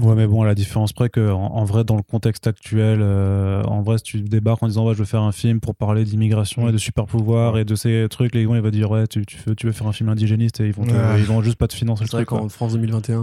Ouais, 0.00 0.14
mais 0.14 0.26
bon, 0.26 0.42
à 0.42 0.46
la 0.46 0.54
différence 0.54 0.92
près 0.92 1.08
que, 1.08 1.30
en, 1.32 1.40
en 1.56 1.64
vrai, 1.64 1.82
dans 1.84 1.96
le 1.96 2.02
contexte 2.02 2.46
actuel, 2.46 3.00
euh, 3.02 3.62
en 3.64 3.82
vrai, 3.82 3.98
si 3.98 4.04
tu 4.04 4.20
débarques 4.20 4.62
en 4.62 4.68
disant, 4.68 4.86
ouais, 4.86 4.94
je 4.94 4.98
veux 5.00 5.04
faire 5.04 5.22
un 5.22 5.32
film 5.32 5.60
pour 5.60 5.74
parler 5.74 6.04
d'immigration 6.04 6.66
Mm. 6.66 6.68
et 6.68 6.72
de 6.72 6.78
super 6.78 7.06
pouvoirs 7.06 7.54
Ouais. 7.54 7.62
et 7.62 7.64
de 7.64 7.74
ces 7.74 8.06
trucs, 8.08 8.34
les 8.34 8.44
gens, 8.44 8.54
ils 8.54 8.60
vont 8.60 8.70
dire, 8.70 8.90
ouais, 8.90 9.06
tu, 9.06 9.26
tu, 9.26 9.38
veux, 9.46 9.54
tu 9.54 9.66
veux 9.66 9.72
faire 9.72 9.86
un 9.86 9.92
film 9.92 10.08
indigéniste 10.08 10.60
et 10.60 10.66
ils 10.66 10.72
vont, 10.72 10.84
te- 10.84 11.18
ils 11.18 11.24
vont 11.24 11.42
juste 11.42 11.56
pas 11.56 11.66
te 11.68 11.74
financer 11.74 12.04
le 12.04 12.08
C'est 12.10 12.16
vrai 12.16 12.24
truc. 12.24 12.38
qu'en 12.40 12.48
France 12.48 12.72
2021. 12.74 13.18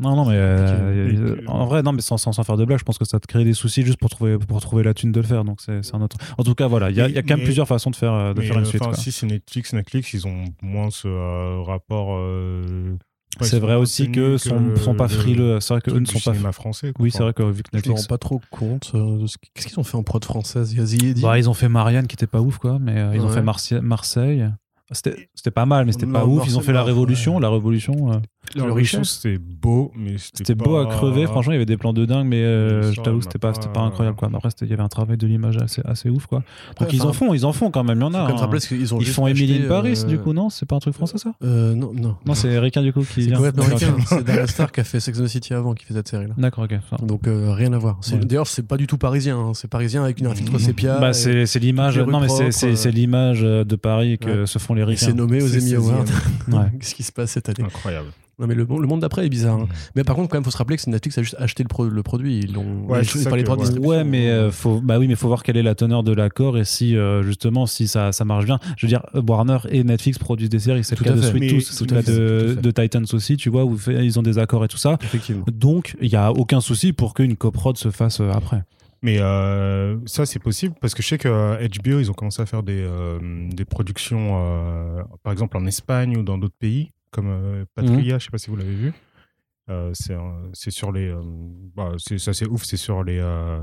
Non, 0.00 0.16
non, 0.16 0.24
mais 0.24 0.36
euh, 0.36 1.36
en 1.46 1.66
vrai, 1.66 1.82
non, 1.82 1.92
mais 1.92 2.00
sans, 2.00 2.16
sans, 2.16 2.32
sans 2.32 2.44
faire 2.44 2.56
de 2.56 2.64
blague, 2.64 2.78
je 2.78 2.84
pense 2.84 2.98
que 2.98 3.04
ça 3.04 3.20
te 3.20 3.26
crée 3.26 3.44
des 3.44 3.52
soucis 3.54 3.82
juste 3.82 3.98
pour 3.98 4.10
trouver, 4.10 4.38
pour 4.38 4.60
trouver 4.60 4.82
la 4.84 4.94
thune 4.94 5.12
de 5.12 5.20
le 5.20 5.26
faire. 5.26 5.44
Donc, 5.44 5.60
c'est 5.60 5.84
c'est 5.84 5.94
un 5.94 6.00
autre. 6.00 6.16
En 6.38 6.44
tout 6.44 6.54
cas, 6.54 6.66
voilà, 6.66 6.90
il 6.90 6.96
y 6.96 7.00
a, 7.00 7.08
il 7.08 7.14
y 7.14 7.18
a 7.18 7.22
quand 7.22 7.30
même 7.30 7.38
Mais- 7.40 7.44
plusieurs 7.44 7.68
façons 7.68 7.90
de 7.90 7.96
faire, 7.96 8.34
de 8.34 8.40
Mais, 8.40 8.46
faire 8.46 8.58
une 8.58 8.64
suite. 8.64 8.82
quoi. 8.82 8.94
si 8.94 9.12
c'est 9.12 9.26
Netflix, 9.26 9.72
Netflix, 9.72 10.12
ils 10.14 10.26
ont 10.26 10.44
moins 10.62 10.90
ce 10.90 11.08
euh, 11.08 11.60
rapport. 11.62 12.18
Ouais, 13.40 13.46
C'est 13.46 13.58
vrai 13.58 13.74
aussi 13.74 14.10
que 14.10 14.12
que 14.34 14.36
sont, 14.38 14.76
sont 14.76 14.94
pas 14.94 15.04
le- 15.08 15.10
frileux. 15.10 15.60
C'est 15.60 15.74
vrai 15.74 15.80
qu'eux 15.80 15.98
ne 15.98 16.04
sont 16.06 16.14
pas. 16.20 16.32
cinéma 16.32 16.52
français. 16.52 16.92
quoi. 16.92 17.02
Oui, 17.02 17.10
c'est 17.10 17.22
vrai 17.22 17.32
que 17.32 17.42
vu 17.42 17.62
que 17.62 17.68
Je 17.72 17.76
me 17.78 17.82
rends 17.82 17.88
Netflix. 17.90 18.06
pas 18.08 18.18
trop 18.18 18.40
compte. 18.50 18.92
euh, 18.94 19.26
Qu'est-ce 19.54 19.66
qu'ils 19.66 19.78
ont 19.80 19.84
fait 19.84 19.96
en 19.96 20.02
prod 20.02 20.24
française? 20.24 20.74
Bah, 21.22 21.38
ils 21.38 21.48
ont 21.50 21.54
fait 21.54 21.68
Marianne 21.68 22.06
qui 22.06 22.14
était 22.14 22.26
pas 22.26 22.40
ouf, 22.40 22.58
quoi, 22.58 22.78
mais 22.80 22.96
euh, 22.98 23.14
ils 23.14 23.20
ont 23.22 23.28
fait 23.28 23.42
Marseille. 23.82 24.48
C'était 24.92 25.50
pas 25.52 25.66
mal, 25.66 25.84
mais 25.84 25.92
c'était 25.92 26.06
pas 26.06 26.24
ouf. 26.26 26.44
Ils 26.46 26.56
ont 26.56 26.60
fait 26.60 26.72
la 26.72 26.84
Révolution. 26.84 27.38
La 27.40 27.50
Révolution, 27.50 28.12
euh, 28.12 28.16
Le 28.54 28.72
Richesse. 28.72 29.20
c'était 29.22 29.38
beau, 29.38 29.92
mais 29.96 30.16
c'était 30.18 30.54
beau 30.54 30.76
à 30.76 30.86
crever. 30.86 31.26
Franchement, 31.26 31.52
il 31.52 31.56
y 31.56 31.58
avait 31.58 31.66
des 31.66 31.76
plans 31.76 31.92
de 31.92 32.04
dingue, 32.04 32.26
mais 32.26 32.42
euh, 32.42 32.92
je 32.92 33.00
t'avoue, 33.00 33.20
c'était 33.22 33.38
pas, 33.38 33.52
c'était 33.54 33.66
pas- 33.68 33.74
pas 33.74 33.80
incroyable, 33.80 34.16
quoi. 34.16 34.28
Mais 34.30 34.36
Après, 34.36 34.50
il 34.62 34.68
y 34.68 34.72
avait 34.72 34.82
un 34.82 34.88
travail 34.88 35.16
de 35.16 35.26
l'image 35.26 35.56
assez, 35.58 35.82
assez 35.84 36.08
ouf, 36.10 36.26
quoi. 36.26 36.42
Donc, 36.80 36.92
ils 36.92 37.02
en 37.02 37.12
font, 37.12 37.34
ils 37.34 37.44
en 37.44 37.52
font 37.52 37.70
quand 37.70 37.84
même. 37.84 37.98
Il 37.98 38.02
y 38.02 38.04
en 38.04 38.14
a. 38.14 38.18
hein. 38.20 38.58
qu'ils 38.58 38.94
ont 38.94 38.98
Ils 39.00 39.04
juste 39.04 39.16
font 39.16 39.26
Emily 39.26 39.62
in 39.64 39.68
Paris, 39.68 40.00
euh, 40.04 40.06
du 40.06 40.18
coup, 40.18 40.32
non? 40.32 40.48
C'est 40.50 40.66
pas 40.66 40.76
un 40.76 40.78
truc 40.80 40.94
français, 40.94 41.18
ça? 41.18 41.32
Euh, 41.42 41.74
Non, 41.74 41.92
non. 41.94 42.16
Non, 42.26 42.34
c'est 42.34 42.58
Ricain, 42.58 42.82
du 42.82 42.92
coup, 42.92 43.00
qui 43.00 43.24
C'est 43.24 43.30
vient. 43.30 43.40
C'est 44.06 44.24
Dara 44.24 44.46
Star 44.46 44.72
qui 44.72 44.80
a 44.80 44.84
fait 44.84 45.00
Sex 45.00 45.18
and 45.20 45.24
the 45.24 45.28
City 45.28 45.54
avant, 45.54 45.74
qui 45.74 45.84
fait 45.84 45.94
cette 45.94 46.08
série-là. 46.08 46.34
D'accord, 46.38 46.64
ok. 46.64 46.78
Donc 47.06 47.26
euh, 47.26 47.52
rien 47.52 47.72
à 47.72 47.78
voir. 47.78 47.98
D'ailleurs, 48.22 48.46
c'est 48.46 48.66
pas 48.66 48.76
du 48.76 48.86
tout 48.86 48.98
parisien. 48.98 49.38
hein. 49.38 49.52
C'est 49.54 49.68
parisien 49.68 50.02
avec 50.04 50.20
une 50.20 50.26
un 50.26 50.34
filtre 50.34 50.58
sépia. 50.58 50.98
Bah, 50.98 51.10
et- 51.10 51.12
c'est 51.12 51.46
c'est 51.46 51.58
l'image. 51.58 51.98
Non, 51.98 52.20
mais 52.20 52.28
c'est- 52.50 52.90
l'image 52.90 53.42
de 53.42 53.76
Paris 53.76 54.18
que 54.18 54.46
se 54.46 54.58
font 54.58 54.74
les 54.74 54.84
Ricains. 54.84 55.06
c'est 55.06 55.12
nommé 55.12 55.42
aux 55.42 55.54
Emmy 55.56 55.74
Awards. 55.74 56.04
16e. 56.06 56.54
Ouais. 56.56 56.70
Qu'est-ce 56.78 56.94
qui 56.94 57.02
se 57.02 57.12
passe 57.12 57.32
cette 57.32 57.48
année? 57.48 57.62
Incroyable. 57.66 58.08
Non, 58.38 58.46
mais 58.46 58.54
le, 58.54 58.66
monde- 58.66 58.82
le 58.82 58.86
monde 58.86 59.00
d'après 59.00 59.24
est 59.24 59.30
bizarre. 59.30 59.56
hein. 59.60 59.62
Mhm. 59.62 59.76
Mais 59.94 60.04
par 60.04 60.14
contre, 60.14 60.28
quand 60.28 60.36
même, 60.36 60.44
faut 60.44 60.50
se 60.50 60.58
rappeler 60.58 60.76
que 60.76 60.82
c'est 60.82 60.90
Netflix 60.90 61.16
a 61.16 61.22
juste 61.22 61.36
acheté 61.38 61.62
le, 61.62 61.68
pro- 61.68 61.88
le 61.88 62.02
produit. 62.02 62.38
Ils 62.40 62.52
l'ont. 62.52 62.84
Ouais, 62.86 63.00
ils- 63.02 63.24
pas 63.24 63.34
les 63.36 63.42
droits 63.44 63.56
de 63.56 63.62
ouais. 63.62 63.66
distribution. 63.66 63.88
Ouais, 63.96 64.04
mais 64.04 64.28
euh, 64.28 64.50
faut, 64.50 64.80
bah 64.82 64.98
oui, 64.98 65.08
mais 65.08 65.14
faut 65.14 65.26
voir 65.28 65.42
quelle 65.42 65.56
est 65.56 65.62
la 65.62 65.74
teneur 65.74 66.02
de 66.02 66.12
l'accord 66.12 66.58
et 66.58 66.64
si 66.66 66.96
euh, 66.96 67.22
justement 67.22 67.64
si 67.64 67.88
ça, 67.88 68.12
ça 68.12 68.24
marche 68.26 68.44
bien. 68.44 68.58
Je 68.76 68.84
veux 68.86 68.88
dire, 68.90 69.02
Warner 69.14 69.58
et 69.70 69.82
Netflix 69.84 70.18
produisent 70.18 70.50
des 70.50 70.58
séries, 70.58 70.84
c'est 70.84 70.94
le 70.94 70.98
Tout 70.98 71.04
cas 71.04 71.12
à 71.12 71.16
de 71.16 71.22
fait. 71.22 71.30
Sweet 71.30 71.48
Tooth, 71.50 71.58
tout 71.60 71.72
c'est 71.72 71.90
le 71.90 72.54
cas 72.54 72.60
de, 72.60 72.70
Titans 72.70 73.06
aussi, 73.14 73.36
tu 73.38 73.48
vois, 73.48 73.64
où 73.64 73.76
fait- 73.78 74.04
ils 74.04 74.18
ont 74.18 74.22
des 74.22 74.36
accords 74.38 74.64
et 74.64 74.68
tout 74.68 74.76
ça. 74.76 74.98
Effectivement. 75.02 75.44
Donc, 75.50 75.96
il 76.02 76.08
y 76.10 76.16
a 76.16 76.30
aucun 76.30 76.60
souci 76.60 76.92
pour 76.92 77.14
qu'une 77.14 77.36
coprod 77.36 77.78
se 77.78 77.90
fasse 77.90 78.20
euh, 78.20 78.30
après. 78.32 78.62
Mais 79.02 79.18
euh, 79.20 79.96
ça, 80.06 80.26
c'est 80.26 80.38
possible 80.40 80.74
parce 80.80 80.94
que 80.94 81.02
je 81.02 81.08
sais 81.08 81.18
que 81.18 81.28
HBO, 81.28 82.00
ils 82.00 82.10
ont 82.10 82.14
commencé 82.14 82.42
à 82.42 82.46
faire 82.46 82.62
des, 82.62 82.80
euh, 82.80 83.18
des 83.50 83.64
productions, 83.64 84.32
euh, 84.40 85.02
par 85.22 85.32
exemple 85.32 85.56
en 85.56 85.66
Espagne 85.66 86.16
ou 86.16 86.22
dans 86.22 86.38
d'autres 86.38 86.56
pays, 86.58 86.90
comme 87.16 87.28
euh, 87.30 87.64
Patria, 87.74 88.18
je 88.18 88.24
sais 88.26 88.30
pas 88.30 88.38
si 88.38 88.50
vous 88.50 88.56
l'avez 88.56 88.74
vu. 88.74 88.92
Euh, 89.68 89.90
c'est 90.52 90.70
sur 90.70 90.92
les. 90.92 91.08
euh, 91.08 91.20
bah, 91.74 91.92
c'est 91.98 92.18
ça, 92.18 92.32
c'est 92.32 92.46
ouf, 92.46 92.62
c'est 92.64 92.76
sur 92.76 93.02
les, 93.02 93.18
euh, 93.18 93.60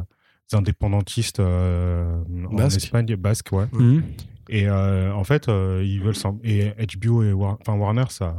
indépendantistes 0.51 1.39
euh, 1.39 2.21
en 2.49 2.55
Basques. 2.55 2.77
Espagne, 2.83 3.15
basque, 3.15 3.51
ouais. 3.53 3.65
Et 4.49 4.67
euh, 4.67 5.13
en 5.13 5.23
fait, 5.23 5.47
euh, 5.47 5.81
ils 5.85 6.01
veulent. 6.01 6.15
s'en- 6.15 6.39
Et 6.43 6.71
HBO 6.97 7.23
et 7.23 7.31
War- 7.31 7.57
enfin, 7.61 7.75
Warner, 7.77 8.03
ça. 8.09 8.35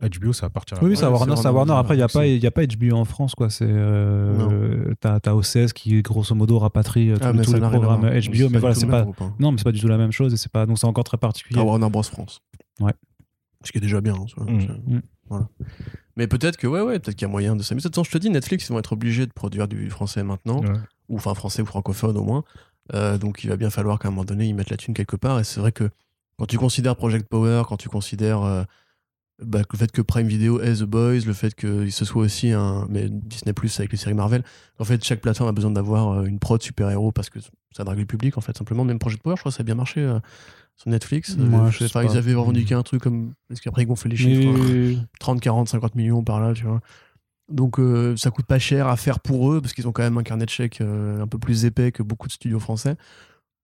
HBO, 0.00 0.32
ça 0.32 0.46
appartient 0.46 0.74
à 0.74 0.82
Oui, 0.82 0.96
à 1.00 1.10
Ouais, 1.10 1.12
Warner, 1.16 1.34
à 1.44 1.52
Warner. 1.52 1.72
Après, 1.74 1.94
il 1.94 1.98
n'y 1.98 2.02
a, 2.02 2.08
pas- 2.08 2.26
il 2.26 2.42
y 2.42 2.46
a 2.46 2.50
pas 2.50 2.62
HBO 2.66 2.96
en 2.96 3.04
France, 3.04 3.34
quoi. 3.34 3.50
C'est, 3.50 3.66
euh, 3.68 4.94
t'as, 5.00 5.20
t'as 5.20 5.34
OCS 5.34 5.72
qui, 5.72 6.00
grosso 6.02 6.34
modo, 6.34 6.58
rapatrie 6.58 7.10
euh, 7.10 7.16
Ah, 7.20 7.32
tous 7.32 7.44
ça 7.44 7.58
les 7.58 7.62
à 7.64 7.68
programmes. 7.68 8.00
HBO, 8.00 8.48
mais 8.48 8.52
pas 8.54 8.58
voilà, 8.60 8.74
c'est 8.74 8.86
pas. 8.86 9.02
groupe, 9.02 9.20
hein. 9.20 9.34
Non, 9.38 9.52
mais 9.52 9.58
c'est 9.58 9.64
pas 9.64 9.72
du 9.72 9.80
tout 9.80 9.88
la 9.88 9.98
même 9.98 10.10
chose 10.12 10.32
et 10.32 10.36
c'est 10.36 10.50
pas. 10.50 10.66
Donc, 10.66 10.78
c'est 10.78 10.86
encore 10.86 11.04
très 11.04 11.18
particulier. 11.18 11.60
Ah, 11.60 11.64
Warner 11.64 11.90
Bros. 11.90 12.02
France. 12.04 12.40
Ouais. 12.80 12.92
Ce 13.64 13.72
qui 13.72 13.78
est 13.78 13.80
déjà 13.82 14.00
bien. 14.00 14.14
hein. 14.14 14.44
Mm. 14.46 14.94
Mm. 14.96 15.02
Voilà. 15.28 15.48
Mais 16.16 16.26
peut-être 16.26 16.56
que, 16.56 16.66
ouais, 16.66 16.80
ouais, 16.82 16.98
peut-être 16.98 17.16
qu'il 17.16 17.26
y 17.26 17.30
a 17.30 17.32
moyen 17.32 17.56
de 17.56 17.62
s'amuser. 17.62 17.84
De 17.84 17.88
toute 17.88 17.94
façon, 17.94 18.04
je 18.04 18.10
te 18.10 18.18
dis, 18.18 18.28
Netflix, 18.30 18.68
ils 18.68 18.72
vont 18.72 18.78
être 18.78 18.92
obligés 18.92 19.26
de 19.26 19.32
produire 19.32 19.66
du 19.68 19.88
français 19.90 20.22
maintenant, 20.22 20.60
Ouais. 20.62 20.78
ou 21.08 21.16
enfin 21.16 21.34
français 21.34 21.62
ou 21.62 21.66
francophone 21.66 22.16
au 22.18 22.24
moins. 22.24 22.44
Euh, 22.94 23.16
donc 23.16 23.44
il 23.44 23.48
va 23.48 23.56
bien 23.56 23.70
falloir 23.70 23.98
qu'à 23.98 24.08
un 24.08 24.10
moment 24.10 24.24
donné, 24.24 24.46
ils 24.46 24.54
mettent 24.54 24.70
la 24.70 24.76
thune 24.76 24.92
quelque 24.94 25.16
part. 25.16 25.38
Et 25.40 25.44
c'est 25.44 25.60
vrai 25.60 25.72
que 25.72 25.88
quand 26.38 26.46
tu 26.46 26.58
considères 26.58 26.96
Project 26.96 27.28
Power, 27.28 27.62
quand 27.68 27.76
tu 27.76 27.88
considères 27.88 28.42
euh, 28.42 28.64
bah, 29.42 29.60
le 29.72 29.78
fait 29.78 29.90
que 29.90 30.02
Prime 30.02 30.26
Video 30.26 30.60
ait 30.60 30.74
The 30.74 30.82
Boys, 30.82 31.20
le 31.24 31.32
fait 31.32 31.54
que 31.54 31.88
ce 31.88 32.04
soit 32.04 32.22
aussi 32.22 32.50
un 32.50 32.86
mais 32.90 33.08
Disney 33.08 33.52
Plus 33.54 33.78
avec 33.78 33.92
les 33.92 33.98
séries 33.98 34.14
Marvel, 34.14 34.42
en 34.78 34.84
fait, 34.84 35.02
chaque 35.04 35.20
plateforme 35.20 35.48
a 35.48 35.52
besoin 35.52 35.70
d'avoir 35.70 36.10
euh, 36.10 36.24
une 36.24 36.38
prod 36.40 36.60
super-héros 36.60 37.12
parce 37.12 37.30
que 37.30 37.38
ça 37.70 37.84
drague 37.84 37.98
le 38.00 38.04
public, 38.06 38.36
en 38.36 38.40
fait, 38.42 38.56
simplement. 38.58 38.84
Même 38.84 38.98
Project 38.98 39.22
Power, 39.22 39.36
je 39.36 39.40
crois 39.42 39.50
que 39.52 39.56
ça 39.56 39.62
a 39.62 39.64
bien 39.64 39.76
marché 39.76 40.00
euh, 40.00 40.18
sur 40.82 40.90
Netflix. 40.90 41.36
Je 41.70 41.78
sais 41.78 41.92
pas. 41.92 42.04
ils 42.04 42.16
avaient 42.16 42.34
revendiqué 42.34 42.74
un 42.74 42.82
truc 42.82 43.02
comme. 43.02 43.34
Est-ce 43.50 43.62
qu'après 43.62 43.82
ils 43.82 43.86
gonflent 43.86 44.08
les 44.08 44.16
chiffres 44.16 44.48
hein 44.48 45.04
30, 45.20 45.40
40, 45.40 45.68
50 45.68 45.94
millions 45.94 46.22
par 46.22 46.40
là, 46.40 46.52
tu 46.54 46.64
vois. 46.64 46.80
Donc 47.48 47.78
euh, 47.78 48.16
ça 48.16 48.30
coûte 48.30 48.46
pas 48.46 48.58
cher 48.58 48.86
à 48.88 48.96
faire 48.96 49.20
pour 49.20 49.52
eux 49.52 49.60
parce 49.60 49.74
qu'ils 49.74 49.86
ont 49.86 49.92
quand 49.92 50.02
même 50.02 50.16
un 50.16 50.22
carnet 50.22 50.46
de 50.46 50.50
chèques 50.50 50.80
euh, 50.80 51.22
un 51.22 51.26
peu 51.26 51.38
plus 51.38 51.64
épais 51.64 51.92
que 51.92 52.02
beaucoup 52.02 52.28
de 52.28 52.32
studios 52.32 52.60
français. 52.60 52.96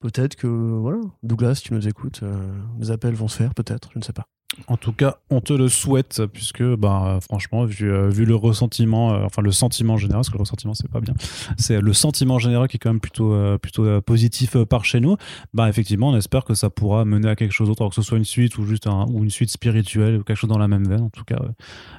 Peut-être 0.01 0.37
que, 0.37 0.47
voilà, 0.47 0.99
Douglas, 1.25 1.61
tu 1.65 1.75
nous 1.75 1.89
écoutes, 1.89 2.21
euh, 2.23 2.53
les 2.79 2.93
appels 2.93 3.15
vont 3.15 3.27
se 3.27 3.37
faire, 3.37 3.53
peut-être, 3.53 3.91
je 3.95 3.99
ne 3.99 4.05
sais 4.05 4.13
pas. 4.13 4.29
En 4.67 4.77
tout 4.77 4.93
cas, 4.93 5.19
on 5.31 5.41
te 5.41 5.53
le 5.53 5.69
souhaite, 5.69 6.23
puisque, 6.33 6.63
bah, 6.63 7.19
franchement, 7.21 7.65
vu, 7.65 7.91
euh, 7.91 8.11
le 8.11 8.35
ressentiment, 8.35 9.13
euh, 9.13 9.25
enfin 9.25 9.43
le 9.43 9.53
sentiment 9.53 9.97
général, 9.99 10.21
parce 10.21 10.31
que 10.31 10.37
le 10.37 10.41
ressentiment, 10.41 10.73
c'est 10.75 10.91
pas 10.91 11.01
bien, 11.01 11.15
c'est 11.59 11.81
le 11.81 11.93
sentiment 11.93 12.39
général 12.39 12.67
qui 12.67 12.77
est 12.77 12.79
quand 12.79 12.91
même 12.91 13.01
plutôt, 13.01 13.35
euh, 13.35 13.59
plutôt 13.59 14.01
positif 14.01 14.57
par 14.65 14.85
chez 14.87 15.01
nous, 15.01 15.17
bah, 15.53 15.69
effectivement, 15.69 16.09
on 16.09 16.17
espère 16.17 16.45
que 16.45 16.55
ça 16.55 16.71
pourra 16.71 17.05
mener 17.05 17.29
à 17.29 17.37
quelque 17.37 17.53
chose 17.53 17.69
d'autre, 17.69 17.89
que 17.89 17.95
ce 17.95 18.03
soit 18.03 18.19
une 18.19 18.25
suite 18.25 18.57
ou 18.59 18.65
juste 18.65 18.87
une 18.87 19.31
suite 19.31 19.51
spirituelle 19.51 20.17
ou 20.17 20.25
quelque 20.25 20.37
chose 20.37 20.51
dans 20.51 20.59
la 20.59 20.69
même 20.69 20.89
veine. 20.89 21.03
En 21.03 21.11
tout 21.11 21.25
cas, 21.25 21.41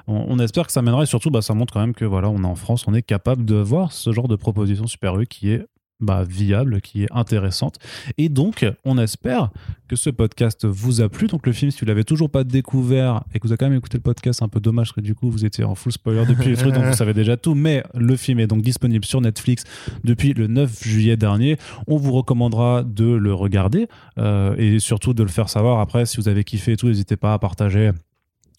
on, 0.06 0.38
espère 0.40 0.66
que 0.66 0.72
ça 0.72 0.82
mènera 0.82 1.04
et 1.04 1.06
surtout, 1.06 1.30
bah, 1.30 1.42
ça 1.42 1.54
montre 1.54 1.72
quand 1.72 1.80
même 1.80 1.94
que, 1.94 2.04
voilà, 2.04 2.30
on 2.30 2.42
est 2.42 2.46
en 2.46 2.56
France, 2.56 2.84
on 2.88 2.94
est 2.94 3.02
capable 3.02 3.44
de 3.44 3.56
voir 3.56 3.92
ce 3.92 4.12
genre 4.12 4.28
de 4.28 4.36
proposition 4.36 4.86
super 4.86 5.14
qui 5.28 5.50
est 5.50 5.66
bah, 6.00 6.24
viable, 6.24 6.80
qui 6.80 7.04
est 7.04 7.08
intéressante. 7.10 7.78
Et 8.18 8.28
donc, 8.28 8.66
on 8.84 8.98
espère 8.98 9.50
que 9.88 9.96
ce 9.96 10.10
podcast 10.10 10.66
vous 10.66 11.00
a 11.00 11.08
plu. 11.08 11.26
Donc, 11.26 11.46
le 11.46 11.52
film, 11.52 11.70
si 11.70 11.80
vous 11.80 11.86
l'avez 11.86 12.04
toujours 12.04 12.30
pas 12.30 12.44
découvert 12.44 13.22
et 13.34 13.38
que 13.38 13.46
vous 13.46 13.52
avez 13.52 13.58
quand 13.58 13.68
même 13.68 13.78
écouté 13.78 13.98
le 13.98 14.02
podcast, 14.02 14.42
un 14.42 14.48
peu 14.48 14.60
dommage 14.60 14.88
parce 14.88 14.96
que 14.96 15.00
du 15.00 15.14
coup, 15.14 15.30
vous 15.30 15.44
étiez 15.44 15.64
en 15.64 15.74
full 15.74 15.92
spoiler 15.92 16.24
depuis 16.26 16.50
le 16.50 16.56
truc, 16.56 16.72
donc 16.72 16.84
vous 16.84 16.94
savez 16.94 17.14
déjà 17.14 17.36
tout. 17.36 17.54
Mais 17.54 17.82
le 17.94 18.16
film 18.16 18.40
est 18.40 18.46
donc 18.46 18.62
disponible 18.62 19.04
sur 19.04 19.20
Netflix 19.20 19.64
depuis 20.04 20.32
le 20.34 20.46
9 20.46 20.82
juillet 20.82 21.16
dernier. 21.16 21.56
On 21.86 21.96
vous 21.96 22.12
recommandera 22.12 22.82
de 22.82 23.06
le 23.06 23.34
regarder 23.34 23.88
euh, 24.18 24.54
et 24.56 24.78
surtout 24.78 25.14
de 25.14 25.22
le 25.22 25.28
faire 25.28 25.48
savoir. 25.48 25.80
Après, 25.80 26.06
si 26.06 26.16
vous 26.16 26.28
avez 26.28 26.44
kiffé 26.44 26.72
et 26.72 26.76
tout, 26.76 26.88
n'hésitez 26.88 27.16
pas 27.16 27.34
à 27.34 27.38
partager 27.38 27.90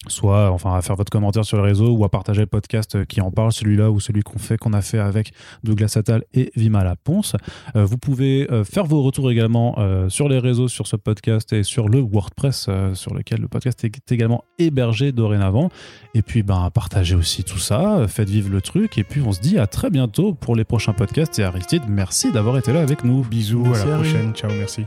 soit 0.08 0.50
enfin 0.50 0.74
à 0.74 0.82
faire 0.82 0.96
votre 0.96 1.10
commentaire 1.10 1.44
sur 1.44 1.56
le 1.56 1.62
réseau 1.62 1.90
ou 1.90 2.04
à 2.04 2.08
partager 2.08 2.40
le 2.40 2.46
podcast 2.46 3.04
qui 3.06 3.20
en 3.20 3.30
parle, 3.30 3.52
celui-là 3.52 3.90
ou 3.90 4.00
celui 4.00 4.22
qu'on 4.22 4.38
fait 4.38 4.58
qu'on 4.58 4.72
a 4.72 4.82
fait 4.82 4.98
avec 4.98 5.32
Douglas 5.64 5.94
Attal 5.96 6.24
et 6.34 6.50
Vimala 6.56 6.96
Ponce. 6.96 7.36
Euh, 7.76 7.84
vous 7.84 7.98
pouvez 7.98 8.50
euh, 8.50 8.64
faire 8.64 8.84
vos 8.84 9.02
retours 9.02 9.30
également 9.30 9.76
euh, 9.78 10.08
sur 10.08 10.28
les 10.28 10.38
réseaux, 10.38 10.68
sur 10.68 10.86
ce 10.86 10.96
podcast 10.96 11.52
et 11.52 11.62
sur 11.62 11.88
le 11.88 12.00
WordPress 12.00 12.66
euh, 12.68 12.94
sur 12.94 13.14
lequel 13.14 13.40
le 13.40 13.48
podcast 13.48 13.84
est 13.84 14.12
également 14.12 14.44
hébergé 14.58 15.12
dorénavant. 15.12 15.70
Et 16.14 16.22
puis 16.22 16.42
ben 16.42 16.70
partagez 16.72 17.14
aussi 17.14 17.44
tout 17.44 17.58
ça, 17.58 18.06
faites 18.08 18.28
vivre 18.28 18.50
le 18.50 18.60
truc 18.60 18.98
et 18.98 19.04
puis 19.04 19.22
on 19.24 19.32
se 19.32 19.40
dit 19.40 19.58
à 19.58 19.66
très 19.66 19.90
bientôt 19.90 20.34
pour 20.34 20.56
les 20.56 20.64
prochains 20.64 20.92
podcasts 20.92 21.38
et 21.38 21.44
Aristide, 21.44 21.82
merci 21.88 22.32
d'avoir 22.32 22.58
été 22.58 22.72
là 22.72 22.80
avec 22.80 23.04
nous. 23.04 23.22
Bisous, 23.22 23.64
Merci, 23.64 23.82
à 23.82 23.86
la 23.86 23.94
prochaine. 23.96 24.32
Ciao, 24.34 24.50
merci. 24.52 24.84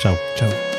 Ciao. 0.00 0.14
Ciao. 0.36 0.77